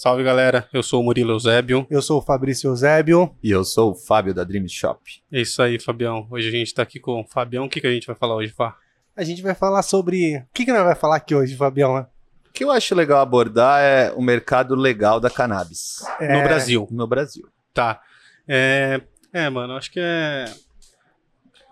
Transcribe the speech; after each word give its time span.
Salve 0.00 0.24
galera, 0.24 0.66
eu 0.72 0.82
sou 0.82 1.02
o 1.02 1.04
Murilo 1.04 1.32
Eusébio. 1.32 1.86
Eu 1.90 2.00
sou 2.00 2.20
o 2.20 2.22
Fabrício 2.22 2.70
Eusébio. 2.70 3.36
E 3.42 3.50
eu 3.50 3.62
sou 3.62 3.90
o 3.90 3.94
Fábio 3.94 4.32
da 4.32 4.44
Dream 4.44 4.66
Shop. 4.66 4.98
É 5.30 5.42
isso 5.42 5.60
aí, 5.62 5.78
Fabião. 5.78 6.26
Hoje 6.30 6.48
a 6.48 6.50
gente 6.50 6.72
tá 6.72 6.80
aqui 6.82 6.98
com 6.98 7.20
o 7.20 7.26
Fabião. 7.26 7.66
O 7.66 7.68
que, 7.68 7.82
que 7.82 7.86
a 7.86 7.92
gente 7.92 8.06
vai 8.06 8.16
falar 8.16 8.36
hoje, 8.36 8.50
Fá? 8.50 8.78
A 9.14 9.22
gente 9.22 9.42
vai 9.42 9.54
falar 9.54 9.82
sobre. 9.82 10.38
O 10.38 10.46
que, 10.54 10.64
que 10.64 10.72
nós 10.72 10.84
vai 10.84 10.94
falar 10.94 11.16
aqui 11.16 11.34
hoje, 11.34 11.54
Fabião? 11.54 12.00
O 12.48 12.50
que 12.50 12.64
eu 12.64 12.70
acho 12.70 12.94
legal 12.94 13.20
abordar 13.20 13.82
é 13.82 14.10
o 14.12 14.22
mercado 14.22 14.74
legal 14.74 15.20
da 15.20 15.28
cannabis 15.28 15.98
É, 16.18 16.34
No 16.34 16.42
Brasil. 16.44 16.88
no 16.90 17.06
Brasil. 17.06 17.46
Tá. 17.74 18.00
É, 18.48 19.02
é, 19.34 19.50
mano, 19.50 19.74
acho 19.74 19.90
que 19.92 20.00
é 20.00 20.46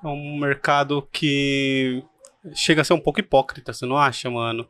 é 0.05 0.07
um 0.07 0.37
mercado 0.39 1.01
que 1.11 2.05
chega 2.53 2.83
a 2.83 2.85
ser 2.85 2.93
um 2.93 3.01
pouco 3.01 3.21
hipócrita, 3.21 3.73
você 3.73 3.87
não 3.87 3.97
acha, 3.97 4.29
mano? 4.29 4.69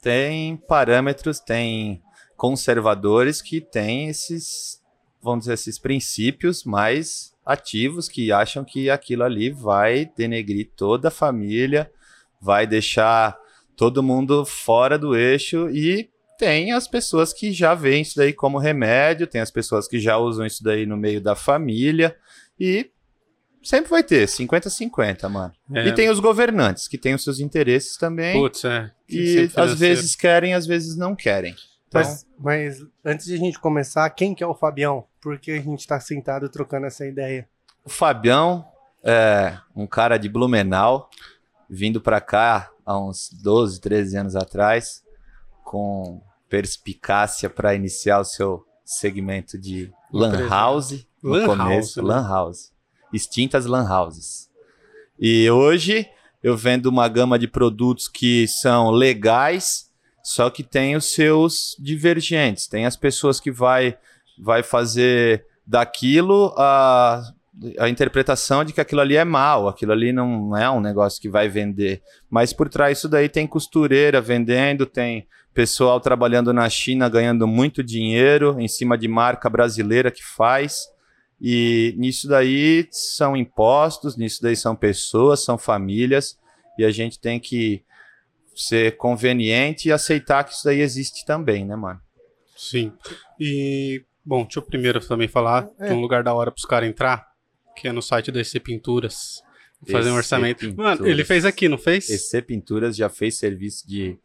Tem 0.00 0.56
parâmetros, 0.56 1.38
tem 1.38 2.02
conservadores 2.42 3.40
que 3.40 3.60
têm 3.60 4.08
esses, 4.08 4.82
vamos 5.22 5.42
dizer, 5.44 5.52
esses 5.52 5.78
princípios 5.78 6.64
mais 6.64 7.32
ativos 7.46 8.08
que 8.08 8.32
acham 8.32 8.64
que 8.64 8.90
aquilo 8.90 9.22
ali 9.22 9.48
vai 9.48 10.10
denegrir 10.16 10.72
toda 10.74 11.06
a 11.06 11.12
família, 11.12 11.88
vai 12.40 12.66
deixar 12.66 13.38
todo 13.76 14.02
mundo 14.02 14.44
fora 14.44 14.98
do 14.98 15.14
eixo 15.14 15.70
e 15.70 16.10
tem 16.36 16.72
as 16.72 16.88
pessoas 16.88 17.32
que 17.32 17.52
já 17.52 17.76
veem 17.76 18.02
isso 18.02 18.16
daí 18.16 18.32
como 18.32 18.58
remédio, 18.58 19.28
tem 19.28 19.40
as 19.40 19.52
pessoas 19.52 19.86
que 19.86 20.00
já 20.00 20.18
usam 20.18 20.44
isso 20.44 20.64
daí 20.64 20.84
no 20.84 20.96
meio 20.96 21.20
da 21.20 21.36
família 21.36 22.16
e 22.58 22.90
sempre 23.62 23.88
vai 23.88 24.02
ter 24.02 24.26
50-50, 24.26 25.28
mano. 25.28 25.52
É, 25.72 25.86
E 25.86 25.94
tem 25.94 26.10
os 26.10 26.18
governantes 26.18 26.88
que 26.88 26.98
têm 26.98 27.14
os 27.14 27.22
seus 27.22 27.38
interesses 27.38 27.96
também 27.96 28.36
Putz, 28.36 28.64
é. 28.64 28.90
e 29.08 29.32
Sempre 29.32 29.62
às 29.62 29.78
vezes 29.78 30.16
querem, 30.16 30.54
às 30.54 30.66
vezes 30.66 30.96
não 30.96 31.14
querem. 31.14 31.54
Então, 31.92 32.00
Mas, 32.00 32.26
mas 32.38 32.78
antes 33.04 33.26
de 33.26 33.34
a 33.34 33.38
gente 33.38 33.58
começar, 33.60 34.08
quem 34.10 34.34
que 34.34 34.42
é 34.42 34.46
o 34.46 34.54
Fabião? 34.54 35.04
Por 35.20 35.38
que 35.38 35.50
a 35.50 35.60
gente 35.60 35.86
tá 35.86 36.00
sentado 36.00 36.48
trocando 36.48 36.86
essa 36.86 37.06
ideia? 37.06 37.46
o 37.84 37.90
Fabião 37.90 38.64
é 39.04 39.58
um 39.74 39.86
cara 39.86 40.16
de 40.16 40.28
Blumenau, 40.28 41.10
vindo 41.68 42.00
pra 42.00 42.20
cá 42.20 42.70
há 42.86 42.96
uns 42.98 43.28
12, 43.42 43.80
13 43.80 44.16
anos 44.16 44.36
atrás, 44.36 45.02
com 45.64 46.22
perspicácia 46.48 47.50
para 47.50 47.74
iniciar 47.74 48.20
o 48.20 48.24
seu 48.24 48.64
segmento 48.84 49.58
de 49.58 49.92
lan 50.12 50.48
house 50.48 51.06
no 51.22 51.30
Lan 51.30 51.46
começo, 51.46 51.66
house, 51.66 51.96
né? 51.96 52.02
lan 52.02 52.28
house, 52.28 52.72
extintas 53.12 53.66
lan 53.66 53.88
houses. 53.88 54.48
E 55.18 55.50
hoje 55.50 56.08
eu 56.42 56.56
vendo 56.56 56.86
uma 56.86 57.08
gama 57.08 57.38
de 57.38 57.48
produtos 57.48 58.08
que 58.08 58.46
são 58.48 58.90
legais, 58.90 59.90
só 60.22 60.48
que 60.50 60.62
tem 60.62 60.96
os 60.96 61.12
seus 61.12 61.76
divergentes. 61.78 62.66
Tem 62.66 62.86
as 62.86 62.96
pessoas 62.96 63.40
que 63.40 63.50
vai 63.50 63.96
vai 64.38 64.62
fazer 64.62 65.44
daquilo 65.66 66.54
a, 66.56 67.22
a 67.78 67.88
interpretação 67.88 68.64
de 68.64 68.72
que 68.72 68.80
aquilo 68.80 69.00
ali 69.00 69.16
é 69.16 69.24
mal, 69.24 69.68
aquilo 69.68 69.92
ali 69.92 70.12
não 70.12 70.56
é 70.56 70.68
um 70.70 70.80
negócio 70.80 71.20
que 71.20 71.28
vai 71.28 71.48
vender. 71.48 72.02
Mas 72.30 72.52
por 72.52 72.68
trás 72.68 72.98
disso 72.98 73.08
daí 73.08 73.28
tem 73.28 73.46
costureira 73.46 74.20
vendendo, 74.20 74.86
tem 74.86 75.26
pessoal 75.52 76.00
trabalhando 76.00 76.52
na 76.52 76.68
China 76.68 77.08
ganhando 77.08 77.46
muito 77.46 77.82
dinheiro 77.82 78.58
em 78.58 78.68
cima 78.68 78.96
de 78.96 79.06
marca 79.06 79.50
brasileira 79.50 80.10
que 80.10 80.24
faz. 80.24 80.88
E 81.40 81.94
nisso 81.98 82.28
daí 82.28 82.86
são 82.90 83.36
impostos, 83.36 84.16
nisso 84.16 84.40
daí 84.42 84.56
são 84.56 84.76
pessoas, 84.76 85.44
são 85.44 85.58
famílias, 85.58 86.38
e 86.78 86.84
a 86.84 86.90
gente 86.90 87.18
tem 87.18 87.40
que 87.40 87.82
ser 88.54 88.96
conveniente 88.96 89.88
e 89.88 89.92
aceitar 89.92 90.44
que 90.44 90.52
isso 90.54 90.64
daí 90.64 90.80
existe 90.80 91.24
também, 91.24 91.64
né, 91.64 91.74
mano? 91.76 92.00
Sim. 92.56 92.92
E, 93.40 94.04
bom, 94.24 94.42
deixa 94.42 94.58
eu 94.58 94.62
primeiro 94.62 95.00
também 95.00 95.28
falar 95.28 95.68
É. 95.78 95.88
de 95.88 95.94
um 95.94 96.00
lugar 96.00 96.22
da 96.22 96.32
hora 96.34 96.50
pros 96.50 96.64
caras 96.64 96.88
entrar, 96.88 97.26
que 97.76 97.88
é 97.88 97.92
no 97.92 98.02
site 98.02 98.30
da 98.30 98.40
EC 98.40 98.60
Pinturas. 98.60 99.42
Fazer 99.90 100.10
um 100.10 100.12
EC 100.12 100.18
orçamento. 100.18 100.58
Pinturas. 100.60 100.98
Mano, 100.98 101.08
ele 101.08 101.24
fez 101.24 101.44
aqui, 101.44 101.68
não 101.68 101.78
fez? 101.78 102.08
EC 102.08 102.42
Pinturas 102.46 102.94
já 102.96 103.08
fez 103.08 103.36
serviço 103.36 103.86
de 103.88 104.16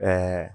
é, 0.00 0.50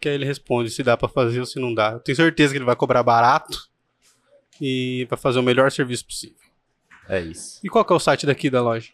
que 0.00 0.08
aí 0.08 0.14
ele 0.14 0.24
responde 0.24 0.70
se 0.70 0.82
dá 0.82 0.96
pra 0.96 1.08
fazer 1.08 1.40
ou 1.40 1.46
se 1.46 1.58
não 1.60 1.72
dá. 1.72 1.92
Eu 1.92 2.00
tenho 2.00 2.16
certeza 2.16 2.52
que 2.52 2.58
ele 2.58 2.64
vai 2.64 2.76
cobrar 2.76 3.02
barato 3.02 3.68
e 4.60 5.06
vai 5.08 5.18
fazer 5.18 5.38
o 5.38 5.42
melhor 5.42 5.70
serviço 5.70 6.04
possível. 6.06 6.36
É 7.08 7.20
isso. 7.20 7.60
E 7.62 7.68
qual 7.68 7.86
é 7.88 7.92
o 7.92 7.98
site 8.00 8.26
daqui 8.26 8.50
da 8.50 8.60
loja? 8.60 8.90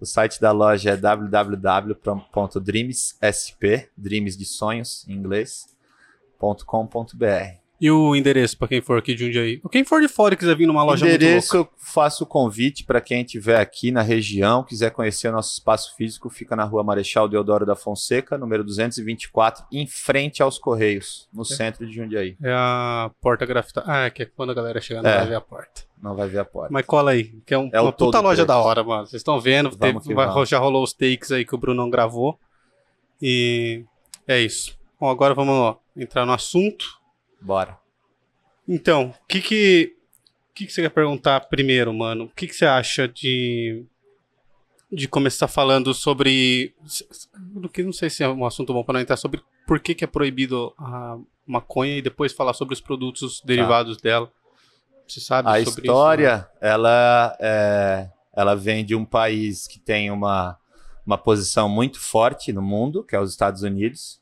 O 0.00 0.04
site 0.06 0.40
da 0.40 0.50
loja 0.52 0.90
é 0.90 0.96
www.dreamssp, 0.96 3.88
dreams 3.96 4.36
de 4.36 4.44
sonhos 4.44 5.06
em 5.08 5.12
inglês, 5.14 5.66
.com.br. 6.38 7.62
E 7.80 7.90
o 7.90 8.14
endereço 8.14 8.56
pra 8.56 8.68
quem 8.68 8.80
for 8.80 8.96
aqui 8.96 9.14
de 9.14 9.24
Jundiaí? 9.26 9.60
Ou 9.62 9.68
quem 9.68 9.84
for 9.84 10.00
de 10.00 10.06
fora 10.08 10.32
e 10.32 10.36
quiser 10.36 10.56
vir 10.56 10.64
numa 10.66 10.82
loja 10.84 11.06
endereço, 11.06 11.56
eu 11.56 11.68
faço 11.76 12.22
o 12.22 12.26
convite 12.26 12.84
para 12.84 13.00
quem 13.00 13.20
estiver 13.22 13.60
aqui 13.60 13.90
na 13.90 14.00
região, 14.00 14.62
quiser 14.62 14.90
conhecer 14.90 15.28
o 15.28 15.32
nosso 15.32 15.52
espaço 15.52 15.94
físico, 15.96 16.30
fica 16.30 16.54
na 16.54 16.64
rua 16.64 16.84
Marechal 16.84 17.28
Deodoro 17.28 17.66
da 17.66 17.74
Fonseca, 17.74 18.38
número 18.38 18.62
224, 18.64 19.66
em 19.72 19.86
frente 19.88 20.40
aos 20.40 20.56
Correios, 20.56 21.28
no 21.32 21.44
centro 21.44 21.84
de 21.86 21.92
Jundiaí. 21.94 22.36
É 22.42 22.52
a 22.52 23.10
porta 23.20 23.44
grafitada. 23.44 23.86
Ah, 23.90 24.04
é 24.06 24.10
que 24.10 24.22
é 24.22 24.26
quando 24.26 24.50
a 24.50 24.54
galera 24.54 24.80
chegar 24.80 25.02
não 25.02 25.10
É. 25.10 25.18
vai 25.18 25.26
ver 25.26 25.34
a 25.34 25.40
porta. 25.40 25.82
Não 26.00 26.14
vai 26.14 26.28
ver 26.28 26.38
a 26.38 26.44
porta. 26.44 26.72
Mas 26.72 26.86
cola 26.86 27.10
aí, 27.10 27.24
que 27.44 27.52
é, 27.52 27.58
um, 27.58 27.68
É 27.72 27.80
uma 27.80 27.92
puta 27.92 28.20
loja 28.20 28.46
da 28.46 28.56
hora, 28.56 28.84
mano. 28.84 29.04
Vocês 29.06 29.20
estão 29.20 29.38
vendo, 29.40 29.70
Vamos 29.76 30.04
teve- 30.04 30.14
vamos. 30.14 30.48
já 30.48 30.58
rolou 30.58 30.82
os 30.84 30.92
takes 30.94 31.32
aí 31.32 31.44
que 31.44 31.54
o 31.54 31.58
Brunão 31.58 31.90
gravou. 31.90 32.38
E 33.20 33.84
é 34.26 34.40
isso. 34.40 34.78
Bom, 35.00 35.10
agora 35.10 35.34
vamos 35.34 35.76
entrar 35.96 36.26
no 36.26 36.32
assunto. 36.32 36.98
Bora. 37.40 37.78
Então, 38.66 39.14
o 39.22 39.26
que 39.26 39.40
que, 39.40 39.96
que 40.54 40.66
que 40.66 40.72
você 40.72 40.82
quer 40.82 40.90
perguntar 40.90 41.40
primeiro, 41.40 41.92
mano? 41.92 42.24
O 42.24 42.28
que 42.30 42.46
que 42.46 42.54
você 42.54 42.66
acha 42.66 43.06
de 43.06 43.84
de 44.94 45.08
começar 45.08 45.48
falando 45.48 45.92
sobre 45.92 46.72
que 47.72 47.82
não 47.82 47.92
sei 47.92 48.08
se 48.08 48.22
é 48.22 48.28
um 48.28 48.46
assunto 48.46 48.72
bom 48.72 48.84
para 48.84 48.94
não 48.94 49.00
entrar 49.00 49.16
sobre 49.16 49.42
por 49.66 49.80
que 49.80 49.94
que 49.94 50.04
é 50.04 50.06
proibido 50.06 50.72
a 50.78 51.18
maconha 51.44 51.96
e 51.96 52.02
depois 52.02 52.32
falar 52.32 52.52
sobre 52.52 52.74
os 52.74 52.80
produtos 52.80 53.40
derivados 53.44 53.96
dela. 53.96 54.30
Você 55.06 55.20
sabe 55.20 55.48
A 55.48 55.52
sobre 55.52 55.62
isso? 55.64 55.80
né? 55.80 55.82
história, 55.82 56.48
ela, 56.60 57.36
é, 57.40 58.08
ela 58.34 58.54
vem 58.54 58.84
de 58.84 58.94
um 58.94 59.04
país 59.04 59.66
que 59.66 59.78
tem 59.78 60.10
uma, 60.10 60.56
uma 61.04 61.18
posição 61.18 61.68
muito 61.68 62.00
forte 62.00 62.52
no 62.52 62.62
mundo, 62.62 63.02
que 63.02 63.16
é 63.16 63.20
os 63.20 63.30
Estados 63.30 63.62
Unidos. 63.62 64.20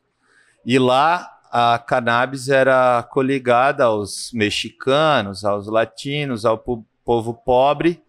E 0.65 0.79
lá 0.79 1.32
a 1.55 1.79
cannabis 1.79 2.49
era 2.49 3.03
coligada 3.03 3.85
aos 3.85 4.33
mexicanos, 4.33 5.45
aos 5.45 5.67
latinos, 5.67 6.47
ao 6.47 6.57
po- 6.57 6.83
povo 7.05 7.35
pobre, 7.35 8.03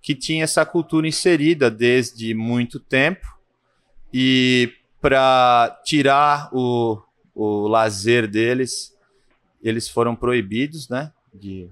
que 0.00 0.14
tinha 0.14 0.44
essa 0.44 0.64
cultura 0.64 1.06
inserida 1.06 1.70
desde 1.70 2.32
muito 2.32 2.80
tempo. 2.80 3.26
E 4.10 4.72
para 4.98 5.78
tirar 5.84 6.48
o, 6.54 7.02
o 7.34 7.68
lazer 7.68 8.26
deles, 8.26 8.96
eles 9.62 9.90
foram 9.90 10.16
proibidos, 10.16 10.88
né, 10.88 11.12
de 11.34 11.68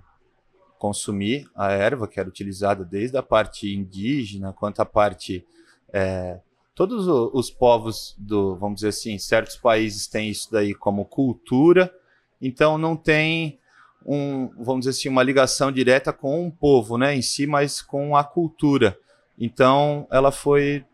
consumir 0.79 1.49
a 1.57 1.73
erva 1.73 2.07
que 2.07 2.21
era 2.21 2.29
utilizada 2.29 2.85
desde 2.85 3.17
a 3.17 3.23
parte 3.23 3.75
indígena 3.75 4.53
quanto 4.53 4.81
a 4.81 4.85
parte 4.85 5.43
é, 5.91 6.39
todos 6.75 7.07
o- 7.09 7.31
os 7.33 7.51
povos 7.51 8.15
do 8.19 8.57
vamos 8.57 8.77
dizer 8.77 8.89
assim 8.89 9.19
certos 9.19 9.57
países 9.57 10.07
têm 10.07 10.29
isso 10.31 10.51
daí 10.51 10.75
como 10.75 11.05
cultura 11.05 11.93
então 12.41 12.77
não 12.77 12.97
tem 12.97 13.59
um 14.05 14.49
vamos 14.59 14.81
dizer 14.85 14.91
assim 14.91 15.09
uma 15.09 15.23
ligação 15.23 15.71
direta 15.73 16.13
com 16.13 16.45
um 16.45 16.51
povo 16.51 16.99
né 16.99 17.15
em 17.15 17.23
si 17.23 17.47
mas 17.47 17.81
com 17.81 18.17
a 18.17 18.25
cultura 18.25 18.99
então 19.39 20.07
ela 20.11 20.31
foi 20.33 20.85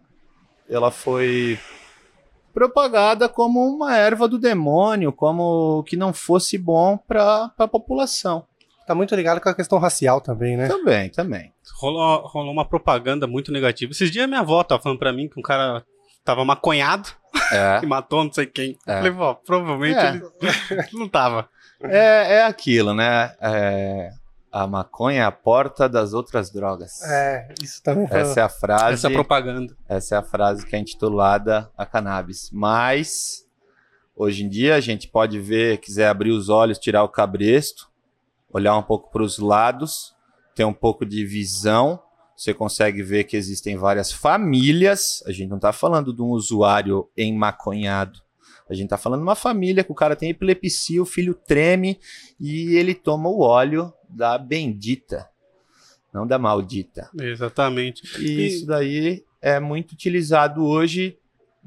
ela 0.69 0.91
foi 0.91 1.59
propagada 2.53 3.29
como 3.29 3.61
uma 3.67 3.97
erva 3.97 4.27
do 4.29 4.39
demônio 4.39 5.13
como 5.13 5.83
que 5.85 5.97
não 5.97 6.13
fosse 6.13 6.59
bom 6.59 6.97
para 6.97 7.53
a 7.59 7.69
população 7.69 8.45
Tá 8.87 8.95
muito 8.95 9.15
ligado 9.15 9.41
com 9.41 9.49
a 9.49 9.55
questão 9.55 9.79
racial 9.79 10.21
também, 10.21 10.57
né? 10.57 10.67
também, 10.67 11.09
também. 11.11 11.53
Rolou, 11.79 12.27
rolou 12.27 12.53
uma 12.53 12.65
propaganda 12.65 13.27
muito 13.27 13.51
negativa. 13.53 13.93
Esses 13.93 14.11
dias 14.11 14.27
minha 14.29 14.41
avó 14.41 14.63
tava 14.63 14.83
falando 14.83 14.99
pra 14.99 15.13
mim 15.13 15.29
que 15.29 15.39
um 15.39 15.43
cara 15.43 15.85
tava 16.25 16.45
maconhado 16.45 17.09
É, 17.53 17.81
e 17.83 17.87
matou 17.87 18.25
não 18.25 18.33
sei 18.33 18.47
quem. 18.47 18.77
Eu 18.87 18.93
É. 18.93 18.97
falei, 18.99 19.11
vó, 19.13 19.35
provavelmente 19.35 19.99
É. 19.99 20.11
ele 20.15 20.89
não 20.95 21.09
tava. 21.09 21.49
é, 21.83 22.37
é 22.39 22.45
aquilo, 22.45 22.93
né? 22.95 23.35
É, 23.41 24.11
a 24.53 24.67
maconha 24.67 25.23
é 25.23 25.25
a 25.25 25.31
porta 25.33 25.89
das 25.89 26.13
outras 26.13 26.51
drogas. 26.51 27.01
É, 27.03 27.49
isso 27.63 27.83
também 27.83 28.07
foi. 28.09 28.19
Essa 28.21 28.41
é 28.41 28.43
a 28.43 28.49
frase. 28.49 28.95
Essa 28.95 29.11
propaganda. 29.11 29.77
Essa 29.89 30.17
é 30.17 30.19
a 30.19 30.23
frase 30.23 30.67
que 30.67 30.75
é 30.75 30.79
intitulada 30.79 31.71
a 31.77 31.87
cannabis. 31.87 32.51
Mas 32.53 33.47
Hoje 34.17 34.45
em 34.45 34.51
dia 34.51 34.75
a 34.75 34.81
gente 34.81 35.09
pode 35.09 35.39
ver, 35.41 35.79
quiser 35.79 36.07
abrir 36.09 36.31
os 36.31 36.51
olhos, 36.51 36.79
tirar 36.79 37.03
o 37.03 37.09
cabresto, 37.09 37.89
olhar 38.53 38.77
um 38.77 38.83
pouco 38.83 39.11
para 39.11 39.23
os 39.23 39.39
lados, 39.39 40.15
ter 40.61 40.67
um 40.67 40.75
pouco 40.75 41.07
de 41.07 41.25
visão. 41.25 41.99
Você 42.37 42.53
consegue 42.53 43.03
ver 43.03 43.25
que 43.25 43.35
existem 43.35 43.79
várias 43.79 44.13
famílias. 44.13 45.23
A 45.27 45.33
gente 45.33 45.49
não 45.49 45.57
está 45.57 45.73
falando 45.73 46.13
de 46.13 46.21
um 46.21 46.29
usuário 46.29 47.09
emaconhado. 47.17 48.21
A 48.69 48.75
gente 48.75 48.85
está 48.85 48.99
falando 48.99 49.21
de 49.21 49.27
uma 49.27 49.35
família 49.35 49.83
que 49.83 49.91
o 49.91 49.95
cara 49.95 50.15
tem 50.15 50.29
epilepsia, 50.29 51.01
o 51.03 51.07
filho 51.07 51.35
treme 51.35 51.99
e 52.39 52.77
ele 52.77 52.95
toma 52.95 53.31
o 53.31 53.41
óleo 53.41 53.91
da 54.07 54.37
bendita, 54.37 55.27
não 56.13 56.27
da 56.27 56.39
maldita. 56.39 57.09
Exatamente. 57.19 58.03
E, 58.19 58.27
E- 58.29 58.47
isso 58.47 58.67
daí 58.67 59.25
é 59.41 59.59
muito 59.59 59.93
utilizado 59.93 60.63
hoje, 60.63 61.17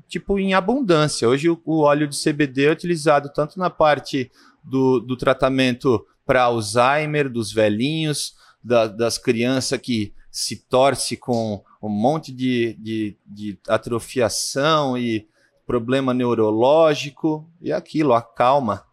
tipo, 0.08 0.38
em 0.38 0.54
abundância. 0.54 1.28
Hoje 1.28 1.50
o, 1.50 1.60
o 1.66 1.80
óleo 1.80 2.08
de 2.08 2.16
CBD 2.16 2.66
é 2.68 2.72
utilizado 2.72 3.32
tanto 3.34 3.58
na 3.58 3.72
parte 3.72 4.32
do, 4.64 5.00
do 5.00 5.18
tratamento 5.18 6.06
para 6.26 6.44
Alzheimer, 6.44 7.28
dos 7.30 7.52
velhinhos, 7.52 8.36
da- 8.64 8.88
das 8.88 9.18
crianças 9.18 9.80
que 9.80 10.14
se 10.32 10.56
torce 10.68 11.16
com 11.18 11.64
um 11.82 11.90
monte 11.90 12.32
de, 12.32 12.74
de, 12.80 13.18
de 13.26 13.58
atrofiação 13.68 14.98
e 14.98 15.28
problema 15.66 16.14
neurológico, 16.14 17.50
e 17.62 17.72
aquilo, 17.72 18.14
acalma. 18.14 18.84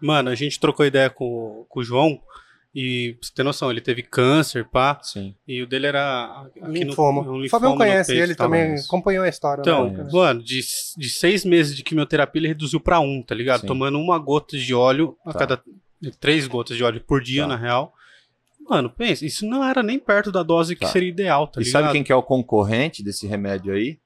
Mano, 0.00 0.30
a 0.30 0.34
gente 0.34 0.58
trocou 0.60 0.84
ideia 0.86 1.10
com, 1.10 1.64
com 1.68 1.80
o 1.80 1.84
João 1.84 2.20
e 2.74 3.14
pra 3.18 3.26
você 3.28 3.34
ter 3.34 3.42
noção, 3.42 3.70
ele 3.70 3.80
teve 3.80 4.02
câncer, 4.02 4.66
pá, 4.68 4.98
Sim. 5.02 5.34
e 5.48 5.62
o 5.62 5.66
dele 5.66 5.86
era 5.86 6.46
aqui 6.46 6.60
linfoma. 6.84 7.22
no, 7.22 7.32
um 7.32 7.34
o 7.36 7.40
linfoma 7.40 7.60
Fabião 7.62 7.76
conhece 7.78 8.12
peito, 8.12 8.22
ele 8.24 8.34
tal. 8.34 8.46
também, 8.46 8.74
isso. 8.74 8.84
acompanhou 8.86 9.24
a 9.24 9.28
história. 9.28 9.62
Então, 9.62 9.90
né? 9.90 10.06
mano, 10.12 10.42
de, 10.42 10.60
de 10.96 11.08
seis 11.08 11.44
meses 11.44 11.74
de 11.74 11.82
quimioterapia 11.82 12.38
ele 12.40 12.48
reduziu 12.48 12.78
pra 12.78 13.00
um, 13.00 13.22
tá 13.22 13.34
ligado? 13.34 13.62
Sim. 13.62 13.66
Tomando 13.66 13.98
uma 13.98 14.18
gota 14.18 14.56
de 14.58 14.74
óleo 14.74 15.16
a 15.24 15.32
Tá. 15.32 15.38
cada. 15.40 15.62
Três 16.20 16.46
gotas 16.46 16.76
de 16.76 16.84
óleo 16.84 17.00
por 17.00 17.22
dia, 17.22 17.42
Tá. 17.42 17.48
na 17.48 17.56
real. 17.56 17.94
Mano, 18.68 18.90
pensa, 18.90 19.24
isso 19.24 19.46
não 19.46 19.62
era 19.64 19.82
nem 19.82 19.98
perto 19.98 20.32
da 20.32 20.42
dose 20.42 20.74
que 20.74 20.80
Tá. 20.84 20.88
seria 20.88 21.08
ideal, 21.08 21.46
tá 21.46 21.60
e 21.60 21.64
ligado? 21.64 21.82
sabe 21.82 21.92
quem 21.92 22.02
que 22.02 22.12
é 22.12 22.16
o 22.16 22.22
concorrente 22.22 23.02
desse 23.02 23.26
remédio 23.26 23.72
aí? 23.72 23.98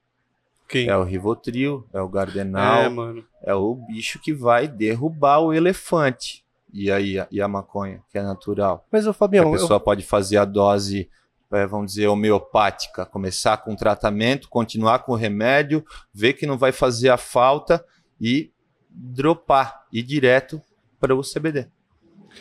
Quem? 0.69 0.87
É 0.87 0.95
o 0.95 1.03
Rivotril, 1.03 1.85
é 1.93 1.99
o 1.99 2.07
Gardenal, 2.07 2.83
É, 2.83 2.89
mano. 2.89 3.25
é 3.43 3.53
o 3.53 3.75
bicho 3.75 4.19
que 4.19 4.33
vai 4.33 4.67
derrubar 4.67 5.39
o 5.39 5.53
elefante. 5.53 6.45
E 6.73 6.89
aí, 6.89 7.19
a- 7.19 7.27
e 7.29 7.41
a 7.41 7.47
maconha, 7.47 8.01
que 8.09 8.17
é 8.17 8.23
natural. 8.23 8.85
Mas 8.89 9.05
o 9.05 9.09
a 9.09 9.13
Fabião, 9.13 9.45
eu, 9.45 9.51
pessoa 9.51 9.79
pode 9.79 10.03
fazer 10.03 10.37
a 10.37 10.45
dose, 10.45 11.09
é, 11.51 11.65
vamos 11.67 11.87
dizer, 11.87 12.07
homeopática, 12.07 13.05
começar 13.05 13.57
com 13.57 13.73
o 13.73 13.75
tratamento, 13.75 14.47
continuar 14.47 14.99
com 14.99 15.11
o 15.11 15.15
remédio, 15.17 15.83
ver 16.13 16.33
que 16.33 16.45
não 16.45 16.57
vai 16.57 16.71
fazer 16.71 17.09
a 17.09 17.17
falta 17.17 17.83
e 18.21 18.49
dropar, 18.89 19.85
ir 19.91 20.03
direto 20.03 20.61
para 20.99 21.13
o 21.15 21.21
CBD, 21.23 21.67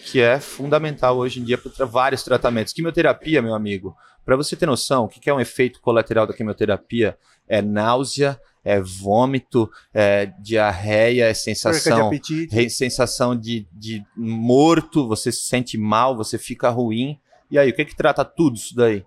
que 0.04 0.20
é 0.20 0.38
fundamental 0.40 1.16
hoje 1.16 1.40
em 1.40 1.44
dia 1.44 1.58
para 1.58 1.86
vários 1.86 2.22
tratamentos. 2.22 2.72
Quimioterapia, 2.72 3.40
meu 3.42 3.54
amigo, 3.54 3.96
para 4.24 4.36
você 4.36 4.56
ter 4.56 4.66
noção, 4.66 5.04
o 5.04 5.08
que 5.08 5.28
é 5.28 5.34
um 5.34 5.40
efeito 5.40 5.80
colateral 5.80 6.26
da 6.26 6.32
quimioterapia? 6.34 7.18
É 7.48 7.60
náusea, 7.60 8.40
é 8.64 8.80
vômito, 8.80 9.70
é 9.92 10.26
diarreia, 10.40 11.24
é 11.24 11.32
de 11.32 11.38
sensação 11.38 12.06
apetite. 12.08 12.54
re- 12.54 12.70
sensação 12.70 13.34
de, 13.36 13.66
de 13.72 14.04
morto, 14.16 15.08
você 15.08 15.32
se 15.32 15.42
sente 15.48 15.76
mal, 15.78 16.16
você 16.16 16.38
fica 16.38 16.68
ruim. 16.70 17.18
E 17.50 17.58
aí, 17.58 17.70
o 17.70 17.74
que 17.74 17.84
que 17.84 17.96
trata 17.96 18.24
tudo 18.24 18.56
isso 18.56 18.76
daí? 18.76 19.04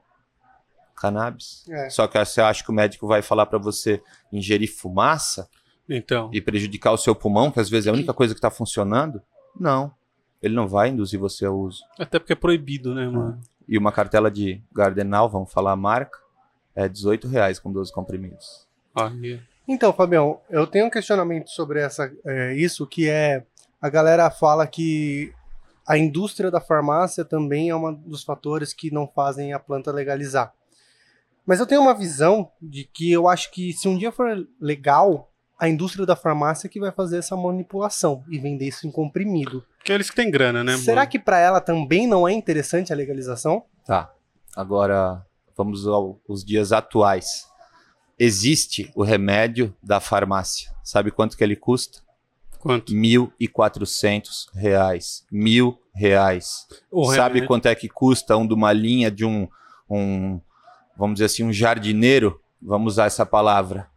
Cannabis. 0.95 1.65
É. 1.69 1.89
Só 1.89 2.07
que 2.07 2.23
você 2.23 2.41
acha 2.41 2.63
que 2.63 2.69
o 2.71 2.73
médico 2.73 3.07
vai 3.07 3.21
falar 3.21 3.45
pra 3.45 3.57
você 3.59 4.01
ingerir 4.31 4.71
fumaça 4.73 5.47
Então. 5.89 6.29
e 6.33 6.39
prejudicar 6.41 6.91
o 6.91 6.97
seu 6.97 7.15
pulmão, 7.15 7.51
que 7.51 7.59
às 7.59 7.69
vezes 7.69 7.87
é 7.87 7.89
a 7.89 7.93
única 7.93 8.13
coisa 8.13 8.33
que 8.35 8.41
tá 8.41 8.49
funcionando? 8.51 9.21
Não. 9.59 9.91
Ele 10.43 10.53
não 10.53 10.67
vai 10.67 10.89
induzir 10.89 11.17
você 11.17 11.45
ao 11.45 11.57
uso. 11.57 11.81
Até 11.97 12.19
porque 12.19 12.33
é 12.33 12.35
proibido, 12.35 12.93
né, 12.93 13.07
mano? 13.07 13.39
E 13.65 13.77
uma 13.77 13.93
cartela 13.93 14.29
de 14.29 14.61
Gardenal, 14.73 15.29
vamos 15.29 15.51
falar 15.51 15.71
a 15.71 15.77
marca, 15.77 16.19
é 16.75 16.89
18 16.89 17.29
reais 17.29 17.59
com 17.59 17.71
12 17.71 17.93
comprimidos. 17.93 18.67
Aí. 18.93 19.39
Então, 19.65 19.93
Fabião, 19.93 20.41
eu 20.49 20.67
tenho 20.67 20.87
um 20.87 20.89
questionamento 20.89 21.49
sobre 21.49 21.79
essa, 21.79 22.11
é, 22.25 22.53
isso, 22.53 22.85
que 22.85 23.09
é 23.09 23.45
a 23.81 23.89
galera 23.89 24.29
fala 24.29 24.67
que 24.67 25.33
a 25.87 25.97
indústria 25.97 26.51
da 26.51 26.59
farmácia 26.59 27.23
também 27.23 27.69
é 27.69 27.75
um 27.75 27.93
dos 27.93 28.23
fatores 28.23 28.73
que 28.73 28.91
não 28.91 29.07
fazem 29.07 29.53
a 29.53 29.59
planta 29.59 29.91
legalizar. 29.91 30.53
Mas 31.45 31.59
eu 31.59 31.65
tenho 31.65 31.81
uma 31.81 31.93
visão 31.93 32.51
de 32.61 32.83
que 32.85 33.11
eu 33.11 33.27
acho 33.27 33.51
que 33.51 33.73
se 33.73 33.87
um 33.87 33.97
dia 33.97 34.11
for 34.11 34.47
legal, 34.59 35.29
a 35.63 35.69
indústria 35.69 36.05
da 36.05 36.13
farmácia 36.15 36.67
que 36.67 36.77
vai 36.77 36.91
fazer 36.91 37.19
essa 37.19 37.37
manipulação 37.37 38.21
e 38.29 38.37
vender 38.37 38.67
isso 38.67 38.85
em 38.85 38.91
comprimido. 38.91 39.63
Porque 39.77 39.93
eles 39.93 40.09
que 40.09 40.15
têm 40.17 40.29
grana, 40.29 40.61
né, 40.61 40.75
Será 40.75 41.01
mano? 41.03 41.11
que 41.11 41.17
para 41.17 41.39
ela 41.39 41.61
também 41.61 42.05
não 42.05 42.27
é 42.27 42.33
interessante 42.33 42.91
a 42.91 42.95
legalização? 42.97 43.63
Tá. 43.85 44.11
Agora 44.53 45.25
vamos 45.55 45.87
aos 45.87 46.43
dias 46.43 46.73
atuais. 46.73 47.45
Existe 48.19 48.91
o 48.93 49.03
remédio 49.03 49.73
da 49.81 50.01
farmácia. 50.01 50.69
Sabe 50.83 51.11
quanto 51.11 51.37
que 51.37 51.43
ele 51.43 51.55
custa? 51.55 52.01
Quanto? 52.59 52.93
1.400 52.93 54.47
reais. 54.53 55.25
Mil 55.31 55.79
reais. 55.95 56.67
O 56.91 57.05
Sabe 57.05 57.35
remédio- 57.35 57.47
quanto 57.47 57.67
é 57.67 57.75
que 57.75 57.87
custa 57.87 58.35
um 58.35 58.45
de 58.45 58.53
uma 58.53 58.73
linha 58.73 59.09
de 59.09 59.23
um, 59.23 59.47
um, 59.89 60.41
vamos 60.97 61.15
dizer 61.15 61.25
assim, 61.25 61.43
um 61.43 61.53
jardineiro? 61.53 62.41
Vamos 62.61 62.93
usar 62.95 63.05
essa 63.05 63.25
palavra. 63.25 63.87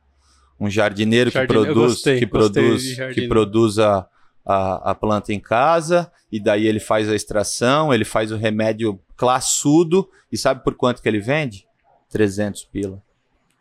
Um 0.59 0.71
jardineiro 0.71 1.31
que 1.31 1.35
Jardineiro, 1.35 1.71
eu 1.71 1.75
produz, 1.75 1.93
gostei, 1.95 2.19
que 2.19 2.27
gostei 2.27 2.63
produz, 2.63 3.15
que 3.15 3.29
produz 3.29 3.79
a, 3.79 4.09
a, 4.45 4.91
a 4.91 4.95
planta 4.95 5.33
em 5.33 5.41
casa 5.41 6.11
e 6.33 6.41
daí 6.41 6.67
ele 6.67 6.81
faz 6.81 7.09
a 7.09 7.15
extração, 7.15 7.93
ele 7.93 8.05
faz 8.05 8.33
o 8.33 8.37
remédio 8.37 8.99
classudo 9.17 10.09
e 10.31 10.37
sabe 10.37 10.65
por 10.65 10.75
quanto 10.75 11.03
que 11.03 11.09
ele 11.09 11.21
vende? 11.21 11.67
300 12.11 12.65
pila 12.65 13.03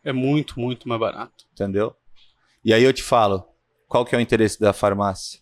É 0.04 0.14
muito, 0.14 0.60
muito 0.60 0.88
mais 0.88 1.00
barato. 1.02 1.46
entendeu? 1.54 1.96
E 2.64 2.74
aí 2.74 2.84
eu 2.84 2.94
te 2.94 3.04
falo, 3.04 3.48
qual 3.88 4.06
que 4.06 4.16
é 4.16 4.18
o 4.18 4.22
interesse 4.22 4.60
da 4.60 4.74
farmácia? 4.74 5.40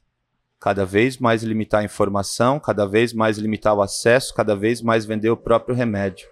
Cada 0.59 0.85
vez 0.85 1.17
mais 1.17 1.43
limitar 1.43 1.81
a 1.81 1.83
informação, 1.83 2.59
cada 2.59 2.85
vez 2.85 3.13
mais 3.13 3.37
limitar 3.37 3.75
o 3.75 3.81
acesso, 3.81 4.33
cada 4.33 4.55
vez 4.55 4.81
mais 4.81 5.05
vender 5.05 5.29
o 5.29 5.37
próprio 5.37 5.75
remédio. 5.75 6.27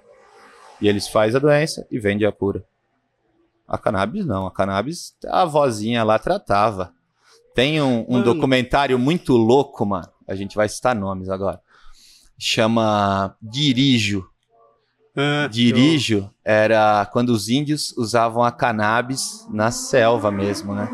E 0.79 0.87
eles 0.87 1.07
fazem 1.07 1.35
a 1.35 1.39
doença 1.39 1.85
e 1.91 1.99
vendem 1.99 2.27
a 2.27 2.31
cura. 2.31 2.65
A 3.71 3.77
cannabis 3.77 4.25
não, 4.25 4.45
a 4.45 4.51
cannabis 4.51 5.15
a 5.29 5.45
vozinha 5.45 6.03
lá 6.03 6.19
tratava. 6.19 6.91
Tem 7.55 7.81
um, 7.81 8.05
um 8.05 8.21
documentário 8.21 8.99
muito 8.99 9.37
louco, 9.37 9.85
mano. 9.85 10.09
A 10.27 10.35
gente 10.35 10.57
vai 10.57 10.67
citar 10.67 10.93
nomes 10.93 11.29
agora. 11.29 11.57
Chama 12.37 13.33
Dirijo. 13.41 14.27
Ah, 15.15 15.47
Dirijo 15.47 16.29
era 16.43 17.05
quando 17.13 17.29
os 17.29 17.47
índios 17.47 17.95
usavam 17.97 18.43
a 18.43 18.51
cannabis 18.51 19.47
na 19.49 19.71
selva 19.71 20.29
mesmo, 20.29 20.75
né? 20.75 20.89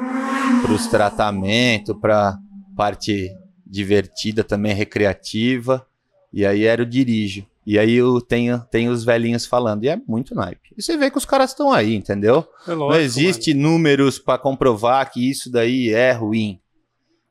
Para 0.61 0.71
os 0.71 0.85
tratamentos, 0.85 1.95
para 1.99 2.37
parte 2.75 3.35
divertida 3.65 4.43
também, 4.43 4.75
recreativa. 4.75 5.83
E 6.31 6.45
aí 6.45 6.63
era 6.63 6.83
o 6.83 6.85
dirijo. 6.85 7.43
E 7.69 7.77
aí 7.77 7.95
eu 7.95 8.21
tenho, 8.21 8.59
tem 8.71 8.87
os 8.87 9.03
velhinhos 9.03 9.45
falando. 9.45 9.83
E 9.83 9.89
é 9.89 9.99
muito 10.07 10.33
naipe. 10.33 10.69
E 10.77 10.81
você 10.81 10.95
vê 10.95 11.11
que 11.11 11.17
os 11.17 11.25
caras 11.25 11.49
estão 11.51 11.69
aí, 11.73 11.93
entendeu? 11.95 12.47
eu- 12.65 12.73
é 12.73 12.75
Não 12.77 12.85
lógico, 12.85 13.03
existe 13.03 13.53
números 13.53 14.17
para 14.17 14.39
comprovar 14.39 15.11
que 15.11 15.29
isso 15.29 15.51
daí 15.51 15.89
é 15.89 16.13
ruim. 16.13 16.61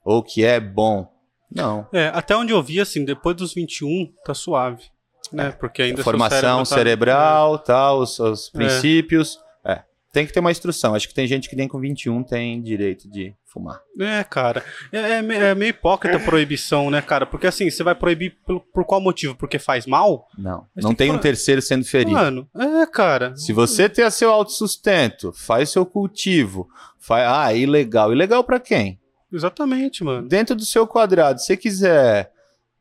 Ou 0.04 0.22
que 0.22 0.44
é 0.44 0.60
bom. 0.60 1.10
Não. 1.50 1.86
É, 1.90 2.08
até 2.08 2.36
onde 2.36 2.52
eu 2.52 2.62
vi, 2.62 2.78
assim, 2.80 3.02
depois 3.02 3.34
dos 3.34 3.54
21, 3.54 4.12
tá 4.26 4.34
suave. 4.34 4.84
Né? 5.32 5.52
Porque 5.52 5.80
ainda 5.80 6.02
Formação 6.04 6.58
tá- 6.58 6.64
cerebral, 6.66 7.58
tal, 7.58 8.00
os, 8.00 8.18
os 8.20 8.48
É. 8.54 8.58
princípios. 8.58 9.38
É. 9.64 9.82
Tem 10.12 10.26
que 10.26 10.32
ter 10.34 10.40
uma 10.40 10.50
instrução. 10.52 10.94
Acho 10.94 11.08
que 11.08 11.14
tem 11.14 11.26
gente 11.26 11.48
que 11.48 11.56
nem 11.56 11.66
com 11.66 11.80
21 11.80 12.22
tem 12.22 12.60
direito 12.60 13.08
de 13.10 13.34
fumar. 13.56 13.80
É, 13.98 14.22
cara. 14.22 14.62
É, 14.92 14.98
é 14.98 15.16
é 15.18 15.54
meio 15.54 15.70
hipócrita 15.70 16.18
a 16.18 16.20
proibição, 16.20 16.90
né, 16.90 17.00
cara? 17.00 17.24
Porque 17.24 17.46
assim, 17.46 17.70
você 17.70 17.82
vai 17.82 17.94
proibir 17.94 18.36
por, 18.44 18.60
por 18.60 18.84
qual 18.84 19.00
motivo? 19.00 19.34
Porque 19.34 19.58
faz 19.58 19.86
mal? 19.86 20.28
Não. 20.36 20.66
Mas 20.74 20.84
não 20.84 20.94
tem 20.94 21.06
tem 21.06 21.16
um 21.16 21.18
terceiro 21.18 21.62
sendo 21.62 21.84
ferido. 21.84 22.12
Mano, 22.12 22.48
é, 22.54 22.86
cara. 22.86 23.34
Se 23.36 23.52
você 23.52 23.88
ter 23.88 24.10
seu 24.10 24.30
autossustento, 24.30 25.32
faz 25.32 25.70
seu 25.70 25.86
cultivo, 25.86 26.68
faz, 26.98 27.26
ah, 27.28 27.54
ilegal. 27.54 28.12
Ilegal 28.12 28.44
pra 28.44 28.60
quem? 28.60 29.00
Exatamente, 29.32 30.04
mano. 30.04 30.28
Dentro 30.28 30.54
do 30.54 30.64
seu 30.64 30.86
quadrado. 30.86 31.40
Se 31.40 31.46
você 31.46 31.56
quiser, 31.56 32.32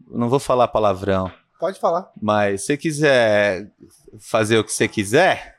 não 0.10 0.30
vou 0.30 0.40
falar 0.40 0.68
palavrão, 0.68 1.32
Pode 1.60 1.80
falar. 1.80 2.12
mas 2.22 2.62
se 2.62 2.68
você 2.68 2.78
quiser 2.78 3.72
fazer 4.20 4.58
o 4.58 4.64
que 4.64 4.74
você 4.74 4.88
quiser, 4.88 5.56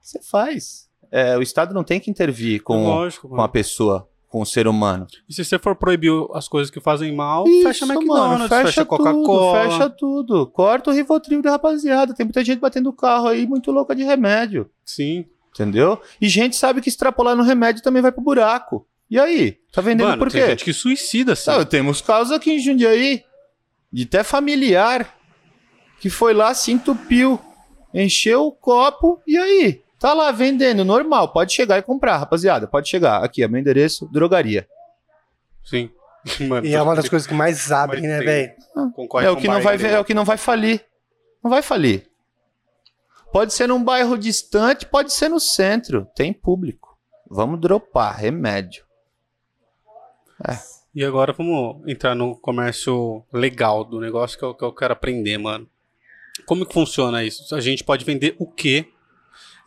você 0.00 0.20
faz. 0.22 0.88
É, 1.10 1.36
o 1.36 1.42
Estado 1.42 1.74
não 1.74 1.82
tem 1.82 1.98
que 1.98 2.10
intervir 2.10 2.62
com, 2.62 2.84
Lógico, 2.84 3.28
com 3.28 3.40
a 3.40 3.48
pessoa, 3.48 4.08
com 4.30 4.40
o 4.40 4.46
ser 4.46 4.68
humano. 4.68 5.08
E 5.28 5.34
se 5.34 5.44
você 5.44 5.58
for 5.58 5.74
proibir 5.74 6.12
as 6.32 6.46
coisas 6.46 6.70
que 6.70 6.80
fazem 6.80 7.12
mal, 7.12 7.46
Isso, 7.48 7.64
fecha 7.64 7.84
mano, 7.84 8.00
McDonald's, 8.00 8.48
fecha, 8.48 8.84
tudo, 8.84 8.96
Coca-Cola. 8.96 9.62
Fecha 9.70 9.90
tudo. 9.90 10.46
Corta 10.46 10.90
o 10.90 10.92
Rivotril 10.94 11.42
da 11.42 11.50
rapaziada. 11.50 12.14
Tem 12.14 12.24
muita 12.24 12.44
gente 12.44 12.60
batendo 12.60 12.92
carro 12.92 13.26
aí, 13.26 13.44
muito 13.44 13.72
louca 13.72 13.94
de 13.94 14.04
remédio. 14.04 14.70
Sim. 14.84 15.26
Entendeu? 15.52 16.00
E 16.20 16.28
gente 16.28 16.54
sabe 16.54 16.80
que 16.80 16.88
extrapolar 16.88 17.34
no 17.34 17.42
remédio 17.42 17.82
também 17.82 18.00
vai 18.00 18.12
pro 18.12 18.22
buraco. 18.22 18.86
E 19.10 19.18
aí? 19.18 19.58
Tá 19.72 19.82
vendendo 19.82 20.06
Mano, 20.06 20.18
por 20.18 20.30
tem 20.30 20.40
quê? 20.40 20.50
gente 20.50 20.64
que 20.64 20.72
suicida. 20.72 21.34
Sabe, 21.34 21.64
temos 21.64 22.00
casos 22.00 22.32
aqui 22.32 22.52
em 22.52 22.60
Jundiaí, 22.60 23.24
de 23.92 24.04
até 24.04 24.22
familiar, 24.22 25.12
que 26.00 26.08
foi 26.08 26.32
lá, 26.32 26.54
se 26.54 26.70
entupiu, 26.70 27.40
encheu 27.92 28.46
o 28.46 28.52
copo, 28.52 29.20
e 29.26 29.36
aí? 29.36 29.82
Tá 30.00 30.14
lá 30.14 30.32
vendendo, 30.32 30.82
normal, 30.82 31.30
pode 31.30 31.52
chegar 31.52 31.78
e 31.78 31.82
comprar, 31.82 32.16
rapaziada, 32.16 32.66
pode 32.66 32.88
chegar. 32.88 33.22
Aqui, 33.22 33.42
é 33.42 33.48
meu 33.48 33.60
endereço, 33.60 34.08
drogaria. 34.10 34.66
Sim. 35.62 35.90
Mano, 36.48 36.66
E 36.66 36.74
é 36.74 36.80
uma 36.80 36.96
das 36.96 37.06
coisas 37.06 37.28
que 37.28 37.34
mais 37.34 37.70
abrem, 37.70 38.02
né, 38.02 38.18
velho? 38.20 38.50
É 38.50 38.90
com 38.94 39.04
o 39.04 39.36
que 39.36 39.46
não 39.46 39.60
vai, 39.60 39.76
aí. 39.76 39.84
é 39.84 40.00
o 40.00 40.04
que 40.04 40.14
não 40.14 40.24
vai 40.24 40.38
falir. 40.38 40.82
Não 41.44 41.50
vai 41.50 41.60
falir. 41.60 42.08
Pode 43.30 43.52
ser 43.52 43.68
num 43.68 43.84
bairro 43.84 44.16
distante, 44.16 44.86
pode 44.86 45.12
ser 45.12 45.28
no 45.28 45.38
centro, 45.38 46.08
tem 46.14 46.32
público. 46.32 46.98
Vamos 47.28 47.60
dropar, 47.60 48.16
remédio. 48.16 48.84
E 50.94 51.04
agora 51.04 51.34
vamos 51.34 51.86
entrar 51.86 52.14
no 52.14 52.34
comércio 52.36 53.22
legal 53.30 53.84
do 53.84 54.00
negócio 54.00 54.38
que 54.38 54.44
eu, 54.44 54.54
que 54.54 54.64
eu 54.64 54.72
quero 54.72 54.94
aprender, 54.94 55.36
mano. 55.36 55.68
Como 56.46 56.64
que 56.64 56.72
funciona 56.72 57.22
isso? 57.22 57.54
A 57.54 57.60
gente 57.60 57.84
pode 57.84 58.04
vender 58.04 58.34
o 58.38 58.50
quê? 58.50 58.88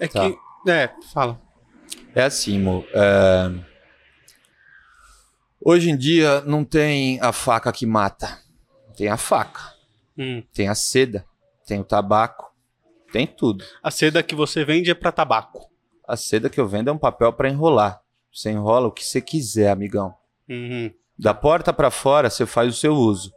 É 0.04 0.08
Tá. 0.08 0.30
que. 0.30 0.70
É, 0.70 0.90
fala. 1.14 1.40
É 2.16 2.24
assim, 2.24 2.60
Mo. 2.60 2.86
é, 2.94 3.52
Hoje 5.66 5.90
em 5.90 5.98
dia 5.98 6.42
não 6.42 6.64
tem 6.66 7.20
a 7.22 7.32
faca 7.32 7.72
que 7.72 7.86
mata. 7.86 8.40
Tem 8.98 9.08
a 9.08 9.18
faca, 9.18 9.62
Hum. 10.18 10.44
tem 10.54 10.68
a 10.68 10.76
seda, 10.76 11.26
tem 11.66 11.80
o 11.80 11.84
tabaco, 11.84 12.52
tem 13.12 13.26
tudo. 13.26 13.64
A 13.82 13.90
seda 13.90 14.22
que 14.22 14.36
você 14.36 14.64
vende 14.64 14.92
é 14.92 14.94
pra 14.94 15.12
tabaco. 15.12 15.68
A 16.08 16.16
seda 16.18 16.50
que 16.50 16.60
eu 16.60 16.68
vendo 16.68 16.90
é 16.90 16.94
um 16.94 16.98
papel 16.98 17.32
para 17.34 17.50
enrolar. 17.50 18.02
Você 18.32 18.52
enrola 18.52 18.88
o 18.88 18.92
que 18.92 19.04
você 19.04 19.20
quiser, 19.22 19.70
amigão. 19.70 20.14
Uhum. 20.50 20.92
Da 21.18 21.34
porta 21.34 21.72
para 21.74 21.90
fora, 21.90 22.30
você 22.30 22.46
faz 22.46 22.70
o 22.76 22.78
seu 22.78 22.94
uso. 22.94 23.34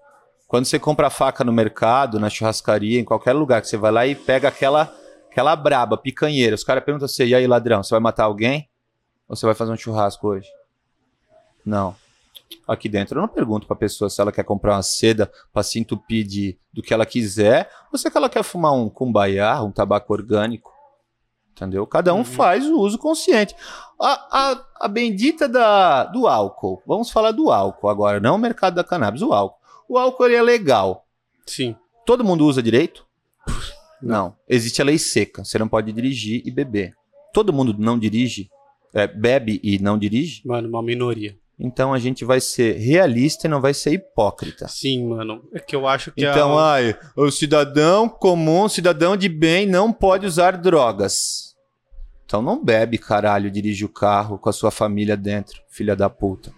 Quando 0.49 0.65
você 0.67 0.79
compra 0.79 1.07
a 1.07 1.11
faca 1.11 1.43
no 1.45 1.53
mercado, 1.53 2.19
na 2.21 2.29
churrascaria, 2.29 3.01
em 3.01 3.05
qualquer 3.05 3.33
lugar 3.33 3.63
que 3.63 3.69
você 3.69 3.77
vai 3.77 3.93
lá 3.93 4.07
e 4.07 4.15
pega 4.15 4.49
aquela 4.49 4.93
aquela 5.37 5.55
braba, 5.55 5.99
picanheira. 5.99 6.55
Os 6.55 6.64
caras 6.64 6.83
perguntam 6.83 7.05
assim: 7.05 7.25
e 7.25 7.35
aí, 7.35 7.47
ladrão, 7.47 7.83
você 7.83 7.90
vai 7.90 8.00
matar 8.00 8.25
alguém? 8.25 8.69
Ou 9.28 9.37
você 9.37 9.45
vai 9.45 9.55
fazer 9.55 9.71
um 9.71 9.76
churrasco 9.76 10.28
hoje? 10.28 10.49
Não. 11.64 11.95
Aqui 12.66 12.88
dentro 12.88 13.19
eu 13.19 13.23
não 13.23 13.28
pergunto 13.28 13.66
pra 13.66 13.76
pessoa 13.76 14.09
se 14.09 14.21
ela 14.21 14.33
quer 14.33 14.45
comprar 14.45 14.75
uma 14.76 14.83
seda 14.83 15.31
pra 15.52 15.62
se 15.62 15.78
entupir 15.78 16.25
de, 16.26 16.57
do 16.73 16.81
que 16.83 16.95
ela 16.95 17.05
quiser, 17.05 17.69
ou 17.93 17.99
se 17.99 18.09
ela 18.14 18.28
quer 18.28 18.43
fumar 18.45 18.73
um 18.73 18.88
cumbaiá, 18.88 19.62
um 19.62 19.71
tabaco 19.71 20.12
orgânico. 20.12 20.73
Entendeu? 21.52 21.87
Cada 21.87 22.14
um 22.14 22.19
Uhum. 22.19 22.25
faz 22.25 22.64
o 22.66 22.78
uso 22.78 22.99
consciente. 22.99 23.55
A, 24.00 24.50
a, 24.52 24.64
a 24.83 24.88
bendita 24.88 25.49
da, 25.49 26.05
do 26.05 26.28
álcool. 26.28 26.83
Vamos 26.87 27.11
falar 27.11 27.33
do 27.33 27.50
álcool 27.50 27.88
agora, 27.88 28.21
não 28.21 28.37
o 28.37 28.38
mercado 28.38 28.75
da 28.75 28.85
cannabis, 28.85 29.23
o 29.23 29.33
álcool. 29.33 29.59
O 29.88 29.99
álcool 29.99 30.26
ele 30.26 30.37
é 30.37 30.43
legal. 30.43 31.05
Sim. 31.47 31.75
Todo 32.05 32.23
mundo 32.25 32.45
usa 32.47 32.62
direito? 32.62 33.06
Não. 34.03 34.37
Existe 34.49 34.81
a 34.83 34.85
lei 34.85 34.99
seca. 34.99 35.45
Você 35.45 35.59
não 35.59 35.69
pode 35.69 35.93
dirigir 35.93 36.43
e 36.45 36.50
beber. 36.50 36.95
Todo 37.33 37.53
mundo 37.53 37.75
não 37.79 37.99
dirige, 37.99 38.49
é, 38.95 39.07
bebe 39.07 39.61
e 39.62 39.79
não 39.79 39.99
dirige. 39.99 40.43
Mano, 40.45 40.69
uma 40.69 40.83
minoria. 40.83 41.37
Então 41.59 41.95
a 41.95 41.99
gente 41.99 42.25
vai 42.25 42.41
ser 42.41 42.76
realista 42.76 43.47
e 43.47 43.50
não 43.50 43.61
vai 43.61 43.73
ser 43.73 43.93
hipócrita. 43.93 44.69
Sim, 44.69 45.09
mano. 45.09 45.43
É 45.53 45.59
que 45.59 45.75
eu 45.75 45.87
acho 45.87 46.12
que 46.12 46.21
Então, 46.21 46.59
a... 46.59 46.75
ai, 46.75 46.99
o 47.17 47.31
cidadão 47.31 48.09
comum, 48.09 48.69
cidadão 48.69 49.17
de 49.17 49.29
bem 49.29 49.67
não 49.67 49.91
pode 49.91 50.26
usar 50.26 50.57
drogas. 50.59 51.55
Então 52.26 52.43
não 52.43 52.62
bebe, 52.62 52.99
caralho, 52.99 53.50
dirige 53.50 53.85
o 53.85 53.88
carro 53.88 54.37
com 54.37 54.49
a 54.50 54.53
sua 54.53 54.71
família 54.71 55.17
dentro, 55.17 55.62
filha 55.69 55.97
da 55.97 56.11
puta. 56.11 56.53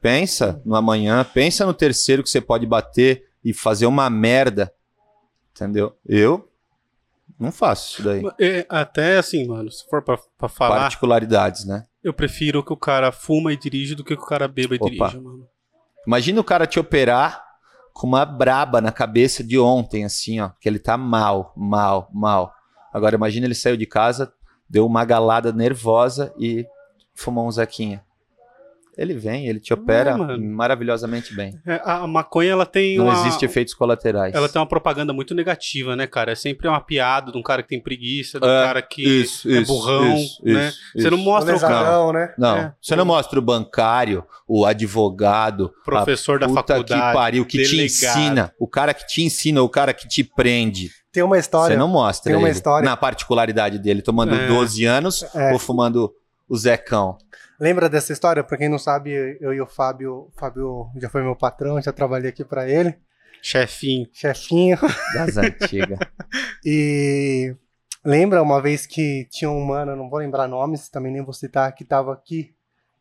Pensa 0.00 0.60
no 0.64 0.74
amanhã, 0.74 1.24
pensa 1.24 1.64
no 1.64 1.72
terceiro 1.72 2.22
que 2.22 2.28
você 2.28 2.40
pode 2.40 2.66
bater 2.66 3.24
e 3.44 3.54
fazer 3.54 3.86
uma 3.86 4.10
merda. 4.10 4.72
Entendeu? 5.58 5.96
Eu 6.06 6.48
não 7.38 7.50
faço 7.50 7.94
isso 7.94 8.02
daí. 8.04 8.22
É, 8.40 8.64
até 8.68 9.18
assim, 9.18 9.46
mano, 9.46 9.70
se 9.70 9.84
for 9.88 10.02
pra, 10.02 10.16
pra 10.38 10.48
falar, 10.48 10.80
Particularidades, 10.80 11.64
né? 11.64 11.84
eu 12.02 12.14
prefiro 12.14 12.64
que 12.64 12.72
o 12.72 12.76
cara 12.76 13.10
fuma 13.10 13.52
e 13.52 13.56
dirige 13.56 13.94
do 13.94 14.04
que 14.04 14.16
que 14.16 14.22
o 14.22 14.26
cara 14.26 14.46
beba 14.46 14.74
e 14.74 14.78
Opa. 14.78 14.88
dirija, 14.88 15.20
mano. 15.20 15.46
Imagina 16.06 16.40
o 16.40 16.44
cara 16.44 16.66
te 16.66 16.78
operar 16.78 17.44
com 17.92 18.06
uma 18.06 18.24
braba 18.24 18.80
na 18.80 18.92
cabeça 18.92 19.42
de 19.42 19.58
ontem, 19.58 20.04
assim, 20.04 20.40
ó. 20.40 20.50
Que 20.60 20.68
ele 20.68 20.78
tá 20.78 20.96
mal, 20.96 21.52
mal, 21.56 22.08
mal. 22.14 22.54
Agora 22.92 23.16
imagina 23.16 23.46
ele 23.46 23.54
saiu 23.54 23.76
de 23.76 23.84
casa, 23.84 24.32
deu 24.68 24.86
uma 24.86 25.04
galada 25.04 25.52
nervosa 25.52 26.32
e 26.38 26.64
fumou 27.14 27.46
um 27.46 27.50
zequinha. 27.50 28.02
Ele 28.98 29.14
vem, 29.14 29.46
ele 29.46 29.60
te 29.60 29.72
opera 29.72 30.16
mano. 30.18 30.44
maravilhosamente 30.56 31.32
bem. 31.32 31.56
É, 31.64 31.80
a, 31.84 32.04
maconha, 32.04 32.50
ela 32.50 32.66
tem 32.66 32.98
Não 32.98 33.04
uma... 33.04 33.14
existe 33.20 33.44
efeitos 33.44 33.72
colaterais. 33.72 34.34
Ela 34.34 34.48
tem 34.48 34.60
uma 34.60 34.66
propaganda 34.66 35.12
muito 35.12 35.36
negativa, 35.36 35.94
né, 35.94 36.04
cara? 36.08 36.32
É 36.32 36.34
sempre 36.34 36.66
uma 36.66 36.80
piada 36.80 37.30
de 37.30 37.38
um 37.38 37.42
cara 37.42 37.62
que 37.62 37.68
tem 37.68 37.80
preguiça, 37.80 38.40
de 38.40 38.44
um 38.46 38.50
É, 38.50 38.64
cara 38.64 38.82
que 38.82 39.24
é 39.46 39.60
burrão, 39.62 40.16
né? 40.42 40.72
Você 40.96 41.08
não 41.10 41.18
mostra 41.18 41.56
o 41.56 41.60
cara, 41.60 42.12
né? 42.12 42.34
Não, 42.36 42.56
É. 42.56 42.74
você 42.82 42.96
não 42.96 43.04
mostra 43.04 43.38
o 43.38 43.42
bancário, 43.42 44.24
o 44.48 44.66
advogado, 44.66 45.72
professor 45.84 46.38
da 46.40 46.48
puta 46.48 46.62
faculdade. 46.74 47.00
que 47.08 47.12
pariu, 47.14 47.46
que 47.46 47.58
te 47.62 47.76
delegado. 47.76 47.84
ensina, 47.86 48.52
o 48.58 48.66
cara 48.66 48.92
que 48.92 49.06
te 49.06 49.22
ensina, 49.22 49.62
o 49.62 49.68
cara 49.68 49.94
que 49.94 50.08
te 50.08 50.24
prende. 50.24 50.90
Tem 51.12 51.22
uma 51.22 51.38
história. 51.38 51.74
Você 51.74 51.78
não 51.78 51.88
mostra 51.88 52.30
tem 52.32 52.36
uma 52.38 52.48
ele 52.48 52.56
história- 52.56 52.84
na 52.88 52.96
particularidade 52.96 53.78
dele, 53.78 54.02
tomando 54.02 54.34
É. 54.34 54.46
12 54.48 54.84
anos 54.84 55.22
É. 55.34 55.52
ou 55.52 55.58
fumando 55.58 56.12
o 56.48 56.56
Zecão. 56.56 57.16
Lembra 57.60 57.88
dessa 57.88 58.12
história? 58.12 58.44
Pra 58.44 58.56
quem 58.56 58.68
não 58.68 58.78
sabe, 58.78 59.36
eu 59.40 59.52
e 59.52 59.60
o 59.60 59.66
Fábio, 59.66 60.28
o 60.28 60.32
Fábio 60.38 60.90
já 60.96 61.08
foi 61.08 61.22
meu 61.22 61.34
patrão, 61.34 61.80
já 61.80 61.92
trabalhei 61.92 62.30
aqui 62.30 62.44
pra 62.44 62.68
ele, 62.68 62.96
Chefinho. 63.42 64.08
chefinho. 64.12 64.78
Das 65.14 65.36
antigas. 65.36 65.98
E 66.64 67.54
lembra 68.04 68.42
uma 68.42 68.60
vez 68.60 68.84
que 68.84 69.26
tinha 69.30 69.50
um 69.50 69.64
mano, 69.64 69.94
não 69.96 70.10
vou 70.10 70.18
lembrar 70.18 70.46
nomes, 70.48 70.88
também 70.88 71.12
nem 71.12 71.22
vou 71.24 71.32
citar, 71.32 71.72
que 71.72 71.84
tava 71.84 72.12
aqui. 72.12 72.52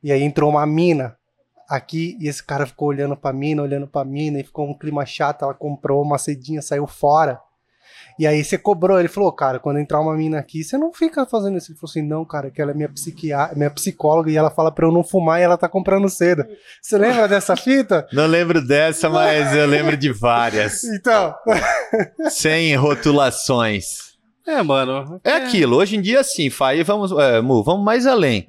E 0.04 0.12
aí 0.12 0.22
entrou 0.22 0.50
uma 0.50 0.66
mina 0.66 1.18
aqui 1.68 2.16
e 2.22 2.28
esse 2.28 2.42
cara 2.44 2.66
ficou 2.68 2.88
olhando 2.90 3.18
pra 3.18 3.34
mina, 3.34 3.64
olhando 3.64 3.88
pra 3.88 4.06
mina 4.06 4.40
e 4.40 4.44
ficou 4.44 4.70
um 4.70 4.78
clima 4.78 5.06
chato. 5.06 5.44
Ela 5.44 5.54
comprou 5.54 6.02
uma 6.04 6.18
cedinha, 6.18 6.62
saiu 6.62 6.86
fora. 6.88 7.42
E 8.20 8.26
aí 8.26 8.44
você 8.44 8.58
cobrou, 8.58 9.00
ele 9.00 9.08
falou, 9.08 9.32
cara, 9.32 9.60
quando 9.60 9.78
entrar 9.80 10.00
uma 10.02 10.16
mina 10.16 10.40
aqui, 10.40 10.64
você 10.64 10.78
não 10.78 10.92
fica 10.92 11.26
fazendo 11.26 11.58
isso. 11.58 11.72
Ele 11.72 11.78
falou 11.80 11.90
assim, 11.92 12.02
não, 12.02 12.26
cara, 12.26 12.50
que 12.50 12.62
ela 12.62 12.72
é 12.72 12.74
minha, 12.74 12.90
psiquiá 12.90 13.52
minha 13.56 13.70
psicóloga 13.70 14.32
e 14.32 14.36
ela 14.38 14.50
fala 14.50 14.72
pra 14.72 14.88
eu 14.88 14.92
não 14.92 15.04
fumar 15.04 15.40
e 15.40 15.44
ela 15.44 15.58
tá 15.58 15.70
comprando 15.70 16.10
seda. 16.10 16.48
Você 16.82 16.98
lembra 16.98 17.28
dessa 17.28 17.56
fita? 17.56 18.08
Não 18.12 18.26
lembro 18.26 18.66
dessa, 18.66 19.10
mas 19.10 19.56
eu 19.56 19.68
lembro 19.68 19.96
de 19.96 20.12
várias. 20.12 20.84
Então, 20.98 21.34
Sem 22.30 22.76
rotulações. 22.76 24.08
É, 24.46 24.62
mano. 24.64 25.20
É 25.24 25.34
aquilo, 25.34 25.76
hoje 25.78 25.98
em 25.98 26.02
dia 26.02 26.24
sim, 26.24 26.50
Fai, 26.50 26.84
vamos, 26.84 27.12
é, 27.12 27.42
Mu, 27.42 27.64
vamos 27.64 27.84
mais 27.84 28.08
além. 28.08 28.48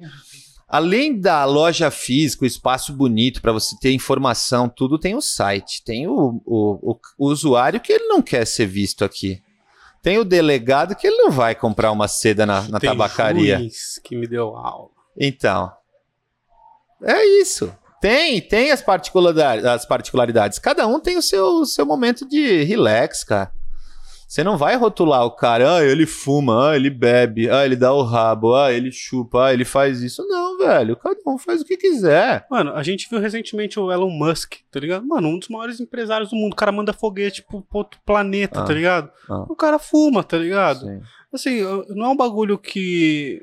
Além 0.67 1.19
da 1.19 1.43
loja 1.45 1.89
física, 1.91 2.43
o 2.43 2.47
espaço 2.47 2.93
bonito 2.93 3.41
para 3.41 3.51
você 3.51 3.75
ter 3.81 3.91
informação, 3.91 4.69
tudo 4.69 4.99
tem 4.99 5.15
o 5.15 5.21
site, 5.21 5.83
tem 5.83 6.07
o, 6.07 6.41
o, 6.45 6.91
o- 6.91 6.99
o 7.17 7.27
usuário 7.27 7.79
que 7.79 7.91
ele 7.91 8.05
não 8.07 8.21
quer 8.21 8.45
ser 8.45 8.65
visto 8.67 9.03
aqui. 9.03 9.41
Tem 10.01 10.17
o 10.17 10.23
delegado 10.23 10.95
que 10.95 11.07
ele 11.07 11.17
não 11.17 11.31
vai 11.31 11.53
comprar 11.53 11.91
uma 11.91 12.07
seda 12.07 12.45
na, 12.45 12.61
na 12.63 12.79
Tem 12.79 12.89
tabacaria. 12.89 13.57
juiz 13.57 13.99
que 14.03 14.15
me 14.15 14.27
deu 14.27 14.55
aula. 14.55 14.89
Então, 15.17 15.71
é 17.03 17.25
isso. 17.41 17.73
Tem, 18.01 18.39
tem 18.39 18.71
as 18.71 18.81
particularidades, 18.81 19.65
as 19.65 19.85
particularidades. 19.85 20.57
Cada 20.57 20.87
um 20.87 20.99
tem 20.99 21.17
o 21.17 21.21
seu, 21.21 21.65
seu 21.65 21.85
momento 21.85 22.25
de 22.27 22.63
relax, 22.63 23.23
cara. 23.25 23.51
Você 24.29 24.43
não 24.43 24.57
vai 24.59 24.75
rotular 24.75 25.25
o 25.25 25.31
cara, 25.31 25.77
ah, 25.77 25.83
ele 25.83 26.05
fuma, 26.05 26.69
ah, 26.69 26.75
ele 26.75 26.91
bebe, 26.91 27.49
ah, 27.49 27.65
ele 27.65 27.75
dá 27.75 27.91
o 27.91 28.03
rabo, 28.03 28.53
ah, 28.53 28.71
ele 28.71 28.91
chupa, 28.91 29.45
ah, 29.47 29.53
ele 29.55 29.65
faz 29.65 30.03
isso. 30.03 30.23
Não, 30.27 30.55
velho. 30.59 30.95
Cada 30.95 31.19
um 31.25 31.35
faz 31.39 31.61
o 31.61 31.65
que 31.65 31.75
quiser. 31.75 32.45
Mano, 32.47 32.75
a 32.75 32.83
gente 32.83 33.09
viu 33.09 33.19
recentemente 33.19 33.79
o 33.79 33.91
Elon 33.91 34.11
Musk, 34.11 34.57
tá 34.71 34.79
ligado? 34.79 35.03
Mano, 35.07 35.29
um 35.29 35.39
dos 35.39 35.49
maiores 35.49 35.79
empresários 35.79 36.29
do 36.29 36.35
mundo. 36.35 36.53
O 36.53 36.55
cara 36.55 36.71
manda 36.71 36.93
foguete 36.93 37.41
pro, 37.41 37.63
pro 37.63 37.79
outro 37.79 37.99
planeta, 38.05 38.61
Ah. 38.61 38.65
tá 38.65 38.71
ligado? 38.71 39.09
Ah. 39.27 39.45
O 39.49 39.55
cara 39.55 39.79
fuma, 39.79 40.23
tá 40.23 40.37
ligado? 40.37 40.81
Sim. 40.81 41.01
Assim, 41.33 41.61
não 41.95 42.05
é 42.05 42.09
um 42.09 42.15
bagulho 42.15 42.55
que, 42.55 43.41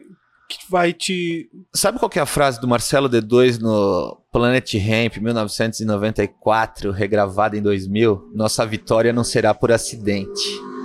que 0.48 0.58
vai 0.70 0.92
te. 0.92 1.50
Sabe 1.74 1.98
qual 1.98 2.08
que 2.08 2.20
é 2.20 2.22
a 2.22 2.26
frase 2.26 2.60
do 2.60 2.68
Marcelo 2.68 3.08
D2 3.08 3.58
no 3.58 4.16
Planet 4.30 4.72
Ramp, 4.74 5.16
1994, 5.16 6.92
regravada 6.92 7.56
em 7.56 7.62
2000? 7.62 8.30
Nossa 8.32 8.64
vitória 8.64 9.12
não 9.12 9.24
será 9.24 9.52
por 9.52 9.72
acidente. 9.72 10.75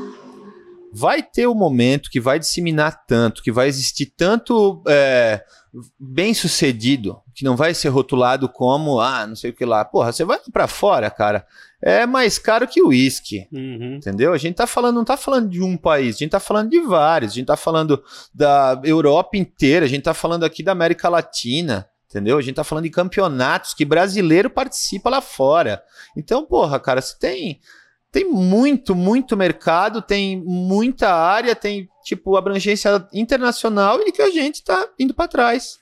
Vai 0.94 1.24
ter 1.24 1.48
um 1.48 1.56
momento 1.56 2.10
que 2.10 2.20
vai 2.20 2.38
disseminar 2.38 3.06
tanto, 3.06 3.42
que 3.42 3.52
vai 3.52 3.68
existir 3.68 4.08
tanto 4.08 4.84
é, 4.88 5.44
bem 6.00 6.34
sucedido, 6.34 7.20
que 7.34 7.46
não 7.46 7.56
vai 7.56 7.74
ser 7.74 7.90
rotulado 7.90 8.50
como, 8.50 9.00
ah, 9.00 9.26
não 9.26 9.36
sei 9.36 9.52
o 9.52 9.54
que 9.54 9.64
lá. 9.64 9.86
Porra, 9.86 10.12
você 10.12 10.26
vai 10.26 10.40
pra 10.52 10.68
fora, 10.68 11.10
cara, 11.10 11.46
é 11.82 12.06
mais 12.06 12.38
caro 12.38 12.68
que 12.68 12.82
o 12.82 12.90
uísque. 12.90 13.48
Uhum. 13.52 13.96
Entendeu? 13.96 14.34
A 14.34 14.38
gente 14.38 14.56
tá 14.56 14.68
falando, 14.68 14.96
não 14.96 15.06
tá 15.06 15.16
falando 15.16 15.50
de 15.50 15.62
um 15.62 15.78
país, 15.78 16.16
a 16.16 16.20
gente 16.20 16.32
tá 16.32 16.40
falando 16.40 16.70
de 16.70 16.80
vários, 16.82 17.32
a 17.32 17.36
gente 17.36 17.48
tá 17.48 17.58
falando 17.58 18.04
da 18.34 18.80
Europa 18.84 19.38
inteira, 19.38 19.86
a 19.86 19.90
gente 19.90 20.04
tá 20.04 20.14
falando 20.14 20.44
aqui 20.44 20.62
da 20.62 20.74
América 20.74 21.08
Latina, 21.08 21.88
Entendeu? 22.12 22.38
A 22.38 22.42
gente 22.42 22.56
tá 22.56 22.64
falando 22.66 22.84
de 22.84 22.90
campeonatos 22.90 23.74
que 23.74 23.86
brasileiro 23.86 24.50
participa 24.50 25.10
lá 25.10 25.22
fora. 25.22 25.82
Então, 26.16 26.46
porra, 26.46 26.78
cara, 26.78 27.00
você 27.00 27.18
tem 27.18 27.62
tem 28.12 28.30
muito, 28.30 28.94
muito 28.94 29.38
mercado, 29.38 30.02
tem 30.02 30.44
muita 30.44 31.14
área, 31.14 31.56
tem 31.56 31.88
tipo 32.04 32.36
abrangência 32.36 33.08
internacional 33.14 34.00
e 34.02 34.12
que 34.12 34.22
a 34.22 34.30
gente 34.30 34.64
tá 34.64 34.90
indo 35.00 35.14
para 35.14 35.28
trás. 35.30 35.80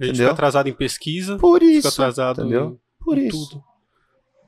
A 0.00 0.04
gente 0.04 0.14
Entendeu? 0.14 0.28
fica 0.28 0.32
atrasado 0.32 0.68
em 0.68 0.72
pesquisa, 0.72 1.36
Por 1.36 1.60
fica 1.60 1.72
isso, 1.72 1.88
atrasado 1.88 2.40
entendeu? 2.40 2.78
em, 3.00 3.04
Por 3.04 3.18
em 3.18 3.26
isso. 3.28 3.48
tudo. 3.50 3.62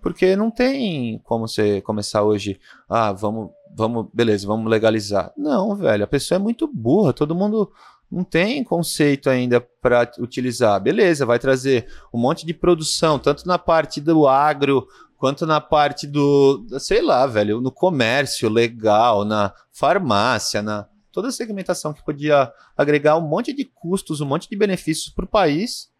Porque 0.00 0.36
não 0.36 0.50
tem 0.50 1.18
como 1.24 1.46
você 1.48 1.80
começar 1.82 2.22
hoje, 2.22 2.58
ah, 2.88 3.12
vamos, 3.12 3.50
vamos, 3.74 4.06
beleza, 4.14 4.46
vamos 4.46 4.70
legalizar. 4.70 5.32
Não, 5.36 5.74
velho, 5.74 6.04
a 6.04 6.06
pessoa 6.06 6.36
é 6.36 6.38
muito 6.38 6.66
burra, 6.72 7.12
todo 7.12 7.34
mundo 7.34 7.70
não 8.10 8.24
tem 8.24 8.64
conceito 8.64 9.28
ainda 9.28 9.60
para 9.60 10.10
utilizar. 10.18 10.80
Beleza, 10.80 11.26
vai 11.26 11.38
trazer 11.38 11.86
um 12.14 12.18
monte 12.18 12.46
de 12.46 12.54
produção, 12.54 13.18
tanto 13.18 13.46
na 13.46 13.58
parte 13.58 14.00
do 14.00 14.26
agro, 14.26 14.86
quanto 15.18 15.44
na 15.44 15.60
parte 15.60 16.06
do, 16.06 16.64
sei 16.78 17.02
lá, 17.02 17.26
velho, 17.26 17.60
no 17.60 17.70
comércio 17.72 18.48
legal, 18.48 19.24
na 19.24 19.52
farmácia, 19.72 20.62
na 20.62 20.86
toda 21.12 21.28
a 21.28 21.32
segmentação 21.32 21.92
que 21.92 22.04
podia 22.04 22.52
agregar 22.76 23.16
um 23.16 23.20
monte 23.28 23.52
de 23.52 23.64
custos, 23.64 24.20
um 24.20 24.26
monte 24.26 24.48
de 24.48 24.56
benefícios 24.56 25.12
para 25.12 25.24
o 25.24 25.28
país. 25.28 25.90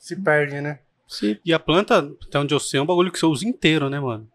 Se 0.00 0.16
perde, 0.16 0.60
né? 0.60 0.80
Se 1.06 1.38
E 1.44 1.52
a 1.52 1.58
planta, 1.58 2.10
até 2.26 2.38
onde 2.38 2.54
eu 2.54 2.60
sei, 2.60 2.80
é 2.80 2.82
um 2.82 2.86
bagulho 2.86 3.12
que 3.12 3.18
você 3.18 3.26
usa 3.26 3.46
inteiro, 3.46 3.90
né, 3.90 4.00
mano? 4.00 4.26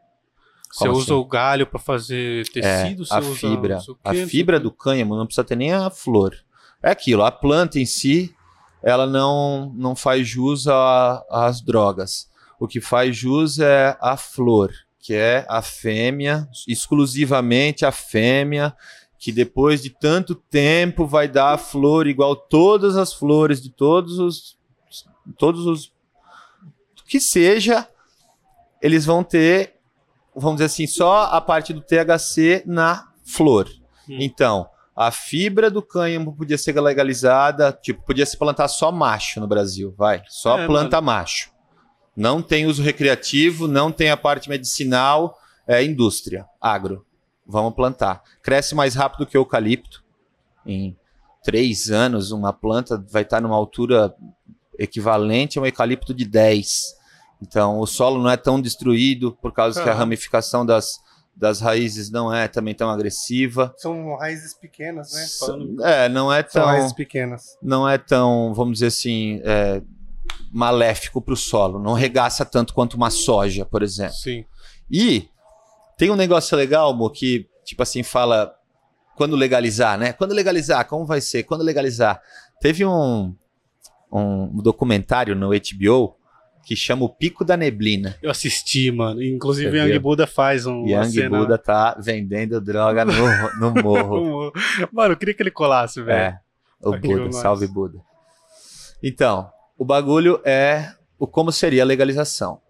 Você 0.72 0.86
Como 0.86 0.92
usa 0.98 1.04
assim? 1.06 1.14
o 1.14 1.26
galho 1.26 1.68
pra 1.68 1.80
fazer 1.80 2.48
tecido, 2.50 3.06
você 3.06 3.14
É, 3.14 3.18
a 3.18 3.20
usa 3.20 3.36
fibra. 3.36 3.80
quê, 3.80 3.96
a 4.04 4.14
fibra 4.28 4.60
do 4.60 4.72
cânhamo 4.72 5.18
não 5.18 5.26
precisa 5.26 5.44
ter 5.44 5.56
nem 5.56 5.74
a 5.74 5.90
flor. 5.90 6.34
É 6.82 6.92
aquilo, 6.92 7.24
a 7.24 7.32
planta 7.32 7.78
em 7.80 7.86
si, 7.86 8.34
ela 8.82 9.06
não, 9.06 9.72
não 9.76 9.96
faz 9.96 10.28
jus 10.28 10.68
às 11.30 11.62
drogas. 11.62 12.30
O 12.62 12.68
que 12.68 12.80
faz 12.80 13.18
jus 13.18 13.58
é 13.58 13.98
a 14.00 14.16
flor, 14.16 14.72
que 15.00 15.16
é 15.16 15.48
a 15.50 15.64
fêmea, 15.64 16.48
exclusivamente 16.68 17.88
a 17.88 17.92
fêmea, 17.92 18.78
que 19.18 19.32
depois 19.32 19.82
de 19.82 19.90
tanto 19.90 20.36
tempo 20.36 21.08
vai 21.08 21.28
dar 21.28 21.54
a 21.54 21.58
flor 21.58 22.06
igual 22.06 22.36
todas 22.36 22.98
as 22.98 23.16
flores 23.16 23.60
de 23.60 23.72
todos 23.72 24.20
os 24.20 24.60
todos 25.40 25.66
os 25.66 25.92
que 27.08 27.20
seja, 27.20 27.88
eles 28.80 29.06
vão 29.06 29.24
ter, 29.24 29.78
vamos 30.36 30.58
dizer 30.58 30.66
assim, 30.66 30.86
só 30.86 31.24
a 31.32 31.42
parte 31.42 31.74
do 31.74 31.82
THC 31.82 32.62
na 32.68 33.10
flor. 33.26 33.68
Hum. 34.08 34.18
Então, 34.20 34.70
a 34.96 35.10
fibra 35.10 35.72
do 35.72 35.82
cânhamo 35.82 36.36
podia 36.36 36.60
ser 36.60 36.80
legalizada, 36.80 37.72
tipo, 37.74 38.06
podia 38.06 38.26
se 38.26 38.38
plantar 38.38 38.68
só 38.68 38.92
macho 38.92 39.40
no 39.40 39.48
Brasil, 39.48 39.96
vai, 39.98 40.22
só 40.28 40.60
É, 40.60 40.68
planta 40.68 41.02
macho. 41.02 41.51
Não 42.22 42.40
tem 42.40 42.68
uso 42.68 42.84
recreativo, 42.84 43.68
não 43.68 43.92
tem 43.92 44.12
a 44.12 44.16
parte 44.16 44.48
medicinal, 44.48 45.36
é 45.68 45.84
indústria, 45.84 46.46
agro. 46.62 47.04
Vamos 47.48 47.74
plantar. 47.74 48.22
Cresce 48.44 48.76
mais 48.76 48.94
rápido 48.94 49.26
que 49.26 49.36
o 49.36 49.42
eucalipto. 49.42 50.04
Em 50.64 50.96
três 51.44 51.90
anos, 51.90 52.32
uma 52.32 52.54
planta 52.54 53.04
vai 53.10 53.24
estar 53.24 53.42
numa 53.42 53.56
altura 53.56 54.14
equivalente 54.78 55.58
a 55.58 55.64
um 55.64 55.66
eucalipto 55.66 56.14
de 56.14 56.24
10. 56.26 56.96
Então, 57.42 57.80
o 57.80 57.88
solo 57.88 58.22
não 58.22 58.30
é 58.30 58.38
tão 58.38 58.62
destruído 58.62 59.36
por 59.42 59.52
causa 59.52 59.82
que 59.82 59.90
a 59.90 59.94
ramificação 59.96 60.64
das, 60.64 61.00
das 61.36 61.60
raízes 61.60 62.12
não 62.12 62.32
é 62.32 62.48
também 62.48 62.76
tão 62.76 62.88
agressiva. 62.88 63.74
São 63.78 64.16
raízes 64.16 64.54
pequenas, 64.54 65.12
né? 65.14 65.26
Falando- 65.40 65.84
É, 65.84 66.08
não 66.08 66.32
é 66.32 66.44
São 66.44 66.62
tão, 66.62 66.66
raízes 66.66 66.94
pequenas. 66.94 67.58
não 67.64 67.90
é 67.90 67.98
tão, 67.98 68.54
vamos 68.54 68.74
dizer 68.74 68.88
assim, 68.88 69.42
é, 69.44 69.82
maléfico 70.52 71.22
para 71.22 71.34
o 71.34 71.38
solo. 71.38 71.80
Não 71.80 71.94
regaça 71.94 72.46
tanto 72.46 72.74
quanto 72.74 72.96
uma 72.96 73.10
soja, 73.10 73.66
por 73.66 73.82
exemplo. 73.82 74.16
Sim. 74.16 74.46
E 74.90 75.28
tem 75.98 76.10
um 76.10 76.16
negócio 76.16 76.58
legal, 76.58 76.94
Mo, 76.94 77.10
que, 77.10 77.48
tipo 77.64 77.82
assim, 77.84 78.04
fala 78.04 78.54
quando 79.16 79.36
legalizar, 79.36 79.98
né? 79.98 80.14
Quando 80.14 80.34
legalizar, 80.34 80.88
como 80.88 81.06
vai 81.06 81.22
ser? 81.22 81.44
Quando 81.44 81.64
legalizar? 81.64 82.22
Teve 82.60 82.86
um, 82.86 83.36
um 84.12 84.62
documentário 84.62 85.36
no 85.36 85.50
HBO 85.50 86.16
que 86.66 86.76
chama 86.76 87.06
O 87.06 87.10
Pico 87.10 87.44
da 87.44 87.58
Neblina. 87.58 88.16
Eu 88.22 88.30
assisti, 88.30 88.92
mano. 88.92 89.22
Inclusive, 89.22 89.78
Young? 89.78 90.00
Buda 90.00 90.28
faz 90.28 90.66
um. 90.66 90.86
Young 90.86 91.10
cena... 91.12 91.40
Buda 91.40 91.58
tá 91.58 91.98
vendendo 92.00 92.62
droga 92.62 93.04
no, 93.06 93.14
no 93.60 93.82
morro. 93.82 94.54
Mano, 94.92 95.14
eu 95.14 95.18
queria 95.18 95.34
que 95.34 95.42
ele 95.42 95.52
colasse, 95.52 96.02
velho. 96.02 96.20
É, 96.20 96.40
o 96.82 96.94
Aqui 96.94 97.08
Buda, 97.08 97.32
salve 97.32 97.68
Buda. 97.68 98.00
Então, 99.04 99.50
o 99.82 99.84
bagulho 99.84 100.40
é 100.46 100.94
o 101.18 101.26
como 101.26 101.52
seria 101.52 101.82
a 101.82 101.86
legalização. 101.88 102.62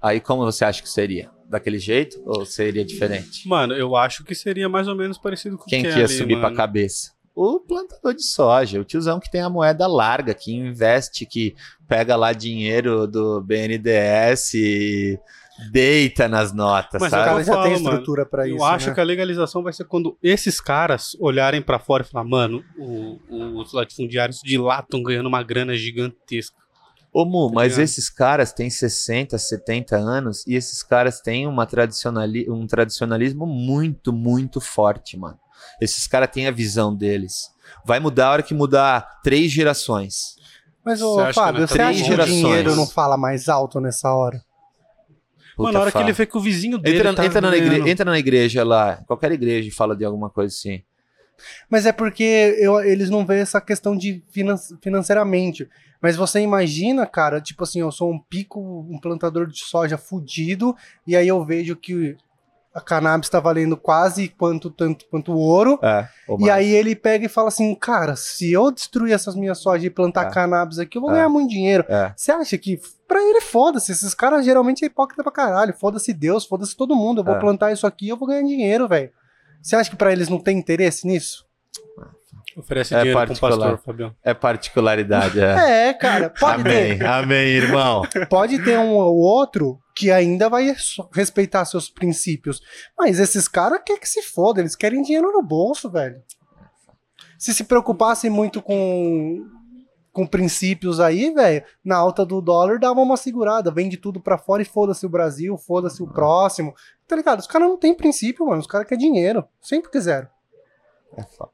Aí 0.00 0.20
como 0.20 0.42
você 0.42 0.64
acha 0.64 0.80
que 0.82 0.88
seria? 0.88 1.30
Daquele 1.46 1.78
jeito 1.78 2.18
ou 2.24 2.46
seria 2.46 2.82
diferente? 2.82 3.46
Mano, 3.46 3.74
eu 3.74 3.94
acho 3.94 4.24
que 4.24 4.34
seria 4.34 4.66
mais 4.66 4.88
ou 4.88 4.96
menos 4.96 5.18
parecido 5.18 5.58
com 5.58 5.66
Quem 5.66 5.80
o 5.80 5.82
que 5.82 5.88
que 5.90 5.94
é 5.96 5.98
ia 5.98 6.06
ali, 6.06 6.14
subir 6.14 6.36
pra 6.36 6.44
mano. 6.44 6.56
cabeça? 6.56 7.12
O 7.34 7.60
plantador 7.60 8.14
de 8.14 8.22
soja, 8.24 8.80
o 8.80 8.84
tiozão 8.84 9.20
que 9.20 9.30
tem 9.30 9.42
a 9.42 9.50
moeda 9.50 9.86
larga, 9.86 10.32
que 10.32 10.50
investe, 10.50 11.26
que 11.26 11.54
pega 11.86 12.16
lá 12.16 12.32
dinheiro 12.32 13.06
do 13.06 13.42
BNDES 13.42 14.54
e 14.54 15.20
deita 15.70 16.28
nas 16.28 16.52
notas, 16.52 17.00
Mas 17.00 17.12
O 17.12 17.16
eu 17.16 17.18
sabe? 17.20 17.24
cara 17.30 17.44
já 17.44 17.52
falo, 17.52 17.64
tem 17.64 17.72
estrutura 17.74 18.26
pra 18.26 18.48
Eu 18.48 18.56
isso. 18.56 18.64
acho 18.64 18.88
né? 18.88 18.94
que 18.94 19.00
a 19.00 19.04
legalização 19.04 19.62
vai 19.62 19.72
ser 19.72 19.84
quando 19.84 20.16
esses 20.22 20.60
caras 20.60 21.16
olharem 21.20 21.60
pra 21.62 21.78
fora 21.78 22.02
e 22.02 22.06
falar, 22.06 22.24
mano, 22.24 22.62
o- 22.78 23.18
o- 23.28 23.60
os 23.60 23.72
latifundiários 23.72 24.38
de 24.42 24.56
lá 24.58 24.80
estão 24.80 25.02
ganhando 25.02 25.26
uma 25.26 25.42
grana 25.42 25.74
gigantesca. 25.76 26.56
Ô 27.12 27.24
Mu, 27.24 27.48
Tá 27.48 27.54
mas 27.56 27.72
ligado? 27.72 27.84
esses 27.84 28.08
caras 28.08 28.52
têm 28.52 28.70
60, 28.70 29.36
70 29.36 29.96
anos 29.96 30.46
e 30.46 30.54
esses 30.54 30.82
caras 30.82 31.20
têm 31.20 31.46
uma 31.46 31.66
tradicionali 31.66 32.48
um 32.48 32.66
tradicionalismo 32.66 33.46
muito, 33.46 34.12
muito 34.12 34.60
forte, 34.60 35.16
mano. 35.18 35.38
Esses 35.80 36.06
caras 36.06 36.30
têm 36.30 36.46
a 36.46 36.50
visão 36.52 36.94
deles. 36.94 37.50
Vai 37.84 37.98
mudar 38.00 38.28
a 38.28 38.30
hora 38.32 38.42
que 38.42 38.54
mudar 38.54 39.20
três 39.22 39.50
gerações. 39.50 40.36
Mas, 40.84 41.00
Você 41.00 41.04
ô, 41.30 41.34
Fábio, 41.34 41.64
é 41.64 41.66
você 41.66 41.80
acha 41.82 42.04
que 42.04 42.12
o 42.14 42.24
dinheiro 42.24 42.74
não 42.74 42.86
fala 42.86 43.16
mais 43.16 43.48
alto 43.48 43.80
nessa 43.80 44.12
hora? 44.14 44.40
Puta, 45.60 45.66
mano, 45.68 45.72
na 45.74 45.80
hora 45.80 45.90
fala. 45.90 46.04
que 46.04 46.10
ele 46.10 46.16
vê 46.16 46.26
que 46.26 46.36
o 46.36 46.40
vizinho 46.40 46.78
dele 46.78 46.98
entra, 46.98 47.14
tá 47.14 47.24
entra, 47.26 47.40
na 47.40 47.56
igre- 47.56 47.68
ganhando- 47.70 47.88
entra 47.88 48.04
na 48.04 48.18
igreja 48.18 48.64
lá, 48.64 48.96
qualquer 49.06 49.32
igreja 49.32 49.68
e 49.68 49.70
fala 49.72 49.96
de 49.96 50.04
alguma 50.04 50.28
coisa 50.30 50.54
assim. 50.54 50.82
Mas 51.70 51.86
é 51.86 51.92
porque 51.92 52.22
eu- 52.58 52.80
eles 52.80 53.08
não 53.08 53.24
veem 53.24 53.40
essa 53.40 53.60
questão 53.60 53.96
de 53.96 54.22
finan- 54.30 54.56
financeiramente. 54.82 55.68
Mas 56.02 56.16
você 56.16 56.40
imagina, 56.40 57.06
cara, 57.06 57.40
tipo 57.40 57.62
assim, 57.62 57.80
eu 57.80 57.90
sou 57.90 58.10
um 58.12 58.18
pico, 58.18 58.60
um 58.90 58.98
plantador 58.98 59.46
de 59.46 59.58
soja 59.58 59.96
fudido, 59.96 60.74
e 61.06 61.14
aí 61.16 61.28
eu 61.28 61.44
vejo 61.44 61.76
que 61.76 62.16
a 62.74 62.80
cannabis 62.80 63.28
tá 63.28 63.40
valendo 63.40 63.76
quase 63.76 64.28
quanto 64.28 64.70
tanto 64.70 65.04
quanto 65.10 65.32
o 65.32 65.36
ouro. 65.38 65.78
É, 65.82 66.06
ou 66.28 66.40
E 66.40 66.48
aí 66.50 66.70
ele 66.72 66.94
pega 66.94 67.26
e 67.26 67.28
fala 67.28 67.48
assim, 67.48 67.74
cara, 67.74 68.14
se 68.16 68.52
eu 68.52 68.70
destruir 68.70 69.12
essas 69.12 69.34
minhas 69.34 69.58
sojas 69.58 69.84
e 69.84 69.90
plantar 69.90 70.26
É. 70.26 70.30
cannabis 70.30 70.78
aqui, 70.78 70.96
eu 70.98 71.02
vou 71.02 71.10
É. 71.10 71.14
ganhar 71.14 71.28
muito 71.28 71.50
dinheiro. 71.50 71.84
É. 71.88 72.12
Você 72.16 72.30
acha 72.30 72.56
que 72.56 72.80
pra 73.08 73.20
ele 73.22 73.40
foda-se? 73.40 73.90
Esses 73.90 74.14
caras 74.14 74.44
geralmente 74.44 74.84
é 74.84 74.86
hipócrita 74.86 75.22
pra 75.22 75.32
caralho. 75.32 75.74
Foda-se 75.74 76.12
Deus, 76.12 76.44
foda-se 76.46 76.76
todo 76.76 76.94
mundo. 76.94 77.20
Eu 77.20 77.24
vou 77.24 77.34
É. 77.34 77.40
plantar 77.40 77.72
isso 77.72 77.86
aqui 77.86 78.06
e 78.06 78.08
eu 78.10 78.16
vou 78.16 78.28
ganhar 78.28 78.42
dinheiro, 78.42 78.86
velho. 78.86 79.10
Você 79.60 79.74
acha 79.76 79.90
que 79.90 79.96
pra 79.96 80.12
eles 80.12 80.28
não 80.28 80.38
tem 80.38 80.56
interesse 80.58 81.06
nisso? 81.06 81.44
Oferece 82.56 82.94
É 82.94 82.98
dinheiro 82.98 83.18
pro 83.18 83.26
particular. 83.28 83.58
pastor, 83.58 83.78
Fabião. 83.84 84.14
É 84.24 84.34
particularidade, 84.34 85.40
é. 85.40 85.88
É, 85.88 85.94
cara, 85.94 86.30
pode 86.30 86.64
ter, 86.64 86.92
Amém, 87.02 87.02
amém, 87.06 87.46
irmão. 87.48 88.02
pode 88.28 88.58
ter 88.64 88.76
um 88.78 88.90
ou 88.94 89.16
outro 89.18 89.78
que 90.00 90.10
ainda 90.10 90.48
vai 90.48 90.74
respeitar 91.12 91.66
seus 91.66 91.90
princípios. 91.90 92.62
Mas 92.98 93.20
esses 93.20 93.46
caras 93.46 93.82
querem 93.84 94.00
que 94.00 94.08
se 94.08 94.22
foda, 94.22 94.60
eles 94.60 94.74
querem 94.74 95.02
dinheiro 95.02 95.30
no 95.30 95.42
bolso, 95.42 95.90
velho. 95.90 96.22
Se 97.38 97.52
se 97.52 97.64
preocupassem 97.64 98.30
muito 98.30 98.62
com, 98.62 99.46
com 100.10 100.26
princípios 100.26 101.00
aí, 101.00 101.34
velho, 101.34 101.62
na 101.84 101.98
alta 101.98 102.24
do 102.24 102.40
dólar 102.40 102.78
dava 102.78 102.98
uma 102.98 103.18
segurada, 103.18 103.70
vende 103.70 103.98
tudo 103.98 104.18
pra 104.22 104.38
fora 104.38 104.62
e 104.62 104.64
foda-se 104.64 105.04
o 105.04 105.10
Brasil, 105.10 105.58
foda-se 105.58 106.02
o 106.02 106.08
próximo. 106.08 106.74
Tá 107.06 107.14
ligado? 107.14 107.40
Os 107.40 107.46
caras 107.46 107.68
não 107.68 107.76
têm 107.76 107.94
princípio, 107.94 108.46
mano. 108.46 108.60
Os 108.60 108.66
caras 108.66 108.88
querem 108.88 109.04
dinheiro. 109.06 109.46
Sempre 109.60 109.90
quiseram. 109.90 110.28
É. 111.14 111.50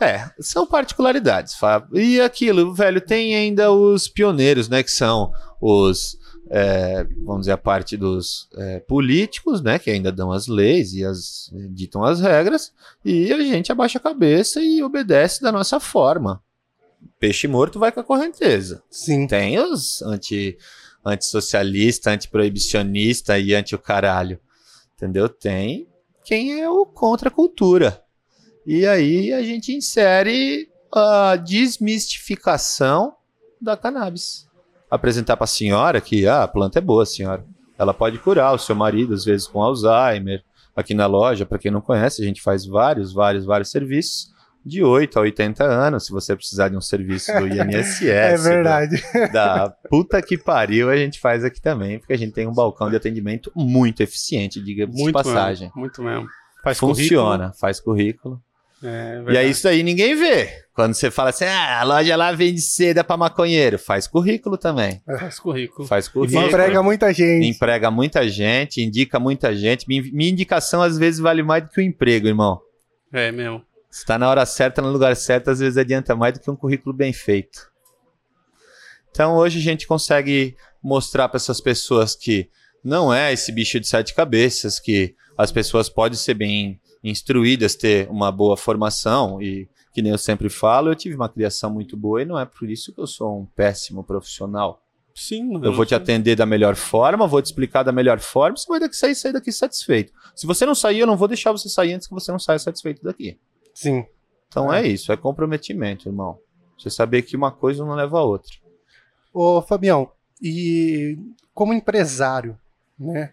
É, 0.00 0.30
são 0.40 0.64
particularidades, 0.64 1.56
Fábio. 1.56 1.98
E 1.98 2.20
aquilo, 2.20 2.72
velho, 2.72 3.00
tem 3.00 3.34
ainda 3.34 3.72
os 3.72 4.08
pioneiros, 4.08 4.68
né? 4.68 4.82
Que 4.82 4.90
são 4.90 5.32
os, 5.60 6.16
é, 6.50 7.04
vamos 7.24 7.42
dizer, 7.42 7.52
a 7.52 7.58
parte 7.58 7.96
dos 7.96 8.48
é, 8.54 8.80
políticos, 8.80 9.62
né? 9.62 9.78
Que 9.78 9.90
ainda 9.90 10.12
dão 10.12 10.32
as 10.32 10.46
leis 10.46 10.92
e 10.92 11.04
as 11.04 11.50
ditam 11.70 12.04
as 12.04 12.20
regras. 12.20 12.72
E 13.04 13.32
a 13.32 13.38
gente 13.38 13.72
abaixa 13.72 13.98
a 13.98 14.02
cabeça 14.02 14.60
e 14.60 14.82
obedece 14.82 15.42
da 15.42 15.52
nossa 15.52 15.80
forma. 15.80 16.42
Peixe 17.18 17.48
morto 17.48 17.78
vai 17.78 17.90
com 17.90 18.00
a 18.00 18.04
correnteza. 18.04 18.82
Sim. 18.90 19.26
Tem 19.26 19.58
os 19.58 20.02
anti, 20.02 20.56
antissocialista, 21.04 22.10
antiproibicionista 22.10 23.38
e 23.38 23.54
anti 23.54 23.74
o 23.74 23.78
caralho. 23.78 24.38
Entendeu? 24.96 25.28
Tem 25.28 25.88
quem 26.24 26.60
é 26.60 26.68
o 26.68 26.86
contra 26.86 27.28
a 27.28 27.32
cultura. 27.32 28.02
E 28.66 28.86
aí 28.86 29.32
a 29.32 29.42
gente 29.42 29.72
insere 29.72 30.70
a 30.92 31.36
desmistificação 31.36 33.14
da 33.60 33.76
cannabis. 33.76 34.46
Apresentar 34.94 35.36
para 35.36 35.44
a 35.44 35.48
senhora 35.48 36.00
que 36.00 36.26
ah, 36.26 36.42
a 36.42 36.48
planta 36.48 36.78
é 36.78 36.82
boa, 36.82 37.06
senhora. 37.06 37.44
Ela 37.78 37.94
pode 37.94 38.18
curar 38.18 38.52
o 38.52 38.58
seu 38.58 38.76
marido, 38.76 39.14
às 39.14 39.24
vezes 39.24 39.46
com 39.46 39.62
Alzheimer. 39.62 40.42
Aqui 40.76 40.92
na 40.92 41.06
loja, 41.06 41.46
para 41.46 41.58
quem 41.58 41.70
não 41.70 41.80
conhece, 41.80 42.22
a 42.22 42.24
gente 42.24 42.42
faz 42.42 42.66
vários, 42.66 43.12
vários, 43.12 43.44
vários 43.44 43.70
serviços 43.70 44.30
de 44.64 44.82
8 44.82 45.18
a 45.18 45.22
80 45.22 45.64
anos, 45.64 46.06
se 46.06 46.12
você 46.12 46.36
precisar 46.36 46.68
de 46.68 46.76
um 46.76 46.80
serviço 46.80 47.32
do 47.32 47.48
INSS. 47.48 48.02
É 48.04 48.36
verdade. 48.36 49.02
Da, 49.32 49.66
da 49.66 49.70
puta 49.90 50.22
que 50.22 50.38
pariu, 50.38 50.88
a 50.88 50.96
gente 50.96 51.18
faz 51.20 51.44
aqui 51.44 51.60
também, 51.60 51.98
porque 51.98 52.12
a 52.12 52.18
gente 52.18 52.32
tem 52.32 52.46
um 52.46 52.54
balcão 52.54 52.88
de 52.88 52.96
atendimento 52.96 53.50
muito 53.56 54.02
eficiente, 54.02 54.60
diga-se 54.62 54.92
de 54.92 55.02
Muito 55.02 55.14
passagem. 55.14 55.68
mesmo. 55.68 55.80
Muito 55.80 56.02
mesmo. 56.02 56.28
Faz 56.62 56.78
Funciona, 56.78 57.52
faz 57.60 57.80
currículo. 57.80 58.40
currículo. 58.80 59.28
É, 59.28 59.32
E 59.32 59.36
é 59.36 59.44
isso 59.46 59.66
aí 59.66 59.82
ninguém 59.82 60.14
vê. 60.14 60.61
Quando 60.74 60.94
você 60.94 61.10
fala 61.10 61.28
assim, 61.30 61.44
ah, 61.44 61.80
a 61.80 61.84
loja 61.84 62.16
lá 62.16 62.32
vende 62.32 62.60
seda 62.62 63.04
pra 63.04 63.16
maconheiro, 63.16 63.78
faz 63.78 64.06
currículo 64.06 64.56
também. 64.56 65.02
Faz 65.20 65.38
currículo. 65.38 65.86
Faz 65.86 66.06
E 66.06 66.10
currículo. 66.10 66.46
emprega 66.46 66.82
muita 66.82 67.12
gente. 67.12 67.46
Emprega 67.46 67.90
muita 67.90 68.26
gente, 68.26 68.80
indica 68.82 69.20
muita 69.20 69.54
gente. 69.54 69.86
Mi- 69.86 70.10
Minha 70.12 70.30
indicação 70.30 70.80
às 70.80 70.96
vezes 70.96 71.20
vale 71.20 71.42
mais 71.42 71.64
do 71.64 71.68
que 71.68 71.80
o 71.80 71.84
emprego, 71.84 72.26
irmão. 72.26 72.58
É 73.12 73.30
mesmo. 73.30 73.62
Se 73.90 74.06
tá 74.06 74.18
na 74.18 74.30
hora 74.30 74.46
certa, 74.46 74.80
no 74.80 74.90
lugar 74.90 75.14
certo, 75.14 75.50
às 75.50 75.58
vezes 75.60 75.76
adianta 75.76 76.16
mais 76.16 76.32
do 76.32 76.40
que 76.40 76.50
um 76.50 76.56
currículo 76.56 76.94
bem 76.96 77.12
feito. 77.12 77.70
Então 79.10 79.36
hoje 79.36 79.58
a 79.58 79.62
gente 79.62 79.86
consegue 79.86 80.56
mostrar 80.82 81.28
para 81.28 81.36
essas 81.36 81.60
pessoas 81.60 82.14
que 82.14 82.48
não 82.82 83.12
é 83.12 83.32
esse 83.32 83.52
bicho 83.52 83.78
de 83.78 83.86
sete 83.86 84.14
cabeças, 84.14 84.80
que 84.80 85.14
as 85.36 85.52
pessoas 85.52 85.88
podem 85.90 86.16
ser 86.16 86.34
bem 86.34 86.80
instruídas, 87.04 87.74
ter 87.74 88.08
uma 88.08 88.32
boa 88.32 88.56
formação 88.56 89.40
e 89.42 89.68
que 89.92 90.00
nem 90.02 90.12
eu 90.12 90.18
sempre 90.18 90.48
falo, 90.48 90.90
eu 90.90 90.94
tive 90.96 91.14
uma 91.16 91.28
criação 91.28 91.70
muito 91.70 91.96
boa 91.96 92.22
e 92.22 92.24
não 92.24 92.38
é 92.38 92.44
por 92.46 92.68
isso 92.70 92.92
que 92.92 93.00
eu 93.00 93.06
sou 93.06 93.40
um 93.40 93.46
péssimo 93.46 94.02
profissional. 94.02 94.82
Sim. 95.14 95.62
Eu 95.62 95.74
vou 95.74 95.84
te 95.84 95.94
atender 95.94 96.34
da 96.34 96.46
melhor 96.46 96.74
forma, 96.74 97.26
vou 97.26 97.42
te 97.42 97.46
explicar 97.46 97.82
da 97.82 97.92
melhor 97.92 98.18
forma, 98.18 98.56
você 98.56 98.66
vai 98.66 98.80
daqui 98.80 98.96
sair, 98.96 99.14
sair 99.14 99.32
daqui 99.32 99.52
satisfeito. 99.52 100.10
Se 100.34 100.46
você 100.46 100.64
não 100.64 100.74
sair, 100.74 101.00
eu 101.00 101.06
não 101.06 101.16
vou 101.18 101.28
deixar 101.28 101.52
você 101.52 101.68
sair 101.68 101.92
antes 101.92 102.06
que 102.06 102.14
você 102.14 102.32
não 102.32 102.38
saia 102.38 102.58
satisfeito 102.58 103.02
daqui. 103.02 103.38
Sim. 103.74 104.06
Então 104.48 104.72
É. 104.72 104.80
é 104.82 104.88
isso, 104.88 105.12
é 105.12 105.16
comprometimento, 105.16 106.08
irmão. 106.08 106.38
Você 106.78 106.88
saber 106.88 107.22
que 107.22 107.36
uma 107.36 107.50
coisa 107.52 107.84
não 107.84 107.94
leva 107.94 108.18
a 108.18 108.22
outra. 108.22 108.50
Ô, 109.34 109.60
Fabião, 109.60 110.10
e 110.40 111.18
como 111.54 111.74
empresário, 111.74 112.58
né? 112.98 113.32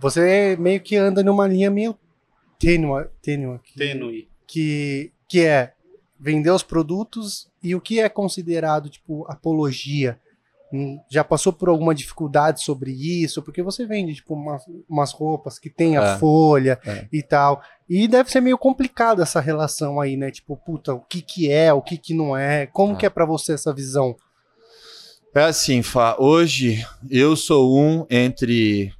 Você 0.00 0.56
meio 0.60 0.80
que 0.80 0.94
anda 0.96 1.22
numa 1.24 1.46
linha 1.48 1.70
meio 1.70 1.98
tênue, 2.58 3.06
tênue 3.20 3.58
que, 3.58 3.74
Tênue. 3.76 4.28
que, 4.46 5.12
que 5.28 5.40
é 5.40 5.74
vender 6.18 6.50
os 6.50 6.62
produtos 6.62 7.48
e 7.62 7.74
o 7.74 7.80
que 7.80 8.00
é 8.00 8.08
considerado, 8.08 8.88
tipo, 8.88 9.24
apologia. 9.28 10.18
Hum, 10.72 10.98
Já 11.10 11.24
passou 11.24 11.50
por 11.52 11.68
alguma 11.70 11.94
dificuldade 11.94 12.62
sobre 12.62 12.90
isso? 12.92 13.42
Porque 13.42 13.62
você 13.62 13.86
vende, 13.86 14.14
tipo, 14.16 14.34
umas, 14.34 14.62
umas 14.88 15.12
roupas 15.12 15.58
que 15.58 15.70
tem 15.70 15.96
a 15.96 16.02
É. 16.14 16.18
folha 16.18 16.78
É. 16.84 17.06
e 17.10 17.22
tal. 17.22 17.62
E 17.88 18.06
deve 18.06 18.30
ser 18.30 18.42
meio 18.42 18.58
complicado 18.58 19.22
essa 19.22 19.40
relação 19.40 19.98
aí, 19.98 20.14
né? 20.16 20.30
Tipo, 20.30 20.56
puta, 20.58 20.92
o 20.92 21.00
que 21.00 21.22
que 21.22 21.50
é, 21.50 21.72
o 21.72 21.80
que 21.80 21.96
que 21.96 22.12
não 22.12 22.36
é? 22.36 22.66
Como 22.66 22.92
É. 22.92 22.96
que 22.96 23.06
é 23.06 23.10
pra 23.10 23.24
você 23.24 23.54
essa 23.54 23.72
visão? 23.72 24.14
É 25.34 25.44
assim, 25.44 25.82
Fá, 25.82 26.16
hoje 26.18 26.84
eu 27.08 27.34
sou 27.36 27.78
um 27.78 28.04
entre 28.10 28.92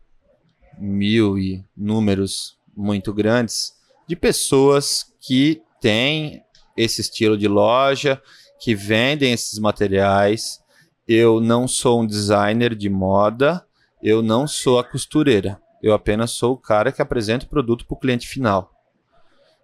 mil 0.78 1.36
e 1.38 1.64
números 1.76 2.56
muito 2.76 3.12
grandes 3.12 3.72
de 4.06 4.14
pessoas 4.14 5.12
que 5.20 5.60
têm 5.80 6.42
esse 6.78 7.00
estilo 7.00 7.36
de 7.36 7.48
loja, 7.48 8.20
que 8.60 8.74
vendem 8.74 9.32
esses 9.32 9.58
materiais. 9.58 10.60
Eu 11.06 11.40
não 11.40 11.66
sou 11.66 12.02
um 12.02 12.06
designer 12.06 12.74
de 12.74 12.88
moda, 12.88 13.64
eu 14.02 14.22
não 14.22 14.46
sou 14.46 14.78
a 14.78 14.84
costureira. 14.84 15.60
Eu 15.82 15.92
apenas 15.92 16.32
sou 16.32 16.54
o 16.54 16.58
cara 16.58 16.90
que 16.92 17.02
apresenta 17.02 17.46
o 17.46 17.48
produto 17.48 17.86
para 17.86 17.94
o 17.94 17.98
cliente 17.98 18.26
final. 18.26 18.72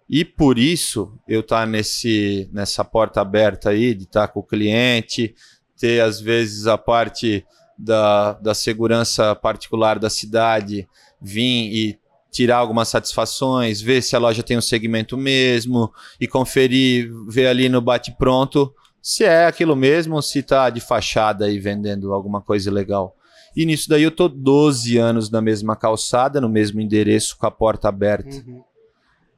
E 0.09 0.23
por 0.23 0.57
isso 0.57 1.17
eu 1.27 1.39
estar 1.39 1.65
nesse 1.65 2.49
nessa 2.53 2.85
porta 2.85 3.21
aberta 3.21 3.71
aí 3.71 3.93
de 3.93 4.03
estar 4.03 4.27
com 4.27 4.39
o 4.39 4.45
cliente, 4.45 5.33
ter 5.77 6.01
às 6.01 6.21
vezes 6.21 6.67
a 6.67 6.77
parte 6.77 7.45
da, 7.77 8.33
da 8.33 8.53
segurança 8.53 9.35
particular 9.35 9.99
da 9.99 10.09
cidade 10.09 10.87
vir 11.19 11.73
e 11.73 11.99
tirar 12.35 12.57
algumas 12.57 12.89
satisfações, 12.89 13.81
ver 13.81 14.01
se 14.01 14.13
a 14.13 14.19
loja 14.19 14.43
tem 14.43 14.57
um 14.57 14.61
segmento 14.61 15.17
mesmo 15.17 15.89
e 16.19 16.27
conferir, 16.27 17.09
ver 17.29 17.47
ali 17.47 17.69
no 17.69 17.79
bate-pronto 17.79 18.73
se 19.01 19.23
é 19.23 19.45
aquilo 19.45 19.75
mesmo 19.75 20.19
se 20.19 20.41
tá 20.41 20.67
de 20.69 20.81
fachada 20.81 21.47
e 21.47 21.59
vendendo 21.59 22.11
alguma 22.11 22.41
coisa 22.41 22.71
legal. 22.71 23.15
E 23.55 23.63
nisso 23.63 23.87
daí 23.87 24.01
eu 24.01 24.09
tô 24.09 24.27
12 24.27 24.97
anos 24.97 25.29
na 25.29 25.41
mesma 25.43 25.75
calçada, 25.75 26.41
no 26.41 26.49
mesmo 26.49 26.81
endereço, 26.81 27.37
com 27.37 27.45
a 27.45 27.51
porta 27.51 27.87
aberta. 27.87 28.35
Uhum. 28.35 28.63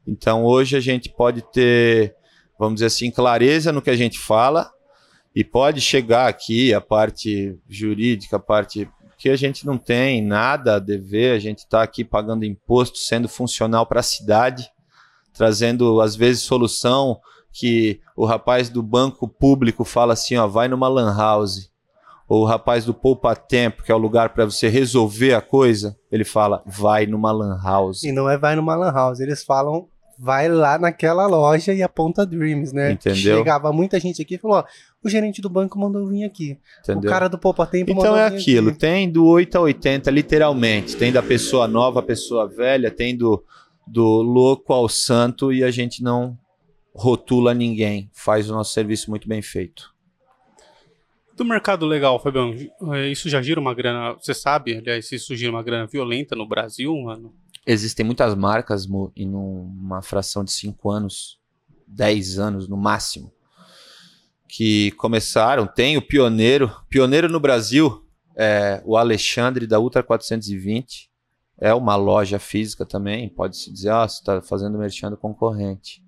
Então 0.08 0.46
hoje 0.46 0.78
a 0.78 0.80
gente 0.80 1.10
pode 1.10 1.44
ter, 1.52 2.16
vamos 2.58 2.76
dizer 2.76 2.86
assim, 2.86 3.12
clareza 3.12 3.74
no 3.74 3.82
que 3.82 3.90
a 3.90 3.96
gente 3.96 4.18
fala 4.18 4.72
e 5.36 5.44
pode 5.44 5.82
chegar 5.82 6.28
aqui 6.28 6.74
a 6.74 6.80
parte 6.80 7.60
jurídica, 7.70 8.38
a 8.38 8.40
parte 8.40 8.90
que 9.18 9.30
a 9.30 9.36
gente 9.36 9.66
não 9.66 9.78
tem 9.78 10.22
nada 10.22 10.76
a 10.76 10.80
dever, 10.80 11.36
a 11.36 11.40
gente 11.40 11.60
está 11.60 11.82
aqui 11.82 12.04
pagando 12.04 12.46
imposto, 12.46 13.00
sendo 13.00 13.28
funcional 13.28 13.86
para 13.86 14.00
a 14.00 14.04
cidade, 14.04 14.70
trazendo 15.34 16.00
às 16.00 16.16
vezes 16.16 16.44
solução 16.44 17.20
que 17.52 18.00
o 18.16 18.26
rapaz 18.26 18.70
do 18.70 18.84
banco 18.84 19.28
público 19.28 19.84
fala 19.84 20.14
assim, 20.14 20.38
ó, 20.38 20.46
vai 20.46 20.68
numa 20.68 20.88
lan 20.88 21.16
house. 21.16 21.72
Ou 22.30 22.44
o 22.44 22.46
rapaz 22.46 22.84
do 22.86 22.94
Poupa 22.94 23.36
Tempo, 23.36 23.84
que 23.84 23.92
é 23.92 23.96
o 23.96 23.98
lugar 23.98 24.30
para 24.30 24.46
você 24.46 24.68
resolver 24.68 25.34
a 25.34 25.42
coisa, 25.42 25.98
ele 26.12 26.26
fala, 26.26 26.62
vai 26.66 27.06
numa 27.06 27.32
lan 27.32 27.58
house. 27.64 28.04
E 28.04 28.12
não 28.12 28.30
é 28.30 28.38
vai 28.38 28.56
numa 28.56 28.76
lan 28.76 28.92
house, 28.92 29.20
eles 29.20 29.44
falam 29.44 29.88
vai 30.20 30.50
lá 30.50 30.80
naquela 30.80 31.28
loja 31.28 31.74
e 31.74 31.84
aponta 31.84 32.26
Dreams, 32.26 32.74
né? 32.74 32.92
Entendeu? 32.92 33.38
Chegava 33.38 33.72
muita 33.72 34.00
gente 34.00 34.22
aqui 34.22 34.36
e 34.36 34.38
falou, 34.38 34.58
ó, 34.58 34.64
o 35.08 35.10
gerente 35.10 35.42
do 35.42 35.50
banco 35.50 35.80
mandou 35.80 36.06
vir 36.06 36.24
aqui. 36.24 36.58
Entendeu? 36.84 37.10
O 37.10 37.12
cara 37.12 37.28
do 37.28 37.38
Poupa 37.38 37.66
Tempo 37.66 37.92
Então 37.92 38.04
mandou 38.04 38.18
é 38.18 38.30
vir 38.30 38.38
aquilo, 38.38 38.70
aqui. 38.70 38.80
tem 38.80 39.10
do 39.10 39.26
8 39.26 39.58
a 39.58 39.62
80, 39.62 40.12
literalmente. 40.12 40.96
Tem 40.96 41.12
da 41.12 41.24
pessoa 41.24 41.68
nova 41.68 42.00
à 42.00 42.04
pessoa 42.04 42.48
velha, 42.48 42.92
tem 42.92 43.16
do, 43.18 43.44
do 43.86 44.04
louco 44.22 44.72
ao 44.74 44.88
santo 44.88 45.52
e 45.52 45.64
a 45.64 45.72
gente 45.72 46.04
não 46.04 46.38
rotula 46.94 47.54
ninguém. 47.54 48.10
Faz 48.14 48.50
o 48.50 48.54
nosso 48.54 48.74
serviço 48.74 49.10
muito 49.10 49.28
bem 49.28 49.42
feito. 49.42 49.96
Do 51.36 51.46
mercado 51.46 51.86
legal, 51.86 52.20
Fabião, 52.20 52.52
é, 52.94 53.08
isso 53.10 53.30
já 53.30 53.42
gira 53.42 53.60
uma 53.60 53.74
grana. 53.74 54.14
Você 54.14 54.34
sabe, 54.34 54.76
aliás, 54.76 55.12
isso 55.12 55.36
gira 55.36 55.52
uma 55.52 55.62
grana 55.62 55.86
violenta 55.86 56.36
no 56.36 56.48
Brasil, 56.48 56.96
mano? 56.98 57.32
Existem 57.66 58.04
muitas 58.06 58.34
marcas 58.34 58.88
Mo, 58.88 59.12
em 59.16 59.30
uma 59.36 60.02
fração 60.02 60.44
de 60.44 60.52
5 60.52 60.90
anos, 60.90 61.40
10 61.86 62.40
anos 62.40 62.68
no 62.68 62.76
máximo, 62.76 63.32
que 64.48 64.92
começaram. 64.92 65.66
Tem 65.68 65.98
o 65.98 66.02
pioneiro, 66.02 66.72
pioneiro 66.90 67.28
no 67.30 67.40
Brasil, 67.40 68.04
é 68.36 68.82
o 68.86 68.96
Alexandre 68.98 69.66
da 69.68 69.80
Ultra 69.80 70.02
420. 70.04 71.10
É 71.60 71.74
uma 71.74 71.96
loja 71.96 72.38
física 72.38 72.86
também, 72.86 73.28
pode-se 73.30 73.72
dizer, 73.74 73.90
ah, 73.90 74.08
você 74.08 74.20
está 74.20 74.42
fazendo 74.42 74.78
merchan 74.78 75.10
do 75.10 75.18
concorrente. 75.18 76.04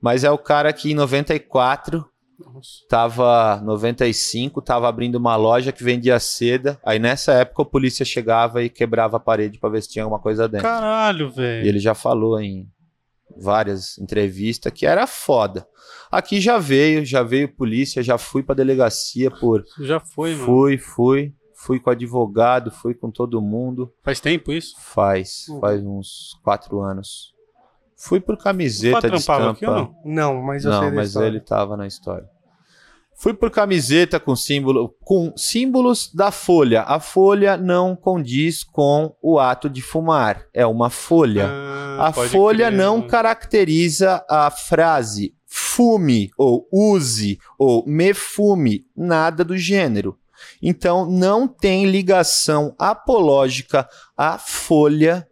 Mas 0.00 0.24
é 0.24 0.30
o 0.30 0.38
cara 0.38 0.72
que 0.72 0.90
em 0.92 0.94
94 0.94 2.06
Nossa. 2.38 2.86
tava 2.88 3.60
95, 3.62 4.62
tava 4.62 4.88
abrindo 4.88 5.16
uma 5.16 5.36
loja 5.36 5.72
que 5.72 5.84
vendia 5.84 6.18
seda. 6.18 6.80
Aí 6.84 6.98
nessa 6.98 7.32
época 7.32 7.62
a 7.62 7.66
polícia 7.66 8.04
chegava 8.04 8.62
e 8.62 8.70
quebrava 8.70 9.18
a 9.18 9.20
parede 9.20 9.58
para 9.58 9.68
ver 9.68 9.82
se 9.82 9.90
tinha 9.90 10.04
alguma 10.04 10.20
coisa 10.20 10.48
dentro. 10.48 10.66
Caralho, 10.66 11.26
E 11.26 11.30
velho. 11.32 11.66
ele 11.68 11.78
já 11.80 11.94
falou 11.94 12.40
em 12.40 12.66
várias 13.36 13.98
entrevistas 13.98 14.72
que 14.72 14.86
era 14.86 15.06
foda. 15.06 15.66
Aqui 16.10 16.40
já 16.40 16.58
veio, 16.58 17.04
já 17.04 17.22
veio 17.22 17.54
polícia, 17.54 18.02
já 18.02 18.16
fui 18.18 18.42
pra 18.42 18.54
delegacia 18.54 19.30
por 19.30 19.64
já 19.80 20.00
foi, 20.00 20.32
mano. 20.34 20.44
fui, 20.46 20.78
fui, 20.78 21.34
fui 21.54 21.78
com 21.80 21.90
advogado, 21.90 22.70
fui 22.70 22.94
com 22.94 23.10
todo 23.10 23.40
mundo. 23.42 23.92
Faz 24.02 24.18
tempo 24.20 24.52
isso? 24.52 24.74
Faz, 24.78 25.46
Uhum. 25.48 25.60
faz 25.60 25.82
uns 25.84 26.38
quatro 26.42 26.80
anos. 26.80 27.34
Fui 27.96 28.20
por 28.20 28.36
camiseta 28.38 29.00
de 29.02 29.08
trampava 29.08 29.50
aqui 29.50 29.66
ou 29.66 29.72
estampa. 29.76 29.94
não? 30.04 30.34
Não, 30.34 30.42
mas 30.42 30.64
eu 30.64 30.70
sei 30.72 30.80
Não, 30.80 30.90
da 30.90 30.94
mas 30.96 31.08
história. 31.08 31.26
ele 31.26 31.40
tava 31.40 31.76
na 31.76 31.86
história. 31.86 32.28
Fui 33.20 33.34
por 33.34 33.50
camiseta 33.50 34.20
com 34.20 34.36
símbolo, 34.36 34.94
com 35.00 35.32
símbolos 35.36 36.08
da 36.14 36.30
folha. 36.30 36.82
A 36.82 37.00
folha 37.00 37.56
não 37.56 37.96
condiz 37.96 38.62
com 38.62 39.12
o 39.20 39.40
ato 39.40 39.68
de 39.68 39.82
fumar. 39.82 40.46
É 40.54 40.64
uma 40.64 40.88
folha. 40.88 41.48
Ah, 41.48 42.06
a 42.06 42.12
folha 42.12 42.66
crer, 42.68 42.78
não 42.78 43.02
caracteriza 43.02 44.24
a 44.30 44.48
frase 44.52 45.34
fume 45.44 46.30
ou 46.38 46.68
use 46.72 47.40
ou 47.58 47.84
me 47.84 48.14
fume, 48.14 48.86
nada 48.96 49.44
do 49.44 49.58
gênero. 49.58 50.16
Então 50.62 51.04
não 51.04 51.48
tem 51.48 51.86
ligação 51.86 52.72
apológica 52.78 53.88
a 54.16 54.38
folha 54.38 55.26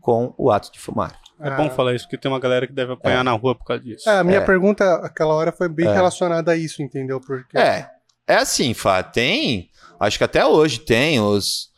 com 0.00 0.32
o 0.38 0.50
ato 0.50 0.72
de 0.72 0.78
fumar. 0.78 1.27
É 1.40 1.50
bom 1.56 1.70
falar 1.70 1.94
isso, 1.94 2.04
porque 2.04 2.18
tem 2.18 2.30
uma 2.30 2.40
galera 2.40 2.66
que 2.66 2.72
deve 2.72 2.92
apanhar 2.92 3.22
na 3.22 3.32
rua 3.32 3.54
por 3.54 3.64
causa 3.64 3.82
disso. 3.82 4.08
É, 4.08 4.18
a 4.18 4.24
minha 4.24 4.38
É. 4.38 4.44
pergunta 4.44 4.94
aquela 4.96 5.34
hora 5.34 5.52
foi 5.52 5.68
bem 5.68 5.86
É. 5.86 5.92
relacionada 5.92 6.52
a 6.52 6.56
isso, 6.56 6.82
entendeu? 6.82 7.20
Porque 7.20 7.56
É, 7.56 7.88
É 8.26 8.34
assim, 8.36 8.74
Fá, 8.74 9.02
tem. 9.02 9.70
Acho 9.98 10.18
que 10.18 10.24
até 10.24 10.44
hoje 10.44 10.80
tem 10.80 11.18
os, 11.20 11.70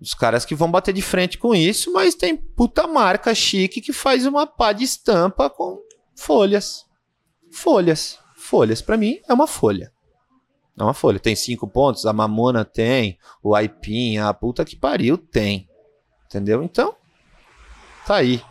os 0.00 0.12
caras 0.12 0.44
que 0.44 0.54
vão 0.54 0.70
bater 0.70 0.92
de 0.92 1.00
frente 1.00 1.38
com 1.38 1.54
isso, 1.54 1.92
mas 1.92 2.14
tem 2.14 2.36
puta 2.36 2.86
marca 2.86 3.34
chique 3.34 3.80
que 3.80 3.92
faz 3.92 4.26
uma 4.26 4.46
pá 4.46 4.72
de 4.72 4.84
estampa 4.84 5.48
com 5.48 5.78
folhas. 6.14 6.84
Folhas. 7.50 8.18
Folhas. 8.36 8.82
Pra 8.82 8.96
mim, 8.96 9.18
é 9.28 9.32
uma 9.32 9.46
folha. 9.46 9.90
É 10.78 10.82
uma 10.82 10.92
folha. 10.92 11.18
Tem 11.18 11.34
cinco 11.36 11.66
pontos, 11.68 12.04
a 12.04 12.12
Mamona 12.12 12.64
tem, 12.64 13.16
o 13.42 13.54
Aipim, 13.54 14.18
a 14.18 14.34
puta 14.34 14.64
que 14.64 14.76
pariu 14.76 15.16
tem. 15.16 15.68
Entendeu? 16.26 16.62
Então, 16.62 16.94
tá 18.06 18.16
aí. 18.16 18.42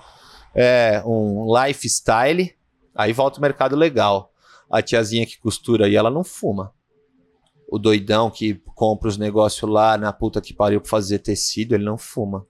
É 0.56 1.02
um 1.06 1.48
lifestyle, 1.64 2.54
aí 2.96 3.12
volta 3.14 3.40
o 3.40 3.42
mercado 3.42 3.76
legal. 3.76 4.32
A 4.70 4.82
tiazinha 4.82 5.26
que 5.26 5.40
costura 5.40 5.86
aí, 5.86 5.96
ela 5.96 6.10
não 6.10 6.24
fuma. 6.24 6.72
O 7.68 7.80
doidão 7.80 8.30
que 8.30 8.56
compra 8.76 9.08
os 9.08 9.18
negócios 9.18 9.70
lá 9.70 9.98
na 9.98 10.14
puta 10.14 10.40
que 10.42 10.54
pariu 10.54 10.80
pra 10.82 10.90
fazer 10.90 11.20
tecido, 11.20 11.74
ele 11.74 11.84
não 11.84 11.98
fuma. 11.98 12.46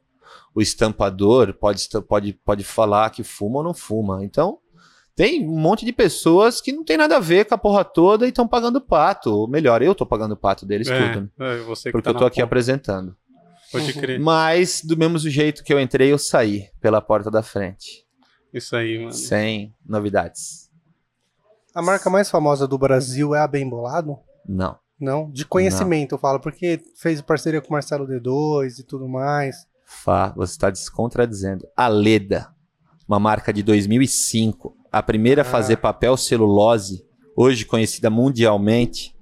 O 0.53 0.61
estampador 0.61 1.53
pode, 1.53 1.87
pode, 2.07 2.33
pode 2.33 2.63
falar 2.63 3.09
que 3.09 3.23
fuma 3.23 3.57
ou 3.59 3.63
não 3.63 3.73
fuma. 3.73 4.23
Então, 4.23 4.59
tem 5.15 5.47
um 5.47 5.57
monte 5.59 5.85
de 5.85 5.93
pessoas 5.93 6.59
que 6.59 6.71
não 6.71 6.83
tem 6.83 6.97
nada 6.97 7.17
a 7.17 7.19
ver 7.19 7.45
com 7.45 7.55
a 7.55 7.57
porra 7.57 7.83
toda 7.83 8.25
e 8.25 8.29
estão 8.29 8.47
pagando 8.47 8.81
pato. 8.81 9.31
Ou 9.31 9.47
melhor, 9.47 9.81
eu 9.81 9.95
tô 9.95 10.05
pagando 10.05 10.35
pato 10.35 10.65
deles 10.65 10.87
É, 10.89 11.13
tudo. 11.13 11.29
é, 11.39 11.57
você 11.59 11.89
que 11.89 11.91
Porque 11.93 12.03
tá 12.05 12.09
eu 12.11 12.15
tô 12.15 12.21
na 12.21 12.27
aqui 12.27 12.35
ponta. 12.37 12.45
apresentando. 12.45 13.15
Pode 13.73 13.93
crer. 13.93 14.19
Mas, 14.19 14.81
do 14.83 14.95
mesmo 14.95 15.17
jeito 15.19 15.63
que 15.63 15.73
eu 15.73 15.79
entrei, 15.79 16.11
eu 16.11 16.17
saí 16.17 16.69
pela 16.79 17.01
porta 17.01 17.29
da 17.29 17.43
frente. 17.43 18.05
Isso 18.53 18.75
aí, 18.75 18.99
mano. 18.99 19.11
Sem 19.13 19.73
novidades. 19.85 20.69
A 21.75 21.81
marca 21.81 22.09
mais 22.09 22.29
famosa 22.29 22.67
do 22.67 22.77
Brasil 22.77 23.33
é 23.33 23.39
a 23.39 23.47
Bem 23.47 23.67
Bolado? 23.67 24.17
Não. 24.47 24.77
Não? 24.99 25.29
De 25.31 25.43
conhecimento, 25.45 26.13
eu 26.15 26.19
falo, 26.19 26.39
porque 26.39 26.79
fez 26.95 27.19
parceria 27.21 27.59
com 27.61 27.69
o 27.69 27.71
Marcelo 27.73 28.07
D2 28.07 28.79
e 28.79 28.83
tudo 28.83 29.07
mais. 29.09 29.55
Fá, 29.85 30.31
você 30.35 30.53
está 30.53 30.69
descontradizendo. 30.69 31.67
A 31.75 31.87
Leda, 31.87 32.53
uma 33.07 33.19
marca 33.19 33.51
de 33.51 33.63
2005, 33.63 34.77
a 34.91 35.01
primeira 35.03 35.41
a 35.41 35.45
Ah. 35.45 35.45
fazer 35.45 35.77
papel 35.77 36.15
celulose, 36.15 37.03
hoje 37.35 37.65
conhecida 37.65 38.09
mundialmente, 38.09 39.13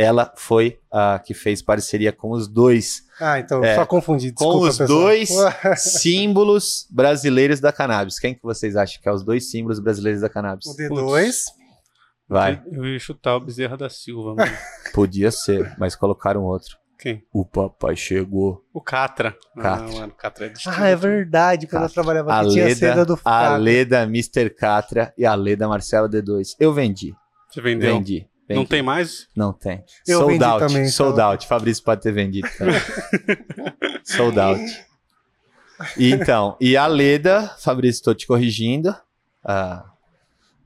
ela 0.00 0.32
foi 0.36 0.78
a 0.90 1.18
que 1.18 1.34
fez 1.34 1.60
parceria 1.62 2.12
com 2.12 2.30
os 2.30 2.48
dois 2.48 3.02
Ah, 3.20 3.38
então, 3.38 3.62
É, 3.64 3.74
só 3.76 3.84
confundi. 3.86 4.32
com 4.32 4.44
Desculpa, 4.44 4.68
os 4.68 4.78
pessoal. 4.78 4.98
dois 5.00 5.30
símbolos 5.76 6.86
brasileiros 6.90 7.60
da 7.60 7.72
cannabis. 7.72 8.18
Quem 8.18 8.34
que 8.34 8.42
vocês 8.42 8.76
acham 8.76 9.00
que 9.02 9.08
é 9.08 9.12
os 9.12 9.22
dois 9.24 9.50
símbolos 9.50 9.78
brasileiros 9.80 10.20
da 10.22 10.28
cannabis? 10.28 10.66
O 10.66 10.76
D2. 10.76 11.34
Vai, 12.28 12.62
Eu 12.70 12.86
ia 12.86 12.98
chutar 12.98 13.34
o 13.36 13.40
Bezerra 13.40 13.76
da 13.76 13.88
Silva, 13.90 14.34
mano. 14.36 14.52
podia 14.94 15.30
ser, 15.32 15.74
mas 15.78 15.96
colocaram 15.96 16.44
outro. 16.44 16.78
Quem? 16.98 17.24
O 17.32 17.44
papai 17.44 17.96
chegou. 17.96 18.62
O 18.74 18.80
Catra. 18.80 19.34
Catra. 19.56 19.86
Ah, 19.88 20.00
mano, 20.00 20.12
Catra 20.16 20.46
é 20.46 20.48
destino. 20.50 20.74
Ah, 20.78 20.86
é 20.88 20.94
verdade. 20.94 21.66
Quando 21.66 21.82
eu 21.84 21.88
Catra. 21.88 21.94
trabalhava 21.94 22.32
A 22.32 22.40
aqui, 22.40 22.50
tinha 22.50 22.74
seda 22.74 22.88
Leda, 22.94 23.04
do 23.06 23.14
a 23.14 23.16
Catra. 23.16 23.56
Leda 23.56 24.02
Mr. 24.02 24.50
Catra 24.50 25.14
e 25.16 25.24
a 25.24 25.34
Leda 25.34 25.66
Marcelo 25.66 26.08
D2. 26.08 26.48
Eu 26.60 26.72
vendi. 26.74 27.14
Você 27.50 27.60
vendeu? 27.62 27.96
Vendi. 27.96 28.28
Não 28.54 28.62
vendi. 28.62 28.68
tem 28.70 28.82
mais? 28.82 29.26
Não 29.36 29.52
tem. 29.52 29.84
Eu 30.06 30.20
sold 30.20 30.44
out. 30.44 30.66
também, 30.66 30.88
sold 30.88 31.12
então. 31.14 31.30
out. 31.30 31.46
Fabrício 31.46 31.84
pode 31.84 32.02
ter 32.02 32.12
vendido 32.12 32.48
também. 32.58 32.74
sold 34.04 34.38
out. 34.38 34.62
E 35.96 36.10
então, 36.12 36.56
e 36.60 36.76
a 36.76 36.86
Leda, 36.86 37.48
Fabrício, 37.58 38.00
estou 38.00 38.14
te 38.14 38.26
corrigindo. 38.26 38.94
ah, 39.44 39.86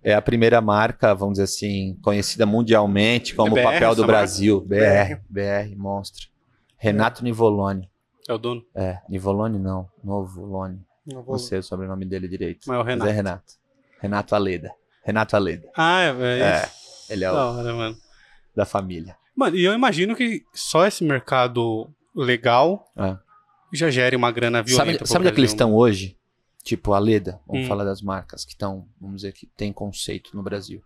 é 0.03 0.13
a 0.13 0.21
primeira 0.21 0.61
marca, 0.61 1.15
vamos 1.15 1.35
dizer 1.35 1.45
assim, 1.45 1.97
conhecida 2.03 2.45
mundialmente 2.45 3.35
como 3.35 3.57
É 3.57 3.63
BR 3.63 3.73
papel 3.73 3.95
do 3.95 4.05
Brasil. 4.05 4.67
marca? 4.69 5.17
BR, 5.17 5.21
BR, 5.31 5.77
monstro. 5.77 6.29
Renato 6.77 7.25
Nivolone. 7.25 7.91
É 8.29 8.33
o 8.35 8.39
dono. 8.39 8.63
É, 8.75 8.99
Nivolone 9.09 9.59
não, 9.59 9.89
Novolone. 10.03 10.81
Não 11.07 11.23
Não 11.23 11.39
sei 11.39 11.59
o 11.59 11.63
sobrenome 11.63 12.05
dele 12.05 12.29
direito. 12.29 12.67
Mas 12.67 12.77
é 12.77 12.81
o 12.81 12.83
Renato. 12.83 13.11
é 13.11 13.13
Renato. 13.15 13.53
Renato 14.01 14.35
Aleda. 14.35 14.73
Renato 15.03 15.37
Aleda. 15.37 15.69
Ah, 15.77 16.01
é, 16.03 16.09
é, 16.09 16.41
É, 16.41 16.63
esse. 16.65 16.84
Ele 17.09 17.25
é 17.25 17.31
o 17.31 17.35
Da 17.35 17.51
hora, 17.51 17.75
mano. 17.75 17.97
da 18.55 18.65
família. 18.65 19.17
Mano, 19.37 19.57
e 19.57 19.65
eu 19.65 19.73
imagino 19.73 20.15
que 20.15 20.45
só 20.53 20.87
esse 20.87 21.03
mercado 21.05 21.89
legal 22.15 22.91
É. 22.97 23.17
já 23.73 23.91
gere 23.91 24.15
uma 24.17 24.31
grana 24.31 24.63
violenta 24.63 24.87
Sabe, 24.93 24.99
pro 24.99 25.07
sabe 25.07 25.19
onde 25.21 25.29
é 25.29 25.33
que 25.33 25.41
eles 25.41 25.51
Brasil. 25.53 25.67
estão 25.67 25.75
hoje? 25.77 26.17
Tipo, 26.63 26.93
a 26.95 26.99
Leda, 26.99 27.41
vamos 27.47 27.65
Hum. 27.65 27.69
falar 27.69 27.85
das 27.85 28.01
marcas 28.01 28.45
que 28.45 28.53
estão, 28.53 28.87
vamos 29.01 29.17
dizer, 29.17 29.33
que 29.33 29.47
tem 29.47 29.73
conceito 29.73 30.35
no 30.37 30.43
Brasil. 30.43 30.83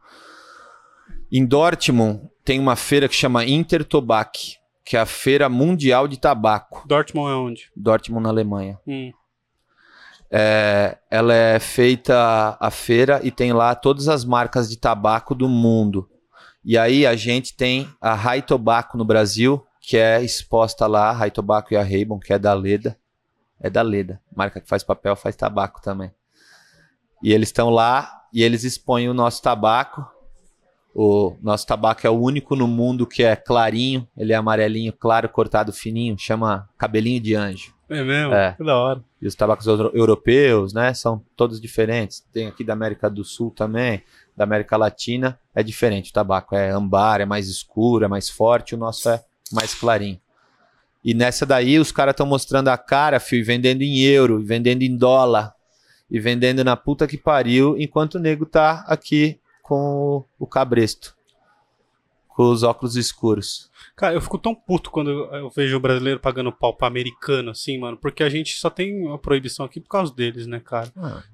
Em 1.30 1.44
Dortmund 1.44 2.28
tem 2.44 2.58
uma 2.58 2.74
feira 2.76 3.08
que 3.08 3.14
chama 3.14 3.44
Intertobac, 3.44 4.56
que 4.84 4.96
é 4.96 5.00
a 5.00 5.06
feira 5.06 5.48
mundial 5.48 6.08
de 6.08 6.18
tabaco. 6.18 6.82
Dortmund 6.88 7.30
é 7.30 7.34
onde? 7.34 7.70
Dortmund, 7.76 8.22
na 8.24 8.30
Alemanha. 8.30 8.78
Hum. 8.86 9.12
É, 10.30 10.98
ela 11.10 11.34
é 11.34 11.58
feita 11.58 12.56
a 12.60 12.70
feira 12.70 13.20
e 13.22 13.30
tem 13.30 13.52
lá 13.52 13.74
todas 13.74 14.08
as 14.08 14.24
marcas 14.24 14.68
de 14.68 14.76
tabaco 14.76 15.34
do 15.34 15.48
mundo. 15.48 16.08
E 16.64 16.76
aí 16.76 17.06
a 17.06 17.16
gente 17.16 17.56
tem 17.56 17.88
a 18.00 18.14
Rai 18.14 18.42
Tobacco 18.42 18.98
no 18.98 19.04
Brasil, 19.04 19.64
que 19.80 19.96
é 19.96 20.22
exposta 20.22 20.86
lá, 20.86 21.08
a 21.08 21.12
Rai 21.12 21.30
Tobacco 21.30 21.72
e 21.72 21.76
a 21.76 21.82
Raybon, 21.82 22.18
que 22.18 22.32
é 22.32 22.38
da 22.38 22.52
Leda. 22.52 22.98
É 23.60 23.70
da 23.70 23.82
Leda, 23.82 24.20
marca 24.34 24.60
que 24.60 24.68
faz 24.68 24.84
papel, 24.84 25.16
faz 25.16 25.34
tabaco 25.34 25.80
também. 25.80 26.12
E 27.22 27.32
eles 27.32 27.48
estão 27.48 27.70
lá 27.70 28.22
e 28.32 28.42
eles 28.42 28.64
expõem 28.64 29.08
o 29.08 29.14
nosso 29.14 29.42
tabaco. 29.42 30.06
O 30.94 31.36
nosso 31.40 31.66
tabaco 31.66 32.06
é 32.06 32.10
o 32.10 32.20
único 32.20 32.54
no 32.54 32.66
mundo 32.68 33.06
que 33.06 33.22
é 33.22 33.34
clarinho, 33.34 34.06
ele 34.16 34.32
é 34.32 34.36
amarelinho, 34.36 34.92
claro, 34.92 35.28
cortado 35.28 35.72
fininho, 35.72 36.18
chama 36.18 36.68
cabelinho 36.76 37.20
de 37.20 37.34
anjo. 37.34 37.77
É 37.88 38.02
mesmo? 38.02 38.34
É. 38.34 38.52
Que 38.52 38.64
da 38.64 38.76
hora. 38.76 39.02
E 39.20 39.26
os 39.26 39.34
tabacos 39.34 39.66
euro- 39.66 39.90
europeus, 39.94 40.72
né, 40.72 40.92
são 40.92 41.22
todos 41.34 41.60
diferentes. 41.60 42.24
Tem 42.32 42.46
aqui 42.46 42.62
da 42.62 42.74
América 42.74 43.08
do 43.08 43.24
Sul 43.24 43.50
também, 43.50 44.02
da 44.36 44.44
América 44.44 44.76
Latina, 44.76 45.38
é 45.54 45.62
diferente. 45.62 46.10
O 46.10 46.12
tabaco 46.12 46.54
é 46.54 46.70
ambar, 46.70 47.20
é 47.20 47.24
mais 47.24 47.48
escuro, 47.48 48.04
é 48.04 48.08
mais 48.08 48.28
forte, 48.28 48.74
o 48.74 48.78
nosso 48.78 49.08
é 49.08 49.24
mais 49.52 49.74
clarinho. 49.74 50.20
E 51.02 51.14
nessa 51.14 51.46
daí 51.46 51.78
os 51.78 51.90
caras 51.90 52.12
estão 52.12 52.26
mostrando 52.26 52.68
a 52.68 52.76
cara, 52.76 53.18
fio, 53.18 53.44
vendendo 53.44 53.82
em 53.82 54.00
euro, 54.00 54.40
e 54.40 54.44
vendendo 54.44 54.82
em 54.82 54.94
dólar, 54.96 55.54
e 56.10 56.20
vendendo 56.20 56.62
na 56.62 56.76
puta 56.76 57.06
que 57.06 57.16
pariu, 57.16 57.76
enquanto 57.78 58.16
o 58.16 58.18
nego 58.18 58.44
tá 58.44 58.84
aqui 58.86 59.40
com 59.62 60.24
o 60.38 60.46
cabresto, 60.46 61.16
com 62.28 62.50
os 62.50 62.62
óculos 62.62 62.96
escuros. 62.96 63.70
Cara, 63.98 64.14
eu 64.14 64.20
fico 64.20 64.38
tão 64.38 64.54
puto 64.54 64.92
quando 64.92 65.10
eu, 65.10 65.50
vejo 65.50 65.76
o 65.76 65.80
brasileiro 65.80 66.20
pagando 66.20 66.52
pau 66.52 66.72
pra 66.72 66.86
americano, 66.86 67.50
assim, 67.50 67.76
mano. 67.76 67.96
Porque 67.96 68.22
a 68.22 68.28
gente 68.28 68.54
só 68.54 68.70
tem 68.70 69.04
uma 69.04 69.18
proibição 69.18 69.66
aqui 69.66 69.80
por 69.80 69.88
causa 69.88 70.14
deles, 70.14 70.46
né, 70.46 70.60
cara? 70.64 70.88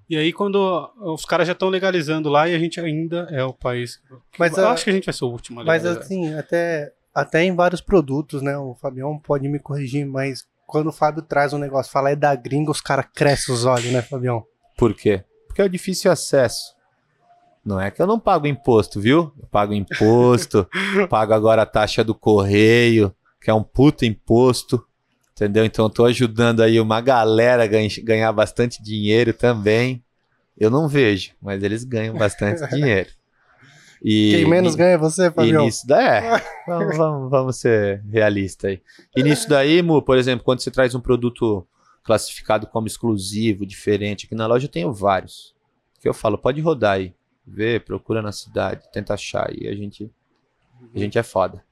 E 0.09 0.17
aí, 0.17 0.33
quando 0.33 0.91
os 1.15 1.27
caras 1.27 1.47
já 1.47 1.53
estão 1.53 1.69
legalizando 1.69 2.31
lá 2.31 2.49
e 2.49 2.55
a 2.55 2.59
gente 2.59 2.81
ainda 2.81 3.29
é 3.31 3.45
o 3.45 3.53
país. 3.53 4.01
Mas, 4.39 4.57
eu 4.57 4.67
a- 4.67 4.73
acho 4.73 4.83
que 4.85 4.89
a 4.89 4.93
gente 4.95 5.05
vai 5.05 5.13
ser 5.13 5.27
o 5.27 5.29
último 5.29 5.61
a 5.61 5.65
Mas 5.65 5.85
assim, 5.85 6.33
até, 6.33 6.91
até 7.15 7.45
em 7.45 7.55
vários 7.55 7.83
produtos, 7.83 8.41
né? 8.41 8.57
O 8.57 8.75
Fabião 8.75 9.19
pode 9.19 9.47
me 9.47 9.59
corrigir, 9.59 10.07
mas 10.07 10.47
quando 10.67 10.87
o 10.87 10.93
Fábio 10.93 11.21
traz 11.23 11.53
um 11.53 11.59
negócio, 11.59 11.93
fala 11.93 12.11
é 12.13 12.17
da 12.17 12.35
gringa, 12.35 12.71
os 12.71 12.81
caras 12.81 13.05
crescem 13.15 13.55
os 13.55 13.67
olhos, 13.67 13.93
né, 13.93 14.01
Fabião? 14.01 14.43
Por 14.79 14.95
quê? 14.95 15.23
Porque 15.47 15.61
é 15.61 15.65
o 15.67 15.69
difícil 15.69 16.11
acesso. 16.11 16.74
Não 17.65 17.81
é 17.81 17.91
que 17.91 18.01
eu 18.03 18.07
não 18.07 18.19
pago 18.21 18.47
imposto, 18.47 19.01
viu? 19.01 19.33
Eu 19.41 19.47
pago 19.51 19.73
imposto, 19.73 20.69
pago 21.09 21.33
agora 21.33 21.63
a 21.63 21.67
taxa 21.67 22.05
do 22.05 22.15
correio, 22.15 23.15
que 23.41 23.51
é 23.51 23.55
um 23.55 23.63
puto 23.63 24.05
imposto, 24.05 24.85
entendeu? 25.33 25.65
Então 25.65 25.87
eu 25.87 25.91
tô 25.91 26.05
ajudando 26.05 26.63
aí 26.63 26.79
uma 26.79 27.01
galera 27.01 27.65
a 27.65 27.67
ganha- 27.67 27.89
ganhar 28.03 28.33
bastante 28.33 28.83
dinheiro 28.83 29.33
também. 29.33 30.03
Eu 30.59 30.71
não 30.71 30.87
vejo, 30.89 31.33
mas 31.43 31.63
eles 31.63 31.85
ganham 31.85 32.15
bastante 32.17 32.61
dinheiro. 32.69 33.11
E, 34.03 34.31
Quem 34.33 34.45
menos 34.45 34.75
e- 34.75 34.77
ganha 34.77 34.91
é 34.93 34.99
você, 34.99 35.27
e 35.29 35.31
Fabião. 35.31 35.65
nisso 35.65 35.87
daí, 35.87 36.05
é, 36.27 36.43
vamos, 36.69 36.97
vamos, 36.97 37.31
vamos 37.31 37.57
ser 37.57 38.03
realistas 38.11 38.71
aí. 38.73 38.83
E 39.17 39.23
nisso 39.23 39.49
daí, 39.49 39.81
Mu, 39.83 40.03
por 40.03 40.19
exemplo, 40.19 40.45
quando 40.45 40.61
você 40.61 40.71
traz 40.71 40.95
um 40.95 41.01
produto 41.01 41.67
classificado 42.03 42.67
como 42.67 42.87
exclusivo, 42.87 43.65
diferente, 43.65 44.27
aqui 44.27 44.35
na 44.35 44.47
loja 44.47 44.67
eu 44.67 44.71
tenho 44.71 44.93
vários. 44.93 45.55
Que 46.03 46.09
eu 46.09 46.13
falo, 46.13 46.37
pode 46.37 46.61
rodar 46.61 46.97
aí, 46.97 47.15
vê, 47.47 47.79
procura 47.81 48.23
na 48.23 48.33
cidade, 48.33 48.83
tenta 48.93 49.15
achar 49.15 49.49
e 49.55 49.69
a 49.69 49.75
gente, 49.75 50.11
a 50.95 50.99
gente 50.99 51.19
é 51.19 51.23
foda. 51.23 51.63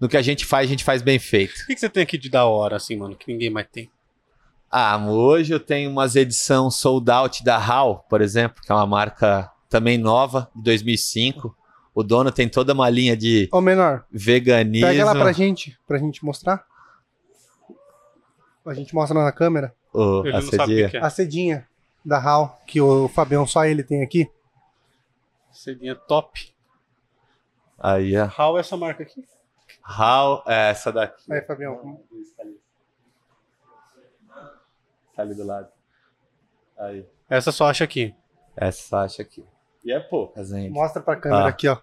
No 0.00 0.08
que 0.08 0.16
a 0.16 0.22
gente 0.22 0.44
faz, 0.44 0.66
a 0.66 0.70
gente 0.70 0.84
faz 0.84 1.00
bem 1.00 1.18
feito. 1.18 1.52
O 1.62 1.66
que, 1.66 1.74
que 1.74 1.80
você 1.80 1.88
tem 1.88 2.02
aqui 2.02 2.18
de 2.18 2.28
da 2.28 2.44
hora, 2.44 2.76
assim, 2.76 2.96
mano, 2.96 3.14
que 3.16 3.32
ninguém 3.32 3.50
mais 3.50 3.68
tem? 3.70 3.90
Ah, 4.70 4.96
hoje 5.06 5.52
eu 5.52 5.60
tenho 5.60 5.90
umas 5.90 6.16
edição 6.16 6.70
sold 6.70 7.10
out 7.10 7.44
da 7.44 7.56
HAL, 7.58 8.04
por 8.08 8.20
exemplo, 8.20 8.62
que 8.62 8.72
é 8.72 8.74
uma 8.74 8.86
marca 8.86 9.50
também 9.68 9.98
nova, 9.98 10.50
de 10.56 10.62
2005. 10.62 11.54
O 11.94 12.02
dono 12.02 12.32
tem 12.32 12.48
toda 12.48 12.72
uma 12.72 12.88
linha 12.88 13.14
de 13.16 13.48
Ô, 13.52 13.60
menor, 13.60 14.04
veganismo. 14.10 14.86
pega 14.88 15.04
lá 15.04 15.12
pra 15.14 15.30
gente, 15.30 15.78
pra 15.86 15.98
gente 15.98 16.24
mostrar. 16.24 16.64
A 18.64 18.74
gente 18.74 18.94
mostra 18.94 19.18
lá 19.18 19.24
na 19.24 19.32
câmera. 19.32 19.74
Ele 20.24 20.36
a 20.36 20.40
cedinha. 20.42 20.90
é. 20.94 20.98
A 20.98 21.10
cedinha 21.10 21.68
da 22.04 22.18
HAL, 22.18 22.60
que 22.66 22.80
o 22.80 23.08
Fabião 23.08 23.46
só 23.46 23.64
ele 23.64 23.82
tem 23.82 24.02
aqui. 24.02 24.28
Cedinha 25.52 25.94
top. 25.94 26.52
Aí, 27.78 28.16
ó. 28.16 28.28
Hal 28.36 28.56
é 28.56 28.60
essa 28.60 28.76
marca 28.76 29.02
aqui. 29.02 29.24
How, 29.86 30.42
é 30.46 30.70
essa 30.70 30.92
daqui. 30.92 31.32
Aí, 31.32 31.40
Fabião. 31.42 32.00
Tá 35.14 35.22
ali 35.22 35.34
do 35.34 35.44
lado. 35.44 35.68
Aí. 36.78 37.06
Essa 37.28 37.52
só 37.52 37.66
acha 37.68 37.84
aqui. 37.84 38.14
Essa 38.56 39.00
acha 39.02 39.22
aqui. 39.22 39.44
E 39.84 39.92
é 39.92 40.00
poucas 40.00 40.52
ainda. 40.52 40.72
Mostra 40.72 41.02
pra 41.02 41.16
câmera 41.16 41.44
Ah. 41.44 41.48
aqui, 41.48 41.68
ó. 41.68 41.74
O 41.74 41.76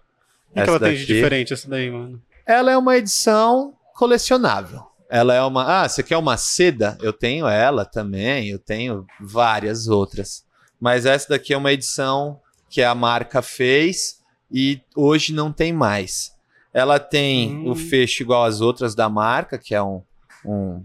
que, 0.54 0.60
Essa 0.60 0.70
ela 0.70 0.80
tem 0.80 0.94
de 0.94 1.00
daqui- 1.02 1.14
diferente, 1.14 1.52
essa 1.52 1.68
daí, 1.68 1.90
mano? 1.90 2.20
Ela 2.46 2.72
é 2.72 2.76
uma 2.76 2.96
edição 2.96 3.76
colecionável. 3.94 4.84
Ela 5.08 5.34
é 5.34 5.42
uma. 5.42 5.82
Ah, 5.84 5.88
você 5.88 6.02
quer 6.02 6.16
uma 6.16 6.36
seda? 6.36 6.96
Eu 7.00 7.12
tenho 7.12 7.46
ela 7.46 7.84
também. 7.84 8.48
Eu 8.48 8.58
tenho 8.58 9.06
várias 9.20 9.86
outras. 9.88 10.44
Mas 10.80 11.04
essa 11.06 11.28
daqui 11.28 11.52
é 11.52 11.56
uma 11.56 11.72
edição 11.72 12.40
que 12.70 12.82
a 12.82 12.94
marca 12.94 13.42
fez 13.42 14.20
e 14.50 14.80
hoje 14.96 15.34
não 15.34 15.52
tem 15.52 15.72
mais. 15.72 16.32
Ela 16.72 16.98
tem 17.00 17.56
Hum. 17.56 17.70
o 17.70 17.74
fecho 17.74 18.22
igual 18.22 18.44
às 18.44 18.60
outras 18.60 18.94
da 18.94 19.08
marca, 19.08 19.58
que 19.58 19.74
é 19.74 19.82
um. 19.82 20.02
um 20.44 20.82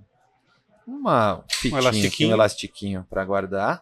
uma 0.88 1.44
fitinha, 1.50 1.80
aqui, 1.80 1.88
elastiquinho. 1.88 2.30
um 2.30 2.34
elastiquinho 2.34 3.08
para 3.10 3.26
guardar. 3.26 3.82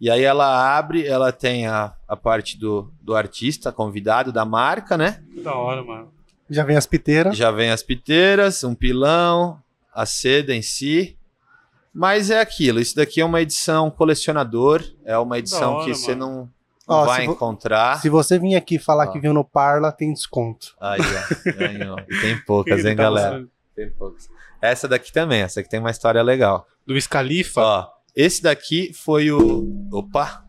E 0.00 0.10
aí 0.10 0.22
ela 0.22 0.76
abre, 0.76 1.06
ela 1.06 1.30
tem 1.30 1.66
a, 1.66 1.94
a 2.08 2.16
parte 2.16 2.58
do, 2.58 2.90
do 3.00 3.14
artista 3.14 3.70
convidado 3.70 4.32
da 4.32 4.44
marca, 4.44 4.96
né? 4.96 5.22
Que 5.32 5.40
da 5.42 5.54
hora, 5.54 5.84
mano. 5.84 6.12
Já 6.48 6.64
vem 6.64 6.76
as 6.76 6.86
piteiras. 6.86 7.36
Já 7.36 7.50
vem 7.52 7.70
as 7.70 7.82
piteiras, 7.82 8.64
um 8.64 8.74
pilão, 8.74 9.62
a 9.94 10.04
seda 10.06 10.52
em 10.54 10.62
si. 10.62 11.16
Mas 11.92 12.30
é 12.30 12.40
aquilo, 12.40 12.80
isso 12.80 12.96
daqui 12.96 13.20
é 13.20 13.24
uma 13.24 13.40
edição 13.40 13.90
colecionador, 13.90 14.82
é 15.04 15.18
uma 15.18 15.38
edição 15.38 15.74
hora, 15.74 15.84
que 15.84 15.94
você 15.94 16.14
não 16.14 16.48
Ó, 16.90 17.04
vai 17.04 17.20
se 17.22 17.26
vo- 17.26 17.32
encontrar. 17.32 18.00
Se 18.00 18.08
você 18.08 18.38
vir 18.38 18.56
aqui 18.56 18.78
falar 18.78 19.08
Ó. 19.08 19.12
que 19.12 19.18
viu 19.20 19.32
no 19.32 19.44
Parla, 19.44 19.90
tem 19.92 20.12
desconto. 20.12 20.74
Aí, 20.80 21.00
ó, 21.00 21.52
ganhou. 21.58 21.96
Tem 22.20 22.38
poucas, 22.44 22.84
hein, 22.84 22.96
tá 22.96 23.02
galera? 23.04 23.30
mostrando. 23.30 23.50
Tem 23.74 23.90
poucas. 23.90 24.28
Essa 24.60 24.86
daqui 24.88 25.12
também, 25.12 25.40
essa 25.42 25.60
aqui 25.60 25.68
tem 25.70 25.80
uma 25.80 25.90
história 25.90 26.22
legal. 26.22 26.66
Do 26.86 27.00
Scalifa. 27.00 27.60
Ó, 27.62 27.88
esse 28.14 28.42
daqui 28.42 28.92
foi 28.92 29.30
o. 29.30 29.88
Opa! 29.92 30.44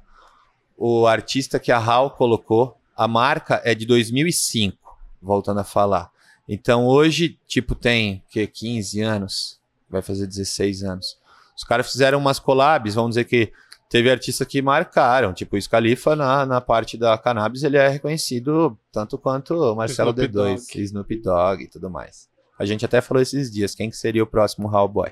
O 0.77 1.05
artista 1.07 1.59
que 1.59 1.71
a 1.71 1.77
HAL 1.77 2.11
colocou. 2.11 2.77
A 2.97 3.07
marca 3.07 3.61
é 3.63 3.73
de 3.73 3.85
2005, 3.85 4.77
voltando 5.21 5.59
a 5.59 5.63
falar. 5.63 6.11
Então 6.47 6.85
hoje, 6.85 7.39
tipo, 7.47 7.73
tem 7.73 8.21
que 8.29 8.45
15 8.45 9.01
anos, 9.01 9.59
vai 9.89 10.01
fazer 10.01 10.27
16 10.27 10.83
anos. 10.83 11.17
Os 11.55 11.63
caras 11.63 11.89
fizeram 11.91 12.19
umas 12.19 12.37
collabs, 12.39 12.93
vamos 12.95 13.11
dizer 13.11 13.23
que 13.25 13.51
teve 13.91 14.09
artistas 14.09 14.47
que 14.47 14.61
marcaram, 14.61 15.33
tipo 15.33 15.57
o 15.57 15.61
Scalifa 15.61 16.15
na, 16.15 16.45
na 16.45 16.61
parte 16.61 16.97
da 16.97 17.17
cannabis, 17.17 17.61
ele 17.61 17.75
é 17.75 17.89
reconhecido 17.89 18.79
tanto 18.89 19.17
quanto 19.17 19.53
o 19.53 19.75
Marcelo 19.75 20.11
Snoop 20.11 20.29
D2, 20.29 20.33
Dogg. 20.33 20.81
Snoop 20.81 21.15
Dogg 21.17 21.63
e 21.63 21.67
tudo 21.67 21.89
mais. 21.89 22.29
A 22.57 22.65
gente 22.65 22.85
até 22.85 23.01
falou 23.01 23.21
esses 23.21 23.51
dias 23.51 23.75
quem 23.75 23.89
que 23.89 23.97
seria 23.97 24.23
o 24.23 24.27
próximo 24.27 24.73
Hal 24.73 24.87
Boy. 24.87 25.11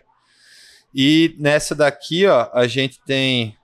E 0.95 1.35
nessa 1.37 1.75
daqui, 1.75 2.25
ó, 2.25 2.49
a 2.53 2.67
gente 2.67 3.01
tem 3.05 3.57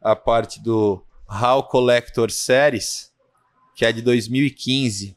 a 0.00 0.16
parte 0.16 0.62
do 0.62 1.04
HAL 1.28 1.68
Collector 1.68 2.30
Series, 2.30 3.12
que 3.74 3.84
é 3.84 3.92
de 3.92 4.00
2015. 4.00 5.14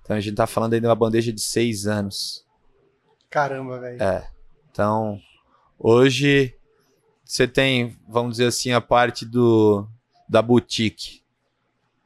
Então 0.00 0.16
a 0.16 0.20
gente 0.20 0.36
tá 0.36 0.46
falando 0.46 0.72
aí 0.72 0.80
de 0.80 0.86
uma 0.86 0.94
bandeja 0.94 1.30
de 1.30 1.40
seis 1.42 1.86
anos. 1.86 2.46
Caramba, 3.28 3.78
velho. 3.78 4.02
É. 4.02 4.26
Então, 4.70 5.20
hoje 5.78 6.54
você 7.24 7.48
tem, 7.48 7.96
vamos 8.08 8.32
dizer 8.32 8.46
assim, 8.46 8.72
a 8.72 8.80
parte 8.80 9.24
do 9.24 9.86
da 10.28 10.40
boutique 10.40 11.22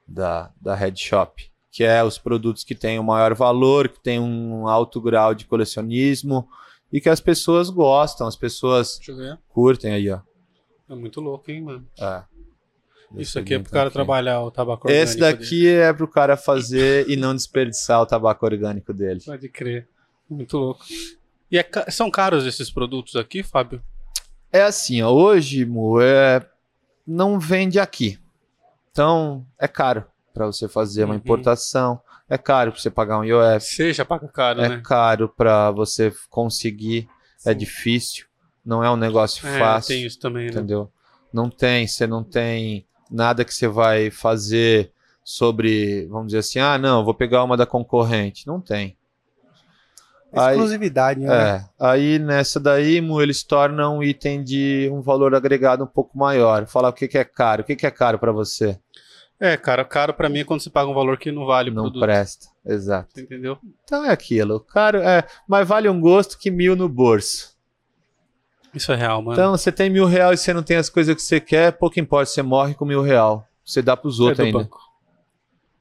da, 0.06 0.50
da 0.60 0.74
Head 0.74 1.00
Shop, 1.00 1.50
que 1.70 1.84
é 1.84 2.02
os 2.02 2.18
produtos 2.18 2.64
que 2.64 2.74
têm 2.74 2.98
o 2.98 3.04
maior 3.04 3.34
valor, 3.34 3.88
que 3.88 4.00
tem 4.00 4.18
um 4.18 4.66
alto 4.66 5.00
grau 5.00 5.34
de 5.34 5.44
colecionismo 5.44 6.48
e 6.92 7.00
que 7.00 7.08
as 7.08 7.20
pessoas 7.20 7.70
gostam, 7.70 8.26
as 8.26 8.36
pessoas 8.36 8.98
curtem 9.48 9.92
aí, 9.92 10.10
ó. 10.10 10.20
É 10.88 10.94
muito 10.94 11.20
louco, 11.20 11.50
hein, 11.50 11.62
mano. 11.62 11.86
É. 12.00 12.22
Isso 13.16 13.38
aqui 13.38 13.54
é 13.54 13.58
pro 13.58 13.70
cara 13.70 13.90
trabalhar 13.90 14.40
o 14.40 14.50
tabaco 14.50 14.86
orgânico. 14.86 15.10
Esse 15.10 15.18
daqui 15.18 15.66
é 15.66 15.92
pro 15.92 16.08
cara 16.08 16.36
fazer 16.36 17.08
e 17.08 17.16
não 17.16 17.34
desperdiçar 17.34 18.00
o 18.02 18.06
tabaco 18.06 18.44
orgânico 18.44 18.92
dele. 18.92 19.14
dele. 19.14 19.24
Pode 19.24 19.48
crer. 19.48 19.88
Muito 20.28 20.56
louco. 20.58 20.84
E 21.50 21.58
é 21.58 21.66
são 21.90 22.10
caros 22.10 22.44
esses 22.44 22.70
produtos 22.70 23.16
aqui, 23.16 23.42
Fábio? 23.42 23.82
É 24.52 24.62
assim, 24.62 25.02
ó, 25.02 25.10
hoje, 25.10 25.64
Mu, 25.64 26.00
é... 26.00 26.44
não 27.06 27.38
vende 27.38 27.78
aqui. 27.78 28.18
Então, 28.90 29.46
é 29.58 29.68
caro 29.68 30.04
para 30.34 30.46
você 30.46 30.68
fazer 30.68 31.04
uma 31.04 31.14
Uhum. 31.14 31.18
importação. 31.20 32.00
É 32.28 32.36
caro 32.36 32.72
para 32.72 32.80
você 32.80 32.90
pagar 32.90 33.18
um 33.20 33.24
IOF. 33.24 33.92
Já 33.92 34.04
paga 34.04 34.28
caro, 34.28 34.60
É 34.60 34.68
né? 34.68 34.80
caro 34.84 35.28
para 35.28 35.70
você 35.70 36.12
conseguir. 36.28 37.08
É 37.46 37.52
Sim. 37.52 37.58
difícil. 37.58 38.26
Não 38.64 38.82
é 38.84 38.90
um 38.90 38.96
negócio 38.96 39.46
É, 39.48 39.58
fácil. 39.58 39.94
tem 39.94 40.04
isso 40.04 40.18
também, 40.18 40.44
né? 40.46 40.50
entendeu? 40.50 40.90
Não 41.32 41.48
tem, 41.48 41.86
você 41.86 42.06
não 42.06 42.22
tem 42.24 42.86
nada 43.10 43.44
que 43.44 43.54
você 43.54 43.66
vai 43.68 44.10
fazer 44.10 44.92
sobre, 45.24 46.06
vamos 46.08 46.26
dizer 46.28 46.38
assim, 46.38 46.58
ah, 46.58 46.76
não, 46.76 47.04
vou 47.04 47.14
pegar 47.14 47.44
uma 47.44 47.56
da 47.56 47.64
concorrente. 47.64 48.46
Não 48.46 48.60
tem. 48.60 48.97
Aí- 50.32 50.54
Exclusividade, 50.56 51.20
né? 51.20 51.56
É, 51.56 51.64
aí 51.80 52.18
nessa 52.18 52.60
daí, 52.60 53.00
Mu, 53.00 53.20
eles 53.22 53.42
tornam 53.42 53.98
um 53.98 54.02
item 54.02 54.44
de 54.44 54.88
um 54.92 55.00
valor 55.00 55.34
agregado 55.34 55.84
um 55.84 55.86
pouco 55.86 56.16
maior. 56.18 56.66
Falar 56.66 56.90
o 56.90 56.92
que, 56.92 57.08
que 57.08 57.16
é 57.18 57.24
caro. 57.24 57.62
O 57.62 57.64
que, 57.64 57.74
que 57.76 57.86
é 57.86 57.90
caro 57.90 58.18
para 58.18 58.30
você? 58.32 58.78
É, 59.40 59.56
cara, 59.56 59.84
caro 59.84 60.12
pra 60.12 60.28
mim 60.28 60.40
é 60.40 60.44
quando 60.44 60.60
você 60.60 60.68
paga 60.68 60.90
um 60.90 60.94
valor 60.94 61.16
que 61.16 61.30
não 61.32 61.46
vale 61.46 61.70
o 61.70 61.74
Não 61.74 61.84
produto. 61.84 62.02
presta. 62.02 62.48
Exato. 62.66 63.18
Entendeu? 63.20 63.56
Então 63.84 64.04
é 64.04 64.10
aquilo. 64.10 64.60
Caro 64.60 64.98
é, 64.98 65.24
mas 65.48 65.66
vale 65.66 65.88
um 65.88 66.00
gosto 66.00 66.36
que 66.38 66.50
mil 66.50 66.74
no 66.76 66.88
bolso. 66.88 67.56
Isso 68.74 68.92
é 68.92 68.96
real, 68.96 69.22
mano. 69.22 69.32
Então, 69.32 69.52
você 69.56 69.72
tem 69.72 69.88
mil 69.88 70.04
reais 70.04 70.40
e 70.40 70.44
você 70.44 70.52
não 70.52 70.62
tem 70.62 70.76
as 70.76 70.90
coisas 70.90 71.14
que 71.14 71.22
você 71.22 71.40
quer, 71.40 71.72
pouco 71.72 71.98
importa, 71.98 72.26
você 72.30 72.42
morre 72.42 72.74
com 72.74 72.84
mil 72.84 73.00
real. 73.00 73.46
Você 73.64 73.80
dá 73.80 73.96
pros 73.96 74.18
é 74.20 74.22
outros 74.24 74.38
do 74.38 74.42
ainda. 74.44 74.58
banco. 74.58 74.78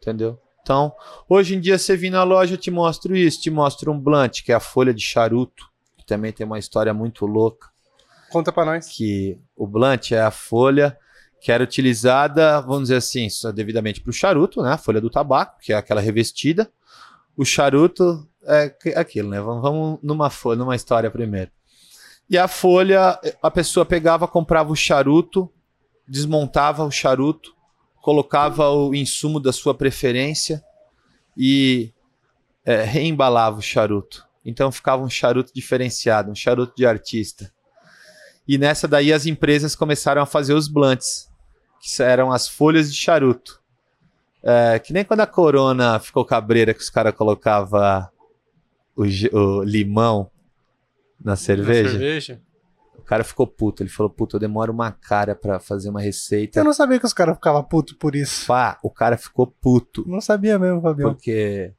Entendeu? 0.02 0.40
Então, 0.68 0.92
hoje 1.30 1.56
em 1.56 1.62
dia 1.62 1.78
você 1.78 1.96
vir 1.96 2.10
na 2.10 2.24
loja, 2.24 2.56
eu 2.56 2.58
te 2.58 2.70
mostro 2.70 3.16
isso, 3.16 3.40
te 3.40 3.50
mostro 3.50 3.90
um 3.90 3.98
blunt, 3.98 4.44
que 4.44 4.52
é 4.52 4.56
a 4.56 4.60
folha 4.60 4.94
de 4.94 5.02
charuto, 5.02 5.64
que 5.98 6.06
também 6.06 6.34
tem 6.34 6.46
uma 6.46 6.60
história 6.60 6.94
muito 6.94 7.26
louca, 7.26 7.70
Conta 8.30 8.52
pra 8.52 8.66
nós. 8.66 8.86
que 8.86 9.40
o 9.56 9.66
blunt 9.66 10.12
é 10.12 10.20
a 10.20 10.30
folha 10.30 10.98
que 11.40 11.54
era 11.54 11.64
utilizada, 11.64 12.60
vamos 12.60 12.90
dizer 12.90 12.98
assim, 12.98 13.30
devidamente 13.56 14.02
para 14.02 14.10
o 14.10 14.14
charuto, 14.14 14.62
né? 14.62 14.74
A 14.74 14.78
folha 14.78 15.00
do 15.00 15.10
tabaco, 15.10 15.58
que 15.62 15.72
é 15.72 15.78
aquela 15.78 16.02
revestida. 16.02 16.70
O 17.38 17.46
charuto 17.46 18.28
é 18.44 18.76
aquilo, 18.98 19.30
né? 19.30 19.40
Vamos 19.40 20.00
numa 20.04 20.30
folha, 20.30 20.58
numa 20.58 20.76
história 20.76 21.10
primeiro. 21.10 21.50
E 22.30 22.38
a 22.38 22.50
folha, 22.50 23.18
a 23.42 23.50
pessoa 23.50 23.86
pegava, 23.86 24.28
comprava 24.28 24.70
o 24.70 24.76
charuto, 24.76 25.50
desmontava 26.06 26.84
o 26.84 26.92
charuto, 26.92 27.56
colocava 28.08 28.70
o 28.70 28.96
insumo 28.96 29.38
da 29.38 29.52
sua 29.52 29.74
preferência 29.74 30.64
e 31.36 31.92
é, 32.64 32.82
reembalava 32.84 33.60
o 33.60 33.62
charuto. 33.62 34.26
Então 34.46 34.72
ficava 34.72 35.04
um 35.04 35.10
charuto 35.10 35.52
diferenciado, 35.54 36.32
um 36.32 36.36
charuto 36.36 36.74
de 36.74 36.86
artista. 36.86 37.52
E 38.48 38.58
nessa 38.58 38.88
daí 38.88 39.12
as 39.12 39.26
empresas 39.26 39.76
começaram 39.76 40.22
a 40.22 40.26
fazer 40.26 40.54
os 40.54 40.70
blunts, 40.70 41.30
que 41.82 42.02
eram 42.02 42.32
as 42.32 42.48
folhas 42.48 42.90
de 42.90 42.98
charuto. 42.98 43.62
É, 44.42 44.80
que 44.80 44.94
nem 44.94 45.04
quando 45.04 45.20
a 45.20 45.28
Corona 45.28 46.00
ficou 46.00 46.24
cabreira 46.24 46.74
que 46.74 46.80
os 46.80 46.90
caras 46.90 47.14
colocavam 47.14 48.08
o, 48.96 49.04
o 49.04 49.64
limão 49.64 50.32
na 51.20 51.32
Na 51.32 51.36
cerveja. 51.36 52.42
Cara 53.08 53.24
ficou 53.24 53.48
puto. 53.48 53.82
Ele 53.84 53.90
falou: 53.90 54.10
Puta, 54.10 54.36
eu 54.36 54.40
demoro 54.40 54.72
uma 54.74 54.92
cara 54.92 55.34
pra 55.34 55.60
fazer 55.60 55.90
uma 55.90 56.02
receita. 56.02 56.60
Eu 56.60 56.64
não 56.64 56.74
sabia 56.74 57.00
que 57.00 57.06
os 57.06 57.14
caras 57.14 57.36
ficavam 57.36 57.64
putos 57.64 57.94
por 57.98 58.16
isso. 58.16 58.46
Pá, 58.48 58.78
o 58.84 58.90
cara 58.90 59.18
ficou 59.18 59.48
puto. 59.48 60.04
Não 60.08 60.20
sabia 60.22 60.60
mesmo, 60.60 60.82
Fabião. 60.82 61.14
Porque 61.14 61.72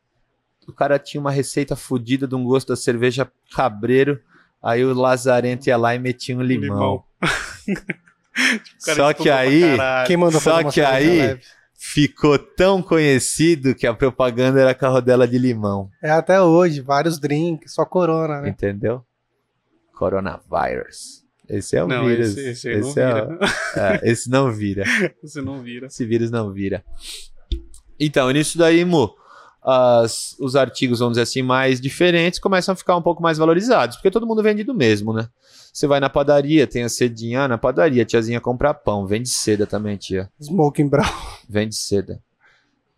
o 0.66 0.72
cara 0.72 0.98
tinha 0.98 1.20
uma 1.20 1.30
receita 1.30 1.76
fodida 1.76 2.26
de 2.26 2.34
um 2.34 2.44
gosto 2.44 2.68
da 2.68 2.76
cerveja 2.76 3.30
cabreiro. 3.54 4.20
Aí 4.62 4.84
o 4.84 4.92
Lazarento 4.92 5.68
ia 5.68 5.76
lá 5.76 5.94
e 5.94 5.98
metia 5.98 6.36
um 6.36 6.42
limão. 6.42 7.04
O 7.66 7.74
cara 8.84 8.96
Só 8.96 9.12
que 9.12 9.30
aí. 9.30 9.62
Quem 10.06 10.16
mandou 10.16 10.40
Só 10.40 10.62
que 10.70 10.80
aí- 10.80 11.18
leve? 11.18 11.42
ficou 11.80 12.36
tão 12.36 12.82
conhecido 12.82 13.72
que 13.72 13.86
a 13.86 13.94
propaganda 13.94 14.60
era 14.60 14.74
com 14.74 14.84
a 14.86 14.88
rodela 14.88 15.28
de 15.28 15.38
limão. 15.38 15.88
É 16.02 16.10
até 16.10 16.42
hoje, 16.42 16.80
vários 16.80 17.20
drinks, 17.20 17.72
só 17.72 17.84
corona, 17.84 18.40
né? 18.40 18.48
Entendeu? 18.48 19.04
Coronavírus. 19.98 21.24
Esse 21.48 21.76
é 21.76 21.82
o 21.84 21.88
Não, 21.88 22.06
vírus. 22.06 22.36
esse, 22.36 22.48
esse 22.50 22.68
aí 22.68 22.80
não 22.80 22.88
Esse 22.88 23.00
é 23.00 23.08
o- 23.08 23.28
vira. 23.28 23.38
é, 24.04 24.10
esse 24.10 24.30
não 24.30 24.52
vira. 24.52 24.84
Esse 25.24 25.40
não 25.42 25.60
vira. 25.62 25.86
Esse 25.86 26.04
vírus 26.06 26.30
não 26.30 26.52
vira. 26.52 26.84
Então, 27.98 28.30
nisso 28.30 28.56
daí, 28.58 28.84
Mu, 28.84 29.10
as- 29.62 30.36
os 30.38 30.54
artigos, 30.54 30.98
vamos 31.00 31.12
dizer 31.14 31.22
assim, 31.22 31.42
mais 31.42 31.80
diferentes 31.80 32.38
começam 32.38 32.72
a 32.72 32.76
ficar 32.76 32.96
um 32.96 33.02
pouco 33.02 33.22
mais 33.22 33.38
valorizados, 33.38 33.96
porque 33.96 34.10
todo 34.10 34.26
mundo 34.26 34.42
vende 34.42 34.62
do 34.62 34.74
mesmo, 34.74 35.12
né? 35.12 35.28
Você 35.72 35.86
vai 35.86 36.00
na 36.00 36.10
padaria, 36.10 36.66
tem 36.66 36.82
a 36.84 36.88
cedinha, 36.88 37.42
ah, 37.42 37.48
na 37.48 37.58
padaria, 37.58 38.02
a 38.02 38.06
tiazinha 38.06 38.40
compra 38.40 38.74
pão, 38.74 39.06
vende 39.06 39.28
seda 39.28 39.66
também, 39.66 39.96
tia. 39.96 40.30
Smoking 40.40 40.88
Brown. 40.88 41.06
Vende 41.48 41.74
seda. 41.76 42.20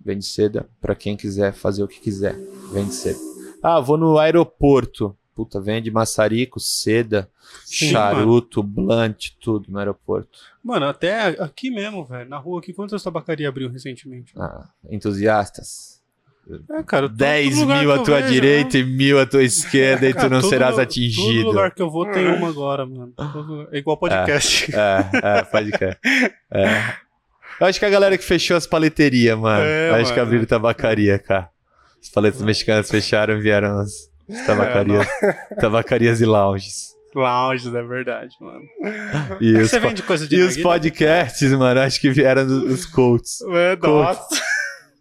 Vende 0.04 0.24
seda 0.24 0.66
para 0.80 0.94
quem 0.94 1.16
quiser 1.16 1.52
fazer 1.52 1.82
o 1.82 1.88
que 1.88 2.00
quiser. 2.00 2.36
Vende 2.72 2.94
seda. 2.94 3.18
Ah, 3.62 3.78
vou 3.80 3.96
no 3.98 4.18
aeroporto. 4.18 5.14
Puta, 5.40 5.58
vende 5.58 5.90
maçarico, 5.90 6.60
seda, 6.60 7.30
Sim, 7.64 7.88
charuto, 7.90 8.62
blunt, 8.62 9.30
tudo 9.40 9.70
no 9.72 9.78
aeroporto. 9.78 10.38
Mano, 10.62 10.84
até 10.86 11.28
aqui 11.42 11.70
mesmo, 11.70 12.04
velho. 12.04 12.28
Na 12.28 12.36
rua 12.36 12.60
aqui, 12.60 12.74
quantas 12.74 13.02
tabacaria 13.02 13.48
abriu 13.48 13.70
recentemente? 13.70 14.34
Ah, 14.36 14.68
entusiastas. 14.90 15.98
É, 16.72 16.82
cara. 16.82 17.08
todo 17.08 17.16
10 17.16 17.56
lugar 17.58 17.78
mil 17.82 17.94
que 17.94 18.00
à 18.00 18.04
tua 18.04 18.20
vejo, 18.20 18.32
direita 18.34 18.76
e 18.76 18.84
mil 18.84 19.18
à 19.18 19.24
tua 19.24 19.42
esquerda 19.42 20.06
e 20.06 20.12
tu 20.12 20.16
Cara, 20.16 20.28
não 20.28 20.40
todo 20.42 20.50
serás 20.50 20.78
atingido. 20.78 21.44
Todo 21.44 21.46
lugar 21.46 21.70
que 21.74 21.80
eu 21.80 21.88
vou 21.90 22.04
tem 22.10 22.26
uma 22.26 22.48
agora, 22.50 22.84
mano. 22.84 23.14
Todo- 23.16 23.66
É 23.72 23.78
igual 23.78 23.96
podcast. 23.96 24.70
É, 24.76 25.38
é, 25.38 25.42
pode 25.44 25.70
crer. 25.70 25.98
É. 26.52 26.94
Eu 27.58 27.66
acho 27.66 27.78
que 27.78 27.86
a 27.86 27.90
galera 27.90 28.18
que 28.18 28.24
fechou 28.24 28.58
as 28.58 28.66
paleterias, 28.66 29.38
mano. 29.38 29.64
É, 29.64 29.90
acho 29.92 30.12
que 30.12 30.18
mano. 30.18 30.22
abriram 30.22 30.44
tabacaria, 30.44 31.18
cara. 31.18 31.48
As 31.98 32.10
paletas 32.10 32.42
mexicanas 32.42 32.90
fecharam 32.90 33.38
e 33.38 33.40
vieram 33.40 33.78
as 33.78 34.09
tabacarias, 34.46 35.06
tabacarias 35.60 36.20
e 36.20 36.24
lounges. 36.26 36.90
Lounge, 37.14 37.68
é 37.76 37.82
verdade, 37.82 38.34
mano. 38.40 38.60
E 39.40 39.56
os, 39.56 39.70
Você 39.70 39.80
vende 39.80 40.02
coisa 40.02 40.28
de 40.28 40.36
e 40.36 40.38
os 40.40 40.44
narguilha? 40.56 40.62
podcasts, 40.64 41.52
mano, 41.52 41.80
acho 41.80 42.00
que 42.00 42.10
vieram 42.10 42.46
dos 42.46 42.86
coaches. 42.86 43.38
É, 43.52 43.76
nossa. 43.76 44.28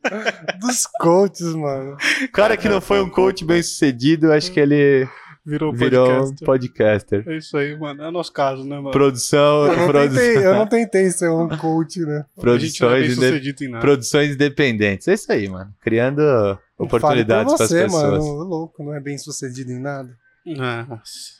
Dos 0.61 0.87
coaches, 0.99 1.53
mano. 1.53 1.97
O 2.23 2.31
cara 2.31 2.55
que 2.55 2.69
não 2.69 2.79
foi 2.79 3.01
um 3.01 3.09
coach 3.09 3.43
bem 3.43 3.61
sucedido, 3.61 4.31
acho 4.31 4.49
que 4.51 4.59
ele 4.59 5.05
Virou, 5.45 5.73
virou 5.73 6.07
um 6.07 6.19
podcast. 6.35 6.45
podcaster. 6.45 7.23
É 7.27 7.37
isso 7.37 7.57
aí, 7.57 7.77
mano. 7.77 8.03
É 8.03 8.07
o 8.07 8.11
nosso 8.11 8.31
caso, 8.31 8.63
né, 8.63 8.77
mano? 8.77 8.91
Produção, 8.91 9.67
Eu 9.67 9.77
não, 9.77 9.87
produção, 9.87 10.21
tentei, 10.23 10.45
eu 10.45 10.55
não 10.55 10.67
tentei 10.67 11.11
ser 11.11 11.29
um 11.29 11.49
coach, 11.49 11.99
né? 11.99 12.23
a 12.37 12.57
gente 12.57 12.81
não 12.81 12.89
é 12.91 12.99
bem 13.01 13.07
produções, 13.09 13.17
inde- 13.17 13.25
sucedido 13.27 13.63
em 13.65 13.67
nada. 13.67 13.81
produções 13.81 14.31
independentes. 14.35 15.07
É 15.07 15.13
isso 15.13 15.31
aí, 15.31 15.47
mano. 15.49 15.69
Criando 15.81 16.57
oportunidades 16.79 17.53
para 17.53 17.63
as 17.65 17.69
você, 17.69 17.83
pessoas. 17.83 18.23
mano. 18.25 18.43
Louco, 18.43 18.83
não 18.83 18.93
é 18.93 18.99
bem 18.99 19.17
sucedido 19.17 19.71
em 19.71 19.79
nada. 19.79 20.17
Nossa. 20.45 21.39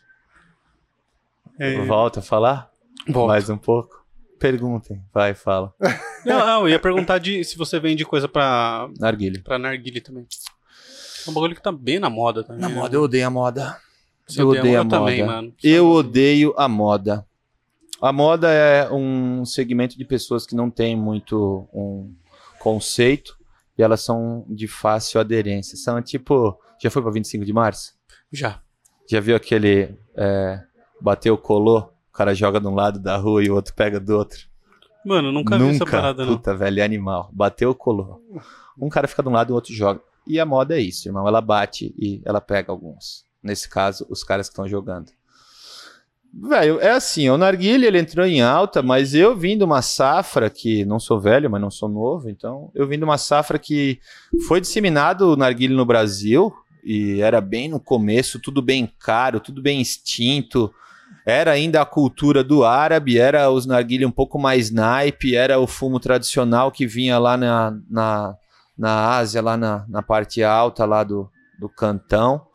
É, 1.57 1.83
Volta 1.85 2.19
a 2.19 2.23
falar? 2.23 2.69
volta. 3.07 3.33
Mais 3.33 3.49
um 3.49 3.57
pouco? 3.57 4.05
Perguntem. 4.39 5.01
Vai, 5.13 5.33
fala. 5.33 5.73
Não, 6.25 6.45
não, 6.45 6.61
eu 6.63 6.69
ia 6.69 6.79
perguntar 6.79 7.17
de, 7.17 7.45
se 7.45 7.57
você 7.57 7.79
vende 7.79 8.03
coisa 8.03 8.27
pra, 8.27 8.89
Narguilha. 8.99 9.41
pra 9.41 9.57
narguile 9.57 10.01
também. 10.01 10.27
É 11.25 11.29
um 11.29 11.33
bagulho 11.33 11.55
que 11.55 11.61
tá 11.63 11.71
bem 11.71 11.97
na 11.97 12.09
moda 12.09 12.43
também. 12.43 12.61
Na 12.61 12.67
né? 12.67 12.75
moda, 12.75 12.93
eu 12.97 13.03
odeio 13.03 13.25
a 13.25 13.29
moda. 13.29 13.77
Você 14.27 14.41
eu 14.41 14.49
odeio 14.49 14.79
a 14.81 14.83
eu 14.83 14.87
também, 14.89 15.21
moda. 15.21 15.33
mano. 15.33 15.53
Eu 15.63 15.87
odeio 15.89 16.53
a 16.57 16.67
moda. 16.67 17.25
A 18.01 18.11
moda 18.11 18.49
é 18.51 18.91
um 18.91 19.45
segmento 19.45 19.97
de 19.97 20.03
pessoas 20.03 20.45
que 20.45 20.53
não 20.55 20.69
tem 20.69 20.93
muito 20.93 21.69
um 21.73 22.13
conceito 22.59 23.38
e 23.80 23.82
elas 23.82 24.01
são 24.01 24.45
de 24.49 24.67
fácil 24.67 25.21
aderência. 25.21 25.77
São 25.77 26.01
tipo. 26.01 26.59
Já 26.84 26.91
foi 26.91 27.01
pra 27.01 27.11
25 27.11 27.45
de 27.45 27.53
março? 27.53 27.93
Já. 28.30 28.61
Já 29.09 29.21
viu 29.21 29.38
aquele. 29.38 29.97
É, 30.17 30.61
bateu, 30.99 31.38
colou? 31.38 31.93
O 32.09 32.11
cara 32.11 32.36
joga 32.36 32.59
de 32.59 32.67
um 32.67 32.75
lado 32.75 32.99
da 32.99 33.15
rua 33.15 33.41
e 33.41 33.49
o 33.49 33.55
outro 33.55 33.73
pega 33.73 33.97
do 33.97 34.17
outro. 34.17 34.38
Mano, 35.05 35.32
nunca, 35.32 35.57
vi 35.57 35.69
essa 35.69 35.86
parada, 35.86 36.25
não. 36.25 36.36
Puta, 36.36 36.53
velho, 36.53 36.82
é 36.82 36.84
animal. 36.84 37.30
Bateu, 37.32 37.73
colou. 37.73 38.21
Um 38.77 38.89
cara 38.89 39.07
fica 39.07 39.23
de 39.23 39.30
um 39.30 39.32
lado 39.32 39.51
e 39.51 39.53
o 39.53 39.55
outro 39.55 39.73
joga. 39.73 40.01
E 40.27 40.41
a 40.41 40.45
moda 40.45 40.77
é 40.77 40.82
isso, 40.82 41.07
irmão. 41.07 41.25
Ela 41.25 41.39
bate 41.39 41.95
e 41.97 42.21
ela 42.25 42.41
pega 42.41 42.73
alguns. 42.73 43.23
Nesse 43.41 43.69
caso, 43.69 44.05
os 44.09 44.25
caras 44.25 44.49
que 44.49 44.51
estão 44.51 44.67
jogando. 44.67 45.09
Velho, 46.32 46.80
é 46.80 46.91
assim, 46.91 47.27
o 47.30 47.38
Narguilha 47.38 47.88
ele 47.88 47.99
entrou 47.99 48.25
em 48.25 48.41
alta, 48.41 48.82
mas 48.82 49.13
eu 49.15 49.36
vim 49.36 49.57
de 49.57 49.63
uma 49.63 49.82
safra 49.82 50.49
que, 50.49 50.86
não 50.86 50.99
sou 50.99 51.19
velho, 51.19 51.49
mas 51.49 51.59
não 51.59 51.71
sou 51.71 51.89
novo, 51.89 52.30
então 52.30 52.71
eu 52.75 52.88
vim 52.88 52.97
de 52.97 53.03
uma 53.03 53.17
safra 53.17 53.57
que 53.57 53.99
foi 54.47 54.61
disseminado 54.61 55.34
o 55.34 55.36
Narguilha 55.36 55.75
no 55.75 55.86
Brasil, 55.86 56.53
e 56.84 57.19
era 57.19 57.41
bem 57.41 57.67
no 57.67 57.80
começo, 57.80 58.39
tudo 58.39 58.61
bem 58.61 58.91
caro, 58.99 59.39
tudo 59.39 59.61
bem 59.61 59.82
extinto, 59.82 60.71
era 61.25 61.51
ainda 61.51 61.82
a 61.82 61.86
cultura 61.86 62.43
do 62.43 62.63
árabe, 62.63 63.17
era 63.17 63.49
os 63.51 63.65
narguilha 63.65 64.07
um 64.07 64.11
pouco 64.11 64.39
mais 64.39 64.71
naipe, 64.71 65.36
era 65.36 65.59
o 65.59 65.67
fumo 65.67 65.99
tradicional 65.99 66.71
que 66.71 66.88
vinha 66.88 67.19
lá 67.19 67.38
na, 67.38 67.77
na, 67.89 68.36
na 68.77 69.17
Ásia, 69.17 69.41
lá 69.41 69.55
na, 69.55 69.86
na 69.88 70.01
parte 70.01 70.43
alta 70.43 70.86
lá 70.86 71.03
do, 71.03 71.30
do 71.59 71.69
cantão. 71.69 72.47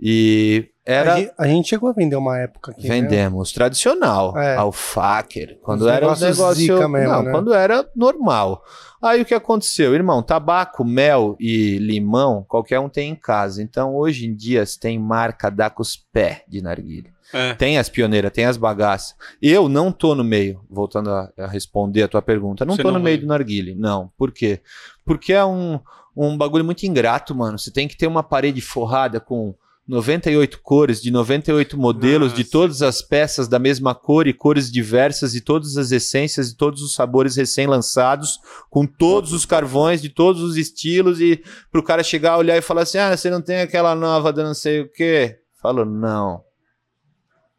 E 0.00 0.68
era. 0.84 1.14
A, 1.14 1.16
gente, 1.18 1.32
a 1.38 1.46
gente 1.46 1.68
chegou 1.68 1.88
a 1.88 1.92
vender 1.92 2.16
uma 2.16 2.38
época 2.38 2.72
aqui. 2.72 2.82
Né? 2.88 2.88
Vendemos 3.00 3.52
tradicional, 3.52 4.36
É. 4.38 4.56
alfacer, 4.56 5.58
quando 5.62 5.82
Os 5.82 5.86
era 5.86 6.06
um 6.06 6.14
negócio 6.18 6.88
mesmo, 6.88 7.12
não, 7.12 7.22
né? 7.22 7.30
quando 7.30 7.52
era 7.54 7.88
normal. 7.94 8.62
Aí 9.02 9.20
o 9.20 9.24
que 9.24 9.34
aconteceu, 9.34 9.94
irmão? 9.94 10.22
Tabaco, 10.22 10.82
mel 10.84 11.36
e 11.38 11.76
limão, 11.78 12.44
qualquer 12.48 12.80
um 12.80 12.88
tem 12.88 13.10
em 13.10 13.14
casa. 13.14 13.62
Então 13.62 13.94
hoje 13.94 14.26
em 14.26 14.34
dia 14.34 14.64
se 14.64 14.80
tem 14.80 14.98
marca 14.98 15.50
da 15.50 15.68
com 15.68 15.82
os 15.82 15.96
pés 15.96 16.38
de 16.48 16.62
narguilha. 16.62 17.12
É. 17.32 17.52
Tem 17.54 17.78
as 17.78 17.88
pioneiras, 17.88 18.30
tem 18.32 18.44
as 18.44 18.56
bagaças. 18.56 19.14
Eu 19.42 19.68
não 19.68 19.90
tô 19.90 20.14
no 20.14 20.22
meio, 20.24 20.60
voltando 20.70 21.10
a, 21.10 21.30
a 21.36 21.46
responder 21.46 22.04
a 22.04 22.08
tua 22.08 22.22
pergunta, 22.22 22.64
não 22.64 22.76
Você 22.76 22.82
tô 22.82 22.90
não 22.90 22.98
no 22.98 23.04
meio 23.04 23.16
vai. 23.16 23.22
do 23.26 23.28
narguile. 23.28 23.74
Não. 23.74 24.10
Por 24.16 24.30
quê? 24.32 24.60
Porque 25.04 25.32
é 25.32 25.44
um, 25.44 25.80
um 26.16 26.36
bagulho 26.36 26.64
muito 26.64 26.84
ingrato, 26.84 27.34
mano. 27.34 27.58
Você 27.58 27.70
tem 27.70 27.88
que 27.88 27.96
ter 27.96 28.06
uma 28.06 28.22
parede 28.22 28.60
forrada 28.60 29.18
com 29.20 29.54
98 29.86 30.60
cores, 30.60 31.02
de 31.02 31.10
98 31.10 31.76
modelos, 31.76 32.32
de 32.32 32.40
Nossa. 32.40 32.50
todas 32.50 32.82
as 32.82 33.02
peças 33.02 33.46
da 33.46 33.58
mesma 33.58 33.94
cor 33.94 34.26
e 34.26 34.32
cores 34.32 34.72
diversas, 34.72 35.34
e 35.34 35.42
todas 35.42 35.76
as 35.76 35.92
essências 35.92 36.50
e 36.50 36.56
todos 36.56 36.82
os 36.82 36.94
sabores 36.94 37.36
recém-lançados, 37.36 38.40
com 38.70 38.86
todos 38.86 39.32
os 39.32 39.44
carvões 39.44 40.00
de 40.00 40.08
todos 40.08 40.42
os 40.42 40.56
estilos, 40.56 41.20
e 41.20 41.42
pro 41.70 41.82
cara 41.82 42.02
chegar, 42.02 42.38
olhar 42.38 42.56
e 42.56 42.62
falar 42.62 42.82
assim: 42.82 42.98
ah, 42.98 43.14
você 43.14 43.28
não 43.28 43.42
tem 43.42 43.60
aquela 43.60 43.94
nova 43.94 44.32
da 44.32 44.42
não 44.42 44.54
sei 44.54 44.80
o 44.80 44.90
quê? 44.90 45.40
Falo, 45.60 45.84
não. 45.84 46.42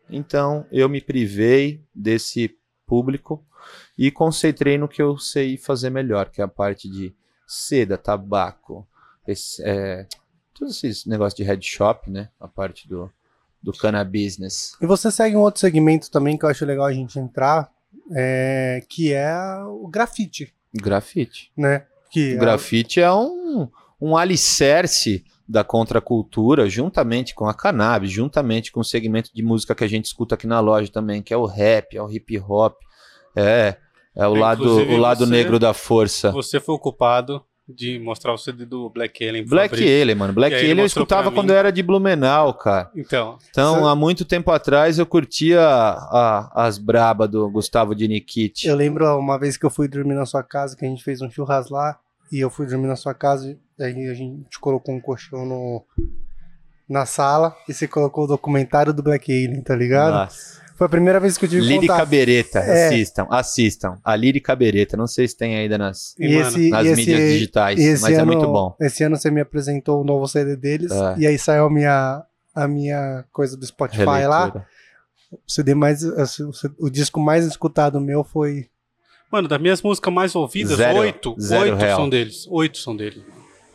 Então 0.09 0.65
eu 0.71 0.89
me 0.89 1.01
privei 1.01 1.84
desse 1.93 2.55
público 2.88 3.45
e 3.97 4.09
concentrei 4.11 4.78
no 4.78 4.88
que 4.88 5.01
eu 5.01 5.17
sei 5.17 5.57
fazer 5.57 5.89
melhor, 5.89 6.30
que 6.30 6.41
é 6.41 6.43
a 6.43 6.47
parte 6.47 6.89
de 6.89 7.15
seda, 7.47 7.97
tabaco, 7.97 8.88
esse, 9.28 9.61
é, 9.63 10.07
todos 10.57 10.83
esses 10.83 11.05
negócios 11.05 11.35
de 11.35 11.43
head 11.43 11.63
shop, 11.65 12.09
né? 12.09 12.29
A 12.39 12.47
parte 12.47 12.87
do, 12.87 13.11
do 13.61 13.71
cannabis. 13.73 14.37
E 14.81 14.85
você 14.85 15.11
segue 15.11 15.35
um 15.35 15.41
outro 15.41 15.59
segmento 15.59 16.09
também 16.09 16.37
que 16.37 16.45
eu 16.45 16.49
acho 16.49 16.65
legal 16.65 16.85
a 16.85 16.93
gente 16.93 17.19
entrar, 17.19 17.69
é, 18.11 18.83
que 18.89 19.13
é 19.13 19.33
o 19.67 19.87
grafite, 19.87 20.53
Grafite. 20.73 21.51
né? 21.57 21.85
Que 22.09 22.35
O 22.35 22.39
grafite 22.39 22.99
é 23.01 23.11
um, 23.11 23.67
um 23.99 24.15
alicerce 24.15 25.23
da 25.47 25.63
contracultura, 25.63 26.67
juntamente 26.69 27.35
com 27.35 27.47
a 27.47 27.53
cannabis, 27.53 28.11
juntamente 28.11 28.71
com 28.71 28.79
o 28.79 28.83
segmento 28.85 29.29
de 29.33 29.43
música 29.43 29.75
que 29.75 29.83
a 29.83 29.87
gente 29.87 30.05
escuta 30.05 30.35
aqui 30.35 30.47
na 30.47 30.59
loja 30.59 30.91
também, 30.91 31.21
que 31.21 31.33
é 31.33 31.37
o 31.37 31.45
rap, 31.45 31.95
é 31.95 32.01
o 32.01 32.09
hip 32.09 32.39
hop, 32.39 32.77
é, 33.35 33.75
é 34.15 34.27
o 34.27 34.35
É, 34.35 34.39
lado, 34.39 34.63
inclusive 34.63 34.93
o 34.93 34.97
lado 34.97 35.25
você- 35.25 35.31
negro 35.31 35.59
da 35.59 35.73
força. 35.73 36.31
Você 36.31 36.59
foi 36.59 36.73
o 36.75 36.79
culpado 36.79 37.43
de 37.68 37.97
mostrar 37.99 38.32
o 38.34 38.38
CD 38.38 38.63
do 38.66 38.89
Black 38.89 39.28
Alien. 39.28 39.45
Black 39.45 39.70
Fabrício. 39.72 40.01
Alien, 40.01 40.16
mano. 40.16 40.34
Black 40.34 40.55
Alien 40.55 40.78
eu 40.80 40.86
escutava 40.86 41.32
quando 41.32 41.49
eu 41.49 41.55
era 41.55 41.72
de 41.72 41.82
Blumenau, 41.82 42.53
cara. 42.53 42.91
Então, 42.95 43.39
Então, 43.49 43.80
Você- 43.82 43.88
há 43.89 43.95
muito 43.95 44.24
tempo 44.24 44.51
atrás 44.51 44.99
eu 44.99 45.05
curtia 45.05 45.61
a- 45.61 46.51
as 46.53 46.78
braba 46.78 47.28
do 47.28 47.49
Gustavo 47.49 47.95
de 47.95 48.07
Nikit. 48.07 48.68
Eu 48.68 48.76
lembro 48.76 49.05
uma 49.18 49.39
vez 49.39 49.57
que 49.57 49.66
eu 49.66 49.70
fui 49.72 49.88
dormir 49.88 50.13
na 50.13 50.26
sua 50.28 50.43
casa, 50.43 50.76
que 50.78 50.86
a 50.86 50.88
gente 50.88 51.03
fez 51.03 51.22
um 51.22 51.30
churras 51.30 51.70
lá, 51.70 51.97
e 52.32 52.39
eu 52.39 52.49
fui 52.49 52.68
dormir 52.68 52.88
na 52.88 52.95
sua 52.95 53.13
casa, 53.16 53.57
e 53.80 53.84
aí 53.84 54.07
a 54.09 54.13
gente 54.13 54.59
colocou 54.59 54.93
um 54.93 55.01
colchão 55.01 55.45
no, 55.45 55.84
na 56.88 57.05
sala, 57.05 57.55
e 57.68 57.74
você 57.74 57.88
colocou 57.88 58.26
o 58.26 58.28
documentário 58.28 58.93
do 58.93 59.01
Black 59.01 59.32
Alien, 59.32 59.61
tá 59.63 59.76
ligado? 59.76 60.13
Nossa. 60.13 60.63
Foi 60.76 60.88
a 60.88 60.89
primeira 60.89 61.19
vez 61.21 61.38
que 61.38 61.45
eu 61.45 61.49
tive 61.49 61.61
Lírica 61.65 61.93
contato. 61.93 62.09
Bereta, 62.09 62.59
É. 62.59 62.88
assistam, 62.88 63.28
assistam. 63.30 63.97
A 64.03 64.15
Lírica 64.15 64.53
Bereta, 64.55 64.97
não 64.97 65.07
sei 65.07 65.26
se 65.28 65.36
tem 65.38 65.55
ainda 65.55 65.78
nas, 65.78 66.13
E, 66.19 66.26
esse, 66.36 66.69
nas 66.69 66.86
e 66.86 66.95
mídias 66.95 67.19
esse, 67.21 67.34
digitais, 67.34 67.80
e 67.80 67.84
esse 67.84 68.01
mas 68.01 68.13
é 68.17 68.21
ano, 68.21 68.26
muito 68.34 68.47
bom. 68.51 68.76
Esse 68.82 69.03
ano 69.03 69.15
você 69.15 69.32
me 69.32 69.39
apresentou 69.39 70.01
o 70.01 70.03
novo 70.03 70.28
CD 70.28 70.55
deles, 70.57 70.91
É. 70.91 71.15
e 71.17 71.28
aí 71.28 71.38
saiu 71.39 71.65
a 71.65 71.69
minha, 71.69 72.23
a 72.53 72.67
minha 72.67 73.23
coisa 73.32 73.55
do 73.55 73.65
Spotify 73.65 74.03
lá. 74.28 74.39
Releitura. 74.47 74.67
O 75.32 75.51
CD 75.51 75.73
mais. 75.73 76.03
O, 76.03 76.51
o 76.80 76.89
disco 76.89 77.19
mais 77.19 77.45
escutado 77.45 77.99
meu 78.01 78.23
foi. 78.23 78.67
mano, 79.32 79.47
das 79.47 79.59
minhas 79.61 79.82
músicas 79.82 80.13
mais 80.13 80.36
ouvidas, 80.36 80.78
Zero- 80.78 80.99
oito. 80.99 81.36
zero 81.39 81.63
oito 81.71 81.76
real. 81.78 81.97
são 81.99 82.09
deles. 82.09 82.45
Oito 82.49 82.78
são 82.78 82.95
dele. 82.95 83.23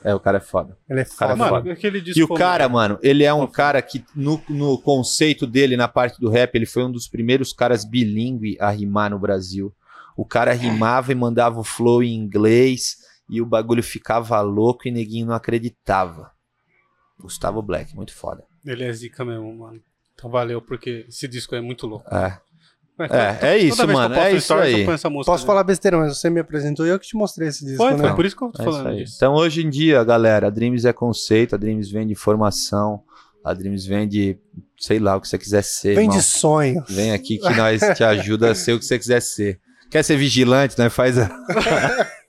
É, 0.03 0.15
o 0.15 0.21
cara 0.21 0.39
é 0.39 0.41
foda. 0.41 0.79
Ele 0.89 1.01
é 1.01 1.05
Cara, 1.05 1.37
foda. 1.37 1.51
mano, 1.63 1.75
disco. 2.03 2.19
E 2.19 2.23
o 2.23 2.29
cara, 2.29 2.69
mano, 2.69 2.99
ele 3.03 3.23
é 3.23 3.33
um 3.33 3.47
cara 3.47 3.83
que, 3.83 4.05
no, 4.15 4.43
no 4.49 4.81
conceito 4.81 5.47
dele, 5.47 5.77
na 5.77 5.89
parte 5.89 6.19
do 6.19 6.31
rap, 6.31 6.55
ele 6.55 6.67
foi 6.67 6.85
um 6.85 6.91
dos 6.91 7.07
primeiros 7.07 7.53
caras 7.53 7.85
bilíngue 7.85 8.57
a 8.61 8.71
rimar 8.71 9.11
no 9.11 9.19
Brasil. 9.19 9.75
O 10.17 10.25
cara 10.25 10.53
rimava 10.53 11.13
e 11.13 11.15
mandava 11.15 11.61
o 11.61 11.65
flow 11.65 12.03
em 12.03 12.15
inglês 12.15 12.97
e 13.29 13.41
o 13.41 13.47
bagulho 13.47 13.83
ficava 13.83 14.41
louco 14.41 14.89
e 14.89 14.91
neguinho 14.91 15.27
não 15.27 15.35
acreditava. 15.35 16.33
Gustavo 17.19 17.63
Black, 17.63 17.95
muito 17.95 18.15
foda. 18.15 18.45
Ele 18.65 18.85
é 18.85 18.93
zica 18.93 19.25
mesmo, 19.25 19.55
mano. 19.55 19.81
Então 20.15 20.31
valeu, 20.31 20.61
porque 20.61 21.07
esse 21.09 21.29
disco 21.29 21.55
é 21.55 21.61
muito 21.61 21.87
louco. 21.87 22.13
É. 22.15 22.39
É, 23.09 23.55
é 23.55 23.59
isso, 23.59 23.87
mano. 23.87 24.15
É 24.15 24.33
isso 24.33 24.47
stories, 24.47 24.75
aí. 24.75 25.25
Posso 25.25 25.47
falar 25.47 25.65
besteira, 25.65 25.97
mas 25.97 26.19
você 26.19 26.29
me 26.29 26.41
apresentou 26.41 26.87
e 26.87 26.91
eu 26.91 26.99
que 26.99 27.07
te 27.07 27.17
mostrei 27.17 27.49
esse 27.49 27.65
disco, 27.65 27.79
Foi, 27.79 27.93
né? 27.93 27.99
foi 27.99 28.15
por 28.15 28.27
isso 28.27 28.37
que 28.37 28.45
eu 28.45 28.51
tô 28.51 28.63
É 28.63 28.67
isso 28.67 28.79
falando 28.79 28.97
disso. 28.97 29.15
Então, 29.17 29.35
hoje 29.35 29.63
em 29.63 29.71
dia, 29.71 30.03
galera, 30.05 30.49
a 30.49 30.51
Dreams 30.51 30.85
é 30.85 30.93
conceito, 30.93 31.55
a 31.55 31.59
Dreams 31.59 31.91
vende 31.91 32.15
formação, 32.15 33.03
a 33.45 33.55
Dreams 33.55 33.87
vende, 33.87 34.39
sei 34.79 34.99
lá, 34.99 35.17
o 35.17 35.21
que 35.21 35.29
você 35.29 35.39
quiser 35.39 35.63
ser. 35.63 35.95
Vem 35.95 36.05
irmão. 36.05 36.19
de 36.19 36.23
sonho. 36.23 36.85
Vem 36.89 37.13
aqui 37.13 37.39
que 37.39 37.55
nós 37.55 37.81
te 37.97 38.05
ajuda 38.05 38.51
a 38.51 38.55
ser 38.55 38.75
o 38.75 38.79
que 38.79 38.85
você 38.85 38.99
quiser 38.99 39.21
ser. 39.21 39.59
Quer 39.91 40.05
ser 40.05 40.17
vigilante, 40.17 40.79
né? 40.79 40.89
Faz 40.89 41.19
a... 41.19 41.29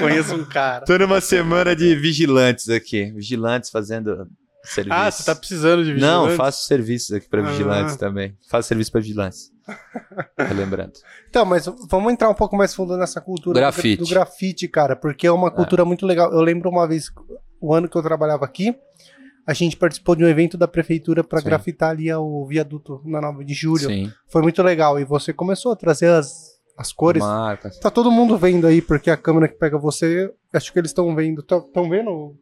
Conheço 0.00 0.34
um 0.34 0.44
cara. 0.44 0.84
Tô 0.84 0.98
numa 0.98 1.20
semana 1.20 1.74
de 1.76 1.94
vigilantes 1.94 2.68
aqui. 2.68 3.12
Vigilantes 3.12 3.70
fazendo 3.70 4.26
serviço. 4.64 4.96
Ah, 4.96 5.10
você 5.10 5.24
tá 5.24 5.34
precisando 5.34 5.84
de 5.84 5.94
Não, 5.94 6.22
vigilante? 6.24 6.36
faço 6.36 6.66
serviços 6.66 7.12
aqui 7.12 7.28
pra 7.28 7.42
Ah. 7.42 7.50
vigilantes 7.50 7.96
também. 7.96 8.36
Faço 8.50 8.68
serviço 8.68 8.90
pra 8.92 9.00
vigilantes. 9.00 9.50
Relembrando. 10.38 10.92
Então, 11.28 11.44
mas 11.44 11.66
vamos 11.88 12.12
entrar 12.12 12.28
um 12.28 12.34
pouco 12.34 12.56
mais 12.56 12.74
fundo 12.74 12.96
nessa 12.96 13.20
cultura 13.20 13.54
do- 13.54 13.60
Grafite. 13.60 14.02
do 14.02 14.08
grafite, 14.08 14.68
cara, 14.68 14.94
porque 14.96 15.26
é 15.26 15.32
uma 15.32 15.50
cultura 15.50 15.84
muito 15.84 16.06
legal. 16.06 16.32
Eu 16.32 16.40
lembro 16.40 16.68
uma 16.70 16.86
vez, 16.86 17.06
o 17.60 17.74
ano 17.74 17.88
que 17.88 17.96
eu 17.96 18.02
trabalhava 18.02 18.44
aqui, 18.44 18.74
a 19.46 19.52
gente 19.52 19.76
participou 19.76 20.14
de 20.16 20.24
um 20.24 20.28
evento 20.28 20.56
da 20.56 20.66
prefeitura 20.68 21.22
para 21.24 21.40
grafitar 21.40 21.90
ali 21.90 22.12
o 22.12 22.46
viaduto 22.46 23.00
na 23.04 23.20
9 23.20 23.44
de 23.44 23.54
julho. 23.54 23.88
Sim. 23.88 24.10
Foi 24.28 24.42
muito 24.42 24.62
legal. 24.62 24.98
E 24.98 25.04
você 25.04 25.32
começou 25.32 25.72
a 25.72 25.76
trazer 25.76 26.08
as, 26.08 26.52
as 26.78 26.92
cores. 26.92 27.22
Marcas. 27.22 27.78
Tá 27.78 27.90
todo 27.90 28.10
mundo 28.10 28.36
vendo 28.38 28.66
aí, 28.66 28.80
porque 28.80 29.10
a 29.10 29.16
câmera 29.16 29.48
que 29.48 29.58
pega 29.58 29.78
você, 29.78 30.30
acho 30.52 30.72
que 30.72 30.78
eles 30.78 30.90
estão 30.90 31.14
vendo. 31.14 31.40
Estão 31.40 31.88
vendo 31.90 32.34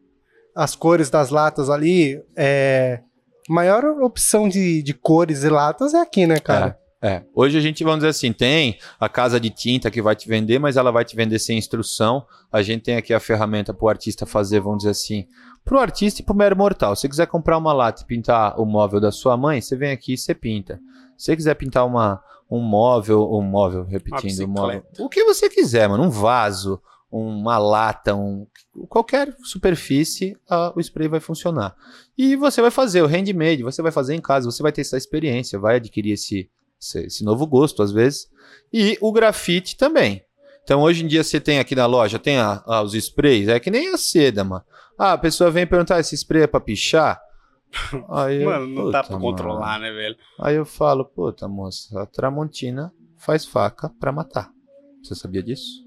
as 0.55 0.75
cores 0.75 1.09
das 1.09 1.29
latas 1.29 1.69
ali? 1.69 2.21
É. 2.35 3.01
Maior 3.49 3.83
opção 4.01 4.47
de, 4.47 4.81
de 4.81 4.93
cores 4.93 5.43
e 5.43 5.49
latas 5.49 5.93
é 5.93 6.01
aqui, 6.01 6.25
né, 6.25 6.39
cara? 6.39 6.79
É. 7.01 7.21
Hoje 7.35 7.57
a 7.57 7.61
gente, 7.61 7.83
vamos 7.83 7.99
dizer 7.99 8.09
assim, 8.09 8.31
tem 8.31 8.77
a 8.97 9.09
casa 9.09 9.37
de 9.37 9.49
tinta 9.49 9.91
que 9.91 10.01
vai 10.01 10.15
te 10.15 10.25
vender, 10.25 10.57
mas 10.57 10.77
ela 10.77 10.89
vai 10.89 11.03
te 11.03 11.17
vender 11.17 11.37
sem 11.37 11.57
instrução. 11.57 12.25
A 12.49 12.61
gente 12.61 12.83
tem 12.83 12.95
aqui 12.95 13.13
a 13.13 13.19
ferramenta 13.19 13.73
para 13.73 13.85
o 13.85 13.89
artista 13.89 14.25
fazer, 14.25 14.61
vamos 14.61 14.77
dizer 14.79 14.91
assim, 14.91 15.27
para 15.65 15.75
o 15.75 15.79
artista 15.79 16.21
e 16.21 16.23
para 16.23 16.33
o 16.33 16.37
mero 16.37 16.55
mortal. 16.55 16.95
Se 16.95 17.01
você 17.01 17.09
quiser 17.09 17.27
comprar 17.27 17.57
uma 17.57 17.73
lata 17.73 18.03
e 18.03 18.05
pintar 18.05 18.57
o 18.57 18.65
móvel 18.65 19.01
da 19.01 19.11
sua 19.11 19.35
mãe, 19.35 19.59
você 19.59 19.75
vem 19.75 19.91
aqui 19.91 20.13
e 20.13 20.17
você 20.17 20.33
pinta. 20.33 20.79
Se 21.17 21.25
você 21.25 21.35
quiser 21.35 21.55
pintar 21.55 21.85
uma, 21.85 22.23
um 22.49 22.61
móvel, 22.61 23.29
um 23.33 23.41
móvel, 23.41 23.83
repetindo, 23.83 24.45
um 24.45 24.47
móvel, 24.47 24.85
o 24.97 25.09
que 25.09 25.25
você 25.25 25.49
quiser, 25.49 25.89
mano, 25.89 26.03
um 26.03 26.09
vaso, 26.09 26.81
uma 27.19 27.57
lata, 27.57 28.15
um, 28.15 28.47
qualquer 28.89 29.35
superfície, 29.43 30.35
ah, 30.49 30.73
o 30.75 30.79
spray 30.79 31.07
vai 31.07 31.19
funcionar. 31.19 31.75
E 32.17 32.35
você 32.35 32.61
vai 32.61 32.71
fazer 32.71 33.01
o 33.01 33.07
handmade, 33.07 33.61
você 33.63 33.81
vai 33.81 33.91
fazer 33.91 34.15
em 34.15 34.21
casa, 34.21 34.49
você 34.49 34.63
vai 34.63 34.71
ter 34.71 34.81
essa 34.81 34.97
experiência, 34.97 35.59
vai 35.59 35.75
adquirir 35.75 36.13
esse, 36.13 36.49
esse, 36.81 36.99
esse 37.05 37.23
novo 37.23 37.45
gosto 37.45 37.83
às 37.83 37.91
vezes. 37.91 38.27
E 38.71 38.97
o 39.01 39.11
grafite 39.11 39.77
também. 39.77 40.23
Então 40.63 40.81
hoje 40.81 41.03
em 41.03 41.07
dia 41.07 41.23
você 41.23 41.39
tem 41.39 41.59
aqui 41.59 41.75
na 41.75 41.85
loja, 41.85 42.17
tem 42.17 42.37
a- 42.37 42.63
a- 42.65 42.81
os 42.81 42.93
sprays, 42.95 43.47
é 43.47 43.59
que 43.59 43.69
nem 43.69 43.89
a 43.93 43.97
seda, 43.97 44.43
mano. 44.43 44.63
Ah, 44.97 45.13
a 45.13 45.17
pessoa 45.17 45.51
vem 45.51 45.67
perguntar, 45.67 45.99
esse 45.99 46.15
spray 46.15 46.43
é 46.43 46.47
pra 46.47 46.59
pichar? 46.59 47.19
Aí 48.09 48.41
eu, 48.43 48.49
Mano, 48.49 48.67
não 48.67 48.91
dá 48.91 49.03
pra 49.03 49.17
mano. 49.17 49.29
controlar, 49.31 49.79
né, 49.79 49.91
velho? 49.91 50.15
Aí 50.39 50.55
eu 50.55 50.65
falo, 50.65 51.03
puta 51.05 51.47
moça, 51.47 52.01
a 52.01 52.05
Tramontina 52.05 52.93
faz 53.17 53.45
faca 53.45 53.89
pra 53.99 54.11
matar. 54.11 54.51
Você 55.03 55.15
sabia 55.15 55.41
disso? 55.43 55.83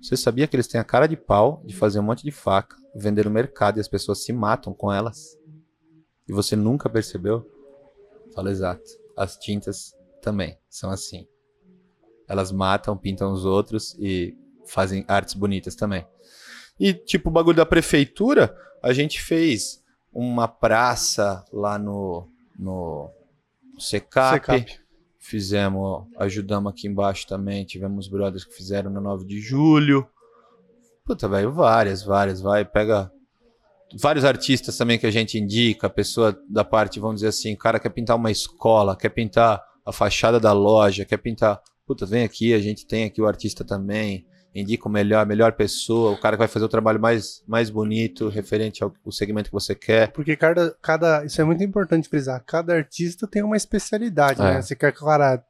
Você 0.00 0.16
sabia 0.16 0.46
que 0.46 0.56
eles 0.56 0.66
têm 0.66 0.80
a 0.80 0.84
cara 0.84 1.06
de 1.06 1.16
pau 1.16 1.62
de 1.64 1.74
fazer 1.74 2.00
um 2.00 2.02
monte 2.02 2.22
de 2.22 2.30
faca, 2.30 2.76
vender 2.94 3.26
no 3.26 3.30
mercado 3.30 3.76
e 3.76 3.80
as 3.80 3.88
pessoas 3.88 4.24
se 4.24 4.32
matam 4.32 4.72
com 4.72 4.92
elas? 4.92 5.38
E 6.26 6.32
você 6.32 6.56
nunca 6.56 6.88
percebeu? 6.88 7.46
Fala 8.34 8.50
exato. 8.50 8.82
As 9.16 9.36
tintas 9.36 9.94
também 10.22 10.58
são 10.68 10.90
assim. 10.90 11.26
Elas 12.26 12.50
matam, 12.52 12.96
pintam 12.96 13.32
os 13.32 13.44
outros 13.44 13.94
e 13.98 14.36
fazem 14.64 15.04
artes 15.08 15.34
bonitas 15.34 15.74
também. 15.74 16.06
E 16.78 16.94
tipo, 16.94 17.28
o 17.28 17.32
bagulho 17.32 17.56
da 17.56 17.66
prefeitura, 17.66 18.56
a 18.82 18.92
gente 18.92 19.20
fez 19.20 19.82
uma 20.12 20.48
praça 20.48 21.44
lá 21.52 21.78
no, 21.78 22.26
no 22.58 23.10
Secap. 23.78 24.34
Secap. 24.34 24.80
Fizemos, 25.30 26.08
ajudamos 26.18 26.72
aqui 26.72 26.88
embaixo 26.88 27.24
também. 27.24 27.64
Tivemos 27.64 28.08
brothers 28.08 28.44
que 28.44 28.52
fizeram 28.52 28.90
no 28.90 29.00
9 29.00 29.24
de 29.24 29.40
julho. 29.40 30.04
Puta, 31.04 31.28
velho, 31.28 31.52
várias, 31.52 32.02
várias. 32.02 32.40
Vai, 32.40 32.64
pega 32.64 33.08
vários 33.94 34.24
artistas 34.24 34.76
também 34.76 34.98
que 34.98 35.06
a 35.06 35.10
gente 35.12 35.38
indica. 35.38 35.88
Pessoa 35.88 36.36
da 36.48 36.64
parte, 36.64 36.98
vamos 36.98 37.16
dizer 37.20 37.28
assim, 37.28 37.54
o 37.54 37.56
cara 37.56 37.78
quer 37.78 37.90
pintar 37.90 38.16
uma 38.16 38.32
escola, 38.32 38.96
quer 38.96 39.10
pintar 39.10 39.62
a 39.86 39.92
fachada 39.92 40.40
da 40.40 40.52
loja, 40.52 41.04
quer 41.04 41.18
pintar. 41.18 41.62
Puta, 41.86 42.04
vem 42.04 42.24
aqui, 42.24 42.52
a 42.52 42.58
gente 42.58 42.84
tem 42.84 43.04
aqui 43.04 43.22
o 43.22 43.26
artista 43.26 43.64
também. 43.64 44.26
Indica 44.54 44.88
o 44.88 44.90
melhor, 44.90 45.20
a 45.20 45.24
melhor 45.24 45.52
pessoa, 45.52 46.10
o 46.10 46.20
cara 46.20 46.34
que 46.36 46.40
vai 46.40 46.48
fazer 46.48 46.64
o 46.64 46.68
trabalho 46.68 46.98
mais, 47.00 47.42
mais 47.46 47.70
bonito, 47.70 48.28
referente 48.28 48.82
ao, 48.82 48.92
ao 49.06 49.12
segmento 49.12 49.48
que 49.48 49.54
você 49.54 49.74
quer. 49.76 50.10
Porque 50.12 50.34
cada, 50.34 50.74
cada. 50.82 51.24
Isso 51.24 51.40
é 51.40 51.44
muito 51.44 51.62
importante 51.62 52.08
frisar. 52.08 52.42
Cada 52.44 52.74
artista 52.74 53.28
tem 53.28 53.42
uma 53.44 53.56
especialidade, 53.56 54.40
É. 54.40 54.44
né? 54.44 54.62
Você 54.62 54.74
quer 54.74 54.92
que 54.92 55.00
o 55.02 55.06
cara 55.06 55.44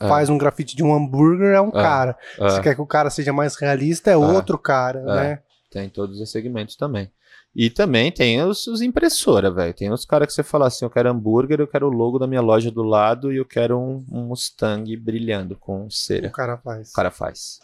É. 0.00 0.08
faz 0.08 0.28
um 0.28 0.36
grafite 0.36 0.74
de 0.74 0.82
um 0.82 0.92
hambúrguer, 0.92 1.54
é 1.54 1.60
um 1.60 1.68
É. 1.68 1.72
cara. 1.72 2.16
É. 2.38 2.42
Você 2.48 2.60
quer 2.60 2.74
que 2.74 2.80
o 2.80 2.86
cara 2.86 3.08
seja 3.08 3.32
mais 3.32 3.54
realista, 3.54 4.10
é, 4.10 4.16
outro 4.16 4.58
cara, 4.58 4.98
É. 5.00 5.04
né? 5.04 5.38
Tem 5.70 5.88
todos 5.88 6.20
os 6.20 6.30
segmentos 6.30 6.74
também. 6.76 7.10
E 7.54 7.70
também 7.70 8.10
tem 8.10 8.42
os, 8.42 8.66
os 8.66 8.82
impressora, 8.82 9.48
velho. 9.48 9.72
Tem 9.72 9.92
os 9.92 10.04
caras 10.04 10.26
que 10.26 10.32
você 10.34 10.42
fala 10.42 10.66
assim, 10.66 10.84
eu 10.84 10.90
quero 10.90 11.08
hambúrguer, 11.08 11.60
eu 11.60 11.68
quero 11.68 11.86
o 11.86 11.90
logo 11.90 12.18
da 12.18 12.26
minha 12.26 12.40
loja 12.40 12.68
do 12.68 12.82
lado 12.82 13.32
e 13.32 13.36
eu 13.36 13.44
quero 13.44 13.78
um, 13.78 14.04
um 14.10 14.24
Mustang 14.26 14.96
brilhando 14.96 15.54
com 15.56 15.88
cera. 15.88 16.26
O 16.26 16.32
cara 16.32 16.56
faz. 16.58 16.90
O 16.90 16.94
cara 16.94 17.12
faz. 17.12 17.60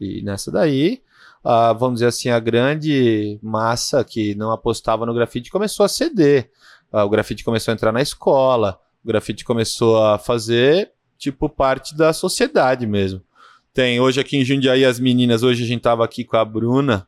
E 0.00 0.22
nessa 0.22 0.50
daí, 0.50 1.02
ah, 1.44 1.72
vamos 1.72 1.96
dizer 1.96 2.06
assim, 2.06 2.28
a 2.28 2.40
grande 2.40 3.38
massa 3.42 4.04
que 4.04 4.34
não 4.34 4.50
apostava 4.50 5.06
no 5.06 5.14
grafite 5.14 5.50
começou 5.50 5.84
a 5.84 5.88
ceder. 5.88 6.50
Ah, 6.92 7.04
o 7.04 7.08
grafite 7.08 7.44
começou 7.44 7.72
a 7.72 7.74
entrar 7.74 7.92
na 7.92 8.02
escola, 8.02 8.80
o 9.04 9.06
grafite 9.06 9.44
começou 9.44 10.02
a 10.02 10.18
fazer, 10.18 10.92
tipo, 11.16 11.48
parte 11.48 11.96
da 11.96 12.12
sociedade 12.12 12.86
mesmo. 12.86 13.22
Tem 13.72 14.00
hoje 14.00 14.20
aqui 14.20 14.36
em 14.36 14.44
Jundiaí 14.44 14.84
as 14.84 14.98
meninas, 14.98 15.42
hoje 15.42 15.62
a 15.62 15.66
gente 15.66 15.82
tava 15.82 16.04
aqui 16.04 16.24
com 16.24 16.36
a 16.36 16.44
Bruna, 16.44 17.06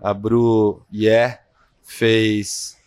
a 0.00 0.14
Bru 0.14 0.82
Yeah 0.92 1.38
fez 1.82 2.78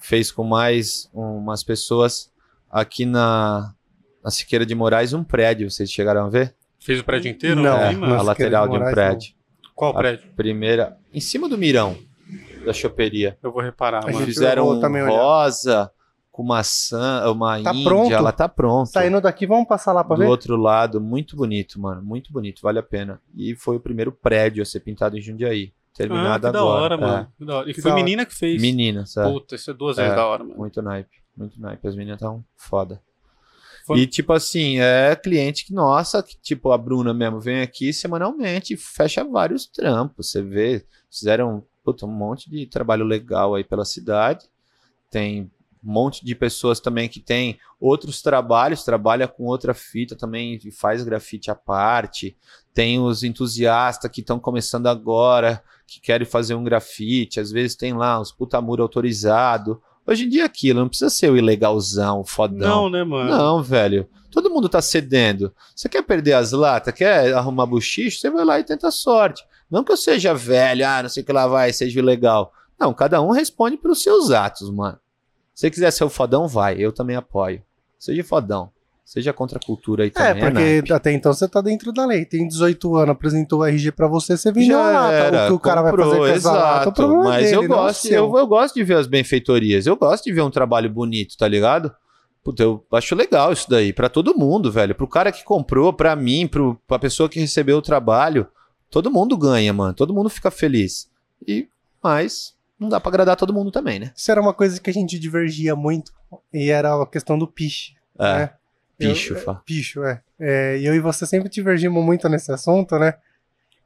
fez 0.00 0.30
com 0.30 0.44
mais 0.44 1.08
umas 1.12 1.62
pessoas 1.62 2.30
aqui 2.70 3.06
na, 3.06 3.74
na 4.22 4.30
Siqueira 4.30 4.66
de 4.66 4.74
Moraes 4.74 5.12
um 5.12 5.24
prédio, 5.24 5.70
vocês 5.70 5.90
chegaram 5.90 6.26
a 6.26 6.28
ver? 6.28 6.54
Fez 6.84 7.00
o 7.00 7.04
prédio 7.04 7.30
inteiro? 7.30 7.62
Não, 7.62 7.76
É, 7.76 7.94
a 7.94 8.22
lateral 8.22 8.68
de 8.68 8.76
um 8.76 8.90
prédio. 8.90 9.32
Qual 9.74 9.90
a 9.92 9.94
prédio? 9.94 10.30
Primeira, 10.36 10.96
em 11.12 11.20
cima 11.20 11.48
do 11.48 11.56
mirão 11.56 11.96
da 12.64 12.72
choperia. 12.72 13.38
Eu 13.42 13.50
vou 13.50 13.62
reparar, 13.62 14.02
gente- 14.12 14.24
Fizeram 14.26 14.64
vou 14.66 14.74
um 14.74 14.78
olhar. 14.78 15.08
rosa 15.08 15.90
com 16.30 16.42
maçã, 16.42 17.30
uma 17.30 17.62
Tá 17.62 17.72
índia, 17.72 17.84
pronto? 17.84 18.12
ela 18.12 18.32
tá 18.32 18.48
pronta. 18.48 18.90
Saindo 18.90 19.20
daqui, 19.20 19.46
vamos 19.46 19.66
passar 19.68 19.92
lá 19.92 20.02
pra 20.04 20.16
do 20.16 20.22
ver? 20.22 20.28
outro 20.28 20.56
lado, 20.56 21.00
muito 21.00 21.36
bonito, 21.36 21.80
mano, 21.80 22.02
muito 22.02 22.32
bonito, 22.32 22.60
vale 22.62 22.78
a 22.78 22.82
pena. 22.82 23.20
E 23.36 23.54
foi 23.54 23.76
o 23.76 23.80
primeiro 23.80 24.10
prédio 24.12 24.62
a 24.62 24.66
ser 24.66 24.80
pintado 24.80 25.16
em 25.16 25.20
Jundiaí, 25.22 25.72
Ah, 25.74 25.96
terminado 25.96 26.46
que 26.48 26.52
da 26.52 26.58
agora. 26.58 26.82
hora, 26.82 26.94
É. 26.94 26.98
mano. 26.98 27.32
Que 27.38 27.44
da 27.44 27.56
hora. 27.58 27.70
E 27.70 27.74
Que 27.74 27.80
foi 27.80 27.90
da 27.90 27.94
hora. 27.94 28.04
menina 28.04 28.26
que 28.26 28.34
fez. 28.34 28.60
Menina, 28.60 29.06
sabe? 29.06 29.32
Puta, 29.32 29.54
isso 29.54 29.70
é 29.70 29.74
duas 29.74 29.96
vezes 29.96 30.12
É. 30.12 30.16
da 30.16 30.26
hora, 30.26 30.42
mano. 30.44 30.56
Muito 30.58 30.82
naipe, 30.82 31.16
muito 31.36 31.60
naipe. 31.60 31.86
As 31.88 31.94
meninas 31.96 32.18
tão 32.20 32.44
foda. 32.56 33.00
Foi- 33.86 33.98
E 34.00 34.06
tipo 34.06 34.32
assim, 34.32 34.78
é 34.80 35.14
cliente 35.14 35.66
que, 35.66 35.72
nossa, 35.74 36.22
que 36.22 36.36
tipo 36.40 36.72
a 36.72 36.78
Bruna 36.78 37.12
mesmo 37.12 37.38
vem 37.40 37.60
aqui 37.60 37.92
semanalmente, 37.92 38.76
fecha 38.76 39.22
vários 39.22 39.66
trampos. 39.66 40.30
Você 40.30 40.42
vê, 40.42 40.86
fizeram 41.10 41.64
puta, 41.84 42.06
um 42.06 42.10
monte 42.10 42.48
de 42.48 42.66
trabalho 42.66 43.04
legal 43.04 43.54
aí 43.54 43.62
pela 43.62 43.84
cidade. 43.84 44.46
Tem 45.10 45.42
um 45.84 45.92
monte 45.92 46.24
de 46.24 46.34
pessoas 46.34 46.80
também 46.80 47.10
que 47.10 47.20
tem 47.20 47.58
outros 47.78 48.22
trabalhos, 48.22 48.84
trabalha 48.84 49.28
com 49.28 49.44
outra 49.44 49.74
fita 49.74 50.16
também 50.16 50.58
e 50.64 50.70
faz 50.70 51.04
grafite 51.04 51.50
à 51.50 51.54
parte. 51.54 52.34
Tem 52.72 52.98
os 52.98 53.22
entusiastas 53.22 54.10
que 54.10 54.22
estão 54.22 54.40
começando 54.40 54.86
agora, 54.86 55.62
que 55.86 56.00
querem 56.00 56.26
fazer 56.26 56.54
um 56.54 56.64
grafite. 56.64 57.38
Às 57.38 57.52
vezes 57.52 57.76
tem 57.76 57.92
lá 57.92 58.18
uns 58.18 58.32
puta 58.32 58.58
muro 58.62 58.82
autorizado. 58.82 59.82
Hoje 60.06 60.24
em 60.24 60.28
dia 60.28 60.42
é 60.42 60.46
aquilo, 60.46 60.80
não 60.80 60.88
precisa 60.88 61.08
ser 61.08 61.30
o 61.30 61.36
ilegalzão, 61.36 62.20
o 62.20 62.24
fodão. 62.24 62.82
Não, 62.82 62.90
né, 62.90 63.02
mano? 63.04 63.30
Não, 63.30 63.62
velho. 63.62 64.06
Todo 64.30 64.50
mundo 64.50 64.68
tá 64.68 64.82
cedendo. 64.82 65.54
Você 65.74 65.88
quer 65.88 66.02
perder 66.02 66.34
as 66.34 66.52
latas, 66.52 66.92
quer 66.92 67.32
arrumar 67.32 67.66
buchicho, 67.66 68.18
você 68.18 68.28
vai 68.30 68.44
lá 68.44 68.58
e 68.58 68.64
tenta 68.64 68.88
a 68.88 68.90
sorte. 68.90 69.44
Não 69.70 69.82
que 69.82 69.92
eu 69.92 69.96
seja 69.96 70.34
velho, 70.34 70.86
ah, 70.86 71.02
não 71.02 71.08
sei 71.08 71.22
o 71.22 71.26
que 71.26 71.32
lá 71.32 71.46
vai, 71.46 71.72
seja 71.72 71.98
ilegal. 71.98 72.52
Não, 72.78 72.92
cada 72.92 73.20
um 73.22 73.30
responde 73.30 73.76
pelos 73.76 74.02
seus 74.02 74.30
atos, 74.30 74.68
mano. 74.70 74.98
Se 75.54 75.62
você 75.62 75.70
quiser 75.70 75.90
ser 75.92 76.04
o 76.04 76.10
fodão, 76.10 76.48
vai. 76.48 76.76
Eu 76.78 76.92
também 76.92 77.16
apoio. 77.16 77.62
Seja 77.98 78.24
fodão. 78.24 78.70
Seja 79.04 79.32
contra 79.34 79.58
a 79.58 79.60
cultura 79.64 80.04
aí 80.04 80.08
É, 80.08 80.10
também. 80.10 80.42
porque 80.44 80.52
naipe. 80.60 80.92
até 80.92 81.12
então 81.12 81.32
você 81.32 81.46
tá 81.46 81.60
dentro 81.60 81.92
da 81.92 82.06
lei. 82.06 82.24
Tem 82.24 82.48
18 82.48 82.96
anos, 82.96 83.10
apresentou 83.10 83.60
o 83.60 83.64
RG 83.64 83.92
pra 83.92 84.08
você, 84.08 84.36
você 84.36 84.50
vendeu 84.50 84.78
a 84.80 84.92
Já 84.92 85.00
lata. 85.00 85.12
era, 85.14 85.44
o 85.44 85.46
que 85.48 85.52
o 85.52 85.58
cara 85.58 85.82
comprou, 85.82 86.08
vai 86.10 86.18
fazer 86.18 86.30
com 86.32 86.36
essa 86.38 86.52
lata, 86.52 86.68
o 86.68 86.72
exato. 86.82 86.92
problema 86.94 87.24
é 87.24 87.28
Mas 87.28 87.44
dele, 87.44 87.56
eu 87.56 87.60
não 87.62 87.68
gosto, 87.68 88.06
eu, 88.08 88.36
eu 88.38 88.46
gosto 88.46 88.74
de 88.74 88.82
ver 88.84 88.96
as 88.96 89.06
benfeitorias. 89.06 89.86
Eu 89.86 89.94
gosto 89.96 90.24
de 90.24 90.32
ver 90.32 90.40
um 90.40 90.50
trabalho 90.50 90.88
bonito, 90.90 91.36
tá 91.36 91.46
ligado? 91.46 91.94
Puta, 92.42 92.62
eu 92.62 92.84
acho 92.92 93.14
legal 93.14 93.52
isso 93.52 93.68
daí, 93.68 93.92
pra 93.92 94.08
todo 94.08 94.36
mundo, 94.36 94.72
velho. 94.72 94.94
Pro 94.94 95.06
cara 95.08 95.30
que 95.30 95.44
comprou, 95.44 95.92
pra 95.92 96.16
mim, 96.16 96.46
pro, 96.46 96.80
pra 96.86 96.98
pessoa 96.98 97.28
que 97.28 97.38
recebeu 97.40 97.76
o 97.78 97.82
trabalho, 97.82 98.46
todo 98.90 99.10
mundo 99.10 99.36
ganha, 99.36 99.72
mano. 99.72 99.92
Todo 99.94 100.14
mundo 100.14 100.28
fica 100.30 100.50
feliz. 100.50 101.10
E, 101.46 101.68
mas, 102.02 102.54
não 102.78 102.88
dá 102.88 102.98
pra 102.98 103.10
agradar 103.10 103.36
todo 103.36 103.52
mundo 103.52 103.70
também, 103.70 103.98
né? 103.98 104.12
Isso 104.16 104.30
era 104.30 104.40
uma 104.40 104.52
coisa 104.54 104.80
que 104.80 104.88
a 104.90 104.92
gente 104.92 105.18
divergia 105.18 105.76
muito, 105.76 106.10
e 106.52 106.70
era 106.70 107.02
a 107.02 107.06
questão 107.06 107.38
do 107.38 107.46
piche. 107.46 107.92
É, 108.18 108.38
né? 108.38 108.50
Bicho, 108.98 109.34
Eu- 109.34 109.40
fa. 109.40 109.54
Picho, 109.66 110.02
é. 110.04 110.22
é. 110.38 110.78
E 110.78 110.86
eu 110.86 110.94
e 110.94 111.00
você 111.00 111.26
sempre 111.26 111.48
divergimos 111.48 112.02
muito 112.04 112.28
nesse 112.28 112.50
assunto, 112.52 112.98
né? 112.98 113.14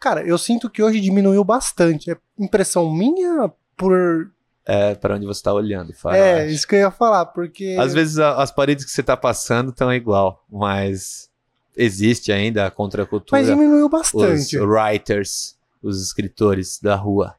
Cara, 0.01 0.23
eu 0.23 0.39
sinto 0.39 0.71
que 0.71 0.83
hoje 0.83 1.01
diminuiu 1.01 1.43
bastante. 1.45 2.11
É 2.11 2.17
impressão 2.39 2.93
minha 2.93 3.51
por. 3.77 4.31
É 4.65 4.95
pra 4.95 5.15
onde 5.17 5.27
você 5.27 5.43
tá 5.43 5.53
olhando, 5.53 5.93
fa. 5.95 6.15
é, 6.17 6.45
acho. 6.45 6.53
isso 6.55 6.67
que 6.69 6.75
eu 6.75 6.81
ia 6.81 6.91
falar, 6.91 7.27
porque. 7.27 7.77
Às 7.81 7.95
vezes 7.95 8.19
a- 8.19 8.41
as 8.43 8.51
paredes 8.53 8.85
que 8.85 8.91
você 8.91 9.03
tá 9.03 9.17
passando 9.17 9.71
estão 9.71 9.93
igual, 9.93 10.45
mas 10.51 11.31
existe 11.77 12.31
ainda 12.31 12.67
a 12.67 12.71
contracultura. 12.71 13.41
Mas 13.41 13.49
diminuiu 13.51 13.87
os 13.87 13.91
bastante. 13.91 14.59
writers, 14.59 15.57
os 15.83 16.03
escritores 16.03 16.79
da 16.81 16.95
rua. 16.95 17.35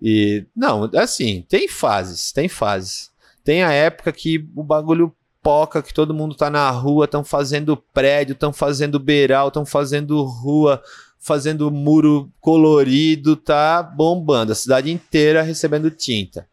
E 0.00 0.44
não, 0.56 0.90
assim, 0.96 1.44
tem 1.48 1.68
fases, 1.68 2.32
tem 2.32 2.48
fases. 2.48 3.10
Tem 3.44 3.62
a 3.62 3.70
época 3.72 4.10
que 4.12 4.48
o 4.56 4.62
bagulho 4.62 5.14
poca, 5.44 5.82
que 5.82 5.92
todo 5.92 6.14
mundo 6.14 6.34
tá 6.34 6.48
na 6.48 6.68
rua, 6.70 7.04
estão 7.04 7.22
fazendo 7.22 7.76
prédio, 7.76 8.32
estão 8.32 8.52
fazendo 8.52 8.98
beiral, 8.98 9.48
estão 9.48 9.66
fazendo 9.66 10.22
rua, 10.24 10.82
fazendo 11.20 11.70
muro 11.70 12.32
colorido, 12.40 13.36
tá 13.36 13.82
bombando, 13.82 14.52
a 14.52 14.54
cidade 14.54 14.90
inteira 14.90 15.42
recebendo 15.42 15.90
tinta. 15.90 16.48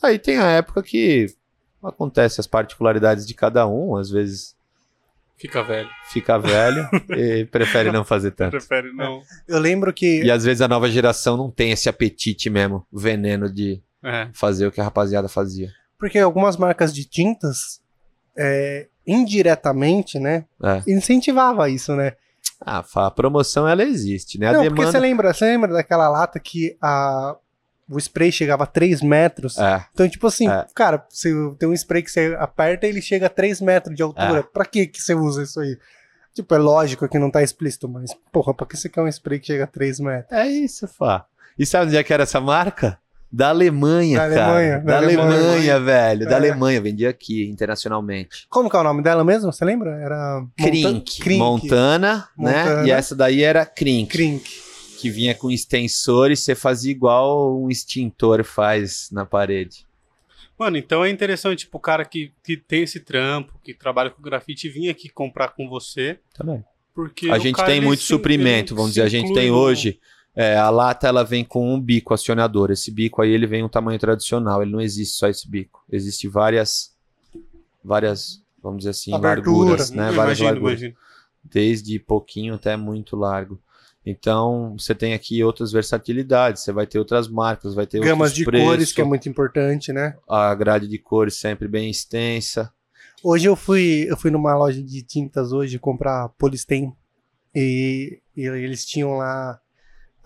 Aí 0.00 0.18
tem 0.18 0.38
a 0.38 0.46
época 0.50 0.82
que 0.82 1.26
acontece 1.82 2.40
as 2.40 2.46
particularidades 2.46 3.26
de 3.26 3.34
cada 3.34 3.66
um, 3.66 3.96
às 3.96 4.08
vezes 4.08 4.56
Fica 5.36 5.62
velho. 5.62 5.88
fica 6.10 6.38
velho 6.38 6.88
e 7.16 7.44
prefere 7.50 7.92
não 7.92 8.04
fazer 8.04 8.32
tanto. 8.32 8.52
Prefere 8.52 8.92
não. 8.92 9.20
Eu 9.46 9.58
lembro 9.60 9.92
que. 9.92 10.22
E 10.24 10.30
às 10.32 10.44
vezes 10.44 10.60
a 10.60 10.66
nova 10.68 10.88
geração 10.90 11.36
não 11.36 11.48
tem 11.50 11.70
esse 11.70 11.88
apetite 11.88 12.48
mesmo, 12.50 12.84
veneno 12.92 13.52
de 13.52 13.80
É. 14.02 14.28
fazer 14.32 14.66
o 14.66 14.72
que 14.72 14.80
a 14.80 14.84
rapaziada 14.84 15.28
fazia. 15.28 15.70
Porque 15.98 16.18
algumas 16.18 16.56
marcas 16.56 16.92
de 16.94 17.04
tintas, 17.04 17.80
é, 18.38 18.86
indiretamente, 19.06 20.18
né? 20.18 20.44
É. 20.62 20.82
Incentivava 20.90 21.68
isso, 21.68 21.94
né? 21.96 22.12
Ah, 22.60 22.84
a 22.96 23.10
promoção 23.10 23.68
ela 23.68 23.82
existe, 23.82 24.38
né? 24.38 24.48
A 24.48 24.52
Não, 24.52 24.58
porque 24.60 24.74
demanda. 24.74 24.92
você 24.92 24.98
lembra, 24.98 25.32
você 25.34 25.44
lembra 25.44 25.72
daquela 25.72 26.08
lata 26.08 26.40
que 26.40 26.76
a, 26.82 27.36
o 27.88 27.98
spray 27.98 28.32
chegava 28.32 28.64
a 28.64 28.66
3 28.66 29.00
metros? 29.02 29.56
É, 29.58 29.84
Então, 29.92 30.08
tipo 30.08 30.26
assim, 30.26 30.48
É. 30.48 30.66
cara, 30.74 31.04
se 31.08 31.30
tem 31.58 31.68
um 31.68 31.72
spray 31.74 32.02
que 32.02 32.10
você 32.10 32.36
aperta, 32.38 32.86
ele 32.86 33.00
chega 33.00 33.26
a 33.26 33.30
3 33.30 33.60
metros 33.60 33.94
de 33.94 34.02
altura. 34.02 34.40
É. 34.40 34.42
Pra 34.42 34.64
que 34.64 34.86
que 34.86 35.00
você 35.00 35.14
usa 35.14 35.42
isso 35.42 35.60
aí? 35.60 35.78
Tipo, 36.34 36.54
é 36.54 36.58
lógico 36.58 37.08
que 37.08 37.18
não 37.18 37.30
tá 37.30 37.42
explícito, 37.42 37.88
mas, 37.88 38.12
porra, 38.32 38.54
pra 38.54 38.66
que 38.66 38.76
você 38.76 38.88
quer 38.88 39.02
um 39.02 39.08
spray 39.08 39.38
que 39.40 39.46
chega 39.48 39.64
a 39.64 39.68
3 39.68 40.00
metros? 40.00 40.32
é 40.32 40.46
isso, 40.48 40.86
Fá. 40.88 41.26
E 41.58 41.66
sabe 41.66 41.86
onde 41.86 41.96
é 41.96 42.04
que 42.04 42.12
era 42.12 42.22
essa 42.22 42.40
marca? 42.40 42.98
Da 43.30 43.50
Alemanha, 43.50 44.18
Da 44.18 44.34
cara. 44.34 44.44
Alemanha, 44.46 44.78
da 44.78 44.84
da 44.84 44.96
Alemanha, 44.96 45.28
Alemanha. 45.50 45.80
velho. 45.80 46.24
Da 46.24 46.32
É. 46.32 46.34
Alemanha, 46.36 46.80
vendia 46.80 47.10
aqui 47.10 47.44
internacionalmente. 47.46 48.46
Como 48.48 48.70
que 48.70 48.76
é 48.76 48.78
o 48.78 48.82
nome 48.82 49.02
dela 49.02 49.22
mesmo? 49.24 49.52
Você 49.52 49.64
lembra? 49.64 49.90
Era... 50.00 50.40
Monta- 50.40 50.54
Crink, 50.70 51.20
Crink. 51.20 51.38
Montana, 51.38 52.28
né? 52.38 52.64
Montana. 52.64 52.88
E 52.88 52.90
essa 52.90 53.14
daí 53.14 53.42
era 53.42 53.66
Crink, 53.66 54.10
Crink. 54.10 54.50
que 54.98 55.10
vinha 55.10 55.34
com 55.34 55.50
extensor 55.50 56.30
e 56.30 56.36
você 56.36 56.54
fazia 56.54 56.90
igual 56.90 57.60
um 57.62 57.68
extintor 57.70 58.42
faz 58.44 59.08
na 59.12 59.26
parede. 59.26 59.86
Mano, 60.58 60.76
então 60.76 61.04
é 61.04 61.10
interessante, 61.10 61.60
tipo, 61.60 61.76
o 61.76 61.80
cara 61.80 62.04
que, 62.04 62.32
que 62.42 62.56
tem 62.56 62.82
esse 62.82 62.98
trampo, 62.98 63.52
que 63.62 63.72
trabalha 63.74 64.10
com 64.10 64.20
grafite, 64.22 64.68
vir 64.68 64.88
aqui 64.88 65.08
comprar 65.08 65.48
com 65.50 65.68
você, 65.68 66.18
Também. 66.36 66.64
porque 66.94 67.30
A 67.30 67.38
gente 67.38 67.54
cara, 67.54 67.68
tem 67.68 67.80
muito 67.80 68.02
suprimento, 68.02 68.74
vamos 68.74 68.90
dizer. 68.92 69.02
A 69.02 69.08
gente 69.08 69.32
tem 69.34 69.50
no- 69.50 69.56
hoje. 69.56 70.00
É, 70.38 70.56
a 70.56 70.70
lata 70.70 71.08
ela 71.08 71.24
vem 71.24 71.44
com 71.44 71.74
um 71.74 71.80
bico 71.80 72.14
acionador. 72.14 72.70
Esse 72.70 72.92
bico 72.92 73.20
aí 73.20 73.32
ele 73.32 73.44
vem 73.44 73.64
um 73.64 73.68
tamanho 73.68 73.98
tradicional. 73.98 74.62
Ele 74.62 74.70
não 74.70 74.80
existe 74.80 75.16
só 75.16 75.26
esse 75.26 75.50
bico. 75.50 75.82
Existem 75.90 76.30
várias, 76.30 76.96
várias, 77.82 78.40
vamos 78.62 78.78
dizer 78.78 78.90
assim, 78.90 79.12
Abertura. 79.12 79.50
larguras, 79.50 79.90
né? 79.90 80.12
Hum, 80.12 80.14
várias 80.14 80.38
imagino, 80.38 80.50
larguras, 80.50 80.80
imagino. 80.80 80.96
desde 81.42 81.98
pouquinho 81.98 82.54
até 82.54 82.76
muito 82.76 83.16
largo. 83.16 83.60
Então 84.06 84.76
você 84.78 84.94
tem 84.94 85.12
aqui 85.12 85.42
outras 85.42 85.72
versatilidades. 85.72 86.62
Você 86.62 86.70
vai 86.70 86.86
ter 86.86 87.00
outras 87.00 87.26
marcas, 87.26 87.74
vai 87.74 87.88
ter 87.88 87.98
Gamas 87.98 88.32
de 88.32 88.44
preços, 88.44 88.68
cores, 88.68 88.92
que 88.92 89.00
é 89.00 89.04
muito 89.04 89.28
importante, 89.28 89.92
né? 89.92 90.16
A 90.28 90.54
grade 90.54 90.86
de 90.86 90.98
cores 90.98 91.34
sempre 91.34 91.66
bem 91.66 91.90
extensa. 91.90 92.72
Hoje 93.24 93.48
eu 93.48 93.56
fui, 93.56 94.06
eu 94.08 94.16
fui 94.16 94.30
numa 94.30 94.56
loja 94.56 94.80
de 94.80 95.02
tintas 95.02 95.50
hoje 95.50 95.80
comprar 95.80 96.28
Polistem 96.38 96.92
e, 97.52 98.20
e 98.36 98.42
eles 98.46 98.86
tinham 98.86 99.16
lá. 99.16 99.60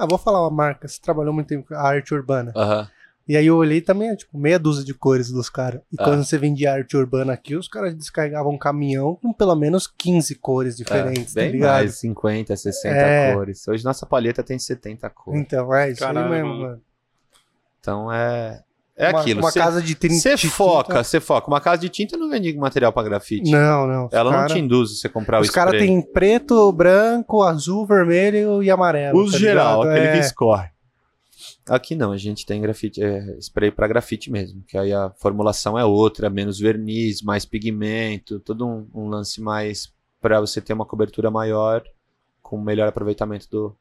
Ah, 0.03 0.07
vou 0.07 0.19
falar 0.19 0.41
uma 0.43 0.51
marca, 0.51 0.89
você 0.89 1.01
trabalhou 1.01 1.33
muito 1.33 1.47
tempo 1.47 1.69
com 1.69 1.75
a 1.75 1.81
arte 1.81 2.13
urbana. 2.13 2.53
Aham. 2.57 2.89
E 3.29 3.37
aí 3.37 3.47
eu 3.47 3.57
olhei 3.57 3.81
também, 3.81 4.09
é, 4.11 4.17
tipo, 4.17 4.37
meia 4.37 4.59
dúzia 4.59 4.85
de 4.85 4.93
cores 4.93 5.31
dos 5.31 5.49
caras. 5.49 5.81
E 5.93 5.97
Ah. 5.97 6.05
quando 6.05 6.25
você 6.25 6.37
vendia 6.37 6.73
arte 6.73 6.97
urbana 6.97 7.33
aqui, 7.33 7.55
os 7.55 7.69
caras 7.69 7.95
descarregavam 7.95 8.53
um 8.53 8.59
caminhão 8.59 9.15
com 9.23 9.33
pelo 9.33 9.55
menos 9.55 9.87
15 9.87 10.35
cores 10.35 10.77
diferentes, 10.77 11.37
É, 11.37 11.41
tá 11.41 11.41
bem 11.43 11.53
ligado? 11.53 11.71
mais, 11.83 11.95
50, 11.95 12.57
60 12.57 12.97
É. 12.97 13.33
cores. 13.33 13.69
Hoje 13.69 13.85
nossa 13.85 14.05
palheta 14.05 14.43
tem 14.43 14.59
70 14.59 15.09
cores. 15.09 15.41
Então, 15.41 15.73
é 15.73 15.91
isso 15.93 16.01
Caralho, 16.01 16.27
aí 16.27 16.31
mesmo, 16.33 16.49
mano. 16.49 16.63
mano. 16.63 16.83
Então 17.81 18.13
é. 18.13 18.61
É 18.97 19.09
uma, 19.11 19.21
aquilo. 19.21 19.41
Uma 19.41 19.51
Cê- 19.51 19.59
casa 19.59 19.81
de 19.83 19.95
30 19.95 20.15
Você 20.21 20.37
foca, 20.37 20.89
tinta- 20.89 21.05
você 21.05 21.21
foca. 21.21 21.49
Uma 21.49 21.61
casa 21.61 21.81
de 21.81 21.89
tinta 21.89 22.17
não 22.17 22.29
vende 22.29 22.53
material 22.57 22.93
pra 22.93 23.03
grafite. 23.03 23.51
Não, 23.51 23.87
não. 23.87 24.07
os 24.07 24.13
Ela 24.13 24.31
cara- 24.31 24.43
não 24.49 24.55
te 24.55 24.61
induz 24.61 24.91
a 24.91 24.95
você 24.95 25.09
comprar 25.09 25.39
o 25.39 25.43
Os 25.43 25.51
caras 25.51 25.79
têm 25.81 26.01
preto, 26.03 26.71
branco, 26.73 27.43
azul, 27.43 27.87
vermelho 27.87 28.63
e 28.63 28.71
amarelo. 28.71 29.19
Uso 29.19 29.33
tá 29.33 29.39
geral, 29.39 29.83
ligado? 29.83 29.97
aquele 29.97 30.09
é. 30.09 30.13
que 30.13 30.19
escorre. 30.27 30.69
Aqui 31.69 31.95
não, 31.95 32.11
a 32.13 32.17
gente 32.17 32.45
tem 32.45 32.61
grafite, 32.61 33.03
é, 33.03 33.37
spray 33.41 33.71
pra 33.71 33.87
grafite 33.87 34.31
mesmo, 34.31 34.63
que 34.67 34.77
aí 34.77 34.93
a 34.93 35.11
formulação 35.17 35.79
é 35.79 35.85
outra, 35.85 36.29
menos 36.29 36.59
verniz, 36.59 37.23
mais 37.23 37.45
pigmento, 37.45 38.41
todo 38.41 38.67
um, 38.67 38.87
um 38.93 39.09
lance 39.09 39.41
mais 39.41 39.93
pra 40.21 40.41
você 40.41 40.61
ter 40.61 40.73
uma 40.73 40.85
cobertura 40.85 41.31
maior 41.31 41.83
com 42.43 42.61
melhor 42.61 42.89
aproveitamento 42.89 43.49
do, 43.49 43.77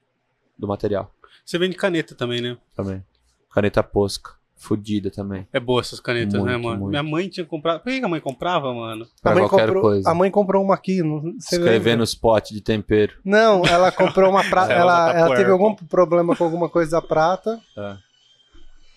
do 0.58 0.68
material 0.68 1.12
Você 1.44 1.58
vende 1.58 1.76
caneta 1.76 2.14
também, 2.16 2.40
né? 2.40 2.56
também. 2.76 3.04
Caneta 3.52 3.82
posca, 3.84 4.34
fodida 4.62 5.10
também. 5.10 5.48
É 5.52 5.60
boa 5.60 5.82
essas 5.82 6.00
canetas, 6.00 6.34
né, 6.42 6.54
Muito, 6.54 6.64
mano? 6.66 6.80
muito. 6.82 6.90
Minha 6.92 7.04
mãe 7.04 7.28
tinha 7.28 7.46
comprado. 7.46 7.82
Por 7.82 7.92
que 7.92 8.04
a 8.04 8.08
mãe 8.08 8.22
comprava, 8.22 8.74
mano? 8.74 9.08
Pra 9.22 9.32
a, 9.32 9.36
mãe 9.36 9.48
qualquer 9.48 9.66
comprou, 9.66 9.82
coisa. 9.84 10.10
a 10.10 10.14
mãe 10.14 10.32
comprou 10.32 10.64
uma 10.64 10.74
aqui. 10.76 11.02
Não, 11.02 11.34
você 11.40 11.56
Escrever 11.58 11.98
nos 11.98 12.14
potes 12.16 12.52
de 12.52 12.62
tempero. 12.62 13.14
Não, 13.26 13.64
ela 13.66 13.92
comprou 13.92 14.30
uma 14.30 14.44
prata. 14.44 14.72
Ela 14.74 15.12
ela 15.12 15.20
ela 15.28 15.36
teve 15.36 15.50
algum 15.52 15.74
problema 15.76 16.36
com 16.36 16.44
alguma 16.44 16.70
coisa 16.70 16.92
da 16.92 17.02
prata. 17.02 17.60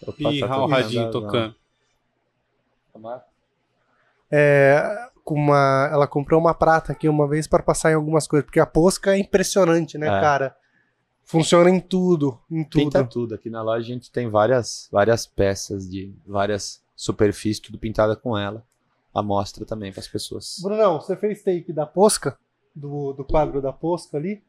Opa, 0.07 0.31
Ih, 0.33 0.41
tá 0.41 0.47
o 0.47 0.49
tocando, 0.49 0.71
radinho 0.71 1.11
tocando. 1.11 1.55
É, 4.31 5.09
com 5.25 5.35
uma, 5.35 5.89
ela 5.93 6.07
comprou 6.07 6.41
uma 6.41 6.55
prata 6.55 6.93
aqui 6.93 7.09
uma 7.09 7.27
vez 7.29 7.47
para 7.47 7.63
passar 7.63 7.91
em 7.91 7.95
algumas 7.95 8.27
coisas. 8.27 8.45
Porque 8.45 8.61
a 8.61 8.67
posca 8.67 9.15
é 9.15 9.19
impressionante, 9.19 9.97
né, 9.97 10.07
É. 10.07 10.21
cara? 10.21 10.57
Funciona 11.25 11.71
em 11.71 11.81
tudo. 11.81 12.39
Em 12.51 12.63
tudo. 12.65 12.83
Pinta 12.85 13.05
tudo. 13.05 13.35
Aqui 13.35 13.49
na 13.51 13.63
loja 13.63 13.81
a 13.85 13.95
gente 13.95 14.11
tem 14.11 14.29
várias, 14.29 14.89
várias 14.93 15.27
peças 15.27 15.89
de 15.89 16.13
várias 16.27 16.83
superfícies, 16.95 17.61
tudo 17.61 17.79
pintada 17.79 18.15
com 18.15 18.37
ela. 18.37 18.65
A 19.13 19.23
mostra 19.23 19.65
também 19.65 19.91
para 19.93 20.01
as 20.01 20.09
pessoas. 20.09 20.59
Brunão, 20.63 21.01
você 21.01 21.17
fez 21.17 21.43
take 21.43 21.73
da 21.73 21.87
posca? 21.87 22.37
Do, 22.75 23.13
do 23.13 23.25
quadro 23.25 23.63
da 23.63 23.73
posca 23.73 24.17
ali? 24.17 24.43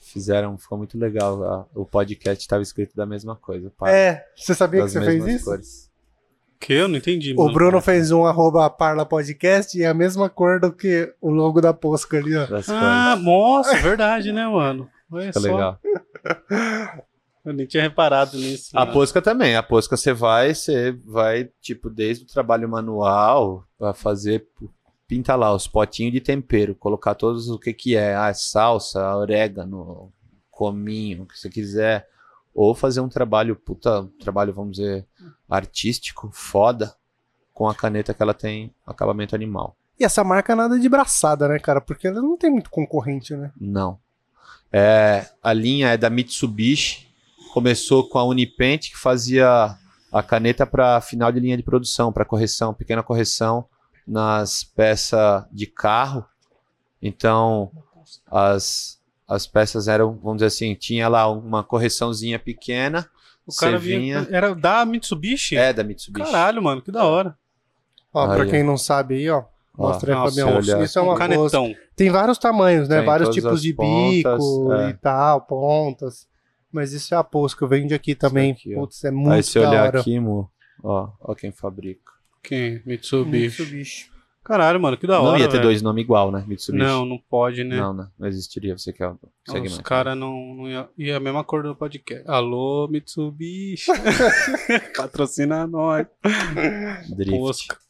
Fizeram, 0.00 0.56
ficou 0.56 0.78
muito 0.78 0.96
legal. 0.98 1.42
a- 1.44 1.66
o 1.74 1.84
podcast 1.84 2.42
estava 2.42 2.62
escrito 2.62 2.96
da 2.96 3.04
mesma 3.04 3.36
coisa. 3.36 3.70
É, 3.86 4.24
você 4.36 4.54
sabia 4.54 4.82
que 4.84 4.90
você 4.90 5.04
fez 5.04 5.26
isso? 5.26 5.44
cores. 5.44 5.90
Que 6.58 6.72
eu 6.72 6.88
não 6.88 6.96
entendi, 6.96 7.34
O 7.34 7.42
mano. 7.42 7.52
Bruno 7.52 7.80
fez 7.82 8.10
um 8.10 8.24
arroba 8.24 8.68
Parla 8.70 9.04
Podcast 9.04 9.76
e 9.76 9.82
é 9.82 9.88
a 9.88 9.92
mesma 9.94 10.30
cor 10.30 10.58
do 10.58 10.72
que 10.72 11.12
o 11.20 11.28
logo 11.30 11.60
da 11.60 11.74
posca 11.74 12.16
ali, 12.16 12.34
ó. 12.34 12.46
Das 12.46 12.68
Ah, 12.70 13.14
nossa, 13.16 13.76
verdade, 13.82 14.32
né, 14.32 14.46
mano? 14.48 14.88
Olha. 15.10 15.32
Ficou 15.32 15.42
só. 15.42 15.48
legal. 15.48 15.80
Eu 17.46 17.52
nem 17.52 17.64
tinha 17.64 17.84
reparado 17.84 18.36
nisso. 18.36 18.76
A 18.76 18.80
mano. 18.80 18.92
posca 18.92 19.22
também. 19.22 19.54
A 19.54 19.62
posca 19.62 19.96
você 19.96 20.12
vai, 20.12 20.52
você 20.52 20.90
vai, 21.04 21.44
tipo, 21.60 21.88
desde 21.88 22.24
o 22.24 22.26
trabalho 22.26 22.68
manual 22.68 23.64
para 23.78 23.94
fazer. 23.94 24.48
Pinta 25.06 25.36
lá 25.36 25.54
os 25.54 25.68
potinhos 25.68 26.12
de 26.12 26.20
tempero, 26.20 26.74
colocar 26.74 27.14
todos 27.14 27.48
o 27.48 27.60
que 27.60 27.72
que 27.72 27.94
é, 27.94 28.16
ah, 28.16 28.34
salsa, 28.34 29.14
orégano, 29.14 30.12
cominho, 30.50 31.22
o 31.22 31.26
que 31.26 31.38
você 31.38 31.48
quiser. 31.48 32.08
Ou 32.52 32.74
fazer 32.74 33.00
um 33.00 33.08
trabalho, 33.08 33.54
puta, 33.54 34.00
um 34.00 34.08
trabalho, 34.18 34.52
vamos 34.52 34.78
dizer, 34.78 35.06
artístico, 35.48 36.28
foda, 36.32 36.92
com 37.54 37.68
a 37.68 37.74
caneta 37.74 38.12
que 38.12 38.20
ela 38.20 38.34
tem 38.34 38.74
acabamento 38.84 39.36
animal. 39.36 39.76
E 40.00 40.04
essa 40.04 40.24
marca 40.24 40.56
nada 40.56 40.76
de 40.76 40.88
braçada, 40.88 41.46
né, 41.46 41.60
cara? 41.60 41.80
Porque 41.80 42.08
ela 42.08 42.20
não 42.20 42.36
tem 42.36 42.50
muito 42.50 42.68
concorrente, 42.68 43.36
né? 43.36 43.52
Não. 43.60 44.00
É, 44.72 45.26
a 45.42 45.52
linha 45.52 45.88
é 45.88 45.96
da 45.96 46.10
Mitsubishi. 46.10 47.06
Começou 47.52 48.08
com 48.08 48.18
a 48.18 48.24
Unipent, 48.24 48.90
que 48.90 48.96
fazia 48.98 49.76
a 50.12 50.22
caneta 50.22 50.66
para 50.66 51.00
final 51.00 51.32
de 51.32 51.40
linha 51.40 51.56
de 51.56 51.62
produção, 51.62 52.12
para 52.12 52.24
correção, 52.24 52.74
pequena 52.74 53.02
correção. 53.02 53.66
nas 54.06 54.62
peças 54.62 55.44
de 55.50 55.66
carro. 55.66 56.24
Então, 57.02 57.72
as, 58.30 58.98
as 59.26 59.46
peças 59.46 59.88
eram, 59.88 60.14
vamos 60.16 60.36
dizer 60.36 60.46
assim, 60.46 60.74
tinha 60.74 61.08
lá 61.08 61.28
uma 61.30 61.64
correçãozinha 61.64 62.38
pequena. 62.38 63.08
O 63.46 63.54
cara 63.54 63.78
vinha. 63.78 64.26
Era 64.30 64.54
da 64.54 64.84
Mitsubishi? 64.84 65.56
É, 65.56 65.72
da 65.72 65.82
Mitsubishi. 65.84 66.30
Caralho, 66.30 66.62
mano, 66.62 66.82
que 66.82 66.90
da 66.92 67.04
hora. 67.04 67.36
Ó, 68.12 68.28
Aí, 68.30 68.36
pra 68.36 68.46
ó. 68.46 68.50
quem 68.50 68.62
não 68.62 68.76
sabe 68.76 69.16
aí, 69.16 69.28
ó. 69.30 69.44
Mostra 69.76 70.12
aí, 70.12 70.18
Nossa, 70.18 70.30
Fabião. 70.40 70.56
olha. 70.56 70.84
Isso 70.84 70.98
é 70.98 71.02
um 71.02 71.04
uma 71.06 71.16
coisa. 71.16 71.36
canetão. 71.36 71.74
Tem 71.94 72.10
vários 72.10 72.38
tamanhos, 72.38 72.88
né? 72.88 72.98
Tem 72.98 73.06
vários 73.06 73.28
tipos 73.30 73.60
de 73.60 73.74
pontas, 73.74 74.38
bico 74.38 74.72
é. 74.72 74.90
e 74.90 74.94
tal, 74.94 75.40
pontas. 75.42 76.26
Mas 76.72 76.92
isso 76.92 77.14
é 77.14 77.18
a 77.18 77.24
Posca, 77.24 77.66
vende 77.66 77.94
aqui 77.94 78.14
também. 78.14 78.52
aqui. 78.52 78.74
Putz, 78.74 79.04
é 79.04 79.10
muito 79.10 79.32
Aí 79.32 79.42
se 79.42 79.58
olhar 79.58 79.86
hora. 79.86 80.00
aqui, 80.00 80.18
mo, 80.18 80.50
ó, 80.82 81.08
ó 81.20 81.34
quem 81.34 81.52
fabrica. 81.52 82.12
Quem? 82.42 82.82
Mitsubishi. 82.84 83.62
Mitsubishi. 83.62 84.16
Caralho, 84.44 84.80
mano, 84.80 84.96
que 84.96 85.08
da 85.08 85.20
hora. 85.20 85.32
não 85.32 85.38
ia 85.38 85.46
ter 85.48 85.54
velho. 85.54 85.64
dois 85.64 85.82
nomes 85.82 86.04
igual, 86.04 86.30
né? 86.30 86.44
Mitsubishi. 86.46 86.84
Não, 86.84 87.04
não 87.04 87.18
pode, 87.18 87.64
né? 87.64 87.76
Não, 87.76 87.92
né? 87.92 88.08
Não 88.18 88.28
existiria 88.28 88.76
você 88.78 88.92
quer 88.92 89.08
o 89.08 89.18
Os 89.64 89.78
caras 89.78 90.16
não, 90.16 90.54
não 90.54 90.68
ia, 90.68 90.88
ia 90.96 91.16
a 91.16 91.20
mesma 91.20 91.42
cor 91.42 91.62
do 91.62 91.74
podcast. 91.74 92.24
Alô, 92.28 92.86
Mitsubishi. 92.88 93.90
Patrocina 94.96 95.66
nós. 95.66 96.06
Drift. 97.16 97.38
Posca. 97.38 97.85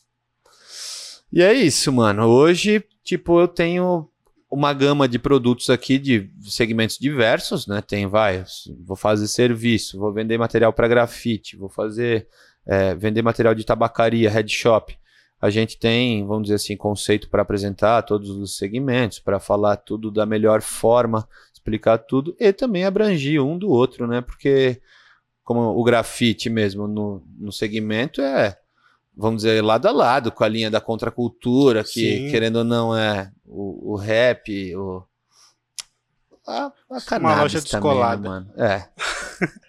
E 1.32 1.42
é 1.42 1.52
isso, 1.52 1.92
mano. 1.92 2.26
Hoje, 2.26 2.84
tipo, 3.02 3.40
eu 3.40 3.48
tenho 3.48 4.08
uma 4.50 4.72
gama 4.72 5.08
de 5.08 5.18
produtos 5.18 5.70
aqui 5.70 5.98
de 5.98 6.30
segmentos 6.42 6.98
diversos, 6.98 7.66
né? 7.66 7.82
Tem, 7.82 8.06
vai, 8.06 8.44
vou 8.84 8.96
fazer 8.96 9.26
serviço, 9.26 9.98
vou 9.98 10.12
vender 10.12 10.38
material 10.38 10.72
para 10.72 10.88
grafite, 10.88 11.56
vou 11.56 11.68
fazer, 11.68 12.28
é, 12.64 12.94
vender 12.94 13.22
material 13.22 13.54
de 13.54 13.64
tabacaria, 13.64 14.30
head 14.30 14.50
shop. 14.50 14.96
A 15.40 15.50
gente 15.50 15.78
tem, 15.78 16.26
vamos 16.26 16.44
dizer 16.44 16.54
assim, 16.54 16.76
conceito 16.76 17.28
para 17.28 17.42
apresentar 17.42 18.02
todos 18.02 18.30
os 18.30 18.56
segmentos, 18.56 19.18
para 19.18 19.38
falar 19.38 19.76
tudo 19.76 20.10
da 20.10 20.24
melhor 20.24 20.62
forma, 20.62 21.28
explicar 21.52 21.98
tudo 21.98 22.34
e 22.40 22.52
também 22.52 22.84
abrangir 22.84 23.42
um 23.42 23.58
do 23.58 23.68
outro, 23.68 24.06
né? 24.06 24.20
Porque 24.20 24.80
como 25.44 25.60
o 25.60 25.84
grafite 25.84 26.48
mesmo 26.48 26.88
no, 26.88 27.22
no 27.38 27.52
segmento 27.52 28.22
é 28.22 28.56
vamos 29.16 29.42
dizer, 29.42 29.62
lado 29.62 29.88
a 29.88 29.92
lado 29.92 30.30
com 30.30 30.44
a 30.44 30.48
linha 30.48 30.70
da 30.70 30.80
contracultura, 30.80 31.82
que, 31.82 32.18
Sim. 32.18 32.30
querendo 32.30 32.56
ou 32.56 32.64
não, 32.64 32.96
é 32.96 33.32
o, 33.44 33.92
o 33.92 33.96
rap, 33.96 34.76
o. 34.76 35.02
A, 36.46 36.70
a 36.90 37.00
cannabis 37.00 37.38
loja 37.38 37.62
também, 37.62 37.62
descolada. 37.62 38.22
né, 38.22 38.28
mano? 38.28 38.52
É. 38.56 38.88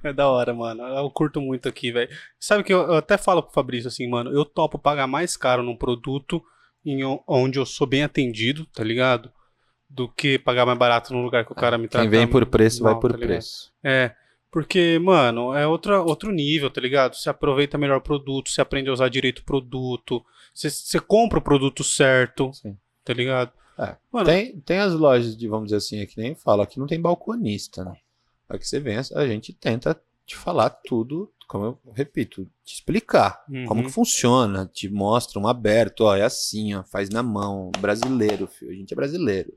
É 0.00 0.12
da 0.12 0.28
hora, 0.28 0.54
mano. 0.54 0.84
Eu 0.84 1.10
curto 1.10 1.40
muito 1.40 1.68
aqui, 1.68 1.90
velho. 1.90 2.08
Sabe 2.38 2.62
que 2.62 2.72
eu, 2.72 2.82
eu 2.82 2.94
até 2.94 3.18
falo 3.18 3.42
pro 3.42 3.52
Fabrício 3.52 3.88
assim, 3.88 4.08
mano, 4.08 4.30
eu 4.30 4.44
topo 4.44 4.78
pagar 4.78 5.08
mais 5.08 5.36
caro 5.36 5.60
num 5.60 5.76
produto 5.76 6.40
em 6.84 7.00
onde 7.26 7.58
eu 7.58 7.66
sou 7.66 7.84
bem 7.86 8.04
atendido, 8.04 8.64
tá 8.66 8.84
ligado? 8.84 9.28
Do 9.90 10.08
que 10.08 10.38
pagar 10.38 10.64
mais 10.64 10.78
barato 10.78 11.12
num 11.12 11.22
lugar 11.22 11.44
que 11.44 11.50
o 11.50 11.56
cara 11.56 11.76
me 11.76 11.88
trata 11.88 12.04
Quem 12.04 12.10
vem 12.10 12.28
por 12.28 12.46
preço, 12.46 12.82
vai 12.82 12.92
mal, 12.92 13.00
por 13.00 13.10
tá 13.10 13.18
preço. 13.18 13.72
É, 13.82 14.14
porque, 14.56 14.98
mano, 14.98 15.52
é 15.52 15.66
outra, 15.66 16.00
outro 16.00 16.32
nível, 16.32 16.70
tá 16.70 16.80
ligado? 16.80 17.14
Você 17.14 17.28
aproveita 17.28 17.76
melhor 17.76 17.98
o 17.98 18.00
produto, 18.00 18.48
você 18.48 18.62
aprende 18.62 18.88
a 18.88 18.92
usar 18.94 19.10
direito 19.10 19.40
o 19.40 19.44
produto, 19.44 20.24
você, 20.54 20.70
você 20.70 20.98
compra 20.98 21.38
o 21.38 21.42
produto 21.42 21.84
certo, 21.84 22.50
Sim. 22.54 22.74
tá 23.04 23.12
ligado? 23.12 23.52
É. 23.78 23.96
Mano, 24.10 24.24
Tem, 24.24 24.58
tem 24.60 24.78
as 24.78 24.94
lojas 24.94 25.36
de, 25.36 25.46
vamos 25.46 25.66
dizer 25.66 25.76
assim, 25.76 25.98
é 26.00 26.06
que 26.06 26.18
nem 26.18 26.34
fala, 26.34 26.64
aqui 26.64 26.78
não 26.80 26.86
tem 26.86 26.98
balconista, 26.98 27.84
né? 27.84 27.98
Aqui 28.48 28.66
você 28.66 28.80
vem, 28.80 28.96
a 28.96 29.26
gente 29.26 29.52
tenta 29.52 30.00
te 30.24 30.34
falar 30.34 30.70
tudo, 30.70 31.30
como 31.46 31.66
eu 31.66 31.78
repito, 31.92 32.48
te 32.64 32.76
explicar 32.76 33.44
Uhum. 33.50 33.66
como 33.66 33.82
que 33.84 33.90
funciona, 33.90 34.64
te 34.72 34.88
mostra 34.88 35.38
um 35.38 35.46
aberto, 35.46 36.04
ó, 36.04 36.16
é 36.16 36.22
assim, 36.22 36.74
ó, 36.74 36.82
faz 36.82 37.10
na 37.10 37.22
mão, 37.22 37.70
brasileiro, 37.78 38.46
filho, 38.46 38.70
a 38.70 38.74
gente 38.74 38.94
é 38.94 38.96
brasileiro, 38.96 39.52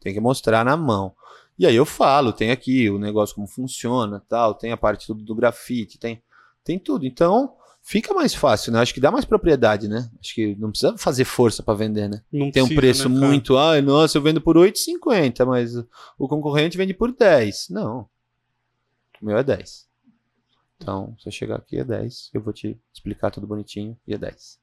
tem 0.00 0.12
que 0.12 0.18
mostrar 0.18 0.64
na 0.64 0.76
mão. 0.76 1.14
E 1.60 1.66
aí 1.66 1.76
eu 1.76 1.84
falo, 1.84 2.32
tem 2.32 2.50
aqui 2.50 2.88
o 2.88 2.98
negócio 2.98 3.34
como 3.34 3.46
funciona, 3.46 4.24
tal, 4.26 4.54
tem 4.54 4.72
a 4.72 4.78
parte 4.78 5.06
tudo 5.06 5.22
do 5.22 5.34
grafite, 5.34 5.98
tem, 5.98 6.22
tem 6.64 6.78
tudo. 6.78 7.04
Então, 7.04 7.54
fica 7.82 8.14
mais 8.14 8.34
fácil, 8.34 8.72
né? 8.72 8.80
Acho 8.80 8.94
que 8.94 9.00
dá 9.00 9.10
mais 9.10 9.26
propriedade, 9.26 9.86
né? 9.86 10.10
Acho 10.18 10.34
que 10.34 10.56
não 10.56 10.70
precisa 10.70 10.96
fazer 10.96 11.26
força 11.26 11.62
para 11.62 11.74
vender, 11.74 12.08
né? 12.08 12.22
não 12.32 12.50
tem 12.50 12.62
um 12.62 12.66
precisa, 12.66 12.80
preço 12.80 13.08
né, 13.10 13.26
muito, 13.26 13.58
ai, 13.58 13.82
nossa, 13.82 14.16
eu 14.16 14.22
vendo 14.22 14.40
por 14.40 14.56
8,50, 14.56 15.44
mas 15.44 15.76
o 16.18 16.26
concorrente 16.26 16.78
vende 16.78 16.94
por 16.94 17.12
10. 17.12 17.68
Não. 17.68 18.08
O 19.20 19.26
meu 19.26 19.36
é 19.36 19.44
10. 19.44 19.86
Então, 20.78 21.14
se 21.18 21.28
eu 21.28 21.32
chegar 21.32 21.56
aqui 21.56 21.76
é 21.78 21.84
10, 21.84 22.30
eu 22.32 22.40
vou 22.40 22.54
te 22.54 22.80
explicar 22.90 23.30
tudo 23.30 23.46
bonitinho 23.46 23.94
e 24.06 24.14
é 24.14 24.16
10. 24.16 24.58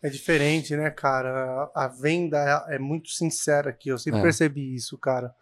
É 0.00 0.08
diferente, 0.08 0.76
né, 0.76 0.90
cara? 0.90 1.68
A 1.74 1.86
a 1.86 1.88
venda 1.88 2.38
é 2.68 2.76
é 2.76 2.78
muito 2.78 3.10
sincera 3.10 3.70
aqui. 3.70 3.88
Eu 3.88 3.98
sempre 3.98 4.20
É. 4.20 4.22
percebi 4.22 4.76
isso, 4.76 4.96
cara. 4.96 5.34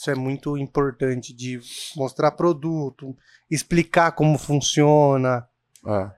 Isso 0.00 0.10
é 0.10 0.14
muito 0.14 0.56
importante 0.56 1.34
de 1.34 1.60
mostrar 1.94 2.30
produto, 2.30 3.14
explicar 3.50 4.12
como 4.12 4.38
funciona. 4.38 5.46
É. 5.86 6.10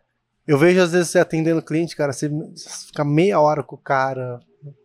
Eu 0.47 0.57
vejo 0.57 0.81
às 0.81 0.93
vezes 0.93 1.11
você 1.11 1.19
atendendo 1.19 1.61
cliente, 1.61 1.97
cara, 1.97 2.13
você 2.13 2.31
fica 2.87 3.05
meia 3.05 3.41
hora 3.41 3.61
com 3.61 3.75
o 3.75 3.79
cara 3.79 4.39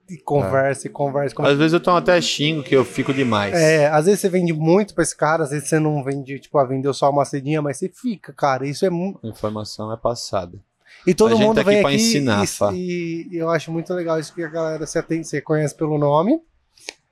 e 0.10 0.18
conversa 0.18 0.88
e 0.88 0.90
conversa. 0.90 1.36
conversa. 1.36 1.54
Às 1.54 1.60
vezes 1.60 1.74
eu 1.74 1.80
tomo 1.80 1.98
até 1.98 2.20
xingo 2.20 2.64
que 2.64 2.76
eu 2.76 2.84
fico 2.84 3.14
demais. 3.14 3.54
É, 3.54 3.88
às 3.88 4.06
vezes 4.06 4.20
você 4.22 4.30
vende 4.30 4.52
muito 4.52 4.96
pra 4.96 5.04
esse 5.04 5.16
cara, 5.16 5.44
às 5.44 5.52
vezes 5.52 5.70
você 5.70 5.78
não 5.80 6.04
vende, 6.04 6.40
tipo, 6.40 6.58
ah, 6.58 6.66
vendeu 6.66 6.92
só 6.92 7.08
uma 7.12 7.24
cedinha, 7.24 7.62
mas 7.62 7.78
você 7.78 7.90
fica, 7.90 8.34
cara. 8.34 8.66
Isso 8.66 8.84
é 8.84 8.90
muito. 8.90 9.20
A 9.24 9.28
informação 9.30 9.94
é 9.94 9.98
passada. 9.98 10.60
E 11.06 11.14
todo 11.14 11.36
A 11.36 11.38
mundo 11.38 11.54
tá 11.54 11.62
aqui 11.62 11.70
vem 11.70 11.86
aqui 11.86 11.96
ensinar, 11.98 12.44
e- 12.74 13.28
e, 13.32 13.38
eu 13.38 13.48
acho 13.52 13.72
muito 13.72 13.94
legal 13.94 14.20
isso 14.20 14.34
que 14.34 14.42
a 14.42 14.48
galera 14.50 14.88
se 14.88 14.98
atende, 14.98 15.28
você 15.28 15.40
conhece 15.40 15.76
pelo 15.76 16.00
nome. 16.00 16.42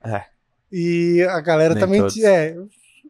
É. 0.03 0.33
E 0.77 1.21
a 1.29 1.39
galera 1.39 1.73
Nem 1.73 1.81
também. 1.81 2.01
todos. 2.01 2.21
É, 2.21 2.53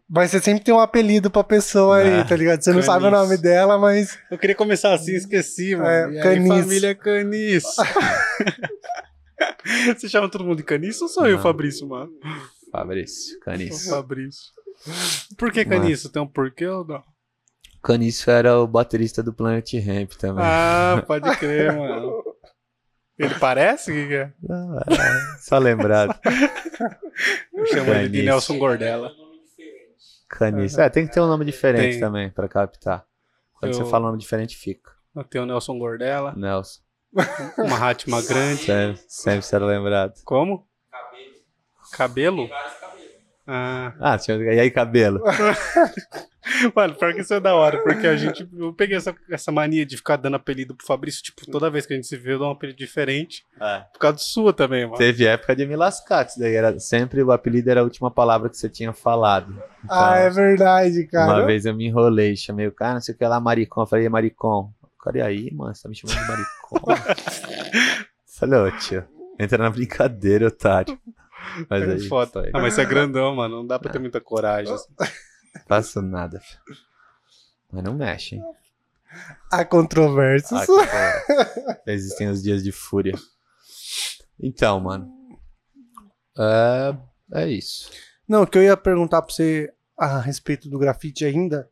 mas 0.07 0.29
você 0.29 0.39
sempre 0.39 0.63
tem 0.63 0.71
um 0.71 0.79
apelido 0.79 1.31
pra 1.31 1.43
pessoa 1.43 1.99
É, 1.99 2.19
aí, 2.19 2.27
tá 2.27 2.35
ligado? 2.35 2.61
Você 2.61 2.71
não 2.71 2.83
sabe 2.83 3.05
o 3.05 3.09
nome 3.11 3.37
dela, 3.37 3.75
mas. 3.75 4.19
Eu 4.29 4.37
queria 4.37 4.55
começar 4.55 4.93
assim, 4.93 5.15
esqueci, 5.15 5.75
mano. 5.75 5.87
É, 5.87 6.11
e 6.11 6.19
aí, 6.19 6.47
família 6.47 6.93
Caniço. 6.93 7.81
Você 9.97 10.07
chama 10.07 10.29
todo 10.29 10.43
mundo 10.45 10.57
de 10.57 10.63
Caniço 10.63 11.05
ou 11.05 11.09
sou 11.09 11.25
eu, 11.25 11.37
Não. 11.37 11.41
Fabrício, 11.43 11.87
mano? 11.87 12.11
Fabrício, 12.71 13.35
O 13.37 13.39
Caniço. 13.39 13.89
Fabrício. 13.89 14.43
Por 15.37 15.51
que 15.51 15.65
Caniço? 15.65 16.11
Tem 16.11 16.21
um 16.21 16.27
porquê 16.27 16.67
ou 16.67 16.85
não? 16.85 17.01
Caniço 17.81 18.29
era 18.29 18.59
o 18.59 18.67
baterista 18.67 19.23
do 19.23 19.33
Planet 19.33 19.73
Ramp 19.73 20.11
também. 20.13 20.43
Ah, 20.45 21.01
pode 21.07 21.35
crer, 21.37 21.75
mano. 21.75 22.23
Ele 23.17 23.33
parece? 23.35 23.91
O 23.91 23.93
que 23.93 24.07
que 24.07 24.13
é? 24.15 24.33
Não, 24.41 24.77
é, 24.79 24.83
só 25.39 25.57
lembrado. 25.57 26.13
Eu 27.53 27.65
chamo 27.65 27.93
ele 27.93 28.09
de. 28.09 28.23
Nelson 28.23 28.57
Gordela. 28.57 29.11
Caniço. 30.27 30.81
É, 30.81 30.89
tem 30.89 31.07
que 31.07 31.13
ter 31.13 31.21
um 31.21 31.27
nome 31.27 31.45
diferente 31.45 31.91
Tem. 31.91 31.99
também 31.99 32.29
pra 32.29 32.47
captar. 32.49 33.05
Quando 33.53 33.71
Eu- 33.71 33.77
você 33.85 33.89
fala 33.89 34.05
um 34.05 34.07
nome 34.07 34.19
diferente, 34.19 34.57
fica. 34.57 34.91
Eu 35.15 35.23
tenho 35.23 35.45
o 35.45 35.47
Nelson 35.47 35.77
Gordela, 35.79 36.33
Nelson. 36.35 36.81
uma 37.57 37.77
Hatma 37.89 38.21
grande. 38.21 38.63
Sempre, 38.63 39.01
sempre 39.07 39.41
será 39.43 39.65
lembrado. 39.65 40.13
Como? 40.25 40.67
Cabelo? 41.93 42.49
Ah, 43.47 43.93
Ah, 44.01 44.17
tinha... 44.17 44.35
e 44.37 44.59
aí, 44.59 44.71
cabelo? 44.71 45.21
mano, 46.75 46.95
pior 46.95 47.13
que 47.13 47.21
isso 47.21 47.33
é 47.33 47.39
da 47.39 47.55
hora, 47.55 47.81
porque 47.83 48.05
a 48.07 48.15
gente. 48.15 48.47
Eu 48.57 48.73
peguei 48.73 48.95
essa, 48.97 49.15
essa 49.29 49.51
mania 49.51 49.85
de 49.85 49.97
ficar 49.97 50.15
dando 50.17 50.35
apelido 50.35 50.75
pro 50.75 50.85
Fabrício, 50.85 51.23
tipo, 51.23 51.49
toda 51.49 51.69
vez 51.69 51.85
que 51.85 51.93
a 51.93 51.95
gente 51.95 52.07
se 52.07 52.15
vê, 52.17 52.33
eu 52.33 52.39
dou 52.39 52.47
um 52.47 52.51
apelido 52.51 52.77
diferente. 52.77 53.43
É. 53.59 53.79
Por 53.93 53.99
causa 53.99 54.17
sua 54.19 54.53
também, 54.53 54.85
mano. 54.85 54.97
Teve 54.97 55.25
época 55.25 55.55
de 55.55 55.65
me 55.65 55.75
lascar, 55.75 56.23
que 56.25 56.31
isso 56.31 56.39
daí 56.39 56.55
era 56.55 56.77
sempre 56.79 57.23
o 57.23 57.31
apelido 57.31 57.69
era 57.69 57.81
a 57.81 57.83
última 57.83 58.11
palavra 58.11 58.49
que 58.49 58.57
você 58.57 58.69
tinha 58.69 58.93
falado. 58.93 59.51
Então, 59.83 59.97
ah, 59.97 60.17
é 60.17 60.29
verdade, 60.29 61.05
cara. 61.07 61.33
Uma 61.33 61.45
vez 61.45 61.65
eu 61.65 61.73
me 61.75 61.85
enrolei, 61.87 62.35
chamei 62.35 62.67
o 62.67 62.71
cara, 62.71 62.95
não 62.95 63.01
sei 63.01 63.13
o 63.15 63.17
que 63.17 63.25
lá, 63.25 63.39
maricom. 63.39 63.81
Eu 63.81 63.87
falei, 63.87 64.05
"É 64.05 64.09
maricom. 64.09 64.71
Cara, 65.03 65.17
e 65.19 65.21
aí, 65.21 65.51
mano, 65.53 65.73
você 65.75 65.83
tá 65.83 65.89
me 65.89 65.95
chamando 65.95 66.19
de 66.19 66.27
maricom? 66.27 66.95
falei, 68.39 68.59
ô 68.59 68.71
tio, 68.71 69.03
entra 69.39 69.57
na 69.57 69.69
brincadeira, 69.69 70.47
otário. 70.47 70.97
Mas 71.69 71.83
É 71.87 71.91
aí, 71.93 72.07
foda. 72.07 72.31
foi. 72.31 72.49
Ah, 72.53 72.59
mas 72.59 72.73
você 72.73 72.81
é 72.81 72.85
grandão, 72.85 73.35
mano. 73.35 73.57
Não 73.57 73.67
dá 73.67 73.77
pra 73.77 73.91
ter 73.91 73.99
muita 73.99 74.19
coragem. 74.19 74.73
assim. 74.73 74.87
faço 75.67 76.01
nada. 76.01 76.39
filho. 76.39 76.77
Mas 77.71 77.83
não 77.83 77.93
mexe, 77.93 78.35
hein? 78.35 78.43
Há 79.51 79.63
controvérsias. 79.63 80.67
Ah. 80.69 81.81
Existem 81.87 82.27
os 82.27 82.43
dias 82.43 82.63
de 82.63 82.71
fúria. 82.71 83.13
Então, 84.39 84.79
mano. 84.79 85.11
É, 86.37 86.95
é 87.33 87.47
isso. 87.49 87.89
Não, 88.27 88.43
o 88.43 88.47
que 88.47 88.57
eu 88.57 88.63
ia 88.63 88.75
perguntar 88.75 89.21
pra 89.21 89.33
você 89.33 89.73
a 89.97 90.19
respeito 90.19 90.69
do 90.69 90.79
grafite 90.79 91.25
ainda. 91.25 91.69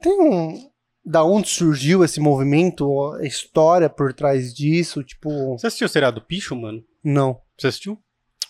Tem 0.00 0.20
um. 0.20 0.70
Da 1.04 1.24
onde 1.24 1.48
surgiu 1.48 2.04
esse 2.04 2.20
movimento? 2.20 3.12
A 3.14 3.24
história 3.24 3.88
por 3.88 4.12
trás 4.12 4.54
disso? 4.54 5.02
Tipo. 5.02 5.58
Você 5.58 5.66
assistiu 5.66 5.86
o 5.86 5.90
seriado 5.90 6.20
Picho, 6.22 6.54
mano? 6.54 6.84
Não. 7.02 7.40
Você 7.56 7.68
assistiu? 7.68 7.98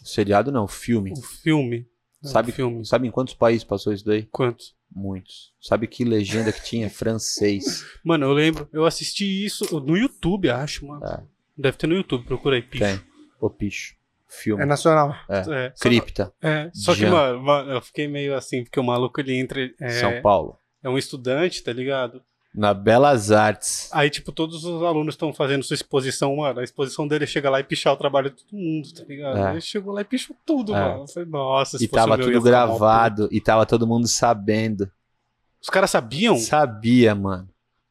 Seriado 0.04 0.50
não, 0.52 0.66
filme. 0.66 1.12
O 1.12 1.22
filme. 1.22 1.87
Sabe, 2.22 2.50
O 2.50 2.54
filme. 2.54 2.84
sabe 2.84 3.06
em 3.06 3.10
quantos 3.10 3.34
países 3.34 3.62
passou 3.64 3.92
isso 3.92 4.04
daí? 4.04 4.24
Quantos? 4.32 4.74
Muitos. 4.90 5.52
Sabe 5.60 5.86
que 5.86 6.02
legenda 6.04 6.50
que 6.52 6.62
tinha? 6.64 6.90
Francês. 6.90 7.84
Mano, 8.02 8.26
eu 8.26 8.32
lembro. 8.32 8.68
Eu 8.72 8.84
assisti 8.86 9.44
isso 9.44 9.78
no 9.80 9.96
YouTube, 9.96 10.48
acho, 10.50 10.86
mano. 10.86 11.04
É. 11.06 11.22
Deve 11.56 11.76
ter 11.76 11.86
no 11.86 11.94
YouTube, 11.94 12.24
procura 12.24 12.56
aí, 12.56 12.62
picho. 12.62 12.84
Tem. 12.84 13.00
O 13.40 13.48
picho. 13.50 13.96
Filme. 14.26 14.62
É 14.62 14.66
nacional. 14.66 15.14
É, 15.28 15.42
só- 15.44 15.52
Cripta. 15.80 16.32
É, 16.42 16.70
só 16.74 16.92
que, 16.92 17.00
Jean. 17.00 17.10
mano, 17.10 17.42
mano, 17.42 17.72
eu 17.72 17.80
fiquei 17.80 18.06
meio 18.08 18.34
assim, 18.34 18.62
porque 18.64 18.78
o 18.78 18.84
maluco 18.84 19.20
ele 19.20 19.34
entra. 19.34 19.70
É, 19.80 19.88
São 19.88 20.20
Paulo. 20.20 20.58
é 20.82 20.88
um 20.88 20.98
estudante, 20.98 21.62
tá 21.62 21.72
ligado? 21.72 22.22
Na 22.58 22.74
Belas 22.74 23.30
Artes. 23.30 23.88
Aí, 23.92 24.10
tipo, 24.10 24.32
todos 24.32 24.64
os 24.64 24.82
alunos 24.82 25.14
estão 25.14 25.32
fazendo 25.32 25.62
sua 25.62 25.74
exposição, 25.74 26.34
mano. 26.34 26.58
A 26.58 26.64
exposição 26.64 27.06
dele 27.06 27.24
chega 27.24 27.48
lá 27.48 27.60
e 27.60 27.62
pichar 27.62 27.92
o 27.92 27.96
trabalho 27.96 28.30
de 28.30 28.36
todo 28.42 28.58
mundo, 28.58 28.92
tá 28.92 29.04
ligado? 29.08 29.38
É. 29.38 29.50
Ele 29.52 29.60
chegou 29.60 29.94
lá 29.94 30.00
e 30.00 30.04
pichou 30.04 30.34
tudo, 30.44 30.74
É. 30.74 30.80
mano. 30.80 31.02
Eu 31.04 31.06
falei, 31.06 31.28
nossa, 31.28 31.78
se 31.78 31.84
E 31.84 31.88
tava 31.88 32.16
tudo 32.18 32.26
ficar 32.26 32.40
mal 32.40 32.42
gravado. 32.42 33.28
E 33.30 33.40
tava 33.40 33.64
todo 33.64 33.86
mundo 33.86 34.08
sabendo. 34.08 34.90
Os 35.62 35.70
caras 35.70 35.90
sabiam? 35.90 36.36
Sabia, 36.36 37.14
mano. 37.14 37.48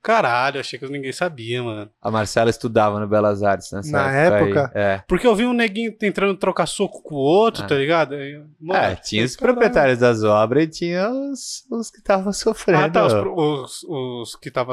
Caralho, 0.07 0.61
achei 0.61 0.79
que 0.79 0.87
ninguém 0.87 1.11
sabia, 1.11 1.61
mano. 1.61 1.91
A 2.01 2.09
Marcela 2.09 2.49
estudava 2.49 2.97
no 2.97 3.05
Belas 3.09 3.43
Artes 3.43 3.69
nessa 3.73 3.91
Na 3.91 4.09
época. 4.09 4.61
época? 4.61 4.71
É. 4.73 5.03
Porque 5.05 5.27
eu 5.27 5.35
vi 5.35 5.45
um 5.45 5.51
neguinho 5.51 5.91
tentando 5.91 6.33
trocar 6.37 6.65
soco 6.65 7.03
com 7.03 7.15
o 7.15 7.17
outro, 7.17 7.65
É. 7.65 7.67
tá 7.67 7.75
ligado? 7.75 8.15
Mano, 8.57 8.79
é, 8.85 8.95
tinha 8.95 9.25
os 9.25 9.35
proprietários 9.35 9.99
das 9.99 10.23
obras 10.23 10.63
e 10.63 10.67
tinha 10.67 11.09
os, 11.09 11.65
os 11.69 11.91
que 11.91 11.97
estavam 11.97 12.31
sofrendo. 12.31 12.85
Ah, 12.85 12.89
tá, 12.89 13.05
os, 13.05 13.13
os, 13.13 13.83
os 13.83 14.35
que 14.37 14.49
tava. 14.49 14.71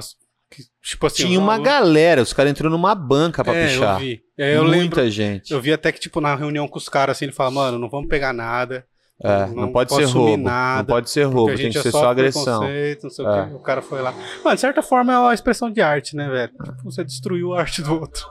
que, 0.49 0.63
tipo 0.81 1.05
assim, 1.09 1.27
Tinha 1.27 1.41
uma 1.41 1.59
galera, 1.59 2.23
os 2.23 2.33
caras 2.33 2.53
entrou 2.53 2.71
numa 2.71 2.95
banca 2.95 3.43
pra 3.43 3.57
é, 3.57 3.67
pichar. 3.67 3.95
Eu 3.97 3.99
vi. 4.07 4.23
É, 4.39 4.57
eu 4.57 4.63
Muita 4.65 5.01
lembro. 5.01 5.11
gente. 5.11 5.51
Eu 5.53 5.61
vi 5.61 5.73
até 5.73 5.91
que, 5.91 5.99
tipo, 5.99 6.21
na 6.21 6.37
reunião 6.37 6.69
com 6.69 6.79
os 6.79 6.89
caras, 6.89 7.17
assim, 7.17 7.25
ele 7.25 7.33
fala, 7.35 7.51
mano, 7.51 7.77
não 7.77 7.91
vamos 7.91 8.09
pegar 8.09 8.33
nada. 8.33 8.87
É, 9.27 9.47
não 9.47 9.55
não, 9.55 9.73
pode 9.73 9.95
ser 9.95 10.05
roubo. 10.05 10.37
nada, 10.37 10.79
não 10.79 10.85
pode 10.85 11.09
ser 11.09 11.23
roubo, 11.25 11.57
tem 11.57 11.71
que 11.71 11.79
é 11.79 11.83
ser 11.83 11.91
só 11.91 12.11
agressão. 12.11 12.61
Não 12.61 13.11
sei 13.11 13.25
É. 13.25 13.43
o 13.43 13.49
que. 13.49 13.55
O 13.55 13.59
cara 13.61 13.81
foi 13.81 14.03
lá. 14.03 14.13
Mano, 14.45 14.55
de 14.55 14.61
certa 14.61 14.83
forma 14.83 15.15
é 15.15 15.19
uma 15.19 15.33
expressão 15.33 15.71
de 15.71 15.81
arte, 15.81 16.15
né, 16.15 16.29
velho? 16.29 16.53
Tipo, 16.53 16.85
você 16.85 17.03
destruiu 17.03 17.55
a 17.55 17.61
arte 17.61 17.81
do 17.81 17.99
outro. 18.01 18.27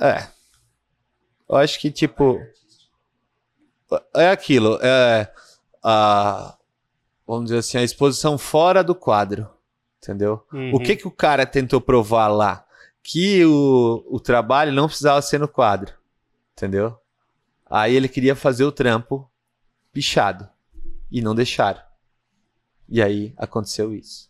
É. 0.00 0.26
Eu 1.48 1.56
acho 1.56 1.78
que, 1.78 1.90
tipo. 1.90 2.40
É 4.14 4.30
aquilo. 4.30 4.78
É. 4.82 5.30
A, 5.82 6.56
vamos 7.26 7.44
dizer 7.44 7.58
assim, 7.58 7.76
a 7.76 7.82
exposição 7.82 8.38
fora 8.38 8.82
do 8.82 8.94
quadro. 8.94 9.46
Entendeu? 10.02 10.42
Uhum. 10.50 10.74
O 10.74 10.80
que, 10.80 10.96
que 10.96 11.06
o 11.06 11.10
cara 11.10 11.44
tentou 11.44 11.82
provar 11.82 12.28
lá? 12.28 12.64
Que 13.02 13.44
o, 13.44 14.02
o 14.08 14.18
trabalho 14.18 14.72
não 14.72 14.86
precisava 14.86 15.20
ser 15.20 15.38
no 15.38 15.46
quadro. 15.48 15.92
Entendeu? 16.56 16.96
Aí 17.68 17.94
ele 17.94 18.08
queria 18.08 18.34
fazer 18.34 18.64
o 18.64 18.72
trampo 18.72 19.29
pichado. 19.92 20.48
E 21.10 21.20
não 21.20 21.34
deixaram. 21.34 21.80
E 22.88 23.02
aí 23.02 23.32
aconteceu 23.36 23.92
isso. 23.94 24.28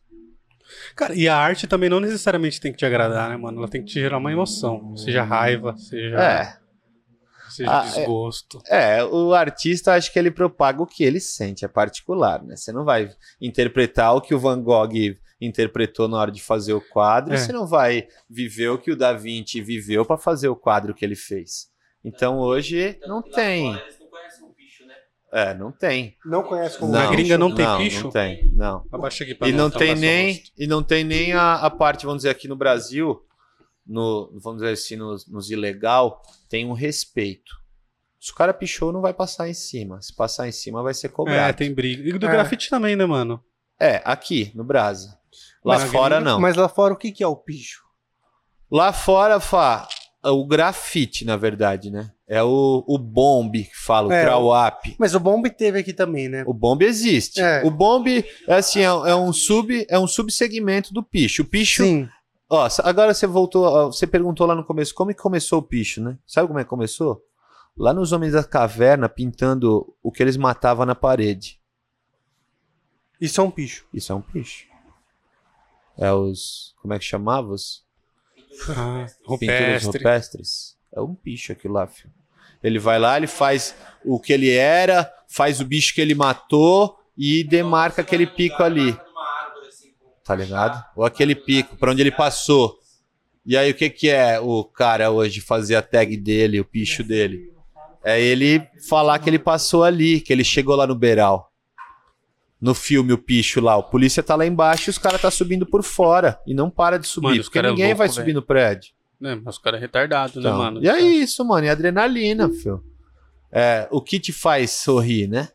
Cara, 0.94 1.14
e 1.14 1.28
a 1.28 1.36
arte 1.36 1.66
também 1.66 1.88
não 1.90 1.98
necessariamente 2.00 2.60
tem 2.60 2.70
que 2.72 2.78
te 2.78 2.86
agradar, 2.86 3.28
né, 3.28 3.36
mano? 3.36 3.58
Ela 3.58 3.68
tem 3.68 3.82
que 3.82 3.88
te 3.88 3.94
gerar 4.00 4.18
uma 4.18 4.30
emoção. 4.32 4.96
Seja 4.96 5.22
raiva, 5.24 5.76
seja, 5.76 6.16
É. 6.20 6.56
seja 7.50 7.70
Ah, 7.80 7.86
é. 7.86 7.90
desgosto. 7.90 8.62
É, 8.68 9.04
o 9.04 9.34
artista 9.34 9.94
acho 9.94 10.12
que 10.12 10.18
ele 10.18 10.30
propaga 10.30 10.80
o 10.80 10.86
que 10.86 11.02
ele 11.02 11.18
sente, 11.20 11.64
é 11.64 11.68
particular, 11.68 12.42
né? 12.42 12.54
Você 12.56 12.70
não 12.72 12.84
vai 12.84 13.10
interpretar 13.40 14.14
o 14.14 14.20
que 14.20 14.34
o 14.34 14.38
Van 14.38 14.62
Gogh 14.62 14.92
interpretou 15.40 16.06
na 16.06 16.18
hora 16.18 16.30
de 16.30 16.40
fazer 16.42 16.72
o 16.74 16.80
quadro, 16.80 17.34
É. 17.34 17.36
você 17.36 17.50
não 17.52 17.66
vai 17.66 18.06
viver 18.28 18.68
o 18.68 18.78
que 18.78 18.92
o 18.92 18.96
Da 18.96 19.12
Vinci 19.12 19.60
viveu 19.60 20.04
para 20.04 20.18
fazer 20.18 20.48
o 20.48 20.56
quadro 20.56 20.94
que 20.94 21.04
ele 21.04 21.16
fez. 21.16 21.68
Então 22.04 22.38
hoje 22.38 22.98
não 23.06 23.20
tem. 23.22 23.74
Eles 23.74 23.98
não 23.98 24.06
conhecem 24.08 24.44
o 24.46 24.52
bicho, 24.54 24.86
né? 24.86 24.94
É, 25.32 25.54
não 25.54 25.70
tem. 25.70 26.16
Não 26.24 26.42
conhece 26.42 26.78
como 26.78 26.90
Na 26.92 27.06
gringa 27.06 27.38
não 27.38 27.54
tem 27.54 27.64
não, 27.64 27.78
picho? 27.78 28.04
Não 28.04 28.10
tem, 28.10 28.50
não. 28.52 28.84
Abaixa 28.90 29.22
aqui 29.22 29.34
pra 29.34 29.48
E 29.48 29.52
não 29.52 29.70
tem 29.70 29.94
nem 29.94 30.42
e 30.58 30.66
não 30.66 30.82
tem 30.82 31.04
nem 31.04 31.32
a, 31.32 31.54
a 31.54 31.70
parte, 31.70 32.04
vamos 32.04 32.22
dizer 32.22 32.30
aqui 32.30 32.48
no 32.48 32.56
Brasil, 32.56 33.24
no 33.86 34.30
vamos 34.42 34.60
dizer 34.60 34.72
assim, 34.72 34.96
nos, 34.96 35.28
nos 35.28 35.50
ilegal, 35.50 36.20
tem 36.48 36.66
um 36.66 36.72
respeito. 36.72 37.60
Se 38.18 38.32
o 38.32 38.34
cara 38.34 38.52
pichou, 38.52 38.92
não 38.92 39.00
vai 39.00 39.14
passar 39.14 39.48
em 39.48 39.54
cima. 39.54 40.02
Se 40.02 40.14
passar 40.14 40.46
em 40.48 40.52
cima, 40.52 40.82
vai 40.82 40.92
ser 40.92 41.08
cobrado. 41.08 41.48
É, 41.48 41.52
tem 41.52 41.72
briga. 41.72 42.06
E 42.06 42.18
do 42.18 42.26
É. 42.26 42.30
grafite 42.30 42.68
também, 42.68 42.94
né, 42.96 43.06
mano? 43.06 43.42
É, 43.78 44.02
aqui, 44.04 44.52
no 44.54 44.62
Brasa. 44.62 45.18
Lá 45.64 45.78
Mas 45.78 45.90
fora, 45.90 46.20
não. 46.20 46.38
Mas 46.38 46.56
lá 46.56 46.68
fora, 46.68 46.92
o 46.92 46.96
que, 46.96 47.12
que 47.12 47.22
é 47.22 47.26
o 47.26 47.36
picho? 47.36 47.82
Lá 48.70 48.92
fora, 48.92 49.40
Fá, 49.40 49.88
o 50.22 50.46
grafite, 50.46 51.24
na 51.24 51.36
verdade, 51.36 51.90
né? 51.90 52.10
É 52.26 52.42
o, 52.42 52.84
o 52.86 52.98
bomb 52.98 53.52
que 53.52 53.76
fala, 53.76 54.08
o 54.08 54.12
É, 54.12 54.22
trawap. 54.22 54.94
Mas 54.98 55.14
o 55.14 55.20
Bomb 55.20 55.48
teve 55.50 55.78
aqui 55.78 55.92
também, 55.92 56.28
né? 56.28 56.44
O 56.46 56.52
bomb 56.52 56.82
existe. 56.82 57.40
É. 57.40 57.62
O 57.64 57.70
bomb 57.70 58.06
é 58.46 58.54
assim, 58.54 58.80
é, 58.80 58.84
é 58.84 59.16
um 59.16 59.32
sub, 59.32 59.86
é 59.88 59.98
um 59.98 60.06
subsegmento 60.06 60.92
do 60.92 61.02
picho. 61.02 61.42
O 61.42 61.44
picho, 61.44 61.82
Sim. 61.82 62.08
ó, 62.48 62.68
agora 62.84 63.12
você 63.14 63.26
voltou, 63.26 63.90
você 63.90 64.06
perguntou 64.06 64.46
lá 64.46 64.54
no 64.54 64.64
começo 64.64 64.94
como 64.94 65.10
que 65.12 65.20
começou 65.20 65.58
o 65.58 65.62
picho, 65.62 66.02
né? 66.02 66.18
Sabe 66.26 66.46
como 66.46 66.60
é 66.60 66.64
que 66.64 66.70
começou? 66.70 67.20
Lá 67.76 67.92
nos 67.92 68.12
homens 68.12 68.34
da 68.34 68.44
caverna 68.44 69.08
pintando 69.08 69.92
o 70.02 70.12
que 70.12 70.22
eles 70.22 70.36
matavam 70.36 70.84
na 70.84 70.94
parede. 70.94 71.58
Isso 73.20 73.40
é 73.40 73.44
um 73.44 73.50
picho. 73.50 73.86
Isso 73.92 74.12
é 74.12 74.14
um 74.14 74.20
picho. 74.22 74.66
É 75.98 76.12
os, 76.12 76.74
como 76.80 76.94
é 76.94 76.98
que 76.98 77.04
chamava? 77.04 77.48
Os 77.48 77.84
Ah, 78.68 79.06
pinturas 79.38 79.84
rupestre. 79.84 79.98
rupestres. 79.98 80.76
É 80.92 81.00
um 81.00 81.16
bicho 81.22 81.52
aquilo 81.52 81.74
lá, 81.74 81.86
filho. 81.86 82.12
Ele 82.62 82.78
vai 82.78 82.98
lá, 82.98 83.16
ele 83.16 83.26
faz 83.26 83.74
o 84.04 84.20
que 84.20 84.32
ele 84.32 84.50
era, 84.50 85.10
faz 85.28 85.60
o 85.60 85.64
bicho 85.64 85.94
que 85.94 86.00
ele 86.00 86.14
matou 86.14 86.98
e 87.16 87.42
demarca 87.44 88.02
aquele 88.02 88.26
pico 88.26 88.62
ali, 88.62 88.96
tá 90.24 90.34
ligado? 90.34 90.82
Ou 90.94 91.04
aquele 91.04 91.34
pico, 91.34 91.76
pra 91.76 91.90
onde 91.90 92.02
ele 92.02 92.10
passou. 92.10 92.78
E 93.46 93.56
aí, 93.56 93.70
o 93.70 93.74
que 93.74 93.88
que 93.88 94.10
é 94.10 94.38
o 94.38 94.64
cara 94.64 95.10
hoje 95.10 95.40
fazer 95.40 95.74
a 95.76 95.82
tag 95.82 96.16
dele, 96.16 96.60
o 96.60 96.68
bicho 96.70 97.02
dele? 97.02 97.50
É 98.04 98.20
ele 98.20 98.66
falar 98.88 99.18
que 99.18 99.28
ele 99.28 99.38
passou 99.38 99.84
ali, 99.84 100.20
que 100.20 100.32
ele 100.32 100.44
chegou 100.44 100.76
lá 100.76 100.86
no 100.86 100.94
beiral. 100.94 101.49
No 102.60 102.74
filme, 102.74 103.12
o 103.12 103.18
picho 103.18 103.60
lá, 103.60 103.76
o 103.76 103.84
polícia 103.84 104.22
tá 104.22 104.36
lá 104.36 104.44
embaixo 104.44 104.88
e 104.88 104.92
os 104.92 104.98
caras 104.98 105.20
tá 105.22 105.30
subindo 105.30 105.64
por 105.64 105.82
fora. 105.82 106.38
E 106.46 106.52
não 106.52 106.68
para 106.68 106.98
de 106.98 107.06
subir, 107.06 107.28
Mano, 107.28 107.40
os 107.40 107.46
porque 107.46 107.58
é 107.58 107.62
ninguém 107.62 107.84
louco, 107.86 107.98
vai 107.98 108.06
velho. 108.08 108.14
subir 108.20 108.32
no 108.34 108.42
prédio. 108.42 108.92
É, 109.22 109.34
mas 109.34 109.56
o 109.56 109.62
cara 109.62 109.76
é 109.76 109.80
retardado, 109.80 110.34
né, 110.40 110.48
Então, 110.48 110.58
mano? 110.58 110.82
E 110.84 110.88
é 110.88 111.00
isso, 111.00 111.42
mano. 111.44 111.66
E 111.66 111.70
adrenalina, 111.70 112.48
filho. 112.50 112.84
É, 113.50 113.88
o 113.90 114.00
que 114.02 114.20
te 114.20 114.32
faz 114.32 114.70
sorrir, 114.72 115.26
né? 115.28 115.48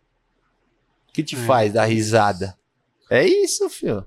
O 1.10 1.14
que 1.14 1.24
te 1.24 1.36
É. 1.36 1.40
faz 1.40 1.74
dar 1.74 1.86
risada? 1.86 2.58
É 3.10 3.24
isso, 3.26 3.70
filho. 3.70 4.00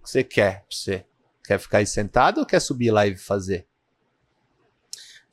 O 0.00 0.04
que 0.04 0.10
você 0.10 0.24
quer 0.24 0.60
pra 0.60 0.66
você? 0.70 1.04
Quer 1.44 1.58
ficar 1.60 1.78
aí 1.78 1.86
sentado 1.86 2.38
ou 2.40 2.46
quer 2.46 2.60
subir 2.60 2.90
lá 2.90 3.06
e 3.06 3.16
fazer? 3.16 3.65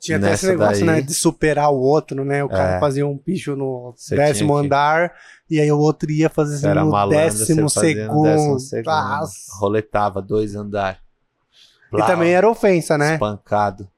Tinha 0.04 0.18
até 0.18 0.32
esse 0.34 0.46
negócio, 0.46 0.84
daí- 0.84 0.96
né? 0.96 1.00
De 1.00 1.14
superar 1.14 1.70
o 1.72 1.80
outro, 1.80 2.24
né? 2.24 2.44
O 2.44 2.48
cara 2.48 2.76
É. 2.76 2.80
fazia 2.80 3.06
um 3.06 3.16
picho 3.16 3.56
no 3.56 3.94
Você 3.96 4.14
décimo 4.16 4.52
que- 4.60 4.66
andar 4.66 5.12
e 5.48 5.58
aí 5.58 5.72
o 5.72 5.78
outro 5.78 6.10
ia 6.10 6.28
fazer 6.28 6.66
era 6.66 6.84
no 6.84 6.90
malandro, 6.90 7.16
décimo 7.24 7.68
fazia 7.70 8.04
no 8.04 8.08
segundo. 8.08 8.22
décimo 8.24 8.60
segundo. 8.60 8.86
Nossa. 8.86 9.34
Roletava 9.58 10.20
dois 10.20 10.54
andar. 10.54 10.98
E 11.92 11.96
também 12.06 12.32
era 12.34 12.48
ofensa, 12.50 12.98
né? 12.98 13.14
Espancado. 13.14 13.88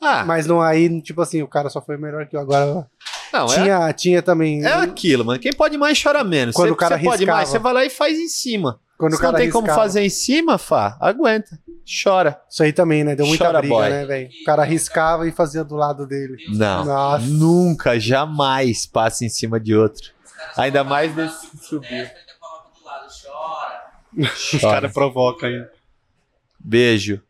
Ah, 0.00 0.24
Mas 0.24 0.46
não 0.46 0.60
aí, 0.62 1.00
tipo 1.02 1.20
assim, 1.22 1.42
o 1.42 1.48
cara 1.48 1.68
só 1.68 1.80
foi 1.82 1.96
melhor 1.96 2.26
que 2.26 2.36
eu. 2.36 2.40
Agora 2.40 2.86
não, 3.32 3.44
é, 3.46 3.54
tinha, 3.54 3.92
tinha 3.92 4.22
também. 4.22 4.64
é 4.64 4.72
aquilo, 4.72 5.24
mano. 5.24 5.38
Quem 5.40 5.52
pode 5.52 5.76
mais 5.76 6.00
chora 6.00 6.22
menos. 6.22 6.54
Quando 6.54 6.70
o 6.70 6.76
cara 6.76 6.98
você 6.98 7.04
pode 7.04 7.26
mais, 7.26 7.48
você 7.48 7.58
vai 7.58 7.72
lá 7.72 7.84
e 7.84 7.90
faz 7.90 8.18
em 8.18 8.28
cima. 8.28 8.78
Quando 8.98 9.12
o 9.12 9.16
Se 9.16 9.22
não 9.22 9.30
cara 9.30 9.42
tem 9.42 9.50
como 9.50 9.66
riscava. 9.66 9.82
fazer 9.82 10.02
em 10.02 10.08
cima, 10.10 10.58
Fá, 10.58 10.96
aguenta. 11.00 11.58
Chora. 12.02 12.40
Isso 12.50 12.62
aí 12.62 12.72
também, 12.72 13.04
né? 13.04 13.14
Deu 13.14 13.26
muita 13.26 13.44
Chora, 13.46 13.60
briga, 13.60 13.74
boy. 13.74 13.88
né, 13.90 14.04
velho? 14.04 14.28
O 14.40 14.44
cara 14.44 14.64
riscava 14.64 15.28
e 15.28 15.32
fazia 15.32 15.62
do 15.62 15.76
lado 15.76 16.06
dele. 16.06 16.36
Não. 16.48 16.84
Nossa. 16.84 17.24
Nunca, 17.26 17.98
jamais 18.00 18.86
passa 18.86 19.24
em 19.24 19.28
cima 19.28 19.60
de 19.60 19.74
outro. 19.74 20.10
Ainda 20.56 20.82
mais 20.82 21.14
desse 21.14 21.46
que 21.48 21.56
subiu. 21.58 21.88
ainda 21.90 22.10
coloca 22.40 22.70
do 22.78 22.84
lado, 22.84 23.06
chora. 23.22 24.30
Os 24.54 24.60
caras 24.60 24.92
provocam 24.92 25.48
ainda. 25.48 25.70
Beijo. 26.58 27.22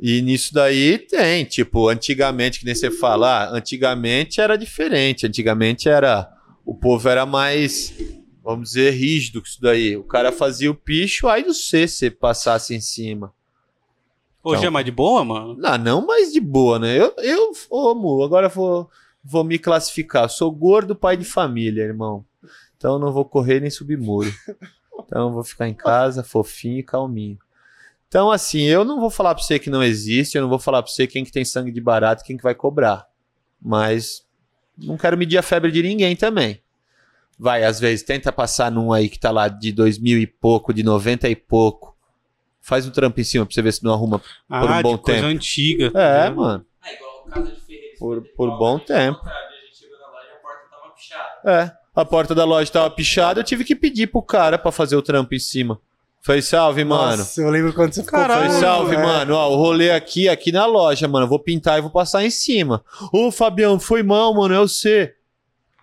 E 0.00 0.20
nisso 0.20 0.52
daí 0.52 0.98
tem, 0.98 1.44
tipo, 1.44 1.88
antigamente, 1.88 2.58
que 2.58 2.64
nem 2.66 2.74
você 2.74 2.90
fala, 2.90 3.44
ah, 3.44 3.50
antigamente 3.50 4.40
era 4.40 4.56
diferente. 4.58 5.26
Antigamente 5.26 5.88
era. 5.88 6.28
O 6.64 6.74
povo 6.74 7.08
era 7.08 7.24
mais, 7.24 7.92
vamos 8.42 8.70
dizer, 8.70 8.90
rígido 8.90 9.40
com 9.40 9.46
isso 9.46 9.60
daí. 9.60 9.96
O 9.96 10.04
cara 10.04 10.32
fazia 10.32 10.70
o 10.70 10.74
picho, 10.74 11.28
aí 11.28 11.44
não 11.44 11.54
sei 11.54 11.86
se 11.86 12.10
passasse 12.10 12.74
em 12.74 12.80
cima. 12.80 13.32
Hoje 14.42 14.58
Então. 14.60 14.68
é 14.68 14.70
mais 14.70 14.84
de 14.84 14.90
boa, 14.90 15.24
mano? 15.24 15.56
Não, 15.56 15.78
não 15.78 16.06
mais 16.06 16.32
de 16.32 16.40
boa, 16.40 16.78
né? 16.78 16.98
Eu, 16.98 17.14
eu 17.18 17.52
ô, 17.70 17.94
Mu, 17.94 18.22
agora 18.24 18.46
eu 18.46 18.50
vou, 18.50 18.90
vou 19.22 19.44
me 19.44 19.58
classificar. 19.58 20.24
Eu 20.24 20.28
sou 20.28 20.50
gordo 20.50 20.96
pai 20.96 21.16
de 21.16 21.24
família, 21.24 21.82
irmão. 21.82 22.24
Então 22.76 22.94
eu 22.94 22.98
não 22.98 23.12
vou 23.12 23.24
correr 23.24 23.60
nem 23.60 23.70
subir 23.70 23.96
muro. 23.96 24.32
Então 25.04 25.28
eu 25.28 25.32
vou 25.32 25.44
ficar 25.44 25.68
em 25.68 25.74
casa, 25.74 26.24
fofinho 26.24 26.78
e 26.78 26.82
calminho. 26.82 27.38
Então, 28.08 28.30
assim, 28.30 28.62
eu 28.62 28.84
não 28.84 29.00
vou 29.00 29.10
falar 29.10 29.34
pra 29.34 29.42
você 29.42 29.58
que 29.58 29.70
não 29.70 29.82
existe, 29.82 30.36
eu 30.36 30.42
não 30.42 30.48
vou 30.48 30.58
falar 30.58 30.82
pra 30.82 30.92
você 30.92 31.06
quem 31.06 31.24
que 31.24 31.32
tem 31.32 31.44
sangue 31.44 31.70
de 31.72 31.80
barato 31.80 32.22
e 32.22 32.26
quem 32.26 32.36
que 32.36 32.42
vai 32.42 32.54
cobrar. 32.54 33.06
Mas 33.60 34.26
não 34.76 34.96
quero 34.98 35.16
medir 35.16 35.38
a 35.38 35.42
febre 35.42 35.70
de 35.70 35.82
ninguém 35.82 36.14
também. 36.14 36.61
Vai, 37.42 37.64
às 37.64 37.80
vezes, 37.80 38.04
tenta 38.04 38.30
passar 38.30 38.70
num 38.70 38.92
aí 38.92 39.08
que 39.08 39.18
tá 39.18 39.32
lá 39.32 39.48
de 39.48 39.72
dois 39.72 39.98
mil 39.98 40.16
e 40.16 40.28
pouco, 40.28 40.72
de 40.72 40.84
90 40.84 41.28
e 41.28 41.34
pouco. 41.34 41.96
Faz 42.60 42.86
um 42.86 42.90
trampo 42.90 43.20
em 43.20 43.24
cima 43.24 43.44
pra 43.44 43.52
você 43.52 43.60
ver 43.60 43.72
se 43.72 43.82
não 43.82 43.92
arruma. 43.92 44.22
Ah, 44.48 44.64
um 44.78 44.82
bom 44.82 44.96
de 44.96 45.02
coisa 45.02 45.20
tempo. 45.22 45.34
antiga. 45.34 45.86
É, 45.92 46.22
né? 46.24 46.30
mano. 46.30 46.64
Ah, 46.80 46.92
igual 46.92 47.24
o 47.26 47.30
casa 47.30 47.50
de 47.50 47.60
Ferreira. 47.60 47.96
Por- 47.98 48.22
por 48.36 48.56
bom 48.58 48.78
tempo. 48.78 49.18
A 49.24 49.30
gente 49.66 49.76
chegou 49.80 49.98
na 49.98 50.06
loja 50.06 50.28
e 50.28 50.36
a 50.36 50.40
porta 50.40 50.60
tava 50.70 50.94
pichada. 50.94 51.40
É. 51.44 51.72
A 52.00 52.04
porta 52.04 52.34
da 52.36 52.44
loja 52.44 52.70
tava 52.70 52.90
pichada, 52.90 53.40
eu 53.40 53.44
tive 53.44 53.64
que 53.64 53.74
pedir 53.74 54.06
pro 54.06 54.22
cara 54.22 54.56
pra 54.56 54.70
fazer 54.70 54.94
o 54.94 55.02
trampo 55.02 55.34
em 55.34 55.38
cima. 55.40 55.80
Falei, 56.24 56.40
salve, 56.40 56.84
mano. 56.84 57.16
Nossa, 57.16 57.40
eu 57.42 57.50
lembro 57.50 57.72
quando 57.74 57.92
você 57.92 58.04
ficou 58.04 58.20
Caralho, 58.20 58.46
puto, 58.48 58.60
salve, 58.60 58.96
né? 58.96 59.02
mano. 59.02 59.34
Ó, 59.34 59.50
o 59.50 59.56
rolê 59.56 59.90
aqui, 59.90 60.28
aqui 60.28 60.52
na 60.52 60.64
loja, 60.64 61.08
mano. 61.08 61.26
Vou 61.26 61.40
pintar 61.40 61.78
e 61.78 61.82
vou 61.82 61.90
passar 61.90 62.24
em 62.24 62.30
cima. 62.30 62.84
Ô, 63.12 63.32
Fabião, 63.32 63.80
foi 63.80 64.04
mal, 64.04 64.32
mano. 64.32 64.54
É 64.54 64.58
você. 64.58 65.12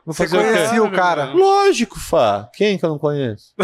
Vou 0.09 0.15
Você 0.15 0.27
conhecia 0.27 0.83
o 0.83 0.91
cara? 0.91 1.25
Lógico, 1.33 1.99
Fá. 1.99 2.49
Quem 2.55 2.79
que 2.79 2.85
eu 2.85 2.89
não 2.89 2.97
conheço? 2.97 3.53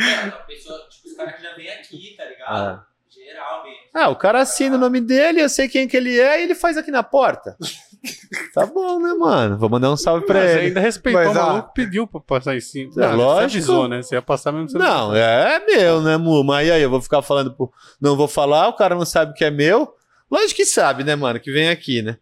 É, 0.00 0.30
pessoa, 0.46 0.78
tipo, 0.88 1.08
os 1.08 1.14
caras 1.16 1.34
que 1.34 1.42
já 1.42 1.56
vêm 1.56 1.68
aqui, 1.70 2.14
tá 2.16 2.24
ligado? 2.24 2.84
Geral 3.10 3.64
mesmo. 3.64 3.78
Ah, 3.92 4.08
o 4.10 4.14
cara 4.14 4.40
assina 4.42 4.76
o 4.76 4.78
nome 4.78 5.00
dele, 5.00 5.42
eu 5.42 5.48
sei 5.48 5.66
quem 5.68 5.88
que 5.88 5.96
ele 5.96 6.20
é 6.20 6.40
e 6.40 6.44
ele 6.44 6.54
faz 6.54 6.76
aqui 6.76 6.92
na 6.92 7.02
porta. 7.02 7.56
tá 8.54 8.64
bom, 8.64 9.00
né, 9.00 9.12
mano? 9.14 9.58
Vou 9.58 9.68
mandar 9.68 9.90
um 9.90 9.96
salve 9.96 10.24
pra 10.24 10.38
Mas 10.38 10.50
ele. 10.52 10.66
ainda 10.66 10.78
respeitou 10.78 11.24
Mas, 11.24 11.36
o 11.36 11.40
ah, 11.40 11.46
maluco, 11.46 11.72
pediu 11.74 12.06
pra 12.06 12.20
passar 12.20 12.54
em 12.54 12.60
cima. 12.60 12.92
É, 12.96 13.00
Não, 13.00 13.16
lógico. 13.16 13.50
Você 13.50 13.56
avisou, 13.56 13.88
né? 13.88 14.02
Você 14.02 14.14
ia 14.14 14.22
passar 14.22 14.52
mesmo. 14.52 14.68
Você 14.68 14.78
Não, 14.78 15.12
é 15.16 15.58
meu, 15.66 16.00
né, 16.00 16.16
Mu? 16.16 16.44
Mas 16.44 16.70
aí 16.70 16.80
eu 16.80 16.90
vou 16.90 17.02
ficar 17.02 17.20
falando 17.20 17.52
pro. 17.52 17.72
Não 18.00 18.16
vou 18.16 18.28
falar, 18.28 18.68
o 18.68 18.74
cara 18.74 18.94
não 18.94 19.04
sabe 19.04 19.34
que 19.34 19.44
é 19.44 19.50
meu. 19.50 19.92
Lógico 20.30 20.54
que 20.54 20.64
sabe, 20.66 21.02
né, 21.02 21.16
mano? 21.16 21.40
Que 21.40 21.50
vem 21.50 21.70
aqui, 21.70 22.02
né? 22.02 22.18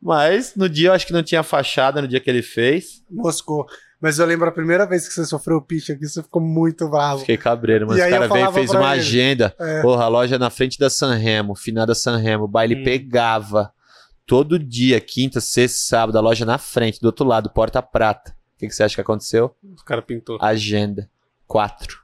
Mas 0.00 0.54
no 0.54 0.68
dia 0.68 0.88
eu 0.88 0.92
acho 0.92 1.06
que 1.06 1.12
não 1.12 1.22
tinha 1.22 1.42
fachada, 1.42 2.00
no 2.00 2.08
dia 2.08 2.20
que 2.20 2.30
ele 2.30 2.42
fez. 2.42 3.02
Moscou. 3.10 3.66
Mas 4.00 4.18
eu 4.20 4.26
lembro 4.26 4.48
a 4.48 4.52
primeira 4.52 4.86
vez 4.86 5.08
que 5.08 5.14
você 5.14 5.24
sofreu 5.26 5.56
o 5.56 5.62
pitch 5.62 5.90
aqui, 5.90 6.06
você 6.06 6.22
ficou 6.22 6.40
muito 6.40 6.88
bravo. 6.88 7.20
Fiquei 7.20 7.36
cabreiro, 7.36 7.86
mas 7.88 7.98
E 7.98 8.06
o 8.06 8.08
cara 8.10 8.28
veio 8.28 8.48
e 8.48 8.52
fez 8.52 8.70
uma 8.70 8.92
ele. 8.92 9.00
agenda. 9.00 9.54
É. 9.58 9.82
Porra, 9.82 10.04
a 10.04 10.08
loja 10.08 10.38
na 10.38 10.50
frente 10.50 10.78
da 10.78 10.88
Sanremo, 10.88 11.56
finada 11.56 11.94
Sanremo. 11.96 12.44
O 12.44 12.48
baile 12.48 12.76
Hum. 12.76 12.84
pegava. 12.84 13.72
Todo 14.24 14.56
dia, 14.58 15.00
quinta, 15.00 15.40
sexta, 15.40 15.78
sábado, 15.88 16.16
a 16.16 16.20
loja 16.20 16.44
na 16.44 16.58
frente, 16.58 17.00
do 17.00 17.06
outro 17.06 17.26
lado, 17.26 17.50
porta 17.50 17.82
prata. 17.82 18.30
O 18.54 18.58
que, 18.58 18.66
que 18.68 18.74
você 18.74 18.84
acha 18.84 18.94
que 18.94 19.00
aconteceu? 19.00 19.56
O 19.64 19.84
cara 19.84 20.02
pintou. 20.02 20.38
Agenda. 20.40 21.10
Quatro. 21.46 21.98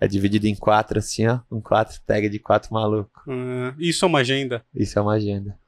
É 0.00 0.06
dividido 0.06 0.46
em 0.46 0.54
quatro, 0.54 0.98
assim, 0.98 1.26
ó. 1.26 1.40
Um 1.50 1.60
quatro, 1.60 1.98
tag 2.06 2.28
de 2.28 2.38
quatro 2.38 2.72
maluco. 2.72 3.22
Ah, 3.28 3.74
isso 3.78 4.04
é 4.04 4.08
uma 4.08 4.20
agenda. 4.20 4.64
Isso 4.74 4.98
é 4.98 5.02
uma 5.02 5.14
agenda. 5.14 5.58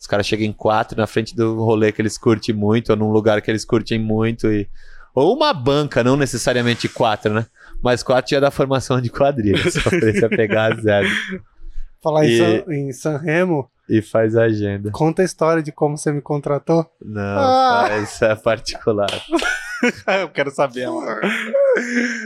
Os 0.00 0.06
caras 0.06 0.26
chegam 0.26 0.46
em 0.46 0.52
quatro 0.52 0.96
na 0.96 1.06
frente 1.06 1.34
do 1.34 1.56
rolê 1.64 1.90
que 1.92 2.00
eles 2.00 2.16
curtem 2.16 2.54
muito, 2.54 2.90
ou 2.90 2.96
num 2.96 3.10
lugar 3.10 3.42
que 3.42 3.50
eles 3.50 3.64
curtem 3.64 3.98
muito. 3.98 4.46
E... 4.52 4.68
Ou 5.14 5.34
uma 5.36 5.52
banca, 5.52 6.04
não 6.04 6.16
necessariamente 6.16 6.88
quatro, 6.88 7.34
né? 7.34 7.46
Mas 7.82 8.02
quatro 8.02 8.30
já 8.30 8.38
dá 8.40 8.50
formação 8.50 9.00
de 9.00 9.10
quadrilha. 9.10 9.70
Só 9.70 9.90
precisa 9.90 10.28
pegar 10.28 10.72
a 10.72 10.76
zero. 10.80 11.08
Falar 12.02 12.24
em, 12.26 12.28
E- 12.30 12.38
San, 12.38 12.72
em 12.72 12.92
San 12.92 13.16
Remo, 13.18 13.68
E 13.88 14.00
faz 14.00 14.36
a 14.36 14.44
agenda. 14.44 14.90
conta 14.92 15.22
a 15.22 15.24
história 15.24 15.60
de 15.62 15.72
como 15.72 15.98
você 15.98 16.12
me 16.12 16.20
contratou. 16.20 16.86
Não, 17.04 17.20
Ah. 17.20 17.88
é 18.22 18.34
particular. 18.36 19.10
eu 20.20 20.28
quero 20.30 20.50
saber, 20.50 20.88
mano. 20.88 21.20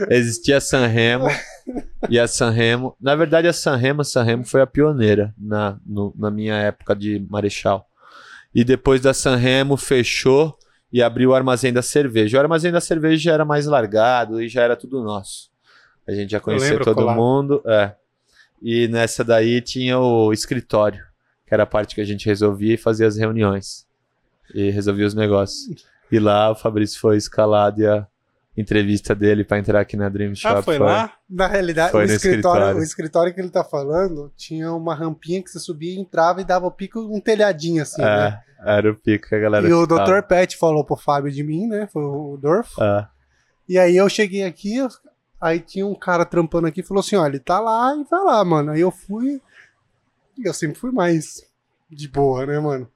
Existia 0.09 0.57
a 0.57 0.61
Sanremo 0.61 1.27
e 2.09 2.19
a 2.19 2.27
Sanremo. 2.27 2.95
Na 2.99 3.15
verdade, 3.15 3.47
a 3.47 3.53
Sanremo, 3.53 4.01
a 4.01 4.03
Sanremo 4.03 4.43
foi 4.45 4.61
a 4.61 4.67
pioneira 4.67 5.33
na, 5.37 5.77
no- 5.85 6.13
na 6.17 6.31
minha 6.31 6.55
época 6.55 6.95
de 6.95 7.25
Marechal. 7.29 7.87
E 8.53 8.63
depois 8.63 9.01
da 9.01 9.13
Sanremo 9.13 9.77
fechou 9.77 10.57
e 10.91 11.01
abriu 11.01 11.31
o 11.31 11.35
armazém 11.35 11.73
da 11.73 11.81
cerveja. 11.81 12.37
O 12.37 12.41
armazém 12.41 12.71
da 12.71 12.81
cerveja 12.81 13.23
já 13.23 13.33
era 13.33 13.45
mais 13.45 13.65
largado 13.65 14.41
e 14.41 14.47
já 14.47 14.61
era 14.61 14.75
tudo 14.75 15.03
nosso. 15.03 15.49
A 16.07 16.11
gente 16.11 16.31
já 16.31 16.39
conhecia 16.39 16.79
todo 16.79 16.95
colava. 16.95 17.19
mundo. 17.19 17.63
É. 17.65 17.95
E 18.61 18.87
nessa 18.87 19.23
daí 19.23 19.59
tinha 19.61 19.97
o 19.99 20.31
escritório, 20.31 21.03
que 21.47 21.53
era 21.53 21.63
a 21.63 21.67
parte 21.67 21.95
que 21.95 22.01
a 22.01 22.05
gente 22.05 22.25
resolvia 22.25 22.75
e 22.75 22.77
fazia 22.77 23.07
as 23.07 23.17
reuniões. 23.17 23.85
E 24.53 24.69
resolvia 24.69 25.05
os 25.07 25.13
negócios. 25.13 25.83
E 26.13 26.19
lá 26.19 26.51
o 26.51 26.55
Fabrício 26.55 26.99
foi 26.99 27.17
escalado 27.17 27.81
e 27.81 27.87
a 27.87 28.05
entrevista 28.55 29.15
dele 29.15 29.43
pra 29.43 29.57
entrar 29.57 29.81
aqui 29.81 29.97
na 29.97 30.09
Dream 30.09 30.35
Shop 30.35 30.59
Ah, 30.59 30.61
foi 30.61 30.77
lá? 30.77 31.11
Na 31.27 31.47
realidade, 31.47 31.91
Foi 31.91 32.03
o 32.03 32.05
escritório, 32.05 32.35
escritório. 32.35 32.77
o 32.77 32.83
escritório 32.83 33.33
que 33.33 33.41
ele 33.41 33.49
tá 33.49 33.63
falando 33.63 34.31
tinha 34.37 34.71
uma 34.71 34.93
rampinha 34.93 35.41
que 35.41 35.49
você 35.49 35.57
subia, 35.57 35.99
entrava 35.99 36.39
e 36.39 36.43
dava 36.45 36.67
o 36.67 36.71
pico, 36.71 36.99
um 36.99 37.19
telhadinho 37.19 37.81
assim, 37.81 38.03
né? 38.03 38.39
É, 38.59 38.77
era 38.77 38.91
o 38.91 38.95
pico 38.95 39.27
que 39.27 39.33
a 39.33 39.39
galera 39.39 39.67
E 39.67 39.73
o. 39.73 39.87
Dr. 39.87 40.21
Pet 40.27 40.55
falou 40.55 40.85
pro 40.85 40.95
Fábio 40.95 41.31
de 41.31 41.43
mim, 41.43 41.65
né? 41.65 41.87
Foi 41.91 42.03
o 42.03 42.37
Dorf. 42.39 42.79
É. 42.79 43.07
E 43.67 43.79
aí 43.79 43.97
eu 43.97 44.07
cheguei 44.07 44.43
aqui, 44.43 44.75
aí 45.41 45.59
tinha 45.59 45.87
um 45.87 45.95
cara 45.95 46.25
trampando 46.25 46.67
aqui 46.67 46.81
e 46.81 46.85
falou 46.85 47.01
assim: 47.01 47.15
ó, 47.15 47.25
ele 47.25 47.39
tá 47.39 47.59
lá 47.59 47.95
e 47.95 48.03
vai 48.03 48.23
lá, 48.23 48.45
mano. 48.45 48.71
Aí 48.71 48.81
eu 48.81 48.91
fui. 48.91 49.41
E 50.37 50.47
eu 50.47 50.53
sempre 50.53 50.77
fui 50.77 50.91
mais 50.91 51.41
de 51.89 52.07
boa, 52.07 52.45
né, 52.45 52.59
mano? 52.59 52.87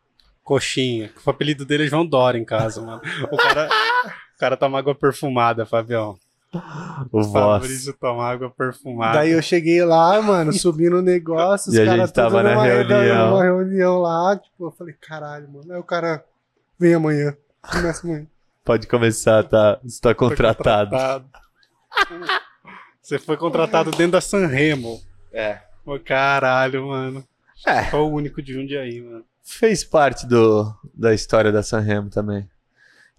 Coxinha. 0.47 1.11
O 1.25 1.29
apelido 1.29 1.65
dele 1.65 1.83
é 1.83 1.87
João 1.87 2.05
Dória 2.05 2.39
em 2.39 2.45
casa, 2.45 2.81
mano. 2.81 3.01
O 3.29 3.35
cara, 3.35 3.67
o 3.67 4.39
cara 4.39 4.55
toma 4.55 4.79
água 4.79 4.95
perfumada, 4.95 5.65
Fabião. 5.65 6.17
O. 7.11 7.21
Fabrício 7.25 7.93
toma 7.99 8.23
água 8.25 8.49
perfumada. 8.49 9.15
Daí 9.17 9.31
eu 9.31 9.41
cheguei 9.41 9.83
lá, 9.83 10.21
mano, 10.21 10.53
subi 10.53 10.89
no 10.89 11.01
negócio, 11.01 11.69
os 11.69 11.77
E 11.77 11.83
caras 11.83 11.99
gente 11.99 12.13
tava 12.13 12.41
na 12.41 12.51
numa 12.51 12.63
reunião. 12.63 13.31
numa 13.31 13.43
reunião 13.43 13.97
lá, 13.99 14.37
tipo, 14.37 14.67
eu 14.67 14.71
falei, 14.71 14.95
caralho, 15.01 15.49
mano. 15.49 15.73
Aí 15.73 15.79
o 15.79 15.83
cara 15.83 16.23
vem 16.79 16.93
amanhã. 16.93 17.35
Começa 17.69 18.07
amanhã. 18.07 18.25
Pode 18.63 18.87
começar, 18.87 19.43
tá? 19.43 19.77
Você 19.83 19.99
tá 19.99 20.09
Foi 20.09 20.15
contratado. 20.15 20.95
Você 23.01 23.19
foi 23.19 23.35
contratado 23.35 23.91
dentro 23.91 24.13
da 24.13 24.21
Sanremo. 24.21 25.01
É. 25.33 25.59
Ô, 25.85 25.99
caralho, 25.99 26.87
mano. 26.87 27.21
É. 27.65 27.83
Foi 27.85 27.99
o 27.99 28.07
único 28.07 28.41
de 28.41 28.53
Jundiaí, 28.53 29.01
mano. 29.01 29.25
Fez 29.49 29.81
parte 29.81 30.27
do, 30.27 30.75
da 30.93 31.13
história 31.13 31.53
da 31.53 31.63
Sanremo 31.63 32.09
também. 32.09 32.49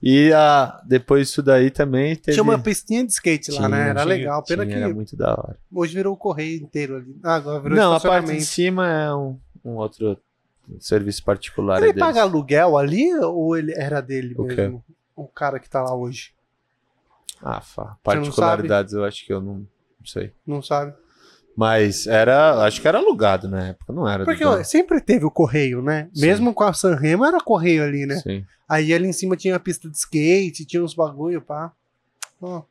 E 0.00 0.30
a, 0.32 0.80
depois 0.86 1.26
disso 1.28 1.42
daí 1.42 1.70
também 1.70 2.14
teve... 2.14 2.34
Tinha 2.34 2.42
uma 2.42 2.58
pistinha 2.58 3.04
de 3.04 3.10
skate 3.12 3.50
lá, 3.50 3.56
Tinha, 3.56 3.68
né? 3.70 3.88
Era 3.88 4.02
tinha, 4.02 4.04
legal. 4.04 4.44
Pena 4.44 4.64
Tinha, 4.66 4.76
que 4.76 4.82
Era 4.84 4.94
muito 4.94 5.16
da 5.16 5.30
hora. 5.30 5.58
hoje 5.72 5.94
virou 5.94 6.12
o 6.12 6.16
correio 6.18 6.62
inteiro 6.62 6.96
ali. 6.96 7.18
Ah, 7.24 7.36
agora 7.36 7.60
virou 7.60 7.78
Não, 7.78 7.94
a 7.94 8.00
parte 8.00 8.30
de 8.30 8.42
cima 8.42 8.86
é 8.86 9.14
um, 9.14 9.38
um 9.64 9.76
outro 9.76 10.20
serviço 10.78 11.24
particular. 11.24 11.82
Ele 11.82 11.94
paga 11.94 12.20
aluguel 12.20 12.76
ali 12.76 13.12
ou 13.16 13.56
ele 13.56 13.72
era 13.74 14.02
dele 14.02 14.34
O 14.36 14.46
quê? 14.46 14.54
mesmo? 14.54 14.84
O 15.16 15.26
cara 15.26 15.58
que 15.58 15.68
tá 15.68 15.82
lá 15.82 15.94
hoje. 15.94 16.32
Ah, 17.42 17.62
Fá. 17.62 17.84
não 17.84 17.96
Particularidades 18.02 18.92
eu 18.92 19.02
acho 19.02 19.24
que 19.24 19.32
eu 19.32 19.40
não, 19.40 19.54
não 19.54 20.06
sei. 20.06 20.32
Não 20.46 20.62
sabe? 20.62 20.92
Mas 21.58 22.06
era, 22.06 22.62
acho 22.64 22.80
que 22.80 22.86
era 22.86 22.98
alugado 22.98 23.48
na 23.48 23.70
época, 23.70 23.92
não 23.92 24.08
era 24.08 24.24
Porque 24.24 24.44
ó, 24.44 24.62
sempre 24.62 25.00
teve 25.00 25.24
o 25.24 25.30
correio, 25.30 25.82
né? 25.82 26.08
Sim. 26.14 26.20
Mesmo 26.20 26.54
com 26.54 26.62
a 26.62 26.72
Sanremo 26.72 27.24
era 27.24 27.40
correio 27.40 27.82
ali, 27.82 28.06
né? 28.06 28.14
Sim. 28.20 28.46
Aí 28.68 28.94
ali 28.94 29.08
em 29.08 29.12
cima 29.12 29.36
tinha 29.36 29.56
a 29.56 29.58
pista 29.58 29.90
de 29.90 29.96
skate, 29.96 30.64
tinha 30.64 30.84
uns 30.84 30.94
bagulho, 30.94 31.42
pá. 31.42 31.72
Ó. 32.40 32.62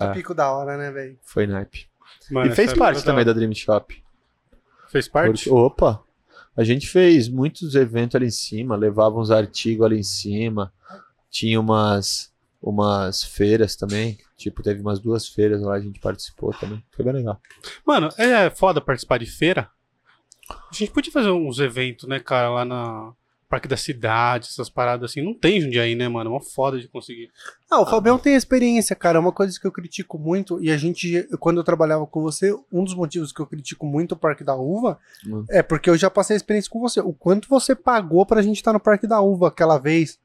É. 0.00 0.14
Pico 0.14 0.32
da 0.32 0.50
hora, 0.50 0.78
né, 0.78 0.90
velho? 0.90 1.18
Foi 1.22 1.46
naipe. 1.46 1.86
Mano, 2.30 2.50
e 2.50 2.56
fez 2.56 2.72
parte 2.72 3.04
também 3.04 3.26
da 3.26 3.34
Dream 3.34 3.52
Shop. 3.52 4.02
Fez 4.88 5.06
parte? 5.06 5.44
Porque- 5.44 5.50
opa! 5.50 6.02
A 6.56 6.64
gente 6.64 6.88
fez 6.88 7.28
muitos 7.28 7.74
eventos 7.74 8.14
ali 8.16 8.28
em 8.28 8.30
cima, 8.30 8.74
levava 8.74 9.18
uns 9.18 9.30
artigos 9.30 9.84
ali 9.84 9.98
em 9.98 10.02
cima. 10.02 10.72
Tinha 11.30 11.60
umas, 11.60 12.32
umas 12.64 13.22
feiras 13.22 13.76
também. 13.76 14.16
Tipo, 14.36 14.62
teve 14.62 14.80
umas 14.80 14.98
duas 14.98 15.28
feiras 15.28 15.60
lá, 15.60 15.74
a 15.74 15.80
gente 15.80 16.00
participou 16.00 16.52
também. 16.54 16.82
Foi 16.96 17.04
bem 17.04 17.14
legal. 17.14 17.38
Mano, 17.86 18.08
é 18.16 18.48
foda 18.50 18.80
participar 18.80 19.18
de 19.18 19.26
feira. 19.26 19.68
A 20.48 20.74
gente 20.74 20.90
podia 20.90 21.12
fazer 21.12 21.30
uns 21.30 21.58
eventos, 21.58 22.08
né, 22.08 22.18
cara, 22.18 22.48
lá 22.50 22.64
na 22.64 23.12
Parque 23.48 23.68
da 23.68 23.76
Cidade, 23.76 24.48
essas 24.50 24.68
paradas 24.68 25.10
assim. 25.10 25.22
Não 25.22 25.32
tem 25.34 25.60
Jundiaí, 25.60 25.94
né, 25.94 26.08
mano? 26.08 26.30
É 26.30 26.32
uma 26.32 26.40
foda 26.40 26.78
de 26.78 26.88
conseguir. 26.88 27.30
Ah, 27.70 27.80
o 27.80 27.86
Fabião 27.86 28.18
tem 28.18 28.34
experiência, 28.34 28.96
cara. 28.96 29.18
É 29.18 29.20
uma 29.20 29.30
coisa 29.32 29.58
que 29.60 29.66
eu 29.66 29.70
critico 29.72 30.18
muito. 30.18 30.60
E 30.62 30.70
a 30.70 30.76
gente, 30.76 31.22
quando 31.38 31.58
eu 31.58 31.64
trabalhava 31.64 32.06
com 32.06 32.20
você, 32.22 32.52
um 32.72 32.82
dos 32.82 32.94
motivos 32.94 33.30
que 33.32 33.40
eu 33.40 33.46
critico 33.46 33.86
muito 33.86 34.12
o 34.12 34.16
Parque 34.16 34.42
da 34.42 34.54
Uva 34.56 34.98
Hum. 35.26 35.44
é 35.50 35.62
porque 35.62 35.88
eu 35.88 35.96
já 35.96 36.10
passei 36.10 36.34
a 36.34 36.38
experiência 36.38 36.70
com 36.70 36.80
você. 36.80 37.00
O 37.00 37.12
quanto 37.12 37.48
você 37.48 37.74
pagou 37.74 38.26
pra 38.26 38.42
gente 38.42 38.56
estar 38.56 38.72
no 38.72 38.80
Parque 38.80 39.06
da 39.06 39.20
Uva 39.20 39.48
aquela 39.48 39.78
vez. 39.78 40.18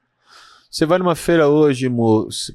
Você 0.70 0.86
vai 0.86 1.00
numa 1.00 1.16
feira 1.16 1.48
hoje, 1.48 1.90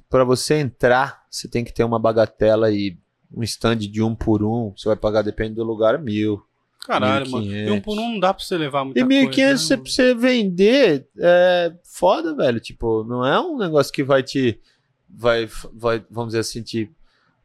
pra 0.09 0.23
você 0.23 0.55
entrar, 0.55 1.25
você 1.29 1.49
tem 1.49 1.65
que 1.65 1.73
ter 1.73 1.83
uma 1.83 1.99
bagatela 1.99 2.71
e 2.71 2.97
um 3.35 3.43
stand 3.43 3.79
de 3.79 4.03
um 4.03 4.15
por 4.15 4.45
um. 4.45 4.73
Você 4.77 4.89
vai 4.89 4.97
pagar, 4.97 5.23
depende 5.23 5.55
do 5.55 5.65
lugar, 5.65 5.99
mil. 5.99 6.41
Caralho, 6.87 7.29
mano. 7.31 7.47
1.500. 7.47 7.67
E 7.67 7.71
um 7.71 7.81
por 7.81 7.99
um 7.99 8.13
não 8.13 8.21
dá 8.21 8.33
pra 8.33 8.45
você 8.45 8.57
levar 8.57 8.85
muita 8.85 9.01
E 9.01 9.03
1.500 9.03 9.35
coisa. 9.35 9.57
você, 9.57 9.77
né, 9.77 9.83
pra 9.83 9.91
você 9.91 10.15
vender 10.15 11.09
é 11.19 11.75
foda, 11.83 12.35
velho. 12.37 12.61
Tipo, 12.61 13.03
não 13.05 13.27
é 13.27 13.41
um 13.41 13.57
negócio 13.59 13.93
que 13.93 14.05
vai 14.05 14.23
te. 14.23 14.61
Vai, 15.09 15.49
vai 15.73 16.05
vamos 16.11 16.31
dizer 16.31 16.41
assim, 16.41 16.63
te 16.63 16.91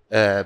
é, 0.09 0.45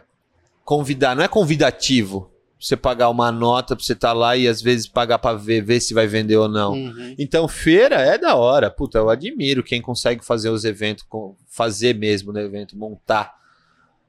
convidar. 0.63 1.15
Não 1.15 1.23
é 1.23 1.27
convidativo 1.27 2.31
você 2.65 2.77
pagar 2.77 3.09
uma 3.09 3.31
nota 3.31 3.75
pra 3.75 3.83
você 3.83 3.93
estar 3.93 4.13
lá 4.13 4.35
e 4.37 4.47
às 4.47 4.61
vezes 4.61 4.87
pagar 4.87 5.19
pra 5.19 5.33
ver, 5.33 5.61
ver 5.61 5.79
se 5.79 5.93
vai 5.93 6.07
vender 6.07 6.37
ou 6.37 6.47
não. 6.47 6.73
Uhum. 6.73 7.15
Então, 7.19 7.47
feira 7.47 7.95
é 7.95 8.17
da 8.17 8.35
hora. 8.35 8.69
Puta, 8.71 8.97
eu 8.97 9.09
admiro 9.09 9.61
quem 9.63 9.81
consegue 9.81 10.23
fazer 10.23 10.49
os 10.49 10.63
eventos, 10.63 11.05
fazer 11.47 11.93
mesmo 11.95 12.31
no 12.31 12.39
evento, 12.39 12.77
montar. 12.77 13.33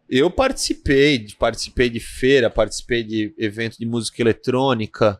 eu 0.08 0.30
participei, 0.30 1.26
participei 1.38 1.88
de 1.90 1.98
feira, 2.00 2.48
participei 2.50 3.02
de 3.02 3.34
evento 3.38 3.78
de 3.78 3.86
música 3.86 4.20
eletrônica, 4.22 5.18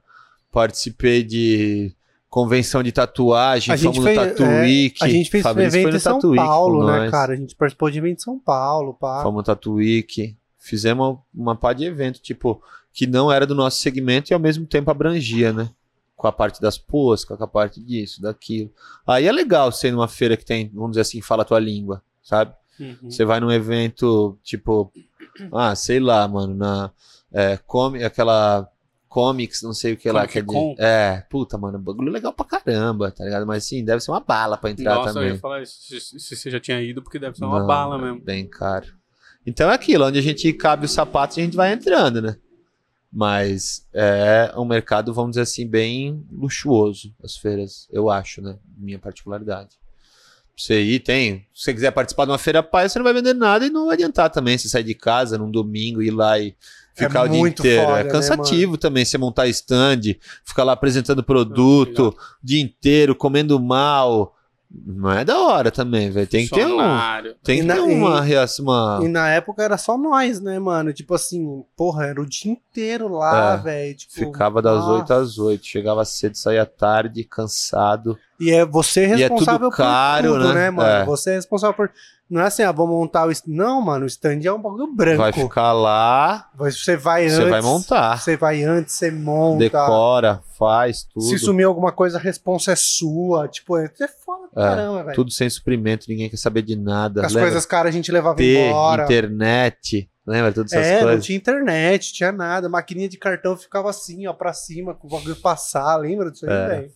participei 0.53 1.23
de 1.25 1.93
convenção 2.29 2.83
de 2.83 2.93
tatuagem, 2.93 3.73
A 3.73 3.77
gente 3.77 4.01
fez- 4.03 4.17
Tatu 4.17 4.43
é. 4.43 4.63
A 5.01 5.09
gente 5.09 5.31
fez 5.31 5.43
Fabrício 5.43 5.81
evento 5.81 5.97
em 5.97 6.01
São 6.01 6.21
Paulo, 6.21 6.87
né, 6.87 7.11
cara? 7.11 7.33
A 7.33 7.37
gente 7.37 7.55
participou 7.55 7.91
de 7.91 7.99
evento 7.99 8.19
em 8.19 8.23
São 8.23 8.39
Paulo, 8.39 8.95
pá. 8.95 9.23
Fomos 9.23 9.39
no 9.39 9.43
Tatu 9.45 9.75
Week. 9.75 10.37
Fizemos 10.59 11.19
uma 11.35 11.55
pá 11.55 11.73
de 11.73 11.85
evento, 11.85 12.21
tipo, 12.21 12.63
que 12.95 13.07
não 13.07 13.31
era 13.31 13.45
do 13.47 13.55
nosso 13.55 13.83
segmento 13.83 14.33
e 14.33 14.35
ao 14.35 14.41
mesmo 14.41 14.65
tempo 14.67 14.91
abrangia, 14.91 15.53
né? 15.53 15.69
Com 16.17 16.29
a 16.29 16.33
parte 16.33 16.61
das 16.63 16.79
pôs, 16.79 17.25
com 17.25 17.35
a 17.35 17.47
parte 17.47 17.81
disso, 17.83 18.23
daquilo. 18.23 18.71
Aí 19.07 19.27
é 19.27 19.33
legal 19.33 19.71
ser 19.73 19.91
numa 19.91 20.09
feira 20.09 20.37
que 20.37 20.45
tem, 20.45 20.71
vamos 20.73 20.93
dizer 20.93 21.01
assim, 21.03 21.21
fala 21.21 21.43
a 21.43 21.45
tua 21.45 21.59
língua, 21.59 22.01
sabe? 22.23 22.55
Uhum. 22.79 23.11
Você 23.11 23.25
vai 23.25 23.41
num 23.41 23.51
evento, 23.53 24.39
tipo, 24.43 24.93
ah, 25.53 25.75
sei 25.75 25.99
lá, 26.01 26.27
mano, 26.29 26.55
na 26.55 26.91
é, 27.33 27.57
come, 27.67 28.03
aquela 28.05 28.69
comics, 29.09 29.63
não 29.63 29.73
sei 29.73 29.93
o 29.95 29.97
que 29.97 30.11
lá. 30.11 30.27
Que 30.27 30.39
é, 30.39 30.43
de- 30.43 30.75
é, 30.79 31.25
puta, 31.31 31.57
mano, 31.59 31.79
bagulho 31.79 32.11
legal 32.13 32.33
pra 32.33 32.45
caramba, 32.47 33.11
tá 33.11 33.25
ligado? 33.25 33.47
Mas 33.47 33.65
sim, 33.65 33.85
deve 33.85 34.01
ser 34.01 34.11
uma 34.13 34.21
bala 34.21 34.57
pra 34.57 34.71
entrar 34.71 34.95
Nossa, 34.95 35.11
eu 35.11 35.15
também. 35.15 35.29
ia 35.31 35.39
falar 35.39 35.63
isso, 35.63 35.75
se, 35.83 36.01
se 36.21 36.37
você 36.37 36.51
já 36.51 36.59
tinha 36.61 36.81
ido, 36.81 37.03
porque 37.03 37.19
deve 37.19 37.37
ser 37.37 37.45
uma 37.45 37.61
Não, 37.61 37.67
bala 37.67 37.97
é 37.97 38.03
mesmo. 38.03 38.21
Bem 38.21 38.47
caro. 38.47 38.87
Então 39.47 39.71
é 39.71 39.75
aquilo, 39.75 40.07
onde 40.07 40.19
a 40.19 40.23
gente 40.23 40.53
cabe 40.55 40.87
os 40.87 40.93
sapatos, 40.93 41.39
a 41.39 41.43
gente 41.43 41.57
vai 41.57 41.73
entrando, 41.73 42.23
né? 42.23 42.37
Mas 43.17 43.87
é 43.93 44.53
um 44.57 44.65
mercado, 44.65 45.15
vamos 45.15 45.33
dizer 45.33 45.43
assim, 45.43 45.65
bem 45.65 46.27
luxuoso, 46.33 47.15
as 47.23 47.37
feiras, 47.37 47.87
eu 47.93 48.11
acho, 48.11 48.43
né? 48.43 48.57
Minha 48.77 48.99
particularidade. 48.99 49.77
Você 50.57 50.81
ir, 50.83 50.99
tem. 50.99 51.47
Se 51.55 51.65
você 51.65 51.75
quiser 51.75 51.93
participar 51.93 52.25
de 52.25 52.33
uma 52.33 52.39
feira 52.39 52.61
pai, 52.61 52.89
você 52.89 52.99
não 52.99 53.05
vai 53.05 53.13
vender 53.13 53.35
nada 53.35 53.67
e 53.67 53.71
não 53.71 53.87
vai 53.87 53.95
adiantar 53.95 54.31
também. 54.31 54.59
Você 54.59 54.69
sair 54.69 54.83
de 54.83 54.95
casa 54.95 55.39
num 55.39 55.51
domingo 55.51 56.03
e 56.03 56.09
ir 56.09 56.11
lá 56.11 56.39
e 56.41 56.57
ficar 56.95 57.23
o 57.23 57.29
dia 57.29 57.41
inteiro. 57.41 57.87
foda, 57.87 58.01
é 58.01 58.05
né, 58.05 58.11
cansativo 58.11 58.77
também 58.77 59.05
você 59.05 59.17
montar 59.17 59.47
stand, 59.49 60.17
ficar 60.45 60.65
lá 60.65 60.73
apresentando 60.73 61.23
produto 61.23 62.09
o 62.09 62.17
dia 62.43 62.61
inteiro, 62.61 63.15
comendo 63.15 63.61
mal. 63.61 64.35
Não 64.71 65.11
é 65.11 65.25
da 65.25 65.39
hora 65.39 65.71
também, 65.71 66.11
velho. 66.11 66.27
Tem 66.27 66.47
que 66.49 66.55
ter 66.55 66.67
um. 66.67 66.79
Tem 67.45 67.61
que 67.61 67.63
na- 67.65 67.75
ter 67.75 67.81
uma 67.81 68.21
reação. 68.21 68.65
Uma... 68.65 69.01
E 69.03 69.09
na 69.09 69.29
época 69.29 69.63
era 69.63 69.79
só 69.79 69.97
nós, 69.97 70.41
né, 70.41 70.59
mano? 70.59 70.93
Tipo 70.93 71.15
assim, 71.15 71.65
porra, 71.77 72.07
era 72.07 72.21
o 72.21 72.27
dia 72.27 72.53
inteiro 72.53 73.09
lá, 73.09 73.55
É, 73.55 73.57
velho. 73.59 73.95
Tipo, 73.97 74.13
Ficava 74.15 74.61
das 74.61 74.79
nossa. 74.79 74.93
8 74.93 75.13
às 75.15 75.39
8. 75.39 75.65
Chegava 75.65 76.05
cedo, 76.05 76.37
saía 76.37 76.67
tarde, 76.67 77.23
cansado. 77.25 78.19
E 78.41 78.51
é 78.51 78.65
você 78.65 79.01
E 79.03 79.05
é 79.05 79.29
tudo 79.29 79.39
responsável 79.39 79.71
caro, 79.71 80.29
por 80.31 80.39
tudo, 80.41 80.49
né? 80.49 80.55
né, 80.55 80.71
mano? 80.71 80.89
É. 80.89 81.05
Você 81.05 81.31
é 81.31 81.35
responsável 81.35 81.75
por. 81.75 81.91
Não 82.29 82.41
é 82.41 82.47
assim, 82.47 82.63
ah, 82.63 82.73
vou 82.73 82.87
montar 82.89 83.29
o. 83.29 83.33
Não, 83.47 83.81
mano, 83.83 84.05
o 84.05 84.09
stand 84.09 84.41
é 84.45 84.51
um 84.53 84.61
bagulho 84.61 84.87
branco. 84.93 85.19
Vai 85.19 85.33
ficar 85.33 85.73
lá, 85.73 86.49
Você 86.57 86.97
vai 86.97 87.29
você 87.29 87.37
antes. 87.37 87.51
vai 87.51 87.61
montar. 87.61 88.19
Você 88.19 88.37
vai 88.37 88.63
antes, 88.65 88.95
você 88.95 89.11
monta. 89.11 89.59
Decora, 89.59 90.41
faz 90.59 91.05
tudo. 91.05 91.27
Se 91.27 91.39
sumir 91.39 91.65
alguma 91.65 91.93
coisa, 91.93 92.17
a 92.19 92.21
responsa 92.21 92.73
é 92.73 92.77
sua. 92.77 93.47
Tipo, 93.47 93.77
é 93.77 93.85
é 94.01 94.09
foda 94.09 94.49
É, 94.57 94.61
caramba, 94.61 95.03
velho. 95.05 95.15
Tudo 95.15 95.31
sem 95.31 95.49
suprimento, 95.51 96.07
ninguém 96.09 96.29
quer 96.31 96.39
saber 96.39 96.63
de 96.63 96.75
nada. 96.77 97.25
As 97.27 97.33
Lembra? 97.33 97.51
coisas 97.51 97.67
caras 97.67 97.91
a 97.91 97.93
gente 97.93 98.11
levava 98.11 98.37
Ter, 98.37 98.69
embora. 98.69 99.05
internet. 99.05 100.11
Lembra 100.27 100.51
todas 100.53 100.73
essas 100.73 100.87
É, 100.87 100.95
não 101.01 101.03
coisas? 101.09 101.25
tinha 101.27 101.37
internet, 101.37 102.13
tinha 102.15 102.33
nada. 102.33 102.69
Maquininha 102.71 103.09
de 103.11 103.19
cartão 103.19 103.55
ficava 103.55 103.91
assim, 103.91 104.27
ó, 104.27 104.33
pra 104.33 104.55
cima, 104.55 104.95
com 104.95 105.07
o 105.07 105.11
bagulho 105.11 105.37
passar. 105.37 105.97
Lembra 105.99 106.31
disso 106.31 106.47
aí, 106.49 106.53
É, 106.57 106.67
velho? 106.69 106.91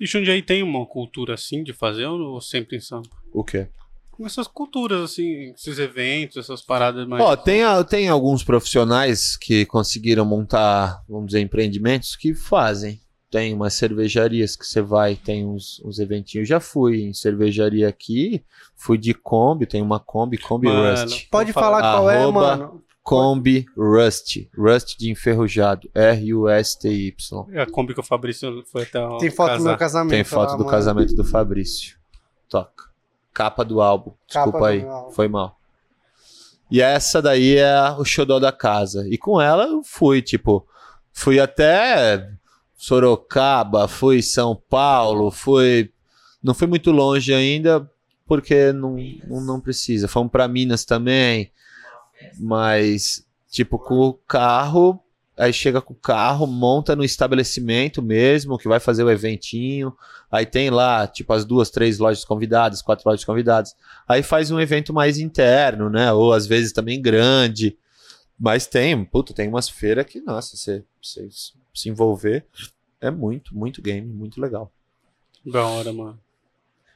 E 0.00 0.06
Jundiaí 0.06 0.42
tem 0.42 0.62
uma 0.62 0.84
cultura 0.86 1.34
assim 1.34 1.62
de 1.62 1.72
fazer 1.72 2.06
ou 2.06 2.40
sempre 2.40 2.76
em 2.76 2.80
Sampa? 2.80 3.08
O 3.32 3.44
quê? 3.44 3.68
Com 4.10 4.24
essas 4.26 4.46
culturas, 4.46 5.00
assim, 5.10 5.50
esses 5.52 5.78
eventos, 5.78 6.36
essas 6.36 6.62
paradas 6.62 7.06
mais. 7.06 7.22
Ó, 7.24 7.36
tem, 7.36 7.62
a- 7.64 7.82
tem 7.82 8.08
alguns 8.08 8.44
profissionais 8.44 9.36
que 9.36 9.66
conseguiram 9.66 10.24
montar, 10.24 11.02
vamos 11.08 11.26
dizer, 11.26 11.40
empreendimentos 11.40 12.14
que 12.16 12.32
fazem. 12.34 13.00
Tem 13.30 13.52
umas 13.52 13.74
cervejarias 13.74 14.54
que 14.54 14.64
você 14.64 14.80
vai, 14.80 15.16
tem 15.16 15.44
uns, 15.44 15.80
uns 15.84 15.98
eventinhos. 15.98 16.48
Já 16.48 16.60
fui 16.60 17.02
em 17.02 17.12
cervejaria 17.12 17.88
aqui, 17.88 18.44
fui 18.76 18.96
de 18.96 19.12
Kombi, 19.12 19.66
tem 19.66 19.82
uma 19.82 19.98
Kombi, 19.98 20.38
Kombi 20.38 20.68
Mano, 20.68 21.00
Rust. 21.02 21.26
Pode 21.28 21.52
falar 21.52 21.80
qual 21.80 22.08
é, 22.08 22.22
Arroba- 22.22 22.56
mano. 22.56 22.84
Kombi 23.04 23.66
Rust. 23.76 24.48
Rust 24.56 24.96
de 24.98 25.10
enferrujado. 25.10 25.88
R-U-S-T-Y. 25.94 27.14
É 27.52 27.60
a 27.60 27.66
Kombi 27.70 27.92
que 27.94 28.00
o 28.00 28.02
Fabrício 28.02 28.64
foi 28.72 28.82
até 28.84 28.98
o 29.06 29.18
Tem 29.18 29.30
foto 29.30 29.50
do 29.58 29.62
meu 29.62 29.64
casar. 29.72 29.78
casamento. 29.78 30.10
Tem 30.10 30.24
foto 30.24 30.50
lá, 30.50 30.56
do 30.56 30.64
mano. 30.64 30.70
casamento 30.70 31.14
do 31.14 31.22
Fabrício. 31.24 31.96
Toca. 32.48 32.84
Capa 33.32 33.64
do 33.64 33.80
álbum. 33.82 34.12
Capa 34.30 34.44
Desculpa 34.46 34.58
do 34.58 34.64
aí. 34.64 34.82
álbum. 34.84 35.10
Foi 35.10 35.28
mal. 35.28 35.60
E 36.70 36.80
essa 36.80 37.20
daí 37.20 37.58
é 37.58 37.90
o 37.98 38.04
xodó 38.04 38.40
da 38.40 38.50
casa. 38.50 39.06
E 39.08 39.18
com 39.18 39.40
ela 39.40 39.64
eu 39.64 39.82
fui, 39.84 40.22
tipo, 40.22 40.66
fui 41.12 41.38
até 41.38 42.30
Sorocaba, 42.76 43.86
fui 43.86 44.22
São 44.22 44.56
Paulo, 44.68 45.30
fui. 45.30 45.90
Não 46.42 46.54
fui 46.54 46.66
muito 46.66 46.90
longe 46.90 47.32
ainda, 47.34 47.88
porque 48.26 48.72
não, 48.72 48.96
não, 49.28 49.40
não 49.42 49.60
precisa. 49.60 50.08
Fomos 50.08 50.32
pra 50.32 50.48
Minas 50.48 50.84
também. 50.86 51.50
Mas, 52.38 53.26
tipo, 53.50 53.78
com 53.78 53.94
o 53.94 54.14
carro, 54.14 55.00
aí 55.36 55.52
chega 55.52 55.80
com 55.80 55.92
o 55.92 55.96
carro, 55.96 56.46
monta 56.46 56.94
no 56.96 57.04
estabelecimento 57.04 58.00
mesmo, 58.02 58.58
que 58.58 58.68
vai 58.68 58.80
fazer 58.80 59.04
o 59.04 59.10
eventinho. 59.10 59.94
Aí 60.30 60.44
tem 60.44 60.70
lá, 60.70 61.06
tipo, 61.06 61.32
as 61.32 61.44
duas, 61.44 61.70
três 61.70 61.98
lojas 61.98 62.24
convidadas, 62.24 62.82
quatro 62.82 63.08
lojas 63.08 63.24
convidadas. 63.24 63.74
Aí 64.08 64.22
faz 64.22 64.50
um 64.50 64.60
evento 64.60 64.92
mais 64.92 65.18
interno, 65.18 65.88
né? 65.88 66.12
Ou 66.12 66.32
às 66.32 66.46
vezes 66.46 66.72
também 66.72 67.00
grande. 67.00 67.78
Mas 68.38 68.66
tem, 68.66 69.04
puta, 69.04 69.32
tem 69.32 69.48
umas 69.48 69.68
feiras 69.68 70.06
que, 70.06 70.20
nossa, 70.20 70.56
você, 70.56 70.84
você 71.00 71.28
se 71.72 71.88
envolver 71.88 72.44
é 73.00 73.10
muito, 73.10 73.56
muito 73.56 73.80
game, 73.82 74.06
muito 74.12 74.40
legal. 74.40 74.72
Da 75.44 75.64
hora, 75.66 75.92
mano. 75.92 76.18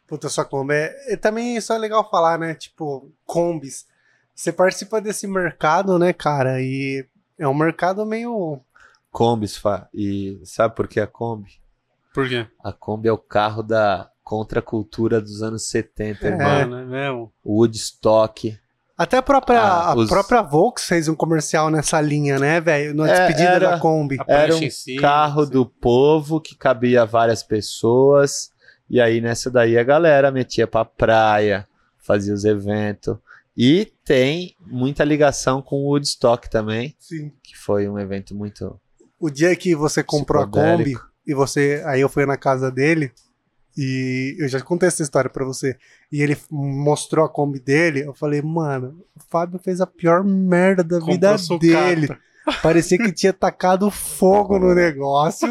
Puta, 0.06 0.28
sua 0.30 0.44
Kombi. 0.44 0.72
É, 0.74 1.12
é- 1.12 1.16
também 1.16 1.56
isso 1.56 1.72
é 1.72 1.78
legal 1.78 2.08
falar, 2.10 2.38
né? 2.38 2.54
Tipo, 2.54 3.12
combis. 3.26 3.86
Você 4.38 4.52
participa 4.52 5.00
desse 5.00 5.26
mercado, 5.26 5.98
né, 5.98 6.12
cara? 6.12 6.62
E 6.62 7.04
é 7.36 7.48
um 7.48 7.54
mercado 7.54 8.06
meio. 8.06 8.60
Kombis, 9.10 9.56
fa 9.56 9.88
e 9.92 10.38
sabe 10.44 10.76
por 10.76 10.86
que 10.86 11.00
a 11.00 11.08
Kombi? 11.08 11.50
Por 12.14 12.28
quê? 12.28 12.46
A 12.62 12.72
Kombi 12.72 13.08
é 13.08 13.12
o 13.12 13.18
carro 13.18 13.64
da 13.64 14.08
contracultura 14.22 15.20
dos 15.20 15.42
anos 15.42 15.68
70, 15.68 16.24
É. 16.24 16.30
irmão. 16.30 16.46
Mano, 16.46 16.76
é 16.78 16.84
mesmo? 16.84 17.32
Woodstock. 17.44 18.56
Até 18.96 19.16
a 19.16 19.22
própria, 19.22 19.60
Ah, 19.60 19.90
a 19.90 19.96
os- 19.96 20.08
própria 20.08 20.40
Volks 20.42 20.84
fez 20.86 21.08
um 21.08 21.16
comercial 21.16 21.68
nessa 21.68 22.00
linha, 22.00 22.38
né, 22.38 22.60
velho? 22.60 22.94
Na 22.94 23.08
É, 23.08 23.14
despedida 23.26 23.50
era- 23.54 23.70
da 23.72 23.78
Kombi. 23.80 24.18
A 24.20 24.24
Era 24.32 24.54
um 24.54 24.70
si, 24.70 24.94
carro 24.96 25.42
assim. 25.42 25.50
do 25.52 25.66
povo 25.66 26.40
que 26.40 26.54
cabia 26.56 27.04
várias 27.04 27.42
pessoas. 27.42 28.52
E 28.88 29.00
aí 29.00 29.20
nessa 29.20 29.50
daí 29.50 29.76
a 29.76 29.82
galera 29.82 30.30
metia 30.30 30.66
pra 30.68 30.84
praia, 30.84 31.66
fazia 31.98 32.32
os 32.32 32.44
eventos. 32.44 33.16
E 33.60 33.92
tem 34.04 34.54
muita 34.64 35.02
ligação 35.02 35.60
com 35.60 35.74
o 35.82 35.88
Woodstock 35.88 36.48
também, 36.48 36.94
Sim. 36.96 37.32
que 37.42 37.58
foi 37.58 37.88
um 37.88 37.98
evento 37.98 38.32
muito. 38.32 38.80
O 39.18 39.28
dia 39.28 39.54
que 39.56 39.74
você 39.74 40.00
comprou 40.00 40.40
a 40.44 40.46
Kombi 40.46 40.96
e 41.26 41.34
você. 41.34 41.82
Aí 41.84 42.00
eu 42.00 42.08
fui 42.08 42.24
na 42.24 42.36
casa 42.36 42.70
dele 42.70 43.10
e 43.76 44.36
eu 44.38 44.46
já 44.46 44.60
contei 44.60 44.86
essa 44.86 45.02
história 45.02 45.28
pra 45.28 45.44
você. 45.44 45.76
E 46.12 46.22
ele 46.22 46.36
mostrou 46.48 47.24
a 47.24 47.28
Kombi 47.28 47.58
dele. 47.58 48.02
Eu 48.06 48.14
falei, 48.14 48.40
mano, 48.40 49.04
o 49.16 49.20
Fábio 49.28 49.58
fez 49.58 49.80
a 49.80 49.86
pior 49.88 50.22
merda 50.22 50.84
da 50.84 51.00
Comprou 51.00 51.14
vida 51.14 51.36
sucata. 51.36 51.66
dele. 51.66 52.08
Parecia 52.62 52.96
que 52.96 53.10
tinha 53.10 53.32
tacado 53.32 53.90
fogo 53.90 54.56
no 54.56 54.72
negócio. 54.72 55.48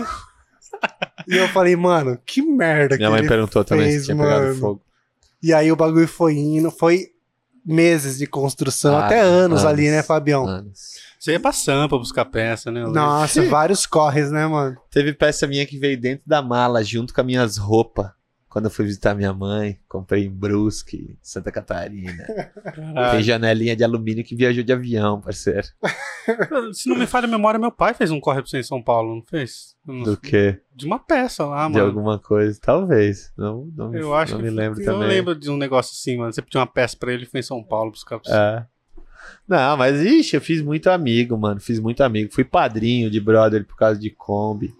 E 1.27 1.35
eu 1.35 1.49
falei, 1.49 1.75
mano, 1.75 2.17
que 2.25 2.41
merda 2.41 2.95
Minha 2.95 3.09
que 3.09 3.11
mãe 3.11 3.19
ele 3.19 3.27
perguntou 3.27 3.65
também 3.65 3.87
fez, 3.87 3.99
se 3.99 4.05
tinha 4.05 4.17
pegado 4.17 4.43
mano. 4.45 4.55
fogo. 4.55 4.81
E 5.43 5.53
aí 5.53 5.69
o 5.71 5.75
bagulho 5.75 6.07
foi 6.07 6.35
indo, 6.35 6.71
foi 6.71 7.11
meses 7.67 8.17
de 8.17 8.25
construção, 8.25 8.95
Ah, 8.95 9.05
até 9.05 9.19
anos, 9.19 9.59
anos, 9.59 9.65
ali, 9.65 9.91
né, 9.91 10.01
Fabião? 10.01 10.47
Anos. 10.47 10.95
Você 11.19 11.31
ia 11.33 11.39
pra 11.39 11.51
Sampa 11.51 11.97
buscar 11.97 12.25
peça, 12.25 12.71
né? 12.71 12.79
lembro. 12.79 12.93
Nossa, 12.93 13.41
vários 13.49 13.85
corres, 13.85 14.31
né, 14.31 14.47
mano? 14.47 14.77
Teve 14.89 15.13
peça 15.13 15.45
minha 15.47 15.65
que 15.65 15.77
veio 15.77 15.99
dentro 15.99 16.23
da 16.25 16.41
mala, 16.41 16.83
junto 16.83 17.13
com 17.13 17.19
as 17.21 17.27
minhas 17.27 17.57
roupas. 17.57 18.07
Quando 18.57 18.65
eu 18.65 18.71
fui 18.71 18.85
visitar 18.85 19.13
minha 19.13 19.31
mãe, 19.31 19.77
comprei 19.87 20.25
em 20.25 20.31
Brusque, 20.31 21.15
Santa 21.21 21.51
Catarina. 21.51 22.23
Tem 22.73 22.91
Caralho. 22.95 23.21
janelinha 23.21 23.75
de 23.75 23.83
alumínio 23.83 24.23
que 24.23 24.35
viajou 24.35 24.63
de 24.63 24.73
avião, 24.73 25.21
parceiro. 25.21 25.67
Se 26.73 26.89
não 26.89 26.95
me 26.97 27.05
falha 27.05 27.25
a 27.25 27.29
memória, 27.29 27.59
meu 27.59 27.71
pai 27.71 27.93
fez 27.93 28.09
um 28.09 28.19
corre 28.19 28.41
pra 28.41 28.49
você 28.49 28.57
em 28.57 28.63
São 28.63 28.81
Paulo, 28.81 29.13
não 29.13 29.21
fez? 29.21 29.75
Eu 29.87 29.93
não- 29.93 30.03
Do 30.05 30.17
que? 30.17 30.59
De 30.75 30.87
uma 30.87 30.97
peça 30.97 31.45
lá, 31.45 31.67
de 31.67 31.73
mano. 31.73 31.85
alguma 31.85 32.17
coisa. 32.17 32.57
Talvez. 32.59 33.31
Não, 33.37 33.69
não, 33.77 33.89
me- 33.91 33.99
Eu 33.99 34.11
acho 34.15 34.33
não 34.33 34.39
que 34.39 34.45
me 34.45 34.49
lembro 34.49 34.81
eu 34.81 34.85
também. 34.85 35.07
lembro 35.07 35.35
de 35.35 35.51
um 35.51 35.57
negócio 35.57 35.93
assim, 35.93 36.17
mano. 36.17 36.33
Você 36.33 36.41
pediu 36.41 36.59
uma 36.59 36.65
peça 36.65 36.97
pra 36.99 37.13
ele 37.13 37.25
e 37.25 37.27
foi 37.27 37.41
em 37.41 37.43
São 37.43 37.63
Paulo 37.63 37.91
buscar 37.91 38.17
pra 38.19 38.27
você. 38.27 38.35
É. 38.35 38.65
Não, 39.47 39.77
mas 39.77 40.01
ixi, 40.01 40.35
eu 40.35 40.41
fiz 40.41 40.63
muito 40.63 40.89
amigo, 40.89 41.37
mano. 41.37 41.59
Fiz 41.61 41.79
muito 41.79 42.01
amigo. 42.01 42.33
Fui 42.33 42.43
padrinho 42.43 43.11
de 43.11 43.19
brother 43.19 43.63
por 43.67 43.75
causa 43.77 43.99
de 43.99 44.09
Kombi. 44.09 44.73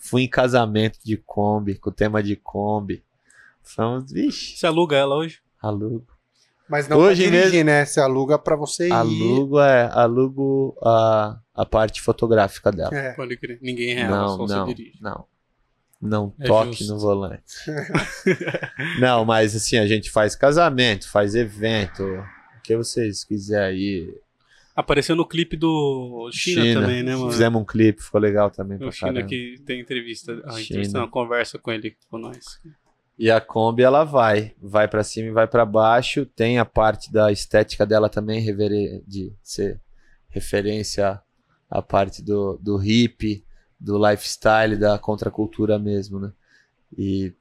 Fui 0.00 0.22
em 0.22 0.28
casamento 0.28 0.98
de 1.04 1.16
Kombi, 1.18 1.74
com 1.74 1.90
o 1.90 1.92
tema 1.92 2.22
de 2.22 2.34
Kombi. 2.36 3.02
São, 3.74 4.04
ixi, 4.14 4.56
Você 4.58 4.66
aluga 4.66 4.96
ela 4.96 5.14
hoje? 5.16 5.40
alugo. 5.62 6.06
Mas 6.68 6.86
não 6.86 6.98
Hoje 6.98 7.22
pra 7.22 7.30
dirigir, 7.38 7.64
né? 7.64 7.84
Você 7.86 7.98
aluga 7.98 8.38
pra 8.38 8.54
você 8.54 8.88
ir. 8.88 8.92
Alugo, 8.92 9.58
é, 9.58 9.88
alugo 9.92 10.76
a, 10.82 11.38
a 11.54 11.64
parte 11.64 12.02
fotográfica 12.02 12.70
dela. 12.70 12.94
É. 12.94 13.12
Pode 13.14 13.36
crer. 13.38 13.58
Ninguém 13.62 13.94
real, 13.94 14.10
não, 14.10 14.28
só 14.28 14.46
não, 14.56 14.66
você 14.66 14.74
dirige. 14.74 14.98
não. 15.00 15.24
Não 16.00 16.32
É 16.38 16.46
toque 16.46 16.76
justo. 16.78 16.92
no 16.94 17.00
volante. 17.00 17.42
não, 19.00 19.24
mas 19.24 19.56
assim, 19.56 19.78
a 19.78 19.86
gente 19.86 20.10
faz 20.10 20.36
casamento, 20.36 21.10
faz 21.10 21.34
evento. 21.34 22.04
O 22.04 22.62
que 22.62 22.76
vocês 22.76 23.24
quiserem 23.24 23.76
aí. 23.76 24.14
Apareceu 24.76 25.16
no 25.16 25.26
clipe 25.26 25.56
do 25.56 26.30
China, 26.32 26.80
também, 26.82 27.02
né, 27.02 27.16
mano? 27.16 27.32
Fizemos 27.32 27.60
um 27.60 27.64
clipe, 27.64 28.00
ficou 28.00 28.20
legal 28.20 28.48
também 28.50 28.76
O 28.76 28.80
pra 28.80 28.92
China 28.92 29.12
caramba. 29.14 29.28
que 29.28 29.56
tem 29.66 29.80
entrevista, 29.80 30.32
a 30.44 30.52
China. 30.52 30.60
entrevista, 30.62 30.98
não, 31.00 31.08
conversa 31.08 31.58
com 31.58 31.72
ele, 31.72 31.96
com 32.08 32.16
nós. 32.18 32.60
E 33.18 33.30
a 33.30 33.40
Kombi, 33.40 33.82
ela 33.82 34.04
vai. 34.04 34.54
Vai 34.62 34.86
pra 34.86 35.02
cima 35.02 35.28
e 35.28 35.32
vai 35.32 35.46
pra 35.48 35.66
baixo. 35.66 36.24
Tem 36.24 36.58
a 36.58 36.64
parte 36.64 37.12
da 37.12 37.32
estética 37.32 37.84
dela 37.84 38.08
também, 38.08 38.44
de 39.06 39.32
ser 39.42 39.80
referência 40.28 41.20
à 41.68 41.82
parte 41.82 42.22
do, 42.22 42.56
do 42.62 42.82
hip, 42.82 43.44
do 43.78 43.98
lifestyle, 43.98 44.76
da 44.76 44.98
contracultura 44.98 45.78
mesmo, 45.78 46.20
né? 46.20 46.32
E 46.96 47.32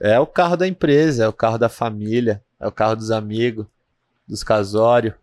é 0.00 0.18
o 0.18 0.26
carro 0.26 0.56
da 0.56 0.66
empresa, 0.66 1.24
é 1.24 1.28
o 1.28 1.32
carro 1.32 1.58
da 1.58 1.68
família, 1.68 2.42
é 2.58 2.66
o 2.66 2.72
carro 2.72 2.96
dos 2.96 3.10
amigos, 3.10 3.66
dos 4.26 4.42
casórios. 4.44 5.14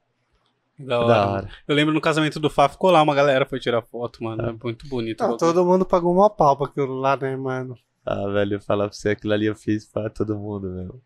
Da 0.78 0.98
Da 0.98 1.06
hora. 1.06 1.32
hora. 1.32 1.50
Eu 1.68 1.76
lembro 1.76 1.94
no 1.94 2.02
casamento 2.02 2.40
do 2.40 2.50
Fá, 2.50 2.68
ficou 2.68 2.92
lá 2.92 3.02
uma 3.02 3.16
galera 3.16 3.46
foi 3.46 3.60
tirar 3.60 3.82
foto, 3.82 4.24
mano. 4.24 4.50
É 4.50 4.56
muito 4.64 4.88
bonito. 4.88 5.22
Ah, 5.22 5.38
todo 5.38 5.66
mundo 5.66 5.86
pagou 5.86 6.14
uma 6.14 6.30
pau 6.30 6.58
pra 6.58 6.68
aquilo 6.68 6.96
lá, 6.96 7.16
né, 7.16 7.36
mano? 7.36 7.78
Ah, 8.06 8.28
velho, 8.28 8.62
falar 8.62 8.90
pra 8.90 8.98
você, 8.98 9.10
aquilo 9.10 9.34
ali 9.34 9.46
eu 9.46 9.56
fiz 9.56 9.86
pra 9.86 10.10
todo 10.10 10.38
mundo 10.38 10.70
mesmo. 10.70 11.02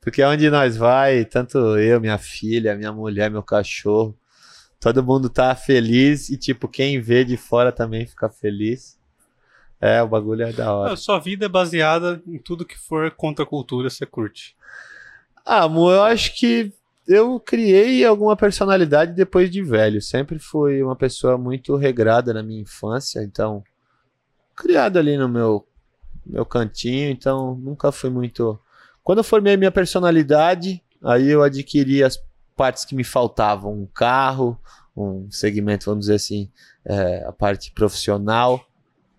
Porque 0.00 0.22
onde 0.22 0.48
nós 0.50 0.76
vai, 0.76 1.24
tanto 1.24 1.58
eu, 1.78 2.00
minha 2.00 2.18
filha, 2.18 2.76
minha 2.76 2.92
mulher, 2.92 3.30
meu 3.30 3.42
cachorro, 3.42 4.16
todo 4.78 5.02
mundo 5.02 5.28
tá 5.28 5.54
feliz 5.54 6.28
e, 6.28 6.36
tipo, 6.36 6.68
quem 6.68 7.00
vê 7.00 7.24
de 7.24 7.36
fora 7.36 7.72
também 7.72 8.06
fica 8.06 8.28
feliz. 8.28 8.98
É, 9.80 10.02
o 10.02 10.08
bagulho 10.08 10.42
é 10.44 10.52
da 10.52 10.72
hora. 10.72 10.92
A 10.92 10.96
sua 10.96 11.18
vida 11.18 11.46
é 11.46 11.48
baseada 11.48 12.22
em 12.26 12.38
tudo 12.38 12.64
que 12.64 12.78
for 12.78 13.10
contra 13.10 13.44
a 13.44 13.48
cultura, 13.48 13.90
você 13.90 14.06
curte. 14.06 14.56
Ah, 15.44 15.64
amor, 15.64 15.94
eu 15.94 16.02
acho 16.02 16.34
que 16.34 16.72
eu 17.06 17.38
criei 17.38 18.04
alguma 18.04 18.36
personalidade 18.36 19.12
depois 19.12 19.50
de 19.50 19.62
velho. 19.62 20.00
Sempre 20.02 20.38
fui 20.38 20.82
uma 20.82 20.96
pessoa 20.96 21.38
muito 21.38 21.76
regrada 21.76 22.32
na 22.34 22.42
minha 22.42 22.60
infância, 22.60 23.22
então 23.22 23.62
criado 24.54 24.98
ali 24.98 25.16
no 25.16 25.28
meu 25.28 25.66
meu 26.26 26.44
cantinho, 26.44 27.10
então 27.10 27.54
nunca 27.56 27.90
fui 27.92 28.10
muito. 28.10 28.58
Quando 29.02 29.18
eu 29.18 29.24
formei 29.24 29.56
minha 29.56 29.70
personalidade, 29.70 30.82
aí 31.02 31.28
eu 31.28 31.42
adquiri 31.42 32.02
as 32.02 32.18
partes 32.56 32.84
que 32.84 32.94
me 32.94 33.04
faltavam, 33.04 33.72
um 33.72 33.86
carro, 33.86 34.58
um 34.96 35.28
segmento, 35.30 35.86
vamos 35.86 36.06
dizer 36.06 36.14
assim, 36.14 36.50
é, 36.84 37.24
a 37.26 37.32
parte 37.32 37.70
profissional. 37.72 38.64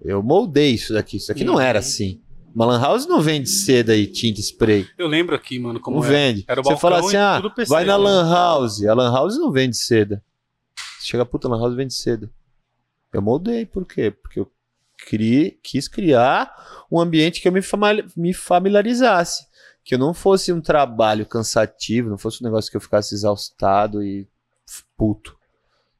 Eu 0.04 0.22
moldei 0.22 0.72
isso 0.72 0.94
daqui. 0.94 1.18
Isso 1.18 1.32
aqui 1.32 1.44
não 1.44 1.60
era 1.60 1.80
Uhum. 1.80 1.86
assim. 1.86 2.22
Uma 2.54 2.66
lan 2.66 2.80
house 2.82 3.06
não 3.06 3.22
vende 3.22 3.50
seda 3.50 3.96
e 3.96 4.08
tinta 4.08 4.40
spray. 4.42 4.88
Eu 4.98 5.08
lembro 5.08 5.36
aqui, 5.36 5.60
mano, 5.60 5.80
como 5.80 5.98
Não 5.98 6.06
era. 6.06 6.14
vende. 6.14 6.46
Era 6.48 6.62
o 6.62 6.64
Você 6.64 6.76
fala 6.78 7.00
assim, 7.00 7.16
ah, 7.18 7.40
PC, 7.56 7.70
vai 7.70 7.86
na 7.86 7.98
né? 7.98 8.04
Lan 8.04 8.30
House. 8.30 8.84
A 8.84 8.94
Lan 8.96 9.12
House 9.12 9.38
não 9.38 9.52
vende 9.52 9.78
seda. 9.78 10.24
Você 11.00 11.08
chega, 11.08 11.24
puta, 11.26 11.48
Lan 11.48 11.60
House 11.60 11.76
vende 11.76 11.94
seda. 11.94 12.30
Eu 13.14 13.22
moldei, 13.22 13.66
por 13.66 13.86
quê? 13.86 14.10
Porque 14.12 14.40
eu 14.40 14.52
cri, 15.08 15.60
quis 15.64 15.88
criar 15.88 16.54
um 16.92 17.00
ambiente 17.00 17.42
que 17.42 17.48
eu 17.48 17.52
me, 17.52 17.62
familiarizasse. 18.34 19.46
Que 19.84 19.96
eu 19.96 20.00
não 20.00 20.14
fosse 20.14 20.52
um 20.52 20.60
trabalho 20.60 21.26
cansativo, 21.26 22.10
não 22.10 22.18
fosse 22.18 22.44
um 22.44 22.46
negócio 22.46 22.70
que 22.70 22.76
eu 22.76 22.82
ficasse 22.82 23.16
exaustado 23.16 24.04
e 24.04 24.28
puto. 24.98 25.36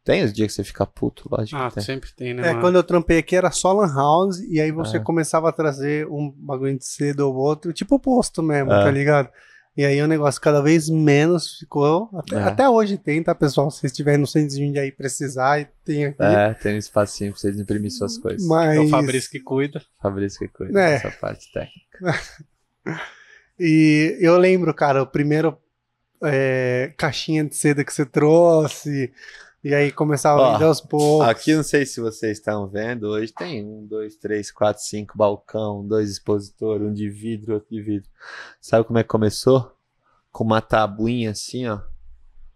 Tem 0.04 0.24
os 0.24 0.32
dias 0.34 0.48
que 0.48 0.54
você 0.56 0.64
fica 0.64 0.86
puto, 0.86 1.28
lógico 1.32 1.58
Ah, 1.60 1.68
que 1.70 1.76
tem. 1.76 1.84
sempre 1.84 2.12
tem, 2.14 2.34
né, 2.34 2.42
É, 2.44 2.48
mano? 2.50 2.62
quando 2.62 2.76
eu 2.76 2.84
trampei 2.84 3.18
aqui 3.20 3.36
era 3.36 3.52
só 3.52 3.74
lan 3.74 3.94
house, 3.94 4.40
e 4.40 4.60
aí 4.60 4.72
você 4.72 4.98
É. 4.98 5.00
começava 5.00 5.50
a 5.50 5.52
trazer 5.54 6.08
um 6.08 6.30
bagulho 6.32 6.78
de 6.78 6.86
cedo 6.86 7.22
ou 7.22 7.36
outro, 7.36 7.74
tipo 7.74 8.00
posto 8.00 8.42
mesmo, 8.44 8.72
É. 8.72 8.84
tá 8.84 8.92
ligado? 8.92 9.30
E 9.78 9.86
aí 9.86 10.02
o 10.02 10.08
negócio 10.08 10.42
cada 10.42 10.60
vez 10.60 10.90
menos 10.90 11.60
ficou. 11.60 12.10
Até, 12.18 12.36
É. 12.36 12.40
até 12.44 12.68
hoje 12.70 12.98
tem, 12.98 13.22
tá, 13.22 13.36
pessoal? 13.36 13.70
Se 13.70 13.80
vocês 13.80 13.92
estiverem 13.92 14.20
no 14.20 14.26
centro 14.26 14.50
de 14.56 14.80
aí 14.80 14.92
precisar, 14.92 15.62
e 15.62 15.68
tem 15.86 16.06
aqui. 16.06 16.24
É, 16.24 16.54
tem 16.56 16.74
um 16.74 16.80
espacinho 16.80 17.32
pra 17.32 17.40
vocês 17.40 17.60
imprimir 17.60 17.92
suas 17.92 18.18
coisas. 18.18 18.44
É 18.44 18.48
Mas. 18.50 18.80
o 18.80 18.90
Fabrício 18.90 19.30
que 19.30 19.40
cuida. 19.40 19.80
Fabrício 20.02 20.40
que 20.40 20.48
cuida 20.48 20.80
É. 20.82 20.94
dessa 20.94 21.12
parte 21.12 21.46
técnica. 21.54 21.78
E 23.60 24.16
eu 24.22 24.38
lembro, 24.38 24.72
cara, 24.74 25.02
o 25.02 25.08
primeiro 25.08 25.58
é, 26.24 26.94
caixinha 26.98 27.44
de 27.44 27.56
seda 27.56 27.84
que 27.84 27.92
você 27.94 28.06
trouxe, 28.06 29.12
e 29.68 29.76
aí 29.76 29.92
começava 29.92 30.48
a 30.48 30.54
vender 30.54 30.64
aos 30.64 30.80
poucos. 30.80 31.28
Aqui, 31.28 31.54
não 31.54 31.62
sei 31.62 31.86
se 31.86 32.00
vocês 32.00 32.38
estão 32.38 32.66
vendo, 32.68 33.10
hoje 33.10 33.34
tem 33.34 33.66
um, 33.66 33.86
dois, 33.86 34.16
três, 34.16 34.50
quatro, 34.50 34.82
cinco 34.82 35.18
balcão, 35.18 35.86
dois 35.86 36.10
expositores, 36.10 36.88
um 36.88 36.94
de 36.94 37.10
vidro, 37.10 37.56
outro 37.56 37.70
de 37.70 37.82
vidro. 37.82 38.10
Sabe 38.62 38.86
como 38.86 38.98
é 38.98 39.04
que 39.04 39.10
começou? 39.10 39.76
Com 40.32 40.46
uma 40.46 40.62
tabuinha 40.62 41.32
assim, 41.32 41.68
ó. 41.68 41.82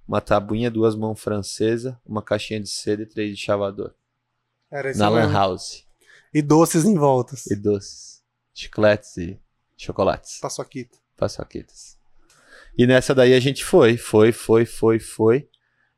Uma 0.07 0.21
tabuinha, 0.21 0.71
duas 0.71 0.95
mãos 0.95 1.19
francesas, 1.19 1.93
uma 2.05 2.21
caixinha 2.21 2.61
de 2.61 2.69
seda 2.69 3.03
e 3.03 3.05
três 3.05 3.35
de 3.37 3.43
chavador. 3.43 3.93
Era 4.71 4.91
isso 4.91 4.99
Na 4.99 5.09
Lan. 5.09 5.33
House. 5.33 5.85
E 6.33 6.41
doces 6.41 6.85
em 6.85 6.95
voltas. 6.95 7.45
E 7.47 7.57
doces. 7.57 8.23
Chicletes 8.53 9.17
e 9.17 9.37
chocolates. 9.75 10.39
Paçoquita. 10.39 10.97
Paçoquitas. 11.17 11.97
E 12.77 12.87
nessa 12.87 13.13
daí 13.13 13.33
a 13.33 13.39
gente 13.41 13.65
foi, 13.65 13.97
foi, 13.97 14.31
foi, 14.31 14.65
foi, 14.65 14.97
foi. 14.97 15.49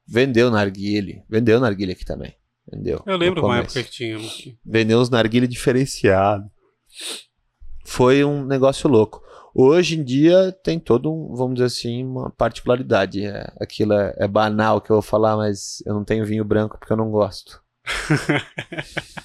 Vendeu 0.08 0.50
narguile. 0.52 1.24
Vendeu 1.30 1.60
narguile 1.60 1.94
aqui 1.94 2.06
também. 2.06 2.36
Vendeu. 2.72 3.02
Eu 3.06 3.18
lembro 3.18 3.46
uma 3.46 3.60
época 3.60 3.84
que 3.84 3.92
tinha. 3.92 4.18
Vendeu 4.66 5.00
uns 5.00 5.10
narguilé 5.10 5.48
diferenciados. 5.48 6.48
Foi 7.86 8.24
um 8.24 8.46
negócio 8.46 8.90
louco. 8.90 9.22
Hoje 9.56 10.00
em 10.00 10.04
dia 10.04 10.52
tem 10.64 10.80
todo 10.80 11.14
um, 11.14 11.36
vamos 11.36 11.56
dizer 11.56 11.66
assim, 11.66 12.04
uma 12.04 12.30
particularidade. 12.32 13.24
É, 13.26 13.52
aquilo 13.60 13.94
é, 13.94 14.16
é 14.18 14.28
banal 14.28 14.82
que 14.82 14.90
eu 14.90 14.96
vou 14.96 15.02
falar, 15.04 15.36
mas 15.38 15.84
eu 15.86 15.94
não 15.94 16.04
tenho 16.04 16.26
vinho 16.26 16.44
branco 16.46 16.78
porque 16.80 16.92
eu 16.94 16.98
não 16.98 17.12
gosto. 17.12 17.62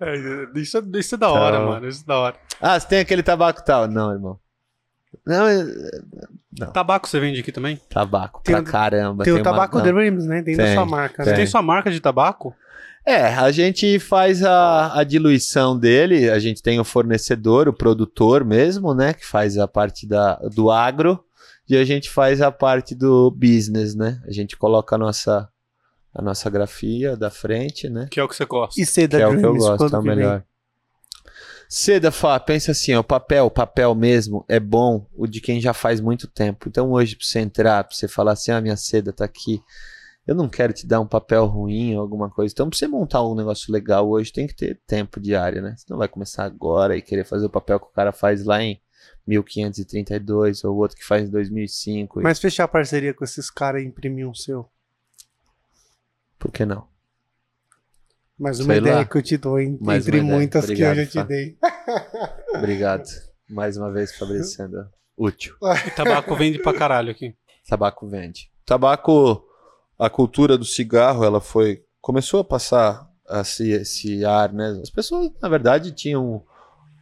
É, 0.00 0.58
Isso, 0.58 0.78
é- 0.78 0.82
isso 0.98 1.14
é 1.14 1.18
da 1.18 1.30
hora, 1.30 1.56
Então- 1.56 1.68
mano. 1.68 1.86
Isso 1.86 2.02
é 2.02 2.06
da 2.06 2.18
hora. 2.18 2.36
Ah, 2.58 2.80
você 2.80 2.88
tem 2.88 3.00
aquele 3.00 3.22
tabaco 3.22 3.62
tal? 3.64 3.86
Não, 3.86 4.10
irmão. 4.10 4.40
Não, 5.24 5.46
é, 5.46 5.64
Tabaco 6.72 7.08
você 7.08 7.20
vende 7.20 7.40
aqui 7.40 7.52
também? 7.52 7.80
tabaco 7.88 8.40
Tem 8.42 8.54
pra 8.56 8.62
o- 8.62 8.64
caramba. 8.66 9.24
Tem, 9.24 9.32
o 9.32 9.36
uma- 9.36 9.42
Tabaco 9.42 9.78
não. 9.78 9.84
Dreams, 9.84 10.26
né? 10.26 10.42
Tem, 10.42 10.56
da 10.56 10.64
Tem, 10.64 10.74
sua 10.74 10.84
marca, 10.86 11.24
Você 11.24 11.30
né? 11.30 11.36
tem 11.36 11.46
sua 11.46 11.62
marca 11.62 11.90
de 11.90 12.00
tabaco? 12.00 12.54
É, 13.04 13.26
a 13.34 13.50
gente 13.50 13.98
faz 13.98 14.44
a, 14.44 14.98
a 15.00 15.02
diluição 15.04 15.76
dele, 15.78 16.30
a 16.30 16.38
gente 16.38 16.62
tem 16.62 16.78
o 16.78 16.84
fornecedor, 16.84 17.66
o 17.68 17.72
produtor 17.72 18.44
mesmo, 18.44 18.94
né, 18.94 19.12
que 19.12 19.26
faz 19.26 19.58
a 19.58 19.66
parte 19.66 20.06
da, 20.06 20.36
do 20.54 20.70
agro, 20.70 21.24
e 21.68 21.76
a 21.76 21.84
gente 21.84 22.08
faz 22.10 22.40
a 22.40 22.52
parte 22.52 22.94
do 22.94 23.28
business, 23.30 23.94
né? 23.96 24.20
A 24.26 24.30
gente 24.30 24.56
coloca 24.56 24.94
a 24.94 24.98
nossa, 24.98 25.48
a 26.14 26.22
nossa 26.22 26.48
grafia 26.50 27.16
da 27.16 27.28
frente, 27.30 27.88
né? 27.88 28.06
Que 28.10 28.20
é 28.20 28.22
o 28.24 28.28
que 28.28 28.36
você 28.36 28.44
gosta. 28.44 28.80
E 28.80 28.84
Seda 28.86 29.16
Que 29.16 29.22
é 29.22 29.26
o 29.26 29.30
que 29.30 29.36
eu 29.36 29.40
Dreams, 29.52 29.66
gosto, 29.68 29.96
é 29.96 29.98
o 29.98 30.02
melhor. 30.02 30.44
Seda, 31.74 32.12
Fá, 32.12 32.38
pensa 32.38 32.72
assim, 32.72 32.92
ó, 32.94 33.00
o 33.00 33.04
papel, 33.04 33.46
o 33.46 33.50
papel 33.50 33.94
mesmo 33.94 34.44
é 34.46 34.60
bom, 34.60 35.06
o 35.16 35.26
de 35.26 35.40
quem 35.40 35.58
já 35.58 35.72
faz 35.72 36.02
muito 36.02 36.28
tempo. 36.28 36.68
Então 36.68 36.92
hoje, 36.92 37.16
pra 37.16 37.24
você 37.24 37.38
entrar, 37.40 37.82
pra 37.82 37.96
você 37.96 38.06
falar 38.06 38.32
assim, 38.32 38.50
ah, 38.52 38.60
minha 38.60 38.76
seda 38.76 39.10
tá 39.10 39.24
aqui, 39.24 39.58
eu 40.26 40.34
não 40.34 40.50
quero 40.50 40.74
te 40.74 40.86
dar 40.86 41.00
um 41.00 41.06
papel 41.06 41.46
ruim 41.46 41.94
ou 41.94 42.02
alguma 42.02 42.28
coisa. 42.28 42.52
Então, 42.52 42.68
pra 42.68 42.78
você 42.78 42.86
montar 42.86 43.26
um 43.26 43.34
negócio 43.34 43.72
legal 43.72 44.06
hoje, 44.06 44.30
tem 44.30 44.46
que 44.46 44.54
ter 44.54 44.78
tempo 44.86 45.18
diário, 45.18 45.62
né? 45.62 45.74
Você 45.74 45.86
não 45.88 45.96
vai 45.96 46.08
começar 46.08 46.44
agora 46.44 46.94
e 46.94 47.00
querer 47.00 47.24
fazer 47.24 47.46
o 47.46 47.50
papel 47.50 47.80
que 47.80 47.86
o 47.86 47.92
cara 47.92 48.12
faz 48.12 48.44
lá 48.44 48.62
em 48.62 48.78
1532, 49.26 50.64
ou 50.64 50.74
o 50.74 50.78
outro 50.78 50.94
que 50.98 51.04
faz 51.06 51.26
em 51.26 51.30
2005. 51.30 52.20
e- 52.20 52.22
Mas 52.22 52.38
fechar 52.38 52.68
parceria 52.68 53.14
com 53.14 53.24
esses 53.24 53.48
caras 53.50 53.82
e 53.82 53.86
imprimir 53.86 54.28
um 54.28 54.34
seu. 54.34 54.68
Por 56.38 56.52
que 56.52 56.66
não? 56.66 56.91
Mais 58.42 58.58
uma 58.60 58.66
Sei 58.72 58.78
ideia 58.78 58.96
lá. 58.96 59.04
que 59.04 59.16
eu 59.16 59.22
te 59.22 59.36
dou, 59.36 59.60
en- 59.60 59.78
Mais 59.80 60.06
entre 60.06 60.18
uma 60.18 60.24
ideia. 60.26 60.38
muitas 60.38 60.64
Obrigado, 60.64 60.94
que 60.94 61.00
eu 61.00 61.04
já 61.04 61.10
te 61.22 61.28
dei. 61.28 61.56
Obrigado. 62.54 63.04
Mais 63.48 63.76
uma 63.76 63.90
vez, 63.92 64.14
Fabrício 64.16 64.56
sendo 64.56 64.84
útil. 65.16 65.54
E 65.86 65.90
tabaco 65.90 66.34
vende 66.34 66.58
pra 66.58 66.72
caralho 66.72 67.10
aqui. 67.10 67.34
Tabaco 67.68 68.06
vende. 68.08 68.50
Tabaco, 68.64 69.44
a 69.98 70.08
cultura 70.10 70.56
do 70.58 70.64
cigarro, 70.64 71.24
ela 71.24 71.40
foi. 71.40 71.82
Começou 72.00 72.40
a 72.40 72.44
passar 72.44 73.08
esse, 73.40 73.70
esse 73.70 74.24
ar, 74.24 74.52
né? 74.52 74.78
As 74.82 74.90
pessoas, 74.90 75.30
na 75.40 75.48
verdade, 75.48 75.92
tinham. 75.92 76.42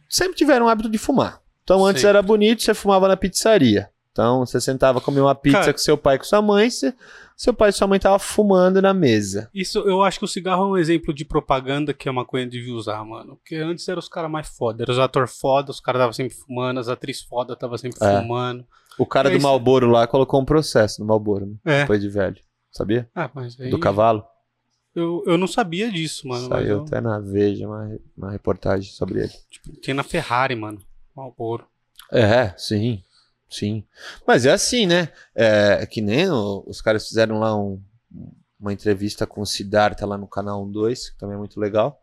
Sempre 0.09 0.35
tiveram 0.37 0.65
o 0.65 0.69
hábito 0.69 0.89
de 0.89 0.97
fumar. 0.97 1.41
Então, 1.63 1.85
antes 1.85 2.01
Sempre. 2.01 2.17
era 2.17 2.21
bonito, 2.21 2.61
você 2.61 2.73
fumava 2.73 3.07
na 3.07 3.15
pizzaria. 3.17 3.89
Então, 4.11 4.45
você 4.45 4.59
sentava, 4.59 4.99
comia 4.99 5.23
uma 5.23 5.33
pizza 5.35 5.59
Cara. 5.59 5.71
com 5.73 5.79
seu 5.79 5.97
pai 5.97 6.15
e 6.15 6.19
com 6.19 6.25
sua 6.25 6.41
mãe, 6.41 6.69
você, 6.69 6.93
seu 7.41 7.53
pai 7.53 7.69
e 7.69 7.73
sua 7.73 7.87
mãe 7.87 7.97
estavam 7.97 8.19
fumando 8.19 8.81
na 8.81 8.93
mesa. 8.93 9.49
Isso, 9.53 9.79
eu 9.79 10.03
acho 10.03 10.19
que 10.19 10.25
o 10.25 10.27
cigarro 10.27 10.63
é 10.63 10.67
um 10.67 10.77
exemplo 10.77 11.13
de 11.13 11.25
propaganda 11.25 11.93
que 11.93 12.07
a 12.07 12.13
maconha 12.13 12.45
devia 12.45 12.73
usar, 12.73 13.03
mano. 13.03 13.37
Porque 13.37 13.55
antes 13.55 13.87
eram 13.89 13.99
os 13.99 14.07
caras 14.07 14.29
mais 14.29 14.47
foda. 14.47 14.83
Eram 14.83 14.93
os 14.93 14.99
atores 14.99 15.37
foda, 15.39 15.71
os 15.71 15.79
caras 15.79 15.99
estavam 15.99 16.13
sempre 16.13 16.35
fumando, 16.35 16.79
as 16.79 16.87
atrizes 16.87 17.23
foda 17.23 17.53
estavam 17.53 17.77
sempre 17.77 17.97
É. 18.05 18.21
fumando. 18.21 18.65
O 18.99 19.05
cara 19.05 19.29
É 19.33 19.37
do. 19.37 19.41
Malboro 19.41 19.89
lá 19.89 20.05
colocou 20.05 20.39
um 20.39 20.45
processo 20.45 21.01
no 21.01 21.07
Malboro, 21.07 21.45
né? 21.45 21.55
É. 21.65 21.81
depois 21.81 21.99
de 22.01 22.09
velho. 22.09 22.37
Sabia? 22.71 23.09
Ah, 23.15 23.29
mas 23.33 23.59
aí. 23.59 23.69
Do 23.69 23.79
cavalo. 23.79 24.23
Eu, 24.93 25.23
eu 25.25 25.37
não 25.37 25.47
sabia 25.47 25.89
disso, 25.89 26.27
mano. 26.27 26.47
Saiu 26.47 26.67
eu- 26.67 26.81
até 26.83 26.99
na 27.01 27.17
Veja 27.19 27.65
uma, 27.67 27.97
uma 28.17 28.31
reportagem 28.31 28.91
sobre 28.91 29.21
ele. 29.21 29.31
tipo, 29.49 29.75
tem 29.81 29.93
na 29.93 30.03
Ferrari, 30.03 30.55
mano. 30.55 30.79
Malboro. 31.15 31.65
É, 32.11 32.53
sim. 32.57 33.01
Sim. 33.51 33.83
Mas 34.25 34.45
é 34.45 34.51
assim, 34.51 34.85
né? 34.87 35.09
É 35.35 35.85
que 35.85 36.01
nem 36.01 36.29
o- 36.29 36.63
os 36.65 36.81
caras 36.81 37.05
fizeram 37.07 37.37
lá 37.39 37.55
um- 37.55 37.81
uma 38.59 38.71
entrevista 38.71 39.27
com 39.27 39.41
o 39.41 39.45
Siddhartha 39.45 40.05
lá 40.05 40.17
no 40.17 40.27
canal 40.27 40.65
12, 40.65 41.11
que 41.11 41.17
também 41.17 41.35
é 41.35 41.39
muito 41.39 41.59
legal. 41.59 41.99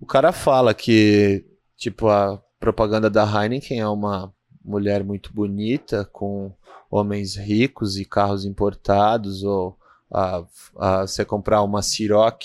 O 0.00 0.06
cara 0.06 0.32
fala 0.32 0.74
que, 0.74 1.44
tipo, 1.76 2.08
a 2.08 2.42
propaganda 2.58 3.08
da 3.08 3.24
Heineken 3.24 3.80
é 3.80 3.86
uma 3.88 4.32
mulher 4.64 5.04
muito 5.04 5.32
bonita, 5.32 6.04
com 6.12 6.52
homens 6.90 7.36
ricos 7.36 7.96
e 7.98 8.04
carros 8.04 8.44
importados, 8.44 9.44
ou 9.44 9.78
a, 10.10 10.42
a- 10.76 11.06
você 11.06 11.24
comprar 11.24 11.62
uma 11.62 11.82
Ciroc, 11.82 12.42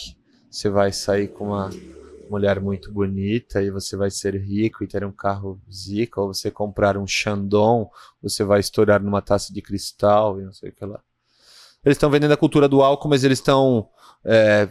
você 0.52 0.70
vai 0.70 0.92
sair 0.92 1.30
com 1.30 1.46
uma 1.48 1.70
mulher 2.30 2.60
muito 2.60 2.92
bonita 2.92 3.62
e 3.62 3.70
você 3.70 3.96
vai 3.96 4.10
ser 4.10 4.36
rico 4.36 4.84
e 4.84 4.88
ter 4.88 5.04
um 5.06 5.12
carro 5.12 5.60
zica, 5.72 6.22
ou 6.22 6.34
você 6.34 6.50
comprar 6.52 6.98
um 6.98 7.08
Chandon, 7.08 7.90
você 8.22 8.44
vai 8.44 8.60
estourar 8.60 9.02
numa 9.02 9.22
taça 9.22 9.54
de 9.54 9.62
cristal 9.62 10.40
e 10.40 10.44
não 10.44 10.54
sei 10.54 10.70
o 10.70 10.74
que 10.74 10.86
lá. 10.86 11.00
Eles 11.84 11.96
estão 11.96 12.10
vendendo 12.10 12.32
a 12.32 12.38
cultura 12.38 12.68
do 12.68 12.82
álcool, 12.82 13.10
mas 13.10 13.24
eles 13.24 13.38
estão, 13.38 13.88
é, 14.24 14.70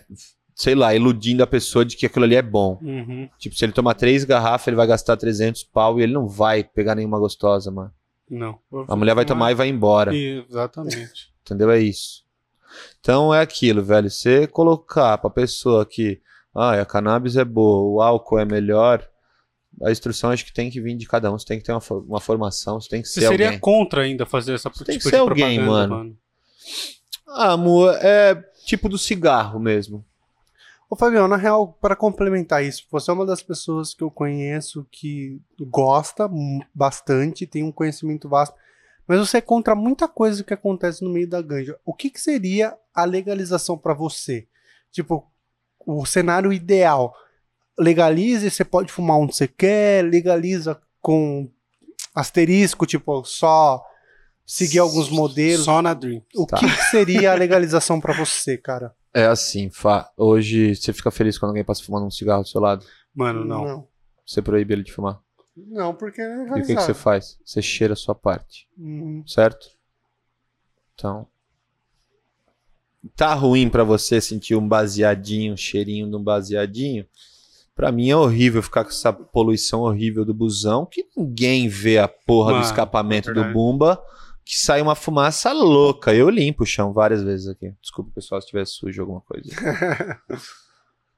sei 0.55 0.75
lá, 0.75 0.95
iludindo 0.95 1.43
a 1.43 1.47
pessoa 1.47 1.85
de 1.85 1.97
que 1.97 2.07
aquilo 2.07 2.25
ali 2.25 2.35
é 2.35 2.43
bom. 2.43 2.79
Uhum. 2.83 3.29
Tipo, 3.39 3.55
se 3.55 3.65
ele 3.65 3.73
tomar 3.73 3.95
três 3.95 4.25
garrafas, 4.25 4.67
ele 4.67 4.77
vai 4.77 4.87
gastar 4.87 5.17
300 5.17 5.63
pau 5.65 5.99
e 5.99 6.03
ele 6.03 6.13
não 6.13 6.27
vai 6.27 6.65
pegar 6.65 6.97
nenhuma 6.97 7.19
gostosa, 7.19 7.71
mano. 7.71 7.93
Não. 8.29 8.59
A 8.89 8.97
mulher 8.97 9.15
vai 9.15 9.25
tomar 9.25 9.53
e 9.53 9.55
vai 9.55 9.69
embora. 9.69 10.15
Exatamente. 10.15 11.33
Entendeu? 11.43 11.71
É 11.71 11.79
isso. 11.79 12.25
Então 13.01 13.33
é 13.33 13.41
aquilo, 13.41 13.83
velho. 13.83 14.11
Você 14.11 14.47
colocar 14.47 15.19
pra 15.19 15.31
pessoa 15.31 15.87
que 15.87 16.21
ah, 16.55 16.81
a 16.81 16.87
cannabis 16.87 17.37
é 17.37 17.45
boa, 17.45 17.81
o 17.81 18.01
álcool 18.03 18.39
é 18.39 18.45
melhor, 18.45 19.07
a 19.83 19.91
instrução 19.91 20.31
acho 20.31 20.45
que 20.45 20.53
tem 20.53 20.71
que 20.71 20.81
vir 20.81 20.97
de 20.97 21.07
cada 21.07 21.33
um. 21.33 21.39
Você 21.39 21.47
tem 21.47 21.59
que 21.59 21.65
ter 21.65 21.73
uma, 21.73 21.83
uma 22.07 22.21
formação, 22.21 22.81
você 22.81 22.89
tem 22.89 23.03
que 23.03 23.09
Você 23.09 23.21
ser 23.21 23.29
seria 23.29 23.47
alguém. 23.47 23.61
contra 23.61 24.03
ainda 24.03 24.25
fazer 24.25 24.55
essa 24.55 24.71
Tem 24.71 24.85
que 24.85 24.93
tipo 24.93 25.03
ser 25.05 25.11
de 25.11 25.17
alguém, 25.17 25.57
propaganda, 25.59 25.89
mano. 25.89 26.19
Ah, 27.27 27.53
amor, 27.53 27.95
é 28.01 28.35
tipo 28.65 28.89
do 28.89 28.97
cigarro 28.99 29.59
mesmo. 29.59 30.05
Ô, 30.89 30.95
Fabião, 30.97 31.27
na 31.27 31.37
real, 31.37 31.73
para 31.81 31.97
complementar 31.97 32.63
isso, 32.63 32.85
você 32.91 33.11
é 33.11 33.15
uma 33.15 33.27
das 33.27 33.43
pessoas 33.43 33.95
que 33.95 34.05
eu 34.05 34.11
conheço 34.11 34.87
que 34.93 35.41
gosta 35.61 36.31
bastante, 36.73 37.47
tem 37.47 37.65
um 37.65 37.73
conhecimento 37.73 38.29
vasto, 38.29 38.55
mas 39.09 39.19
você 39.19 39.39
é 39.39 39.41
contra 39.41 39.75
muita 39.75 40.07
coisa 40.07 40.45
que 40.45 40.55
acontece 40.55 41.03
no 41.03 41.11
meio 41.11 41.29
da 41.29 41.43
ganja. 41.43 41.77
O 41.85 41.93
que, 41.93 42.11
que 42.11 42.21
seria 42.21 42.77
a 42.95 43.05
legalização 43.05 43.77
para 43.77 43.93
você? 43.95 44.47
Tipo, 44.93 45.27
o 45.87 46.05
cenário 46.07 46.53
ideal. 46.53 47.15
Legalize, 47.79 48.51
você 48.51 48.65
pode 48.65 48.93
fumar 48.93 49.19
onde 49.19 49.35
você 49.35 49.49
quer, 49.49 50.05
legaliza 50.05 50.81
com 51.01 51.51
asterisco, 52.15 52.87
tipo, 52.87 53.25
só 53.25 53.85
seguir 54.47 54.79
alguns 54.79 55.09
modelos. 55.11 55.65
Só 55.65 55.83
na 55.83 55.93
Dream. 55.95 56.23
O 56.37 56.47
Tá. 56.47 56.59
que, 56.59 56.69
seria 56.91 57.33
a 57.33 57.35
legalização 57.35 58.01
para 58.01 58.15
você, 58.15 58.57
cara? 58.57 58.95
É 59.13 59.27
assim, 59.27 59.71
Fá. 59.71 60.11
Hoje 60.17 60.75
você 60.77 60.93
fica 60.93 61.11
feliz 61.11 61.39
quando 61.39 61.51
alguém 61.51 61.65
passa 61.65 61.83
fumando 61.85 62.07
um 62.07 62.11
cigarro 62.11 62.43
do 62.43 62.49
seu 62.49 62.61
lado. 62.61 62.85
Mano, 63.15 63.45
não. 63.45 63.65
Não, 63.65 63.89
Você 64.27 64.41
proíbe 64.43 64.73
ele 64.75 64.83
de 64.83 64.93
fumar. 64.93 65.21
Não, 65.57 65.95
porque 65.95 66.21
é 66.21 66.25
E 66.25 66.51
o 66.51 66.55
que, 66.55 66.75
que 66.75 66.81
você 66.83 66.95
faz? 66.95 67.39
Você 67.45 67.63
cheira 67.63 67.93
a 67.93 67.97
sua 67.97 68.15
parte. 68.15 68.69
Hum, 68.77 69.23
certo? 69.27 69.69
Então, 70.95 71.27
tá 73.17 73.35
ruim 73.35 73.69
pra 73.69 73.85
você 73.85 74.21
sentir 74.21 74.55
um 74.55 74.67
baseadinho, 74.67 75.55
um 75.55 75.57
cheirinho 75.57 76.09
de 76.09 76.17
um 76.17 76.23
baseadinho? 76.23 77.07
Pra 77.75 77.91
mim 77.91 78.09
é 78.09 78.17
horrível 78.17 78.63
ficar 78.63 78.85
com 78.85 78.91
essa 78.91 79.13
poluição 79.13 79.81
horrível 79.81 80.25
do 80.25 80.33
busão, 80.33 80.87
que 80.87 81.05
ninguém 81.17 81.69
vê 81.69 81.99
a 81.99 82.07
porra 82.07 82.53
Mano, 82.53 82.63
do 82.63 82.67
escapamento 82.67 83.31
é 83.31 83.35
do. 83.35 83.45
Bumba, 83.53 84.01
que 84.45 84.57
sai 84.57 84.81
uma 84.81 84.95
fumaça 84.95 85.53
louca. 85.53 86.15
Eu 86.15 86.31
limpo 86.31 86.63
o 86.63 86.67
chão 86.67 86.93
várias 86.93 87.23
vezes 87.23 87.49
aqui. 87.49 87.73
Desculpa, 87.83 88.13
pessoal, 88.15 88.41
se 88.41 88.47
tiver 88.47 88.65
sujo 88.65 89.01
alguma 89.01 89.21
coisa. 89.23 89.51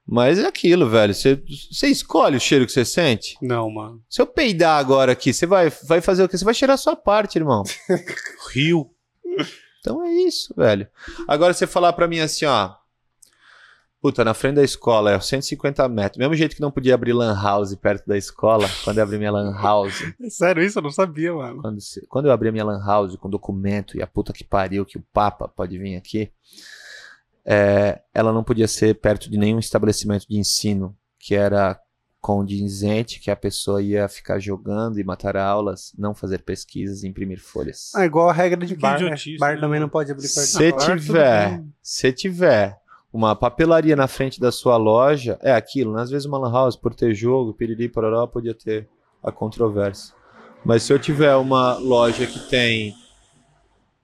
Mas 0.09 0.39
é 0.39 0.47
aquilo, 0.47 0.89
velho. 0.89 1.13
Você, 1.13 1.43
você 1.71 1.89
escolhe 1.89 2.37
o 2.37 2.41
cheiro 2.41 2.65
que 2.65 2.71
você 2.71 2.85
sente? 2.85 3.37
Não, 3.43 3.69
mano. 3.69 4.01
Se 4.09 4.23
eu 4.23 4.27
peidar 4.27 4.79
agora 4.79 5.13
aqui, 5.13 5.33
você 5.33 5.45
vai, 5.47 5.71
vai 5.87 6.01
fazer 6.01 6.23
o 6.23 6.29
quê? 6.29 6.39
Você 6.39 6.45
vai 6.45 6.55
cheirar 6.55 6.75
a 6.75 6.79
sua 6.79 6.95
parte, 6.95 7.37
irmão. 7.37 7.65
Rio. 8.55 8.89
Então 9.87 10.05
é 10.05 10.11
isso, 10.11 10.53
velho. 10.57 10.89
Agora 11.29 11.55
você 11.55 11.65
falar 11.65 11.93
pra 11.93 12.09
mim 12.09 12.19
assim, 12.19 12.45
ó. 12.45 12.75
Puta, 14.03 14.25
na 14.25 14.35
frente 14.35 14.57
da 14.57 14.65
escola, 14.65 15.13
é 15.13 15.21
150 15.21 15.89
metros. 15.89 16.19
Mesmo 16.19 16.35
jeito 16.35 16.57
que 16.57 16.61
não 16.61 16.73
podia 16.73 16.95
abrir 16.95 17.13
lan 17.13 17.41
house 17.41 17.73
perto 17.77 18.05
da 18.05 18.19
escola, 18.19 18.69
quando 18.83 18.99
eu 18.99 19.05
abri 19.05 19.17
minha 19.17 19.31
lan 19.31 19.53
house. 19.53 20.03
Sério, 20.29 20.61
isso 20.61 20.81
eu 20.81 20.83
não 20.83 20.91
sabia, 20.91 21.33
mano. 21.33 21.63
Quando, 21.63 21.79
quando 22.09 22.27
eu 22.27 22.33
abri 22.33 22.49
a 22.49 22.53
minha 22.53 22.65
lan 22.65 22.85
house 22.85 23.15
com 23.15 23.31
documento 23.31 23.97
e 23.97 24.03
a 24.03 24.09
puta 24.09 24.33
que 24.33 24.43
pariu 24.43 24.85
que 24.85 24.99
o 24.99 25.05
Papa 25.13 25.47
pode 25.47 25.79
vir 25.79 25.97
aqui, 25.97 26.33
é, 27.45 28.01
ela 28.13 28.33
não 28.33 28.43
podia 28.43 28.67
ser 28.67 28.97
perto 28.97 29.31
de 29.31 29.39
nenhum 29.39 29.61
estabelecimento 29.61 30.27
de 30.29 30.37
ensino 30.37 30.97
que 31.17 31.37
era 31.37 31.81
condizente, 32.27 33.21
que 33.21 33.31
a 33.31 33.37
pessoa 33.37 33.81
ia 33.81 34.09
ficar 34.09 34.41
jogando 34.41 34.99
e 34.99 35.05
matar 35.05 35.37
aulas, 35.37 35.93
não 35.97 36.13
fazer 36.13 36.43
pesquisas 36.43 37.05
e 37.05 37.07
imprimir 37.07 37.41
folhas. 37.41 37.93
Ah, 37.95 38.05
igual 38.05 38.29
a 38.29 38.33
regra 38.33 38.67
de 38.67 38.75
Que 38.75 38.81
bar, 38.81 38.99
né? 38.99 39.07
idiotice, 39.07 39.39
Bar 39.39 39.55
né, 39.55 39.61
também 39.61 39.79
não 39.79 39.89
pode 39.89 40.11
abrir 40.11 40.27
perto 40.27 40.49
Se 40.49 40.73
tiver, 40.73 41.63
se 41.81 42.13
tiver 42.13 42.77
uma 43.13 43.37
papelaria 43.37 43.95
na 43.95 44.09
frente 44.09 44.41
da 44.41 44.51
sua 44.51 44.77
loja, 44.77 45.39
é 45.41 45.53
aquilo. 45.53 45.95
né? 45.95 46.03
Às 46.03 46.11
vezes 46.11 46.27
uma 46.27 46.37
lan 46.37 46.51
house, 46.51 46.75
por 46.75 46.97
ter 46.97 47.15
jogo, 47.15 47.55
piriri, 47.55 47.89
pororó, 47.89 48.27
podia 48.27 48.55
ter 48.55 48.89
a 49.23 49.31
controvérsia. 49.31 50.13
Mas 50.65 50.83
se 50.83 50.93
eu 50.93 50.99
tiver 50.99 51.37
uma 51.37 51.75
loja 51.77 52.27
que 52.27 52.41
tem 52.51 52.93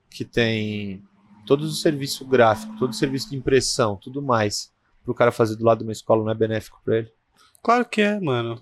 que 0.09 0.25
tem 0.25 1.03
todos 1.45 1.69
os 1.73 1.83
serviços 1.83 2.25
gráficos, 2.29 2.79
todo 2.79 2.91
o 2.91 2.95
serviço 2.95 3.31
de 3.31 3.37
impressão, 3.37 3.97
tudo 3.97 4.23
mais, 4.23 4.71
pro 5.03 5.13
cara 5.13 5.33
fazer 5.33 5.57
do 5.57 5.65
lado 5.65 5.79
de 5.79 5.85
uma 5.85 5.93
escola 5.93 6.23
não 6.23 6.31
é 6.31 6.37
benéfico 6.37 6.81
para 6.85 6.99
ele. 6.99 7.13
Claro 7.63 7.85
que 7.85 8.01
é, 8.01 8.19
mano. 8.21 8.59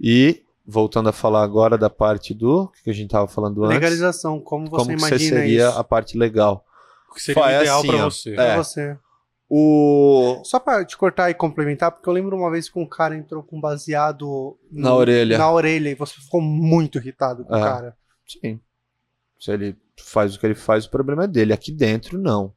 E 0.00 0.42
voltando 0.66 1.08
a 1.08 1.12
falar 1.12 1.42
agora 1.42 1.76
da 1.78 1.90
parte 1.90 2.34
do 2.34 2.68
que 2.82 2.90
a 2.90 2.92
gente 2.92 3.10
tava 3.10 3.26
falando 3.28 3.64
antes, 3.64 3.74
Legalização, 3.76 4.40
como 4.40 4.66
você 4.66 4.76
como 4.76 4.88
que 4.94 5.00
você 5.00 5.06
imagina 5.08 5.36
seria 5.40 5.68
isso 5.68 5.78
a 5.78 5.84
parte 5.84 6.16
legal? 6.18 6.64
O 7.10 7.14
que 7.14 7.22
seria 7.22 7.50
é 7.52 7.60
ideal 7.62 7.78
assim, 7.80 7.88
pra 7.88 7.96
ó. 8.06 8.10
você. 8.10 8.30
É. 8.32 8.34
pra 8.34 8.56
você? 8.56 8.98
O 9.54 10.40
Só 10.44 10.58
pra 10.58 10.82
te 10.84 10.96
cortar 10.96 11.28
e 11.30 11.34
complementar, 11.34 11.92
porque 11.92 12.08
eu 12.08 12.12
lembro 12.12 12.36
uma 12.36 12.50
vez 12.50 12.70
que 12.70 12.78
um 12.78 12.86
cara 12.86 13.14
entrou 13.16 13.42
com 13.42 13.60
baseado 13.60 14.56
no- 14.70 14.82
Na 14.82 14.94
orelha. 14.94 15.36
Na 15.36 15.50
orelha 15.52 15.90
e 15.90 15.94
você 15.94 16.14
ficou 16.14 16.40
muito 16.40 16.96
irritado 16.98 17.44
com 17.44 17.52
o 17.52 17.56
É. 17.56 17.60
cara. 17.60 17.96
Sim. 18.26 18.58
Se 19.38 19.50
ele 19.52 19.76
faz 20.00 20.34
o 20.34 20.40
que 20.40 20.46
ele 20.46 20.54
faz, 20.54 20.86
o 20.86 20.90
problema 20.90 21.24
é 21.24 21.28
dele. 21.28 21.52
Aqui 21.52 21.70
dentro, 21.70 22.16
não. 22.18 22.54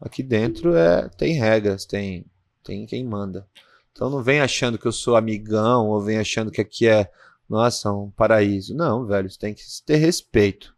Aqui 0.00 0.22
dentro 0.22 0.74
é 0.74 1.08
tem 1.10 1.34
regras, 1.34 1.84
tem, 1.84 2.24
tem 2.64 2.86
quem 2.86 3.04
manda. 3.04 3.46
Então 3.92 4.08
não 4.10 4.22
vem 4.22 4.40
achando 4.40 4.78
que 4.78 4.86
eu 4.86 4.92
sou 4.92 5.16
amigão 5.16 5.88
ou 5.88 6.00
vem 6.00 6.18
achando 6.18 6.50
que 6.50 6.60
aqui 6.60 6.88
é, 6.88 7.10
nossa, 7.48 7.92
um 7.92 8.10
paraíso. 8.10 8.74
Não, 8.74 9.04
velho, 9.06 9.30
você 9.30 9.38
tem 9.38 9.54
que 9.54 9.62
ter 9.84 9.96
respeito. 9.96 10.74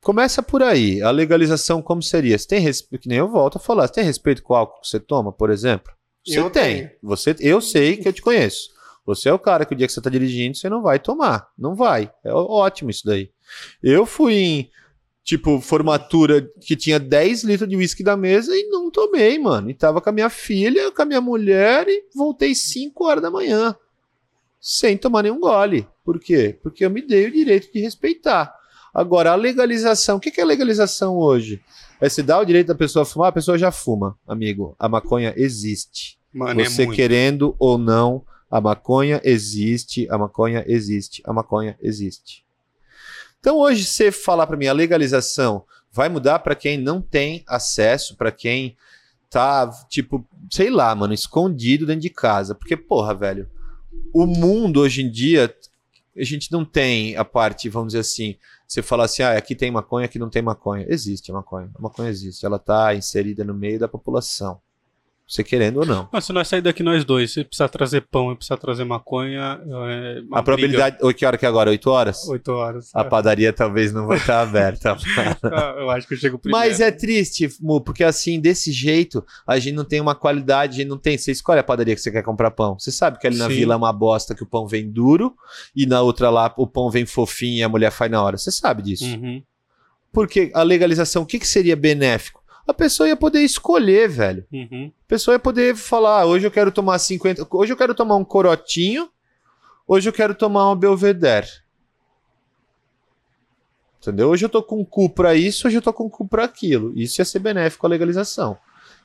Começa 0.00 0.42
por 0.42 0.62
aí. 0.62 1.00
A 1.00 1.10
legalização 1.10 1.80
como 1.80 2.02
seria? 2.02 2.36
Você 2.36 2.46
tem 2.46 2.60
respeito, 2.60 3.02
que 3.02 3.08
nem 3.08 3.18
eu 3.18 3.28
volto 3.28 3.56
a 3.56 3.60
falar, 3.60 3.86
você 3.86 3.94
tem 3.94 4.04
respeito 4.04 4.42
com 4.42 4.52
o 4.52 4.56
álcool 4.56 4.80
que 4.80 4.88
você 4.88 5.00
toma, 5.00 5.32
por 5.32 5.50
exemplo? 5.50 5.92
Você 6.26 6.38
Eu 6.38 6.50
tem. 6.50 6.76
tenho. 6.76 6.90
Você, 7.02 7.34
eu 7.40 7.60
sei 7.60 7.96
que 7.96 8.08
eu 8.08 8.12
te 8.12 8.20
conheço. 8.20 8.68
Você 9.06 9.28
é 9.28 9.32
o 9.32 9.38
cara 9.38 9.64
que 9.64 9.74
o 9.74 9.76
dia 9.76 9.86
que 9.86 9.92
você 9.92 10.00
tá 10.00 10.10
dirigindo, 10.10 10.56
você 10.56 10.68
não 10.68 10.82
vai 10.82 10.98
tomar. 10.98 11.48
Não 11.56 11.74
vai. 11.74 12.10
É 12.24 12.32
ótimo 12.32 12.90
isso 12.90 13.06
daí. 13.06 13.30
Eu 13.82 14.06
fui 14.06 14.34
em, 14.34 14.70
tipo, 15.24 15.58
formatura 15.58 16.46
que 16.60 16.76
tinha 16.76 17.00
10 17.00 17.44
litros 17.44 17.68
de 17.68 17.76
uísque 17.76 18.04
da 18.04 18.16
mesa 18.16 18.54
e 18.54 18.68
não 18.68 18.90
tomei, 18.90 19.38
mano. 19.38 19.70
E 19.70 19.74
tava 19.74 20.00
com 20.00 20.10
a 20.10 20.12
minha 20.12 20.28
filha, 20.28 20.92
com 20.92 21.02
a 21.02 21.06
minha 21.06 21.20
mulher 21.20 21.88
e 21.88 22.04
voltei 22.14 22.54
5 22.54 23.04
horas 23.04 23.22
da 23.22 23.30
manhã. 23.30 23.74
Sem 24.60 24.98
tomar 24.98 25.22
nenhum 25.22 25.40
gole. 25.40 25.88
Por 26.04 26.20
quê? 26.20 26.58
Porque 26.62 26.84
eu 26.84 26.90
me 26.90 27.00
dei 27.00 27.26
o 27.26 27.32
direito 27.32 27.72
de 27.72 27.80
respeitar. 27.80 28.54
Agora, 28.92 29.32
a 29.32 29.34
legalização. 29.34 30.18
O 30.18 30.20
que 30.20 30.40
é 30.40 30.44
legalização 30.44 31.16
hoje? 31.16 31.60
É 32.00 32.08
se 32.08 32.22
dar 32.22 32.40
o 32.40 32.44
direito 32.44 32.68
da 32.68 32.74
pessoa 32.74 33.04
fumar, 33.04 33.28
a 33.30 33.32
pessoa 33.32 33.56
já 33.56 33.72
fuma, 33.72 34.16
amigo. 34.26 34.76
A 34.78 34.88
maconha 34.88 35.32
existe. 35.36 36.18
Mano, 36.32 36.62
Você 36.64 36.82
é 36.82 36.86
querendo 36.86 37.56
ou 37.58 37.78
não, 37.78 38.24
a 38.50 38.60
maconha 38.60 39.20
existe, 39.24 40.06
a 40.10 40.18
maconha 40.18 40.64
existe, 40.66 41.22
a 41.24 41.32
maconha 41.32 41.76
existe. 41.80 42.43
Então 43.44 43.58
hoje 43.58 43.84
você 43.84 44.10
falar 44.10 44.46
pra 44.46 44.56
mim 44.56 44.66
a 44.66 44.72
legalização 44.72 45.66
Vai 45.94 46.08
mudar 46.08 46.40
para 46.40 46.56
quem 46.56 46.76
não 46.76 47.00
tem 47.00 47.44
acesso, 47.46 48.16
para 48.16 48.32
quem 48.32 48.76
tá, 49.30 49.70
tipo, 49.88 50.26
sei 50.50 50.68
lá, 50.68 50.92
mano, 50.92 51.14
escondido 51.14 51.86
dentro 51.86 52.02
de 52.02 52.10
casa. 52.10 52.52
Porque, 52.52 52.76
porra, 52.76 53.14
velho, 53.14 53.48
o 54.12 54.26
mundo 54.26 54.80
hoje 54.80 55.02
em 55.02 55.08
dia, 55.08 55.54
a 56.18 56.24
gente 56.24 56.50
não 56.50 56.64
tem 56.64 57.16
a 57.16 57.24
parte, 57.24 57.68
vamos 57.68 57.92
dizer 57.92 58.00
assim, 58.00 58.34
você 58.66 58.82
fala 58.82 59.04
assim, 59.04 59.22
ah, 59.22 59.38
aqui 59.38 59.54
tem 59.54 59.70
maconha, 59.70 60.06
aqui 60.06 60.18
não 60.18 60.28
tem 60.28 60.42
maconha. 60.42 60.84
Existe 60.88 61.30
a 61.30 61.34
maconha. 61.34 61.70
A 61.76 61.80
maconha 61.80 62.10
existe. 62.10 62.44
Ela 62.44 62.58
tá 62.58 62.92
inserida 62.92 63.44
no 63.44 63.54
meio 63.54 63.78
da 63.78 63.86
população. 63.86 64.60
Você 65.26 65.42
querendo 65.42 65.78
ou 65.78 65.86
não. 65.86 66.08
Mas 66.12 66.24
se 66.26 66.32
nós 66.34 66.46
sair 66.46 66.60
daqui 66.60 66.82
nós 66.82 67.04
dois, 67.04 67.32
se 67.32 67.44
precisar 67.44 67.68
trazer 67.68 68.02
pão 68.02 68.30
e 68.30 68.36
precisar 68.36 68.58
trazer 68.58 68.84
maconha, 68.84 69.58
é 69.88 70.22
a 70.32 70.42
probabilidade. 70.42 70.98
Oi, 71.00 71.14
que 71.14 71.24
hora 71.24 71.38
que 71.38 71.46
é 71.46 71.48
agora? 71.48 71.70
8 71.70 71.90
horas? 71.90 72.20
briga. 72.20 72.32
Oito 72.32 72.52
horas. 72.52 72.90
A 72.94 73.04
padaria 73.04 73.52
talvez 73.52 73.92
não 73.92 74.06
vai 74.06 74.18
estar 74.18 74.40
aberta. 74.42 74.96
Ah, 75.44 75.76
eu 75.78 75.90
acho 75.90 76.06
que 76.06 76.14
eu 76.14 76.18
chego 76.18 76.38
primeiro. 76.38 76.66
Mas 76.66 76.80
é 76.80 76.90
triste, 76.90 77.48
Mu, 77.60 77.80
porque 77.80 78.04
assim, 78.04 78.38
desse 78.38 78.70
jeito, 78.70 79.24
a 79.46 79.58
gente 79.58 79.74
não 79.74 79.84
tem 79.84 80.00
uma 80.00 80.14
qualidade, 80.14 80.74
a 80.74 80.76
gente 80.82 80.88
não 80.88 80.98
tem. 80.98 81.16
Você 81.16 81.32
escolhe 81.32 81.60
a 81.60 81.64
padaria 81.64 81.94
que 81.94 82.00
você 82.00 82.10
quer 82.10 82.22
comprar 82.22 82.50
pão. 82.50 82.78
Você 82.78 82.92
sabe 82.92 83.18
que 83.18 83.26
ali 83.26 83.36
na 83.38 83.48
Sim. 83.48 83.54
vila 83.54 83.74
é 83.74 83.76
uma 83.76 83.92
bosta 83.92 84.34
que 84.34 84.42
o 84.42 84.46
pão 84.46 84.66
vem 84.66 84.90
duro 84.90 85.34
e 85.74 85.86
na 85.86 86.02
outra 86.02 86.28
lá 86.28 86.52
o 86.56 86.66
pão 86.66 86.90
vem 86.90 87.06
fofinho 87.06 87.58
e 87.58 87.62
a 87.62 87.68
mulher 87.68 87.90
faz 87.90 88.10
na 88.10 88.22
hora. 88.22 88.36
Você 88.36 88.50
sabe 88.50 88.82
disso. 88.82 89.06
Uhum. 89.06 89.42
Porque 90.12 90.52
a 90.54 90.62
legalização, 90.62 91.22
o 91.22 91.26
que, 91.26 91.40
que 91.40 91.46
seria 91.46 91.74
benéfico? 91.74 92.43
A 92.66 92.72
pessoa 92.72 93.08
ia 93.08 93.16
poder 93.16 93.40
escolher, 93.42 94.08
velho. 94.08 94.46
Uhum. 94.52 94.90
A 95.04 95.08
pessoa 95.08 95.34
ia 95.34 95.38
poder 95.38 95.76
falar: 95.76 96.20
"Ah, 96.22 96.26
hoje 96.26 96.46
eu 96.46 96.50
quero 96.50 96.72
tomar 96.72 96.98
50. 96.98 97.46
Hoje 97.50 97.72
eu 97.72 97.76
quero 97.76 97.94
tomar 97.94 98.16
um 98.16 98.24
corotinho, 98.24 99.10
hoje 99.86 100.08
eu 100.08 100.12
quero 100.12 100.34
tomar 100.34 100.70
um 100.70 100.76
Belvedere. 100.76 101.48
Entendeu? 104.00 104.28
Hoje 104.28 104.44
eu 104.44 104.48
tô 104.50 104.62
com 104.62 104.84
cu 104.84 105.08
pra 105.08 105.34
isso, 105.34 105.66
hoje 105.66 105.78
eu 105.78 105.82
tô 105.82 105.92
com 105.92 106.10
cu 106.10 106.26
pra 106.28 106.44
aquilo. 106.44 106.92
Isso 106.94 107.20
ia 107.20 107.24
ser 107.24 107.38
benéfico 107.38 107.86
à 107.86 107.88
legalização. 107.88 108.58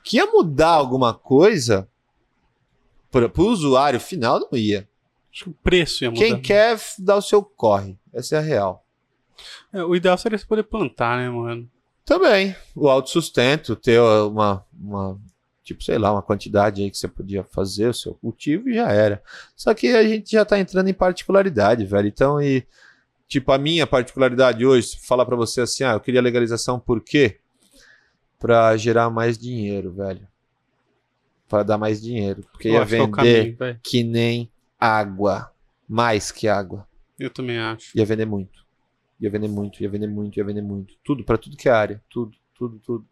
Que 0.04 0.16
ia 0.18 0.26
mudar 0.26 0.70
alguma 0.70 1.14
coisa 1.14 1.88
para 3.10 3.30
o 3.34 3.46
usuário 3.46 3.98
final, 3.98 4.40
não 4.40 4.58
ia. 4.58 4.88
Acho 5.32 5.44
que 5.44 5.50
o 5.50 5.56
preço 5.62 6.04
ia 6.04 6.10
mudar. 6.10 6.22
Quem 6.22 6.40
quer 6.40 6.78
dar 6.98 7.16
o 7.16 7.22
seu 7.22 7.42
corre. 7.42 7.96
Essa 8.12 8.36
é 8.36 8.38
a 8.38 8.42
real. 8.42 8.84
É, 9.72 9.82
o 9.82 9.94
ideal 9.94 10.18
seria 10.18 10.36
você 10.36 10.44
poder 10.44 10.64
plantar, 10.64 11.18
né, 11.18 11.30
mano? 11.30 11.70
Também, 12.10 12.56
o 12.74 12.88
autossustento, 12.88 13.76
ter 13.76 14.00
uma, 14.00 14.66
uma, 14.76 15.16
tipo, 15.62 15.80
sei 15.80 15.96
lá, 15.96 16.10
uma 16.10 16.20
quantidade 16.20 16.82
aí 16.82 16.90
que 16.90 16.98
você 16.98 17.06
podia 17.06 17.44
fazer 17.44 17.86
o 17.86 17.94
seu 17.94 18.14
cultivo 18.14 18.68
e 18.68 18.74
já 18.74 18.90
era. 18.90 19.22
Só 19.54 19.72
que 19.72 19.86
a 19.94 20.02
gente 20.02 20.32
já 20.32 20.44
tá 20.44 20.58
entrando 20.58 20.88
em 20.88 20.92
particularidade, 20.92 21.84
velho. 21.84 22.08
Então, 22.08 22.42
e, 22.42 22.66
tipo, 23.28 23.52
a 23.52 23.58
minha 23.58 23.86
particularidade 23.86 24.66
hoje, 24.66 24.98
falar 25.06 25.24
pra 25.24 25.36
você 25.36 25.60
assim, 25.60 25.84
ah, 25.84 25.92
eu 25.92 26.00
queria 26.00 26.20
legalização 26.20 26.80
por 26.80 27.00
quê? 27.00 27.38
Pra 28.40 28.76
gerar 28.76 29.08
mais 29.08 29.38
dinheiro, 29.38 29.92
velho. 29.92 30.26
Pra 31.48 31.62
dar 31.62 31.78
mais 31.78 32.02
dinheiro. 32.02 32.42
Porque 32.50 32.70
Eu 32.70 32.72
ia 32.72 32.86
que 32.86 32.94
é 32.96 32.98
vender 32.98 33.10
caminho, 33.12 33.56
velho. 33.56 33.80
que 33.84 34.02
nem 34.02 34.50
água. 34.80 35.52
Mais 35.88 36.32
que 36.32 36.48
água. 36.48 36.88
Eu 37.16 37.30
também 37.30 37.60
acho. 37.60 37.96
Ia 37.96 38.04
vender 38.04 38.26
muito. 38.26 38.59
Ia 39.20 39.30
vender 39.30 39.48
muito, 39.48 39.82
ia 39.82 39.88
vender 39.88 40.06
muito, 40.06 40.36
ia 40.38 40.44
vender 40.44 40.62
muito. 40.62 40.94
Tudo, 41.04 41.22
pra 41.22 41.36
tudo 41.36 41.56
que 41.56 41.68
é 41.68 41.72
área. 41.72 42.02
Tudo, 42.08 42.36
tudo, 42.54 42.78
tudo. 42.78 43.06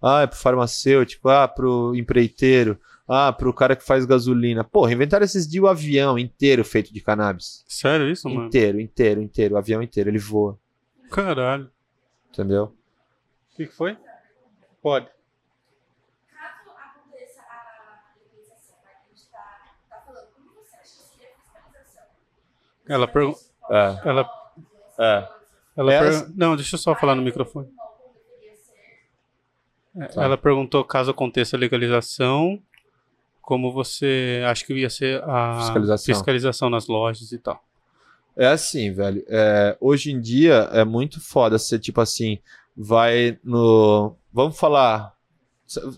Ah, 0.00 0.22
é 0.22 0.26
pro 0.26 0.36
farmacêutico, 0.36 1.28
ah, 1.28 1.48
pro 1.48 1.94
empreiteiro, 1.94 2.78
ah, 3.08 3.32
pro 3.32 3.52
cara 3.54 3.74
que 3.74 3.84
faz 3.84 4.04
gasolina. 4.04 4.62
Porra, 4.62 4.92
inventaram 4.92 5.24
esses 5.24 5.48
dias 5.48 5.64
o 5.64 5.66
avião 5.66 6.18
inteiro 6.18 6.64
feito 6.64 6.92
de 6.92 7.00
cannabis. 7.00 7.64
Sério 7.66 8.10
isso, 8.10 8.28
mano? 8.28 8.46
Inteiro, 8.46 8.78
inteiro, 8.78 9.20
inteiro. 9.22 9.54
O 9.54 9.58
avião 9.58 9.82
inteiro, 9.82 10.10
ele 10.10 10.18
voa. 10.18 10.58
Caralho. 11.10 11.70
Entendeu? 12.30 12.64
O 12.64 13.56
que, 13.56 13.66
que 13.66 13.72
foi? 13.72 13.96
Pode. 14.82 15.06
Caso 16.30 16.70
aconteça 16.70 17.40
a 17.40 18.12
legalização, 18.18 18.76
que 18.82 18.88
a 18.88 18.94
gente 19.08 19.26
falando, 20.04 20.28
como 20.34 20.50
você 20.54 20.76
acha 20.76 20.82
que 20.82 21.16
seria 21.16 21.28
a 21.28 21.38
fiscalização? 21.40 22.04
Ela 22.86 23.08
pergunta. 23.08 23.40
É, 23.70 24.08
Ela, 24.08 24.30
é. 24.98 25.35
Ela 25.76 25.92
É, 25.92 26.00
per- 26.00 26.32
Não, 26.36 26.56
deixa 26.56 26.74
eu 26.74 26.78
só 26.80 26.94
falar 26.94 27.14
no 27.14 27.22
microfone. 27.22 27.68
É, 29.98 30.06
Tá. 30.06 30.24
Ela 30.24 30.36
perguntou 30.36 30.84
caso 30.84 31.10
aconteça 31.10 31.56
a 31.56 31.58
legalização, 31.58 32.60
como 33.40 33.72
você 33.72 34.42
acha 34.46 34.64
que 34.64 34.74
ia 34.74 34.90
ser 34.90 35.22
a 35.24 35.60
Fiscalização. 35.60 36.14
fiscalização 36.14 36.70
nas 36.70 36.86
lojas 36.86 37.32
e 37.32 37.38
tal. 37.38 37.62
É 38.36 38.46
assim, 38.48 38.92
velho. 38.92 39.24
é, 39.28 39.76
hoje 39.80 40.12
em 40.12 40.20
dia 40.20 40.68
é 40.72 40.84
muito 40.84 41.20
foda 41.20 41.58
ser 41.58 41.78
tipo 41.78 42.00
assim, 42.00 42.38
vai 42.76 43.38
no. 43.42 44.14
Vamos 44.32 44.58
falar. 44.58 45.14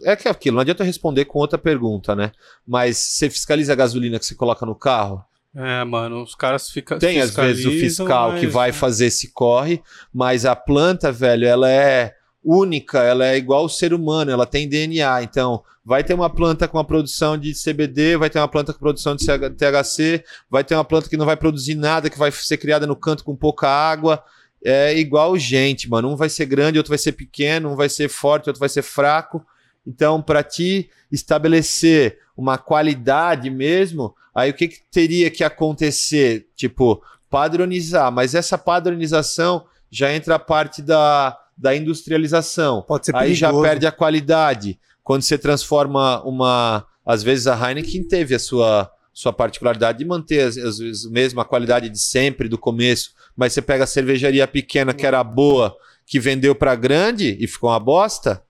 É 0.05 0.15
que 0.17 0.29
é 0.29 0.31
aquilo, 0.31 0.55
não 0.55 0.63
adianta 0.63 0.83
eu 0.83 0.87
responder 0.87 1.25
com 1.27 1.41
outra 1.41 1.59
pergunta, 1.59 2.15
né? 2.15 2.31
Mas 2.67 2.97
você 2.97 3.29
fiscaliza 3.29 3.73
a 3.73 3.77
gasolina 3.77 4.19
que 4.19 4.25
você 4.25 4.35
coloca 4.35 4.65
no 4.65 4.75
carro? 4.75 5.23
É, 5.55 5.83
mano, 5.85 6.23
os 6.23 6.35
caras 6.35 6.70
ficam. 6.70 6.99
Tem 6.99 7.20
às 7.20 7.35
vezes 7.35 7.65
o 7.65 7.70
fiscal 7.70 8.35
que 8.35 8.47
vai 8.47 8.73
fazer 8.73 9.07
esse 9.07 9.33
corre, 9.33 9.83
mas 10.12 10.45
a 10.45 10.55
planta, 10.55 11.11
velho, 11.11 11.47
ela 11.47 11.70
é 11.70 12.15
única, 12.45 13.03
ela 13.03 13.27
é 13.27 13.37
igual 13.37 13.65
o 13.65 13.69
ser 13.69 13.93
humano, 13.93 14.31
ela 14.31 14.47
tem 14.47 14.69
DNA. 14.69 15.23
Então, 15.23 15.62
vai 15.85 16.05
ter 16.05 16.15
uma 16.15 16.31
planta 16.31 16.69
com 16.69 16.79
a 16.79 16.85
produção 16.85 17.37
de 17.37 17.53
CBD, 17.55 18.16
vai 18.16 18.31
ter 18.31 18.39
uma 18.39 18.49
planta 18.49 18.73
com 18.73 18.79
produção 18.79 19.16
de 19.16 19.27
THC, 19.27 20.23
vai 20.51 20.62
ter 20.62 20.75
uma 20.75 20.85
planta 20.85 21.09
que 21.09 21.16
não 21.16 21.27
vai 21.27 21.37
produzir 21.37 21.75
nada, 21.75 22.11
que 22.11 22.19
vai 22.19 22.31
ser 22.31 22.59
criada 22.59 22.87
no 22.87 22.95
canto 22.95 23.25
com 23.25 23.35
pouca 23.35 23.69
água. 23.69 24.23
É 24.62 24.97
igual 24.99 25.39
gente, 25.39 25.89
mano. 25.89 26.11
Um 26.11 26.16
vai 26.16 26.29
ser 26.29 26.47
grande, 26.47 26.79
outro 26.79 26.91
vai 26.91 26.99
ser 26.99 27.12
pequeno, 27.12 27.73
um 27.73 27.77
vai 27.77 27.89
ser 27.89 28.09
forte, 28.09 28.49
outro 28.49 28.61
vai 28.61 28.69
ser 28.69 28.83
fraco. 28.83 29.45
Então, 29.87 30.20
para 30.20 30.43
ti 30.43 30.91
estabelecer 31.11 32.19
uma 32.37 32.59
qualidade 32.59 33.49
mesmo, 33.49 34.15
aí 34.39 34.51
o 34.51 34.55
que, 34.55 34.69
que 34.69 34.81
teria 34.90 35.31
que 35.31 35.43
acontecer? 35.43 36.48
Tipo, 36.55 37.02
padronizar. 37.31 38.10
Mas 38.12 38.35
essa 38.35 38.56
padronização 38.56 39.65
já 39.90 40.12
entra 40.12 40.36
a 40.36 40.39
parte 40.39 40.82
da, 40.82 41.39
da 41.56 41.74
industrialização. 41.74 42.82
Pode 42.82 43.06
ser 43.06 43.16
Aí 43.16 43.35
já 43.35 43.48
perigoso. 43.48 43.69
perde 43.69 43.86
a 43.86 43.93
qualidade. 43.93 44.78
Quando 45.02 45.23
você 45.23 45.39
transforma 45.39 46.23
uma. 46.24 46.86
Às 47.05 47.23
vezes 47.23 47.47
a 47.47 47.56
Heineken 47.56 48.06
teve 48.06 48.35
a 48.35 48.39
sua, 48.39 48.90
sua 49.15 49.32
particularidade 49.32 49.98
de 49.98 50.05
manter, 50.05 50.44
vezes, 50.44 51.10
mesmo 51.10 51.40
a 51.40 51.44
qualidade 51.44 51.89
de 51.89 51.98
sempre, 51.98 52.48
do 52.48 52.59
começo. 52.59 53.12
Mas 53.35 53.55
você 53.55 53.62
pega 53.62 53.85
a 53.85 53.86
cervejaria 53.86 54.47
pequena 54.47 54.93
que 54.93 55.06
era 55.06 55.24
boa, 55.24 55.74
que 56.06 56.20
vendeu 56.20 56.55
para 56.55 56.74
grande 56.74 57.36
e 57.40 57.47
ficou 57.47 57.70
uma 57.70 57.81
bosta. 57.81 58.43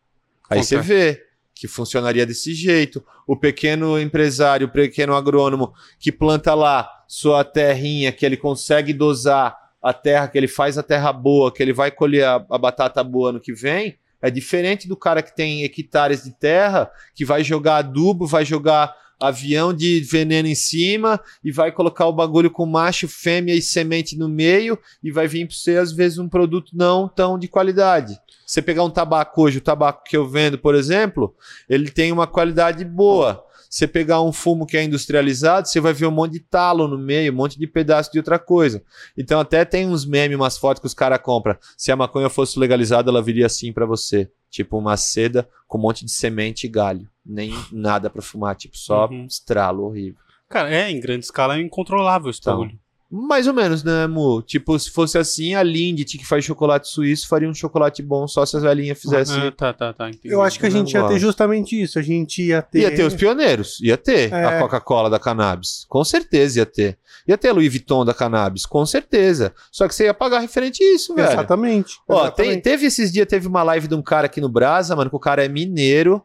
Aí 0.51 0.63
você 0.63 0.81
vê 0.81 1.23
que 1.59 1.67
funcionaria 1.67 2.25
desse 2.25 2.55
jeito. 2.55 3.05
O 3.27 3.37
pequeno 3.37 4.01
empresário, 4.01 4.69
o 4.69 4.71
pequeno 4.71 5.15
agrônomo 5.15 5.73
que 5.99 6.13
planta 6.13 6.55
lá 6.55 6.89
sua 7.09 7.43
terrinha, 7.43 8.13
que 8.13 8.25
ele 8.25 8.37
consegue 8.37 8.93
dosar 8.93 9.57
a 9.83 9.93
terra, 9.93 10.29
que 10.29 10.39
ele 10.39 10.47
faz 10.47 10.79
a 10.79 10.85
terra 10.85 11.13
boa, 11.13 11.53
que 11.53 11.61
ele 11.61 11.73
vai 11.73 11.91
colher 11.91 12.25
a, 12.25 12.35
a 12.49 12.59
batata 12.59 13.03
boa 13.03 13.33
no 13.33 13.41
que 13.41 13.53
vem, 13.53 13.99
é 14.23 14.31
diferente 14.31 14.87
do 14.87 14.97
cara 14.97 15.21
que 15.21 15.35
tem 15.35 15.65
hectares 15.65 16.23
de 16.23 16.31
terra, 16.33 16.91
que 17.13 17.25
vai 17.25 17.43
jogar 17.43 17.79
adubo, 17.79 18.25
vai 18.25 18.45
jogar 18.45 18.95
avião 19.19 19.73
de 19.73 20.01
veneno 20.01 20.49
em 20.49 20.55
cima 20.55 21.21
e 21.43 21.51
vai 21.51 21.73
colocar 21.73 22.07
o 22.07 22.13
bagulho 22.13 22.51
com 22.51 22.65
macho, 22.67 23.09
fêmea 23.09 23.55
e 23.55 23.63
semente 23.63 24.17
no 24.17 24.29
meio 24.29 24.79
e 25.03 25.11
vai 25.11 25.27
vir 25.27 25.47
para 25.47 25.57
você, 25.57 25.77
às 25.77 25.93
vezes, 25.93 26.19
um 26.19 26.29
produto 26.29 26.73
não 26.75 27.09
tão 27.09 27.39
de 27.39 27.49
qualidade. 27.49 28.19
Você 28.47 28.63
pegar 28.63 28.85
um 28.85 28.91
tabaco 28.91 29.43
hoje, 29.43 29.59
o 29.59 29.63
tabaco 29.63 30.05
que 30.05 30.17
eu 30.17 30.27
vendo, 30.27 30.59
por 30.59 30.75
exemplo, 30.75 31.35
ele 31.69 31.91
tem 31.91 32.13
uma 32.13 32.27
qualidade 32.27 32.85
boa. 32.85 33.45
Você 33.69 33.87
pegar 33.87 34.23
um 34.23 34.33
fumo 34.33 34.65
que 34.65 34.79
é 34.79 34.83
industrializado, 34.83 35.69
você 35.69 35.79
vai 35.79 35.93
ver 35.93 36.07
um 36.07 36.11
monte 36.11 36.33
de 36.33 36.41
talo 36.41 36.89
no 36.89 36.97
meio, 36.97 37.31
um 37.31 37.37
monte 37.37 37.59
de 37.59 37.67
pedaço 37.67 38.11
de 38.11 38.19
outra 38.19 38.39
coisa. 38.39 38.83
Então 39.17 39.39
até 39.39 39.65
tem 39.65 39.87
uns 39.87 40.07
memes, 40.07 40.37
umas 40.37 40.57
fotos 40.57 40.81
que 40.81 40.87
os 40.87 40.95
caras 40.95 41.21
compram. 41.21 41.57
Se 41.77 41.93
a 41.93 41.97
maconha 41.97 42.31
fosse 42.31 42.59
legalizada, 42.59 43.11
ela 43.11 43.23
viria 43.23 43.45
assim 43.45 43.71
pra 43.71 43.85
você. 43.85 44.31
Tipo 44.51 44.79
uma 44.79 44.97
seda 44.97 45.49
com 45.67 45.79
um 45.79 45.83
monte 45.83 46.05
de 46.05 46.11
semente 46.11 46.67
e 46.67 46.69
galho. 46.71 47.09
Nem 47.25 47.53
nada 47.71 48.09
pra 48.09 48.23
fumar, 48.23 48.57
tipo 48.57 48.77
só 48.77 49.07
Uhum. 49.09 49.27
estralo 49.27 49.85
horrível. 49.85 50.21
Cara, 50.49 50.71
é, 50.75 50.91
em 50.91 50.99
grande 51.01 51.25
escala 51.27 51.57
é 51.57 51.61
incontrolável 51.61 52.31
esse 52.31 52.41
Então, 52.41 52.61
bagulho. 52.61 52.79
Mais 53.11 53.47
ou 53.47 53.55
menos, 53.55 53.83
né, 53.83 54.07
Mu? 54.07 54.43
Tipo, 54.43 54.79
se 54.79 54.91
fosse 54.91 55.17
assim, 55.17 55.55
a 55.55 55.63
Lindt, 55.63 56.19
que 56.19 56.27
faz 56.27 56.45
chocolate 56.45 56.89
suíço, 56.89 57.27
faria 57.27 57.49
um 57.49 57.55
chocolate 57.55 58.03
bom 58.03 58.29
só 58.29 58.45
se 58.45 58.55
as 58.55 58.63
velhinhas 58.63 59.01
fizessem. 59.01 59.39
Ah, 59.47 59.51
tá, 59.51 59.73
tá, 59.73 59.93
tá. 59.95 60.11
entendi. 60.11 60.29
Eu 60.29 60.43
acho 60.43 60.61
que 60.61 60.67
a 60.67 60.71
gente 60.71 60.93
ia 60.93 61.09
ter 61.09 61.19
justamente 61.19 61.81
isso. 61.81 61.99
A 61.99 62.03
gente 62.03 62.43
ia 62.43 62.61
ter. 62.61 62.81
Ia 62.81 62.95
ter 62.95 63.05
os 63.05 63.15
pioneiros, 63.15 63.81
ia 63.81 63.97
ter 63.97 64.31
É. 64.31 64.45
a 64.45 64.59
Coca-Cola 64.61 65.09
da 65.09 65.19
cannabis, 65.19 65.87
com 65.89 66.05
certeza 66.05 66.59
ia 66.59 66.67
ter. 66.67 66.99
Ia 67.27 67.39
ter 67.39 67.49
a 67.49 67.53
Louis 67.53 67.71
Vuitton 67.71 68.05
da 68.05 68.13
cannabis, 68.13 68.67
com 68.67 68.85
certeza. 68.85 69.55
Só 69.73 69.89
que 69.89 69.95
você 69.95 70.05
ia 70.05 70.13
pagar 70.15 70.41
referente 70.41 70.83
a 70.85 70.95
isso, 70.95 71.15
velho. 71.15 71.29
Exatamente. 71.33 71.95
Ó, 72.07 72.21
exatamente. 72.27 72.53
tem- 72.53 72.61
teve 72.61 72.87
esses 72.87 73.11
dias, 73.11 73.27
teve 73.27 73.47
uma 73.49 73.63
live 73.63 73.89
de 73.89 73.95
um 73.95 74.03
cara 74.03 74.27
aqui 74.27 74.41
no 74.41 74.51
Brasa, 74.51 74.95
mano, 74.95 75.09
que 75.09 75.17
o 75.17 75.21
cara 75.21 75.43
é 75.43 75.49
mineiro 75.49 76.23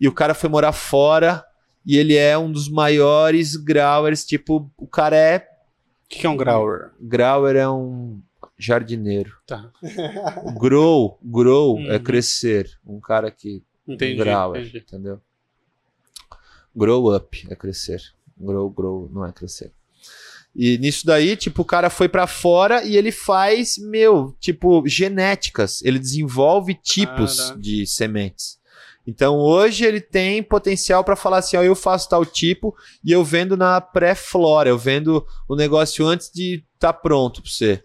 e 0.00 0.08
o 0.08 0.12
cara 0.12 0.32
foi 0.32 0.48
morar 0.48 0.72
fora 0.72 1.44
e 1.84 1.98
ele 1.98 2.16
é 2.16 2.38
um 2.38 2.50
dos 2.50 2.70
maiores 2.70 3.54
growers, 3.54 4.24
tipo, 4.24 4.70
o 4.78 4.86
cara 4.86 5.14
é 5.16 5.46
O 6.06 6.08
que, 6.08 6.20
que 6.20 6.26
é 6.26 6.30
um 6.30 6.36
grower? 6.36 6.90
Grauer 7.00 7.56
é 7.56 7.68
um. 7.68 8.20
jardineiro. 8.58 9.36
Tá. 9.46 9.70
Grow, 10.58 11.18
grow 11.22 11.78
é 11.80 11.96
Uhum. 11.96 12.02
crescer. 12.02 12.78
Um 12.86 13.00
cara 13.00 13.30
que 13.30 13.62
Entendi. 13.86 14.22
é, 14.22 14.32
entendi. 14.60 14.78
entendeu? 14.78 15.20
Grow 16.74 17.14
up 17.14 17.46
é 17.50 17.54
crescer. 17.54 18.00
Grow, 18.38 18.70
grow 18.70 19.10
não 19.12 19.24
é 19.26 19.32
crescer. 19.32 19.72
E 20.54 20.78
nisso 20.78 21.04
daí, 21.06 21.36
tipo, 21.36 21.62
o 21.62 21.64
cara 21.66 21.90
foi 21.90 22.08
pra 22.08 22.26
fora 22.26 22.82
e 22.82 22.96
ele 22.96 23.12
faz, 23.12 23.76
meu, 23.76 24.34
tipo, 24.40 24.82
genéticas. 24.86 25.82
Ele 25.82 25.98
desenvolve 25.98 26.74
tipos 26.74 27.38
Caraca. 27.40 27.60
de 27.60 27.86
sementes. 27.86 28.58
Então 29.06 29.36
hoje 29.36 29.84
ele 29.84 30.00
tem 30.00 30.42
potencial 30.42 31.04
pra 31.04 31.14
falar 31.14 31.38
assim, 31.38 31.56
ó, 31.56 31.62
eu 31.62 31.76
faço 31.76 32.08
tal 32.08 32.24
tipo 32.26 32.74
e 33.04 33.12
eu 33.12 33.22
vendo 33.22 33.56
na 33.56 33.80
pré-flora, 33.80 34.68
eu 34.68 34.76
vendo 34.76 35.24
o 35.48 35.54
negócio 35.54 36.04
antes 36.04 36.30
de 36.32 36.64
tá 36.78 36.92
pronto 36.92 37.40
pra 37.40 37.50
você. 37.50 37.82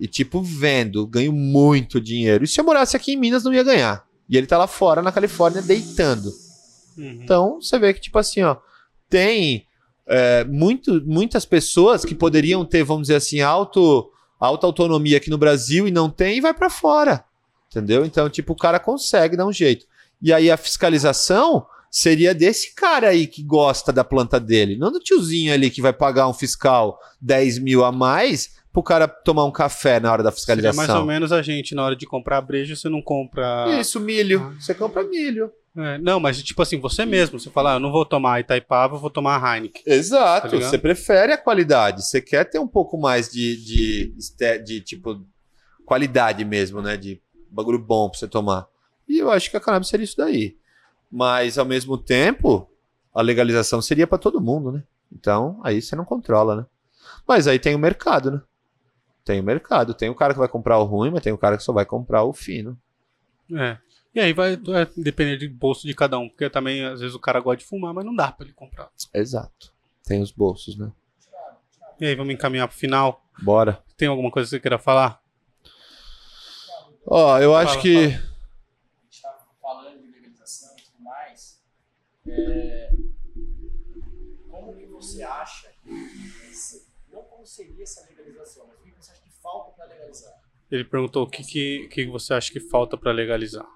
E 0.00 0.06
tipo, 0.06 0.42
vendo, 0.42 1.06
ganho 1.06 1.32
muito 1.32 2.00
dinheiro. 2.00 2.44
E 2.44 2.46
se 2.46 2.60
eu 2.60 2.64
morasse 2.64 2.96
aqui 2.96 3.12
em 3.12 3.16
Minas, 3.16 3.44
não 3.44 3.52
ia 3.52 3.64
ganhar. 3.64 4.04
E 4.28 4.36
ele 4.36 4.46
tá 4.46 4.56
lá 4.56 4.66
fora, 4.66 5.02
na 5.02 5.10
Califórnia, 5.10 5.62
deitando. 5.62 6.30
Uhum. 6.96 7.20
Então, 7.22 7.60
você 7.60 7.78
vê 7.78 7.92
que, 7.92 8.00
tipo 8.00 8.18
assim, 8.18 8.42
ó, 8.42 8.56
tem 9.08 9.66
é, 10.06 10.44
muito, 10.44 11.02
muitas 11.04 11.44
pessoas 11.44 12.04
que 12.04 12.14
poderiam 12.14 12.64
ter, 12.64 12.84
vamos 12.84 13.02
dizer 13.08 13.16
assim, 13.16 13.40
auto, 13.40 14.10
alta 14.38 14.66
autonomia 14.66 15.16
aqui 15.16 15.30
no 15.30 15.38
Brasil 15.38 15.88
e 15.88 15.90
não 15.90 16.08
tem 16.10 16.38
e 16.38 16.40
vai 16.40 16.54
pra 16.54 16.70
fora. 16.70 17.24
Entendeu? 17.70 18.04
Então, 18.04 18.30
tipo, 18.30 18.52
o 18.52 18.56
cara 18.56 18.78
consegue 18.78 19.36
dar 19.36 19.46
um 19.46 19.52
jeito. 19.52 19.86
E 20.20 20.32
aí 20.32 20.50
a 20.50 20.56
fiscalização 20.56 21.66
seria 21.90 22.34
desse 22.34 22.74
cara 22.74 23.08
aí 23.08 23.26
que 23.26 23.42
gosta 23.42 23.92
da 23.92 24.04
planta 24.04 24.38
dele, 24.38 24.76
não 24.76 24.92
do 24.92 25.00
tiozinho 25.00 25.52
ali 25.52 25.70
que 25.70 25.80
vai 25.80 25.92
pagar 25.92 26.28
um 26.28 26.34
fiscal 26.34 26.98
10 27.20 27.58
mil 27.60 27.84
a 27.84 27.90
mais 27.90 28.58
pro 28.72 28.82
cara 28.82 29.08
tomar 29.08 29.44
um 29.44 29.50
café 29.50 29.98
na 29.98 30.12
hora 30.12 30.22
da 30.22 30.30
Seria 30.30 30.36
fiscalização. 30.38 30.76
mais 30.76 31.00
ou 31.00 31.06
menos 31.06 31.32
a 31.32 31.40
gente, 31.40 31.74
na 31.74 31.82
hora 31.84 31.96
de 31.96 32.06
comprar 32.06 32.40
breja, 32.42 32.76
você 32.76 32.88
não 32.88 33.00
compra. 33.00 33.66
Isso, 33.80 33.98
milho. 33.98 34.54
Você 34.60 34.74
compra 34.74 35.02
milho. 35.02 35.50
É, 35.76 35.96
não, 35.98 36.18
mas 36.20 36.42
tipo 36.42 36.60
assim, 36.60 36.78
você 36.78 37.06
mesmo, 37.06 37.38
você 37.38 37.50
fala, 37.50 37.72
ah, 37.72 37.76
eu 37.76 37.80
não 37.80 37.92
vou 37.92 38.04
tomar 38.04 38.40
Itaipava, 38.40 38.96
eu 38.96 39.00
vou 39.00 39.10
tomar 39.10 39.40
Heineken. 39.40 39.82
Exato. 39.86 40.50
Tá 40.50 40.56
você 40.56 40.76
prefere 40.76 41.32
a 41.32 41.38
qualidade. 41.38 42.04
Você 42.04 42.20
quer 42.20 42.44
ter 42.44 42.58
um 42.58 42.66
pouco 42.68 42.98
mais 42.98 43.30
de, 43.30 43.56
de, 43.64 44.14
este- 44.18 44.58
de, 44.58 44.80
tipo 44.80 45.24
qualidade 45.86 46.44
mesmo, 46.44 46.82
né? 46.82 46.96
De 46.96 47.20
bagulho 47.50 47.78
bom 47.78 48.10
pra 48.10 48.18
você 48.18 48.28
tomar. 48.28 48.66
E 49.08 49.18
eu 49.18 49.30
acho 49.30 49.50
que 49.50 49.56
a 49.56 49.60
cannabis 49.60 49.88
seria 49.88 50.04
isso 50.04 50.16
daí. 50.16 50.56
Mas 51.10 51.56
ao 51.56 51.64
mesmo 51.64 51.96
tempo, 51.96 52.70
a 53.14 53.22
legalização 53.22 53.80
seria 53.80 54.06
pra 54.06 54.18
todo 54.18 54.40
mundo, 54.40 54.72
né? 54.72 54.82
Então, 55.10 55.60
aí 55.64 55.80
você 55.80 55.96
não 55.96 56.04
controla, 56.04 56.56
né? 56.56 56.66
Mas 57.26 57.46
aí 57.46 57.58
tem 57.58 57.74
o 57.74 57.78
mercado, 57.78 58.30
né? 58.30 58.42
Tem 59.24 59.40
o 59.40 59.44
mercado. 59.44 59.94
Tem 59.94 60.08
o 60.08 60.14
cara 60.14 60.34
que 60.34 60.38
vai 60.38 60.48
comprar 60.48 60.78
o 60.78 60.84
ruim, 60.84 61.10
mas 61.10 61.22
tem 61.22 61.32
o 61.32 61.38
cara 61.38 61.56
que 61.56 61.62
só 61.62 61.72
vai 61.72 61.86
comprar 61.86 62.24
o 62.24 62.32
fino. 62.32 62.78
É. 63.54 63.78
E 64.14 64.20
aí 64.20 64.32
vai 64.32 64.54
é, 64.54 64.88
depender 64.96 65.36
do 65.36 65.54
bolso 65.54 65.86
de 65.86 65.94
cada 65.94 66.18
um, 66.18 66.28
porque 66.28 66.48
também 66.50 66.84
às 66.84 67.00
vezes 67.00 67.14
o 67.14 67.20
cara 67.20 67.40
gosta 67.40 67.58
de 67.58 67.64
fumar, 67.64 67.94
mas 67.94 68.04
não 68.04 68.14
dá 68.14 68.32
pra 68.32 68.44
ele 68.44 68.54
comprar. 68.54 68.90
Exato. 69.14 69.72
Tem 70.04 70.22
os 70.22 70.32
bolsos, 70.32 70.76
né? 70.76 70.90
E 72.00 72.06
aí, 72.06 72.14
vamos 72.14 72.32
encaminhar 72.32 72.68
pro 72.68 72.76
final. 72.76 73.24
Bora. 73.42 73.82
Tem 73.96 74.06
alguma 74.06 74.30
coisa 74.30 74.46
que 74.46 74.50
você 74.50 74.60
queira 74.60 74.78
falar? 74.78 75.20
Ó, 77.04 77.38
eu 77.38 77.56
acho 77.56 77.72
Fala, 77.72 77.82
que. 77.82 78.04
a 78.04 78.10
gente 78.10 79.22
tá 79.22 79.36
falando 79.60 80.00
de 80.00 80.06
legalização 80.06 80.76
e 80.78 80.82
tudo 80.82 81.02
mais, 81.02 81.60
é, 82.30 82.90
como 84.50 84.74
que 84.76 84.86
você 84.86 85.22
acha, 85.22 85.68
esse- 86.50 86.86
não 87.12 87.22
como 87.22 87.46
seria 87.46 87.82
essa 87.82 88.06
legalização, 88.08 88.66
mas 88.66 88.78
o 88.78 88.82
que 88.82 88.90
você 88.92 89.12
acha 89.12 89.20
que 89.22 89.30
falta 89.42 89.72
para 89.72 89.86
legalizar? 89.86 90.32
Ele 90.70 90.84
perguntou 90.84 91.24
o 91.24 91.30
que, 91.30 91.42
que, 91.42 91.88
que 91.88 92.06
você 92.06 92.34
acha 92.34 92.52
que 92.52 92.60
falta 92.60 92.96
pra 92.96 93.10
legalizar. 93.12 93.66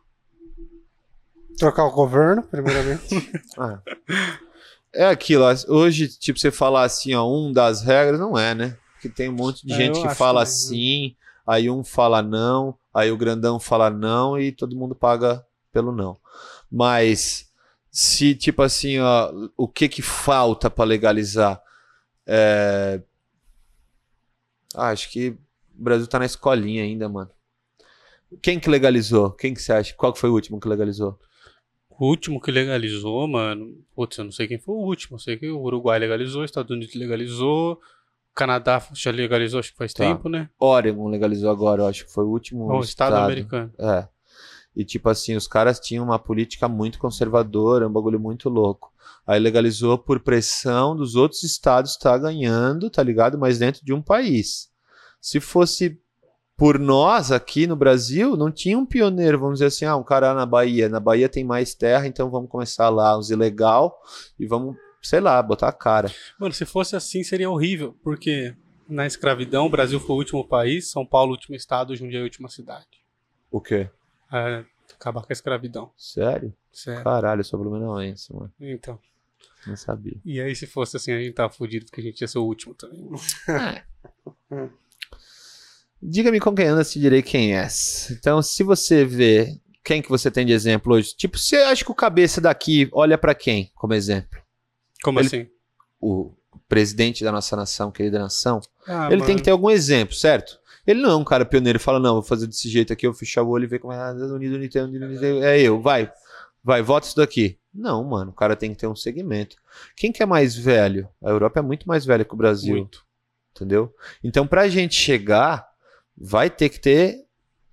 Trocar 1.58 1.84
o 1.86 1.90
governo, 1.92 2.42
primeiramente. 2.42 3.02
Ah. 3.58 3.80
É 4.94 5.06
aquilo, 5.06 5.44
hoje, 5.68 6.06
tipo, 6.08 6.38
você 6.38 6.50
falar 6.50 6.82
assim, 6.84 7.14
ó, 7.14 7.26
um 7.26 7.50
das 7.50 7.82
regras, 7.82 8.20
não 8.20 8.36
é, 8.38 8.54
né? 8.54 8.76
Porque 8.92 9.08
tem 9.08 9.28
um 9.30 9.32
monte 9.34 9.66
de 9.66 9.72
É, 9.72 9.76
gente 9.76 10.02
que 10.02 10.14
fala 10.14 10.40
né? 10.40 10.42
assim, 10.42 11.16
aí 11.46 11.70
um 11.70 11.82
fala 11.82 12.20
não, 12.22 12.78
aí 12.92 13.10
o 13.10 13.16
grandão 13.16 13.58
fala 13.58 13.88
não 13.88 14.38
e 14.38 14.52
todo 14.52 14.76
mundo 14.76 14.94
paga 14.94 15.46
pelo 15.72 15.92
não. 15.92 16.18
Mas 16.70 17.50
se, 17.92 18.34
tipo 18.34 18.62
assim, 18.62 18.98
ó, 18.98 19.30
o 19.54 19.68
que 19.68 19.86
que 19.86 20.00
falta 20.00 20.70
pra 20.70 20.82
legalizar? 20.84 21.62
É... 22.26 23.02
Ah, 24.74 24.88
acho 24.88 25.10
que 25.10 25.28
o 25.28 25.38
Brasil 25.74 26.06
tá 26.06 26.18
na 26.18 26.24
escolinha 26.24 26.82
ainda, 26.82 27.06
mano. 27.06 27.30
Quem 28.40 28.58
que 28.58 28.70
legalizou? 28.70 29.30
Quem 29.32 29.52
que 29.52 29.60
você 29.60 29.74
acha? 29.74 29.94
Qual 29.94 30.10
que 30.10 30.18
foi 30.18 30.30
o 30.30 30.32
último 30.32 30.58
que 30.58 30.66
legalizou? 30.66 31.18
O 31.90 32.06
último 32.06 32.40
que 32.40 32.50
legalizou, 32.50 33.28
mano. 33.28 33.76
Putz, 33.94 34.16
eu 34.16 34.24
não 34.24 34.32
sei 34.32 34.48
quem 34.48 34.58
foi 34.58 34.74
o 34.74 34.78
último. 34.78 35.16
Eu 35.16 35.20
sei 35.20 35.36
que 35.36 35.50
o 35.50 35.60
Uruguai 35.60 35.98
legalizou, 35.98 36.42
Estados 36.42 36.70
Unidos 36.70 36.94
legalizou, 36.94 37.78
Canadá 38.34 38.82
já 38.94 39.10
legalizou, 39.10 39.60
acho 39.60 39.72
que 39.72 39.76
faz 39.76 39.92
Tá. 39.92 40.04
tempo, 40.04 40.30
né? 40.30 40.48
Oregon 40.58 41.08
legalizou 41.10 41.50
agora, 41.50 41.82
eu 41.82 41.86
acho 41.86 42.06
que 42.06 42.12
foi 42.12 42.24
o 42.24 42.28
último 42.28 42.64
o 42.72 42.80
Estado 42.80 43.16
americano. 43.16 43.70
É. 43.78 44.08
E 44.74 44.84
tipo 44.84 45.08
assim, 45.08 45.36
os 45.36 45.46
caras 45.46 45.78
tinham 45.78 46.04
uma 46.04 46.18
política 46.18 46.68
muito 46.68 46.98
conservadora, 46.98 47.86
um 47.86 47.92
bagulho 47.92 48.18
muito 48.18 48.48
louco. 48.48 48.90
Aí 49.26 49.38
legalizou 49.38 49.98
por 49.98 50.20
pressão 50.20 50.96
dos 50.96 51.14
outros 51.14 51.42
estados 51.42 51.96
tá 51.96 52.16
ganhando, 52.16 52.90
tá 52.90 53.02
ligado? 53.02 53.38
Mas 53.38 53.58
dentro 53.58 53.84
de 53.84 53.92
um 53.92 54.02
país. 54.02 54.70
Se 55.20 55.38
fosse 55.38 56.00
por 56.56 56.78
nós 56.78 57.30
aqui 57.32 57.66
no 57.66 57.76
Brasil, 57.76 58.36
não 58.36 58.50
tinha 58.50 58.78
um 58.78 58.86
pioneiro, 58.86 59.38
vamos 59.38 59.54
dizer 59.54 59.66
assim, 59.66 59.84
ah, 59.84 59.96
um 59.96 60.02
cara 60.02 60.34
na 60.34 60.46
Bahia. 60.46 60.88
Na 60.88 61.00
Bahia 61.00 61.28
tem 61.28 61.44
mais 61.44 61.74
terra, 61.74 62.06
então 62.06 62.30
vamos 62.30 62.50
começar 62.50 62.88
lá 62.88 63.18
uns 63.18 63.30
ilegal 63.30 63.96
e 64.38 64.46
vamos, 64.46 64.76
sei 65.02 65.20
lá, 65.20 65.42
botar 65.42 65.68
a 65.68 65.72
cara. 65.72 66.10
Mano, 66.38 66.52
se 66.52 66.64
fosse 66.64 66.96
assim 66.96 67.22
seria 67.22 67.50
horrível, 67.50 67.96
porque 68.02 68.54
na 68.88 69.06
escravidão 69.06 69.66
o 69.66 69.70
Brasil 69.70 69.98
foi 70.00 70.14
o 70.14 70.18
último 70.18 70.46
país, 70.46 70.90
São 70.90 71.06
Paulo 71.06 71.30
o 71.30 71.34
último 71.34 71.56
estado, 71.56 71.96
Jundiaí 71.96 72.20
a 72.20 72.24
última 72.24 72.48
cidade. 72.48 72.86
O 73.50 73.60
quê? 73.60 73.90
É, 74.32 74.64
acabar 74.94 75.20
com 75.22 75.28
a 75.30 75.32
escravidão. 75.32 75.90
Sério? 75.96 76.52
Certo. 76.72 77.04
Caralho, 77.04 77.40
eu 77.40 77.44
sou 77.44 77.58
blumenauense, 77.60 78.32
mano. 78.34 78.52
Então. 78.60 78.98
Não 79.66 79.76
sabia. 79.76 80.16
E 80.24 80.40
aí, 80.40 80.56
se 80.56 80.66
fosse 80.66 80.96
assim, 80.96 81.12
a 81.12 81.20
gente 81.20 81.34
tava 81.34 81.52
fudido 81.52 81.84
porque 81.86 82.00
a 82.00 82.04
gente 82.04 82.20
ia 82.20 82.26
ser 82.28 82.38
o 82.38 82.44
último 82.44 82.74
também. 82.74 83.08
Diga-me 86.02 86.40
com 86.40 86.54
quem 86.54 86.66
anda, 86.66 86.82
se 86.82 86.98
direi 86.98 87.22
quem 87.22 87.56
é. 87.56 87.68
Então, 88.10 88.42
se 88.42 88.62
você 88.64 89.04
vê 89.04 89.60
quem 89.84 90.02
que 90.02 90.08
você 90.08 90.30
tem 90.30 90.44
de 90.44 90.52
exemplo 90.52 90.94
hoje, 90.94 91.14
tipo, 91.16 91.38
você 91.38 91.56
acha 91.56 91.84
que 91.84 91.90
o 91.92 91.94
cabeça 91.94 92.40
daqui 92.40 92.88
olha 92.92 93.16
pra 93.16 93.34
quem 93.34 93.70
como 93.74 93.94
exemplo? 93.94 94.40
Como 95.02 95.20
Ele- 95.20 95.26
assim? 95.26 95.48
O 96.00 96.32
presidente 96.68 97.22
da 97.22 97.30
nossa 97.30 97.54
nação, 97.54 97.92
querida 97.92 98.18
nação. 98.18 98.60
Ah, 98.86 99.06
ele 99.06 99.18
tem 99.20 99.28
mano. 99.28 99.36
que 99.36 99.42
ter 99.44 99.50
algum 99.52 99.70
exemplo, 99.70 100.14
certo? 100.14 100.58
Ele 100.86 101.00
não 101.00 101.10
é 101.10 101.16
um 101.16 101.24
cara 101.24 101.44
pioneiro 101.44 101.78
fala, 101.78 102.00
não, 102.00 102.14
vou 102.14 102.22
fazer 102.22 102.46
desse 102.46 102.68
jeito 102.68 102.92
aqui, 102.92 103.06
eu 103.06 103.12
vou 103.12 103.18
fechar 103.18 103.42
o 103.42 103.48
olho 103.48 103.64
e 103.64 103.68
ver 103.68 103.78
como 103.78 103.92
é. 103.92 103.96
ah, 103.96 104.10
Unido, 104.12 104.56
unido, 104.56 104.80
unido, 104.84 105.06
unido, 105.06 105.44
É 105.44 105.60
eu, 105.60 105.80
vai. 105.80 106.10
Vai, 106.62 106.82
vota 106.82 107.06
isso 107.06 107.16
daqui. 107.16 107.58
Não, 107.72 108.04
mano, 108.04 108.30
o 108.30 108.34
cara 108.34 108.54
tem 108.54 108.70
que 108.72 108.78
ter 108.78 108.86
um 108.86 108.94
segmento. 108.94 109.56
Quem 109.96 110.12
que 110.12 110.22
é 110.22 110.26
mais 110.26 110.54
velho? 110.54 111.08
A 111.22 111.30
Europa 111.30 111.60
é 111.60 111.62
muito 111.62 111.88
mais 111.88 112.04
velha 112.04 112.24
que 112.24 112.34
o 112.34 112.36
Brasil. 112.36 112.76
Muito. 112.76 113.04
entendeu? 113.54 113.94
Então, 114.22 114.46
pra 114.46 114.68
gente 114.68 114.94
chegar, 114.94 115.66
vai 116.16 116.50
ter 116.50 116.68
que 116.68 116.80
ter 116.80 117.24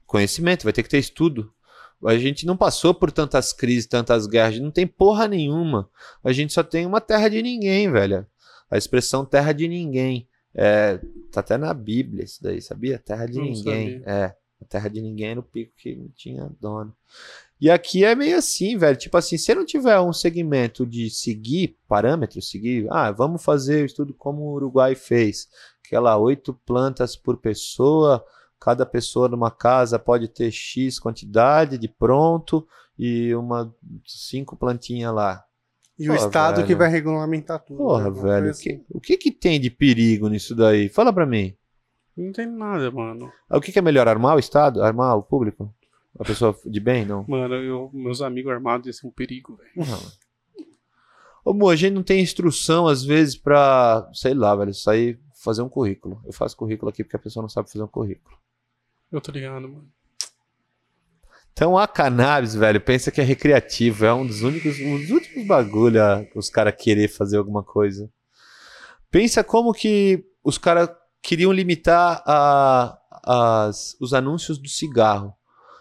conhecimento, 0.06 0.64
vai 0.64 0.74
ter 0.74 0.84
que 0.84 0.90
ter 0.90 1.00
estudo. 1.00 1.54
A 2.06 2.18
gente 2.18 2.46
não 2.46 2.56
passou 2.56 2.94
por 2.94 3.12
tantas 3.12 3.52
crises, 3.52 3.86
tantas 3.86 4.26
guerras, 4.26 4.60
não 4.60 4.72
tem 4.72 4.88
porra 4.88 5.28
nenhuma. 5.28 5.90
A 6.24 6.32
gente 6.32 6.54
só 6.54 6.64
tem 6.64 6.86
uma 6.86 7.02
terra 7.02 7.28
de 7.28 7.42
ninguém, 7.42 7.92
velho. 7.92 8.26
A 8.72 8.78
expressão 8.78 9.26
terra 9.26 9.52
de 9.52 9.68
ninguém. 9.68 10.29
É, 10.54 10.98
tá 11.32 11.40
até 11.42 11.58
na 11.58 11.74
Bíblia 11.74 12.24
isso 12.24 12.42
daí, 12.42 12.62
sabia? 12.62 12.98
Terra 13.00 13.26
de 13.26 13.38
Não 13.38 13.44
ninguém. 13.46 14.00
sabia. 14.00 14.04
É, 14.06 14.36
a 14.62 14.66
terra 14.66 14.90
de 14.90 15.02
ninguém 15.02 15.36
no 15.36 15.44
pico 15.44 15.74
que 15.78 15.96
não 15.96 16.10
tinha 16.10 16.50
dono. 16.60 16.94
E 17.62 17.70
aqui 17.70 18.04
é 18.04 18.16
meio 18.16 18.38
assim, 18.38 18.78
velho. 18.78 18.98
Tipo 18.98 19.18
assim, 19.18 19.38
se 19.38 19.54
não 19.54 19.66
tiver 19.66 20.00
um 20.00 20.14
segmento 20.14 20.86
de 20.86 21.10
seguir 21.10 21.78
parâmetros, 21.88 22.50
seguir, 22.50 22.88
ah, 22.90 23.12
vamos 23.12 23.44
fazer 23.44 23.84
o 23.84 23.86
estudo 23.86 24.14
como 24.14 24.44
o 24.44 24.54
Uruguai 24.54 24.96
fez. 24.96 25.48
Aquela 25.86 26.18
oito 26.18 26.54
plantas 26.66 27.16
por 27.16 27.38
pessoa, 27.38 28.24
cada 28.60 28.86
pessoa 28.86 29.28
numa 29.28 29.52
casa 29.52 29.98
pode 29.98 30.28
ter 30.28 30.52
X 30.52 31.00
quantidade 31.00 31.78
de 31.78 31.88
pronto 31.88 32.68
e 32.98 33.34
uma 33.36 33.74
cinco 34.06 34.56
plantinhas 34.56 35.14
lá. 35.14 35.46
E 36.00 36.10
o 36.10 36.16
Pô, 36.16 36.26
Estado 36.26 36.56
velho. 36.56 36.68
que 36.68 36.76
vai 36.76 36.90
regulamentar 36.90 37.60
tudo. 37.60 37.78
Porra, 37.78 38.10
né? 38.10 38.22
Velho, 38.22 38.52
o 38.52 38.54
que, 38.58 38.70
assim. 38.72 38.86
o 38.90 39.02
que 39.02 39.18
que 39.18 39.32
tem 39.32 39.60
de 39.60 39.70
perigo 39.70 40.30
nisso 40.30 40.56
daí? 40.56 40.88
Fala 40.88 41.12
pra 41.12 41.26
mim. 41.26 41.54
Não 42.16 42.32
tem 42.32 42.48
nada, 42.48 42.90
mano. 42.90 43.32
Ah, 43.50 43.58
O 43.58 43.62
que, 43.62 43.72
que 43.72 43.80
é 43.80 43.82
melhor, 43.82 44.08
armar 44.08 44.36
o 44.36 44.40
Estado? 44.40 44.82
Armar 44.82 45.18
o 45.18 45.24
público? 45.24 45.74
A 46.18 46.24
pessoa 46.24 46.58
de 46.66 46.80
bem? 46.80 47.06
Não. 47.06 47.26
Mano, 47.28 47.56
eu, 47.56 47.90
meus 47.94 48.22
amigos 48.22 48.52
armados 48.52 48.88
ia 48.88 48.94
ser 48.94 49.08
um 49.08 49.12
perigo, 49.12 49.58
velho. 49.58 49.88
Ô, 51.44 51.54
Mo, 51.54 51.70
a 51.70 51.76
gente 51.76 51.94
não 51.94 52.04
tem 52.04 52.22
instrução, 52.22 52.88
às 52.88 53.04
vezes, 53.04 53.36
pra, 53.38 54.10
sei 54.14 54.34
lá, 54.34 54.56
velho, 54.56 54.74
sair 54.74 55.20
fazer 55.44 55.62
um 55.62 55.70
currículo. 55.70 56.22
Eu 56.26 56.34
faço 56.34 56.56
currículo 56.58 56.90
aqui 56.90 57.04
porque 57.04 57.16
a 57.16 57.20
pessoa 57.20 57.42
não 57.42 57.50
sabe 57.50 57.72
fazer 57.72 57.84
um 57.84 57.88
currículo. 57.88 58.38
Eu 59.12 59.22
tô 59.22 59.32
ligado, 59.32 59.62
mano. 59.68 59.88
Então 61.54 61.78
a 61.78 61.88
cannabis, 61.88 62.56
velho, 62.56 62.80
pensa 62.80 63.12
que 63.12 63.20
é 63.20 63.24
recreativo, 63.24 64.06
é 64.06 64.14
um 64.14 64.26
dos 64.26 64.42
únicos, 64.42 64.80
um 64.80 64.98
dos 64.98 65.10
últimos 65.10 65.46
bagulho 65.46 66.02
a 66.02 66.26
os 66.36 66.50
caras 66.50 66.76
querer 66.78 67.10
fazer 67.10 67.38
alguma 67.38 67.64
coisa. 67.64 68.10
Pensa 69.12 69.44
como 69.44 69.74
que 69.74 70.24
os 70.44 70.58
caras 70.58 70.90
queriam 71.22 71.52
limitar 71.52 72.24
a, 72.26 72.98
as, 73.24 73.98
os 74.00 74.14
anúncios 74.14 74.58
do 74.58 74.70
cigarro. 74.70 75.34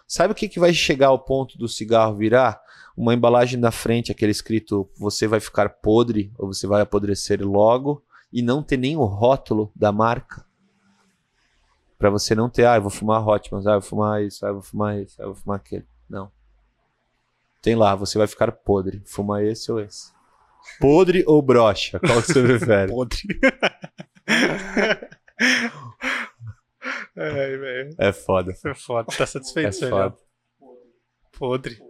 Sabe 0.07 0.31
o 0.31 0.35
que, 0.35 0.49
que 0.49 0.59
vai 0.59 0.73
chegar 0.73 1.07
ao 1.07 1.19
ponto 1.19 1.57
do 1.57 1.67
cigarro 1.67 2.17
virar? 2.17 2.59
Uma 2.97 3.13
embalagem 3.13 3.59
na 3.59 3.71
frente, 3.71 4.11
aquele 4.11 4.31
escrito 4.31 4.89
você 4.97 5.27
vai 5.27 5.39
ficar 5.39 5.69
podre 5.69 6.33
ou 6.37 6.51
você 6.51 6.67
vai 6.67 6.81
apodrecer 6.81 7.41
logo 7.47 8.03
e 8.33 8.41
não 8.41 8.61
ter 8.61 8.77
nem 8.77 8.97
o 8.97 9.05
rótulo 9.05 9.71
da 9.75 9.91
marca. 9.91 10.45
Pra 11.99 12.09
você 12.09 12.33
não 12.33 12.49
ter, 12.49 12.65
ah, 12.65 12.77
eu 12.77 12.81
vou 12.81 12.89
fumar 12.89 13.27
Hotmans, 13.27 13.67
ah, 13.67 13.73
eu 13.73 13.81
vou 13.81 13.89
fumar 13.89 14.23
isso, 14.23 14.45
ah, 14.45 14.49
eu 14.49 14.53
vou 14.55 14.63
fumar 14.63 14.97
isso, 14.99 15.21
ah, 15.21 15.25
eu 15.25 15.33
vou 15.33 15.35
fumar 15.35 15.57
aquele. 15.57 15.85
Não. 16.09 16.31
Tem 17.61 17.75
lá, 17.75 17.93
você 17.93 18.17
vai 18.17 18.25
ficar 18.25 18.51
podre. 18.53 19.01
Fuma 19.05 19.43
esse 19.43 19.69
ou 19.71 19.81
esse. 19.81 20.11
Podre 20.79 21.23
ou 21.27 21.41
brocha? 21.41 21.99
Qual 21.99 22.21
que 22.21 22.33
você 22.33 22.41
prefere? 22.41 22.89
Podre. 22.93 23.21
Velho. 27.15 27.95
É 27.97 28.13
foda. 28.13 28.53
É 28.65 28.73
foda. 28.73 29.11
Tá 29.17 29.25
satisfeito, 29.25 29.85
É 29.85 29.89
foda. 29.89 30.17
Podre. 31.37 31.83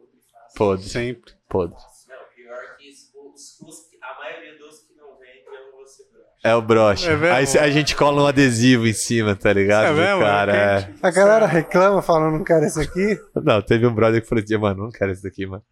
Podre. 0.56 0.90
Sempre. 0.90 1.34
Podre. 1.48 1.77
Não, 2.07 2.18
pior 2.36 2.77
que 2.77 2.90
os, 2.90 3.61
os, 3.61 3.90
a 4.02 4.19
maioria 4.19 4.57
dos 4.57 4.80
que 4.81 4.95
não 4.95 5.18
vendem 5.19 5.44
eu 5.45 5.72
vou 5.72 5.86
ser 5.86 6.06
broxa. 6.11 6.27
É 6.43 6.55
o 6.55 6.61
brocha. 6.61 7.11
É 7.11 7.15
mesmo? 7.17 7.59
Aí 7.59 7.67
a 7.67 7.69
gente 7.71 7.95
cola 7.95 8.23
um 8.23 8.27
adesivo 8.27 8.87
em 8.87 8.93
cima, 8.93 9.35
tá 9.35 9.51
ligado? 9.51 9.87
É 9.87 9.93
mesmo? 9.93 10.21
cara, 10.21 10.55
É 10.55 10.79
é. 10.79 10.93
A 11.01 11.11
galera 11.11 11.45
reclama, 11.45 12.01
fala, 12.01 12.31
não 12.31 12.43
quero 12.43 12.65
esse 12.65 12.79
aqui. 12.79 13.19
Não, 13.35 13.61
teve 13.61 13.85
um 13.85 13.93
brother 13.93 14.21
que 14.21 14.27
falou 14.27 14.43
assim, 14.43 14.57
mano, 14.57 14.83
não 14.85 14.91
quero 14.91 15.11
esse 15.11 15.23
daqui, 15.23 15.45
mano. 15.45 15.63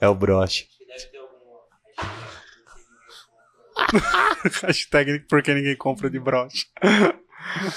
É 0.00 0.08
o 0.08 0.14
brocha. 0.14 0.64
Acho 0.64 0.66
que 0.78 0.86
deve 0.86 1.06
ter 1.12 1.18
algum 1.18 1.34
hashtag, 4.42 4.66
Hashtag 4.66 5.20
porque 5.28 5.52
ninguém 5.54 5.76
compra 5.76 6.08
de 6.10 6.18
brocha. 6.18 6.66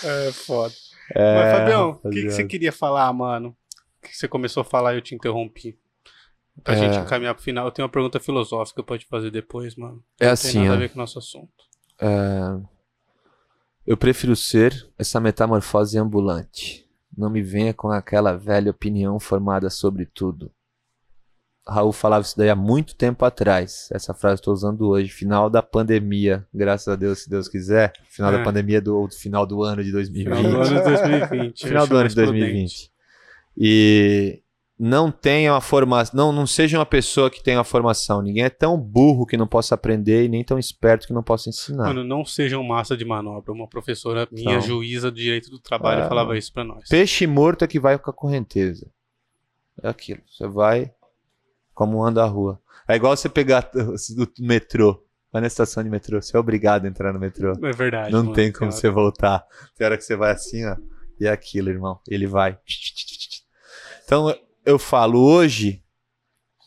É 0.04 0.32
foda. 0.32 0.74
É, 1.14 1.36
Mas, 1.36 1.58
Fabião, 1.58 2.00
o 2.02 2.10
que, 2.10 2.22
que 2.22 2.32
você 2.32 2.46
queria 2.46 2.72
falar, 2.72 3.12
mano? 3.12 3.50
O 4.02 4.08
que 4.08 4.16
você 4.16 4.26
começou 4.28 4.62
a 4.62 4.64
falar 4.64 4.94
e 4.94 4.98
eu 4.98 5.02
te 5.02 5.14
interrompi? 5.14 5.78
Pra 6.64 6.74
É. 6.74 6.78
gente 6.78 6.98
encaminhar 6.98 7.36
pro 7.36 7.44
final, 7.44 7.66
eu 7.68 7.72
tenho 7.72 7.86
uma 7.86 7.92
pergunta 7.92 8.18
filosófica 8.20 8.82
pra 8.82 8.98
te 8.98 9.06
fazer 9.06 9.30
depois, 9.30 9.76
mano. 9.76 10.02
É 10.20 10.28
Não 10.28 10.32
assim, 10.34 10.54
tem 10.54 10.62
nada 10.62 10.74
ó. 10.74 10.76
a 10.78 10.80
ver 10.80 10.90
com 10.90 10.96
o 10.96 10.98
nosso 11.00 11.20
assunto. 11.20 11.52
É, 12.02 12.60
Eu 13.86 13.96
prefiro 13.98 14.36
ser 14.36 14.88
essa 14.98 15.20
metamorfose 15.20 15.98
ambulante. 15.98 16.86
Não 17.18 17.30
me 17.30 17.42
venha 17.42 17.74
com 17.74 17.90
aquela 17.90 18.36
velha 18.38 18.70
opinião 18.72 19.20
formada 19.20 19.70
sobre 19.70 20.06
tudo. 20.06 20.52
Raul 21.68 21.92
falava 21.92 22.24
isso 22.26 22.38
daí 22.38 22.50
há 22.50 22.56
muito 22.56 22.96
tempo 22.96 23.26
atrás. 23.26 23.90
Essa 23.92 24.14
frase 24.14 24.36
estou 24.36 24.54
usando 24.54 24.88
hoje. 24.88 25.10
Final 25.10 25.50
da 25.50 25.62
pandemia. 25.62 26.46
Graças 26.54 26.88
a 26.88 26.96
Deus, 26.96 27.24
se 27.24 27.30
Deus 27.30 27.48
quiser. 27.50 27.92
Final 28.10 28.34
É. 28.34 28.38
da 28.38 28.44
pandemia 28.44 28.80
do 28.82 28.96
ou 28.98 29.08
do 29.08 29.14
final 29.16 29.46
do 29.46 29.64
ano 29.64 29.84
de 29.84 29.92
2020. 29.92 30.38
Final 30.38 30.52
do 30.52 30.58
ano 30.62 30.78
de 30.78 30.84
2020. 30.84 31.68
Final 31.68 31.88
do 31.88 31.98
ano 31.98 32.10
de 32.10 32.16
mais 32.16 32.30
2020. 32.30 32.92
E 33.58 34.42
não 34.80 35.12
tenha 35.12 35.54
uma 35.54 35.62
formação, 35.62 36.16
não, 36.16 36.32
não 36.32 36.46
seja 36.46 36.78
uma 36.78 36.86
pessoa 36.86 37.32
que 37.32 37.42
tenha 37.42 37.58
uma 37.58 37.64
formação. 37.64 38.22
Ninguém 38.22 38.44
é 38.44 38.50
tão 38.50 38.78
burro 38.78 39.26
que 39.26 39.36
não 39.36 39.48
possa 39.48 39.74
aprender 39.74 40.26
e 40.26 40.30
nem 40.30 40.44
tão 40.44 40.60
esperto 40.60 41.08
que 41.08 41.14
não 41.14 41.24
possa 41.24 41.50
ensinar. 41.50 41.86
Mano, 41.86 42.04
não 42.04 42.24
sejam 42.24 42.62
massa 42.64 42.96
de 42.96 43.04
manobra. 43.04 43.52
Uma 43.52 43.68
professora 43.68 44.28
minha, 44.32 44.54
Não. 44.56 44.62
juíza 44.62 45.10
do 45.10 45.18
direito 45.18 45.50
do 45.50 45.60
trabalho, 45.60 46.04
É, 46.04 46.08
falava 46.08 46.38
isso 46.38 46.54
pra 46.54 46.64
nós. 46.64 46.88
Peixe 46.90 47.26
morto 47.26 47.64
é 47.64 47.68
que 47.68 47.80
vai 47.80 47.98
com 47.98 48.10
a 48.10 48.14
correnteza. 48.14 48.88
É 49.82 49.90
aquilo. 49.90 50.22
Você 50.30 50.48
vai 50.48 50.92
como 51.74 52.04
anda 52.04 52.24
a 52.24 52.28
rua. 52.28 52.60
É 52.88 52.96
igual 52.96 53.16
você 53.18 53.30
pegar 53.30 53.70
o 53.76 54.44
metrô. 54.44 55.04
Vai 55.32 55.42
na 55.42 55.48
estação 55.48 55.84
de 55.84 55.90
metrô. 55.90 56.22
Você 56.22 56.38
é 56.38 56.40
obrigado 56.40 56.86
a 56.86 56.88
entrar 56.88 57.12
no 57.14 57.20
metrô. 57.20 57.52
É 57.64 57.72
verdade. 57.72 58.12
Não 58.12 58.24
mano, 58.24 58.34
tem 58.34 58.52
como 58.52 58.70
cara. 58.70 58.72
você 58.72 58.90
voltar. 58.90 59.44
Tem 59.76 59.86
hora 59.86 59.98
que 59.98 60.04
você 60.04 60.16
vai 60.16 60.32
assim, 60.32 60.66
ó. 60.66 60.76
E 61.20 61.26
é 61.26 61.32
aquilo, 61.32 61.70
irmão. 61.70 62.00
Ele 62.08 62.26
vai. 62.28 62.58
Então, 64.06 64.34
eu 64.68 64.78
falo, 64.78 65.24
hoje, 65.24 65.82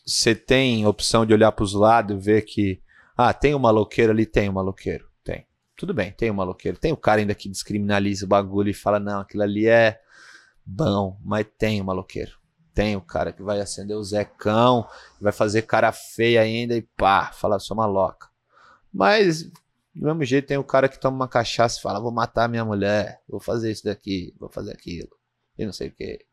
você 0.03 0.33
tem 0.33 0.87
opção 0.87 1.23
de 1.23 1.35
olhar 1.35 1.51
para 1.51 1.63
os 1.63 1.73
lados 1.73 2.17
e 2.17 2.19
ver 2.19 2.41
que, 2.41 2.81
ah, 3.15 3.31
tem 3.31 3.53
um 3.53 3.59
maloqueiro 3.59 4.11
ali? 4.11 4.25
Tem 4.25 4.49
um 4.49 4.53
maloqueiro. 4.53 5.07
Tem. 5.23 5.45
Tudo 5.75 5.93
bem, 5.93 6.11
tem 6.11 6.31
um 6.31 6.33
maloqueiro. 6.33 6.79
Tem 6.79 6.91
o 6.91 6.97
cara 6.97 7.21
ainda 7.21 7.35
que 7.35 7.47
descriminaliza 7.47 8.25
o 8.25 8.27
bagulho 8.27 8.71
e 8.71 8.73
fala, 8.73 8.99
não, 8.99 9.19
aquilo 9.19 9.43
ali 9.43 9.67
é 9.67 10.01
bom, 10.65 11.15
mas 11.23 11.45
tem 11.59 11.79
um 11.79 11.85
maloqueiro. 11.85 12.31
Tem 12.73 12.95
o 12.95 13.01
cara 13.01 13.31
que 13.31 13.43
vai 13.43 13.61
acender 13.61 13.95
o 13.95 14.03
zecão, 14.03 14.87
vai 15.19 15.31
fazer 15.31 15.61
cara 15.61 15.91
feia 15.91 16.41
ainda 16.41 16.75
e 16.75 16.81
pá, 16.81 17.31
fala, 17.31 17.59
sou 17.59 17.77
maloca. 17.77 18.29
Mas 18.91 19.43
do 19.93 20.07
mesmo 20.07 20.23
jeito, 20.23 20.47
tem 20.47 20.57
o 20.57 20.63
cara 20.63 20.89
que 20.89 20.99
toma 20.99 21.17
uma 21.17 21.27
cachaça 21.27 21.77
e 21.77 21.81
fala: 21.83 21.99
vou 21.99 22.11
matar 22.11 22.49
minha 22.49 22.65
mulher, 22.65 23.21
vou 23.29 23.39
fazer 23.39 23.71
isso 23.71 23.83
daqui, 23.83 24.33
vou 24.39 24.49
fazer 24.49 24.71
aquilo, 24.71 25.09
e 25.55 25.65
não 25.65 25.73
sei 25.73 25.89
o 25.89 25.91
que. 25.91 26.25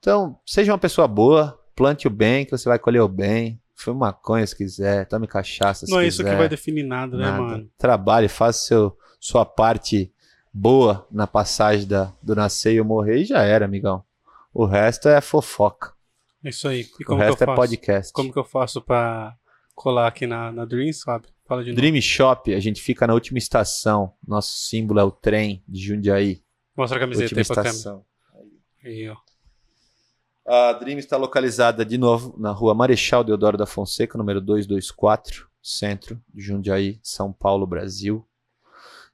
Então, 0.00 0.38
seja 0.44 0.72
uma 0.72 0.78
pessoa 0.78 1.06
boa, 1.06 1.58
plante 1.76 2.06
o 2.06 2.10
bem, 2.10 2.44
que 2.44 2.50
você 2.50 2.68
vai 2.68 2.78
colher 2.78 3.00
o 3.02 3.08
bem. 3.08 3.60
Fume 3.76 3.98
maconha 4.00 4.46
se 4.46 4.54
quiser, 4.56 5.06
tome 5.06 5.26
cachaça 5.26 5.86
se 5.86 5.92
Não 5.92 6.00
é 6.00 6.04
quiser. 6.04 6.22
isso 6.22 6.30
que 6.30 6.36
vai 6.36 6.48
definir 6.48 6.82
nada, 6.82 7.16
né, 7.16 7.24
nada. 7.24 7.42
mano? 7.42 7.70
Trabalhe, 7.78 8.28
faça 8.28 8.58
seu, 8.66 8.98
sua 9.18 9.44
parte 9.46 10.12
boa 10.52 11.06
na 11.10 11.26
passagem 11.26 11.86
da, 11.86 12.12
do 12.22 12.34
nascer 12.34 12.74
e 12.74 12.80
o 12.80 12.84
morrer 12.84 13.20
e 13.20 13.24
já 13.24 13.42
era, 13.42 13.64
amigão. 13.64 14.04
O 14.52 14.66
resto 14.66 15.08
é 15.08 15.20
fofoca. 15.20 15.92
É 16.44 16.48
Isso 16.50 16.66
aí. 16.68 16.80
E 16.80 16.84
O 17.02 17.06
como 17.06 17.06
que 17.06 17.12
eu 17.12 17.16
resto 17.28 17.42
é 17.42 17.46
faço? 17.46 17.56
podcast. 17.56 18.12
Como 18.12 18.32
que 18.32 18.38
eu 18.38 18.44
faço 18.44 18.82
pra 18.82 19.34
colar 19.74 20.08
aqui 20.08 20.26
na, 20.26 20.50
na 20.52 20.64
Dreams, 20.66 21.00
sabe? 21.00 21.28
Fala 21.46 21.62
de 21.64 21.70
novo. 21.70 21.80
Dream 21.80 22.00
Shop, 22.02 22.52
a 22.54 22.60
gente 22.60 22.80
fica 22.82 23.06
na 23.06 23.14
última 23.14 23.38
estação. 23.38 24.12
Nosso 24.26 24.56
símbolo 24.66 25.00
é 25.00 25.04
o 25.04 25.10
trem 25.10 25.62
de 25.66 25.80
Jundiaí. 25.86 26.42
Mostra 26.76 26.98
a 26.98 27.00
camiseta 27.00 27.34
última 27.34 27.40
aí 27.40 27.46
pra 27.46 27.62
câmera. 27.72 28.02
Aí, 28.84 29.08
ó. 29.08 29.16
A 30.46 30.72
Dream 30.72 30.98
está 30.98 31.16
localizada 31.16 31.84
de 31.84 31.98
novo 31.98 32.34
na 32.38 32.50
rua 32.50 32.74
Marechal 32.74 33.22
Deodoro 33.22 33.56
da 33.56 33.66
Fonseca, 33.66 34.16
número 34.18 34.40
224, 34.40 35.48
centro 35.62 36.20
de 36.32 36.42
Jundiaí, 36.42 36.98
São 37.02 37.32
Paulo, 37.32 37.66
Brasil. 37.66 38.26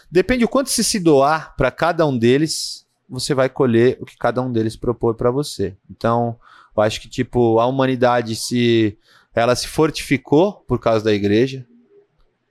Depende 0.10 0.46
o 0.46 0.48
quanto 0.48 0.70
você 0.70 0.84
se 0.84 1.00
doar 1.00 1.56
para 1.56 1.70
cada 1.70 2.06
um 2.06 2.18
deles, 2.18 2.88
você 3.10 3.34
vai 3.34 3.50
colher 3.50 3.98
o 4.00 4.06
que 4.06 4.18
cada 4.18 4.42
um 4.42 4.52
deles 4.52 4.76
propõe 4.76 5.14
para 5.14 5.30
você. 5.30 5.76
Então, 5.90 6.40
eu 6.76 6.82
acho 6.82 7.02
que 7.02 7.10
tipo 7.10 7.60
a 7.60 7.66
humanidade 7.66 8.36
se 8.36 8.98
ela 9.36 9.56
se 9.56 9.68
fortificou 9.68 10.54
por 10.68 10.80
causa 10.80 11.04
da 11.04 11.14
igreja. 11.14 11.66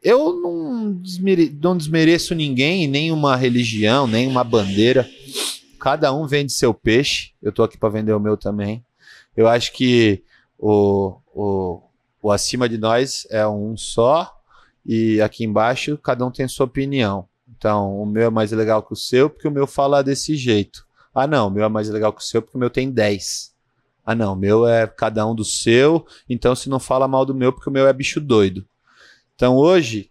Eu 0.06 0.40
não, 0.40 0.92
desmere, 0.92 1.58
não 1.60 1.76
desmereço 1.76 2.32
ninguém, 2.32 2.86
nem 2.86 3.10
uma 3.10 3.34
religião, 3.34 4.06
nem 4.06 4.28
uma 4.28 4.44
bandeira. 4.44 5.04
Cada 5.80 6.12
um 6.14 6.28
vende 6.28 6.52
seu 6.52 6.72
peixe. 6.72 7.32
Eu 7.42 7.50
tô 7.50 7.64
aqui 7.64 7.76
para 7.76 7.88
vender 7.88 8.12
o 8.12 8.20
meu 8.20 8.36
também. 8.36 8.84
Eu 9.36 9.48
acho 9.48 9.72
que 9.72 10.22
o, 10.56 11.18
o, 11.34 11.82
o 12.22 12.30
acima 12.30 12.68
de 12.68 12.78
nós 12.78 13.26
é 13.30 13.44
um 13.48 13.76
só 13.76 14.32
e 14.86 15.20
aqui 15.20 15.44
embaixo 15.44 15.98
cada 15.98 16.24
um 16.24 16.30
tem 16.30 16.46
sua 16.46 16.66
opinião. 16.66 17.26
Então, 17.58 18.00
o 18.00 18.06
meu 18.06 18.28
é 18.28 18.30
mais 18.30 18.52
legal 18.52 18.84
que 18.84 18.92
o 18.92 18.96
seu 18.96 19.28
porque 19.28 19.48
o 19.48 19.50
meu 19.50 19.66
fala 19.66 20.04
desse 20.04 20.36
jeito. 20.36 20.86
Ah, 21.12 21.26
não, 21.26 21.48
o 21.48 21.50
meu 21.50 21.64
é 21.64 21.68
mais 21.68 21.88
legal 21.88 22.12
que 22.12 22.22
o 22.22 22.24
seu 22.24 22.40
porque 22.40 22.56
o 22.56 22.60
meu 22.60 22.70
tem 22.70 22.92
10. 22.92 23.52
Ah, 24.04 24.14
não, 24.14 24.34
o 24.34 24.36
meu 24.36 24.68
é 24.68 24.86
cada 24.86 25.26
um 25.26 25.34
do 25.34 25.44
seu, 25.44 26.06
então 26.28 26.54
se 26.54 26.68
não 26.68 26.78
fala 26.78 27.08
mal 27.08 27.26
do 27.26 27.34
meu 27.34 27.52
porque 27.52 27.68
o 27.68 27.72
meu 27.72 27.88
é 27.88 27.92
bicho 27.92 28.20
doido. 28.20 28.64
Então, 29.36 29.56
hoje, 29.56 30.10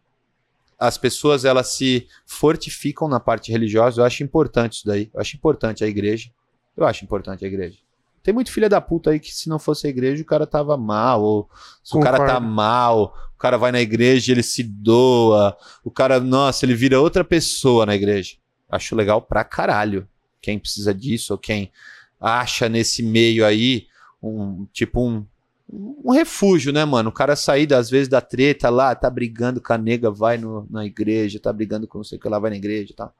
as 0.80 0.98
pessoas 0.98 1.44
elas 1.44 1.74
se 1.74 2.08
fortificam 2.26 3.08
na 3.08 3.20
parte 3.20 3.52
religiosa. 3.52 4.02
Eu 4.02 4.06
acho 4.06 4.24
importante 4.24 4.74
isso 4.74 4.88
daí. 4.88 5.10
Eu 5.14 5.20
acho 5.20 5.36
importante 5.36 5.84
a 5.84 5.88
igreja. 5.88 6.30
Eu 6.78 6.86
acho 6.86 7.04
importante 7.04 7.44
a 7.44 7.48
igreja. 7.48 7.80
Tem 8.22 8.34
muito 8.34 8.52
filha 8.52 8.68
da 8.68 8.82
puta 8.82 9.12
aí 9.12 9.20
que 9.20 9.34
se 9.34 9.48
não 9.48 9.60
fosse 9.60 9.86
a 9.86 9.90
igreja 9.90 10.24
o 10.24 10.26
cara 10.26 10.48
tava 10.48 10.76
mal, 10.76 11.22
ou 11.22 11.50
se 11.84 11.96
o 11.96 12.00
cara 12.00 12.26
tá 12.26 12.40
mal, 12.40 13.16
o 13.36 13.38
cara 13.38 13.56
vai 13.56 13.72
na 13.72 13.80
igreja, 13.80 14.32
ele 14.32 14.42
se 14.42 14.64
doa, 14.64 15.56
o 15.84 15.92
cara, 15.92 16.20
nossa, 16.20 16.66
ele 16.66 16.74
vira 16.74 17.00
outra 17.00 17.24
pessoa 17.24 17.86
na 17.86 17.94
igreja. 17.94 18.38
Acho 18.68 18.96
legal 18.96 19.22
pra 19.22 19.44
caralho. 19.44 20.08
Quem 20.42 20.58
precisa 20.58 20.92
disso, 20.92 21.34
ou 21.34 21.38
quem 21.38 21.72
acha 22.20 22.68
nesse 22.68 23.04
meio 23.04 23.46
aí 23.46 23.86
um 24.22 24.66
tipo 24.74 25.08
um, 25.08 25.24
um 25.72 26.12
refúgio, 26.12 26.72
né, 26.72 26.86
mano? 26.86 27.10
O 27.10 27.14
cara 27.14 27.36
sair 27.36 27.74
às 27.74 27.90
vezes 27.90 28.08
da 28.08 28.22
treta 28.22 28.70
lá, 28.70 28.94
tá 28.96 29.10
brigando 29.10 29.60
com 29.62 29.74
a 29.74 29.78
nega, 29.78 30.12
vai 30.12 30.38
no, 30.38 30.68
na 30.70 30.86
igreja, 30.86 31.40
tá 31.40 31.52
brigando 31.52 31.88
com 31.88 31.98
não 31.98 32.04
sei 32.04 32.18
o 32.18 32.22
que 32.22 32.30
lá, 32.30 32.38
vai 32.40 32.52
na 32.52 32.58
igreja 32.58 32.92
e 32.92 32.96
tal. 32.96 33.14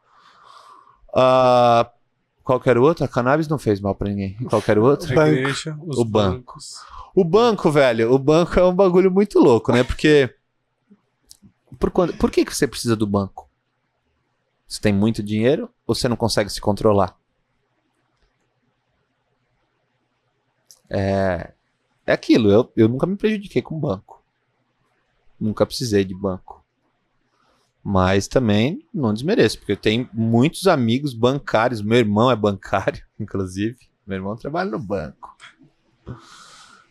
Ah, 1.14 1.90
qualquer 2.44 2.78
outro? 2.78 3.04
A 3.04 3.08
cannabis 3.08 3.48
não 3.48 3.58
fez 3.58 3.80
mal 3.80 3.96
pra 3.96 4.10
ninguém. 4.10 4.36
Qualquer 4.50 4.78
outro? 4.78 5.20
A 5.20 5.28
igreja, 5.30 5.78
os 5.86 5.98
O 5.98 6.06
banco. 6.06 6.54
bancos. 6.54 6.82
O 7.16 7.24
banco, 7.24 7.72
velho, 7.72 8.12
o 8.12 8.20
banco 8.20 8.60
é 8.60 8.64
um 8.64 8.76
bagulho 8.76 9.10
muito 9.10 9.40
louco, 9.40 9.72
né? 9.72 9.84
Porque. 9.84 10.34
Por, 11.80 11.90
quando, 11.90 12.14
por 12.18 12.30
que, 12.30 12.46
que 12.46 12.56
você 12.56 12.68
precisa 12.68 12.96
do 12.96 13.08
banco? 13.08 13.50
Você 14.68 14.82
tem 14.82 14.94
muito 14.94 15.24
dinheiro 15.24 15.70
ou 15.88 15.96
você 15.96 16.08
não 16.08 16.16
consegue 16.16 16.50
se 16.50 16.60
controlar? 16.60 17.18
É, 20.90 21.52
é 22.06 22.14
aquilo, 22.14 22.52
eu, 22.52 22.72
eu 22.76 22.88
nunca 22.88 23.08
me 23.08 23.16
prejudiquei 23.16 23.62
com 23.62 23.80
banco. 23.80 24.24
Nunca 25.40 25.66
precisei 25.66 26.06
de 26.06 26.14
banco. 26.14 26.64
Mas 27.84 28.28
também 28.28 28.84
não 28.94 29.14
desmereço, 29.14 29.60
porque 29.60 29.74
eu 29.74 29.78
tenho 29.78 30.10
muitos 30.14 30.68
amigos 30.68 31.14
bancários. 31.14 31.82
Meu 31.82 32.00
irmão 32.00 32.32
é 32.32 32.36
bancário, 32.36 33.04
inclusive. 33.20 33.78
Meu 34.06 34.18
irmão 34.18 34.36
trabalha 34.36 34.70
no 34.70 34.80
banco. 34.80 35.36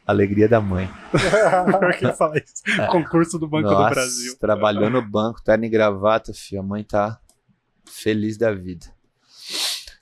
Alegria 0.07 0.49
da 0.49 0.61
mãe. 0.61 0.89
Por 1.11 1.97
que 1.97 2.13
fala 2.13 2.37
isso? 2.39 2.63
Concurso 2.91 3.39
do 3.39 3.49
Banco 3.49 3.71
Nossa, 3.71 3.89
do 3.89 3.95
Brasil. 3.95 4.37
Trabalhou 4.39 4.91
no 4.91 5.01
banco, 5.01 5.43
terno 5.43 5.65
e 5.65 5.69
gravata, 5.69 6.33
filho. 6.35 6.61
A 6.61 6.65
mãe 6.65 6.85
tá 6.85 7.19
feliz 7.87 8.37
da 8.37 8.53
vida. 8.53 8.87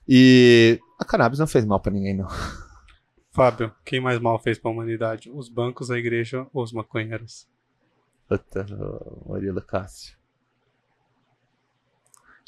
E 0.09 0.81
a 0.99 1.05
cannabis 1.05 1.39
não 1.39 1.47
fez 1.47 1.65
mal 1.65 1.79
pra 1.79 1.93
ninguém, 1.93 2.17
não. 2.17 2.29
Fábio, 3.33 3.73
quem 3.85 4.01
mais 4.01 4.19
mal 4.21 4.39
fez 4.39 4.59
pra 4.59 4.71
humanidade? 4.71 5.31
Os 5.33 5.49
bancos, 5.49 5.91
a 5.91 5.99
igreja 5.99 6.47
ou 6.53 6.63
os 6.63 6.73
maconheiros? 6.73 7.49
Puta, 8.29 8.67
Murilo 9.27 9.63
Cássio. 9.63 10.17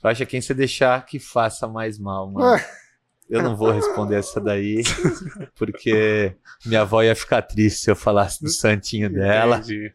Eu 0.03 0.11
acho 0.11 0.19
que 0.19 0.27
quem 0.33 0.41
você 0.43 0.53
deixar 0.53 1.05
que 1.07 1.19
faça 1.19 1.67
mais 1.67 1.99
mal, 1.99 2.31
mano. 2.31 2.61
Eu 3.31 3.43
não 3.43 3.57
vou 3.57 3.71
responder 3.71 4.17
essa 4.17 4.39
daí, 4.39 4.83
porque 5.57 6.37
minha 6.67 6.83
avó 6.83 7.03
ia 7.03 7.17
ficar 7.17 7.41
triste 7.41 7.81
se 7.81 7.91
eu 7.91 7.97
falasse 7.97 8.43
do 8.43 8.51
santinho 8.51 9.11
dela. 9.11 9.57
Entendi. 9.57 9.95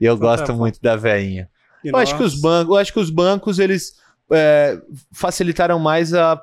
E 0.00 0.04
eu 0.04 0.14
Então 0.14 0.18
tá 0.28 0.36
gosto 0.36 0.52
bom. 0.52 0.58
muito 0.58 0.82
da 0.82 0.96
veinha. 0.96 1.48
Eu 1.84 1.96
acho 1.96 2.16
que 2.16 2.22
os 2.24 2.34
bancos, 2.40 2.74
eu 2.74 2.80
acho 2.80 2.92
que 2.92 2.98
os 2.98 3.10
bancos 3.10 3.60
eles 3.60 4.00
é, 4.32 4.82
facilitaram 5.12 5.78
mais 5.78 6.12
a 6.12 6.42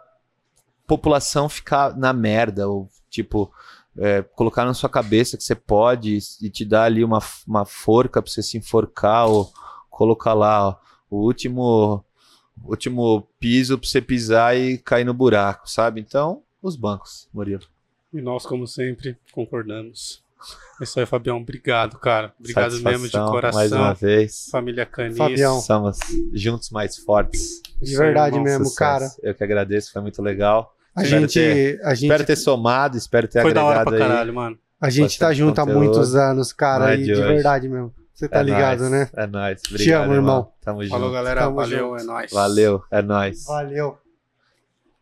população 0.88 1.50
ficar 1.50 1.98
na 1.98 2.14
merda 2.14 2.70
ou 2.70 2.88
tipo 3.10 3.52
é, 3.98 4.22
colocar 4.22 4.66
na 4.66 4.74
sua 4.74 4.90
cabeça 4.90 5.38
que 5.38 5.44
você 5.44 5.56
pode 5.56 6.18
e 6.42 6.50
te 6.50 6.64
dar 6.64 6.84
ali 6.84 7.04
uma, 7.04 7.20
uma 7.48 7.66
forca 7.66 8.22
pra 8.22 8.32
você 8.32 8.42
se 8.42 8.58
enforcar 8.58 9.28
ou 9.28 9.52
colocar 9.90 10.34
lá 10.34 10.70
ó, 10.70 10.76
o 11.10 11.18
último 11.26 12.04
último 12.64 13.28
piso 13.40 13.78
pra 13.78 13.88
você 13.88 14.02
pisar 14.02 14.56
e 14.56 14.78
cair 14.78 15.04
no 15.04 15.14
buraco, 15.14 15.70
sabe? 15.70 16.00
Então, 16.00 16.44
os 16.62 16.76
bancos, 16.76 17.28
Murilo. 17.34 17.64
E 18.14 18.22
nós, 18.22 18.46
como 18.46 18.68
sempre, 18.68 19.18
concordamos. 19.32 20.24
É 20.80 20.84
isso 20.84 21.00
aí, 21.00 21.06
Fabião. 21.06 21.38
Obrigado, 21.38 21.98
cara. 22.00 22.34
Obrigado 22.40 22.80
mesmo 22.82 23.08
de 23.08 23.18
coração. 23.18 23.60
Mais 23.60 23.72
uma 23.72 23.94
vez. 23.94 24.48
Família 24.52 24.86
Canis. 24.86 25.18
Fabião. 25.18 25.62
Somos 25.62 25.98
juntos 26.34 26.70
mais 26.72 26.98
fortes. 26.98 27.62
De 27.82 27.96
verdade 27.96 28.40
mesmo, 28.40 28.66
Sucesso. 28.66 28.78
cara. 28.78 29.12
Eu 29.22 29.34
que 29.36 29.44
agradeço, 29.44 29.92
foi 29.92 30.02
muito 30.02 30.22
legal. 30.22 30.76
A 30.96 31.04
Espero 31.04 31.22
gente, 31.22 31.34
ter- 31.34 31.82
a 31.86 31.94
gente, 31.94 32.04
Espero 32.06 32.26
ter 32.26 32.36
somado, 32.36 32.98
espero 32.98 33.28
ter 33.28 33.42
Foi 33.42 33.54
da 33.54 33.64
hora 33.64 33.80
agregado 33.82 33.98
pra 33.98 34.06
aí. 34.06 34.12
caralho, 34.12 34.34
mano. 34.34 34.58
a 34.80 34.90
gente 34.90 35.18
tá 35.18 35.32
junto 35.34 35.60
há 35.60 35.66
conteúdo. 35.66 35.84
muitos 35.84 36.16
anos, 36.16 36.52
cara, 36.52 36.94
é 36.94 36.98
e 36.98 37.04
de 37.04 37.14
verdade 37.16 37.70
mesmo. 37.70 37.94
Você 38.14 38.28
tá 38.28 38.40
É 38.40 38.44
ligado, 38.44 38.80
nóis, 38.82 38.92
né? 38.92 39.10
É 39.16 39.26
nóis. 39.26 39.62
Obrigado, 39.70 40.04
amo, 40.04 40.14
irmão. 40.14 40.52
Tamo 40.62 40.88
Falou, 40.88 41.06
junto. 41.08 41.14
galera. 41.14 41.42
Tamo 41.42 41.56
Valeu, 41.56 41.90
junto. 41.90 42.02
é 42.02 42.04
nóis. 42.04 42.32
Valeu, 42.32 42.84
é 42.92 43.02
nóis. 43.02 43.46
Valeu. 43.46 43.98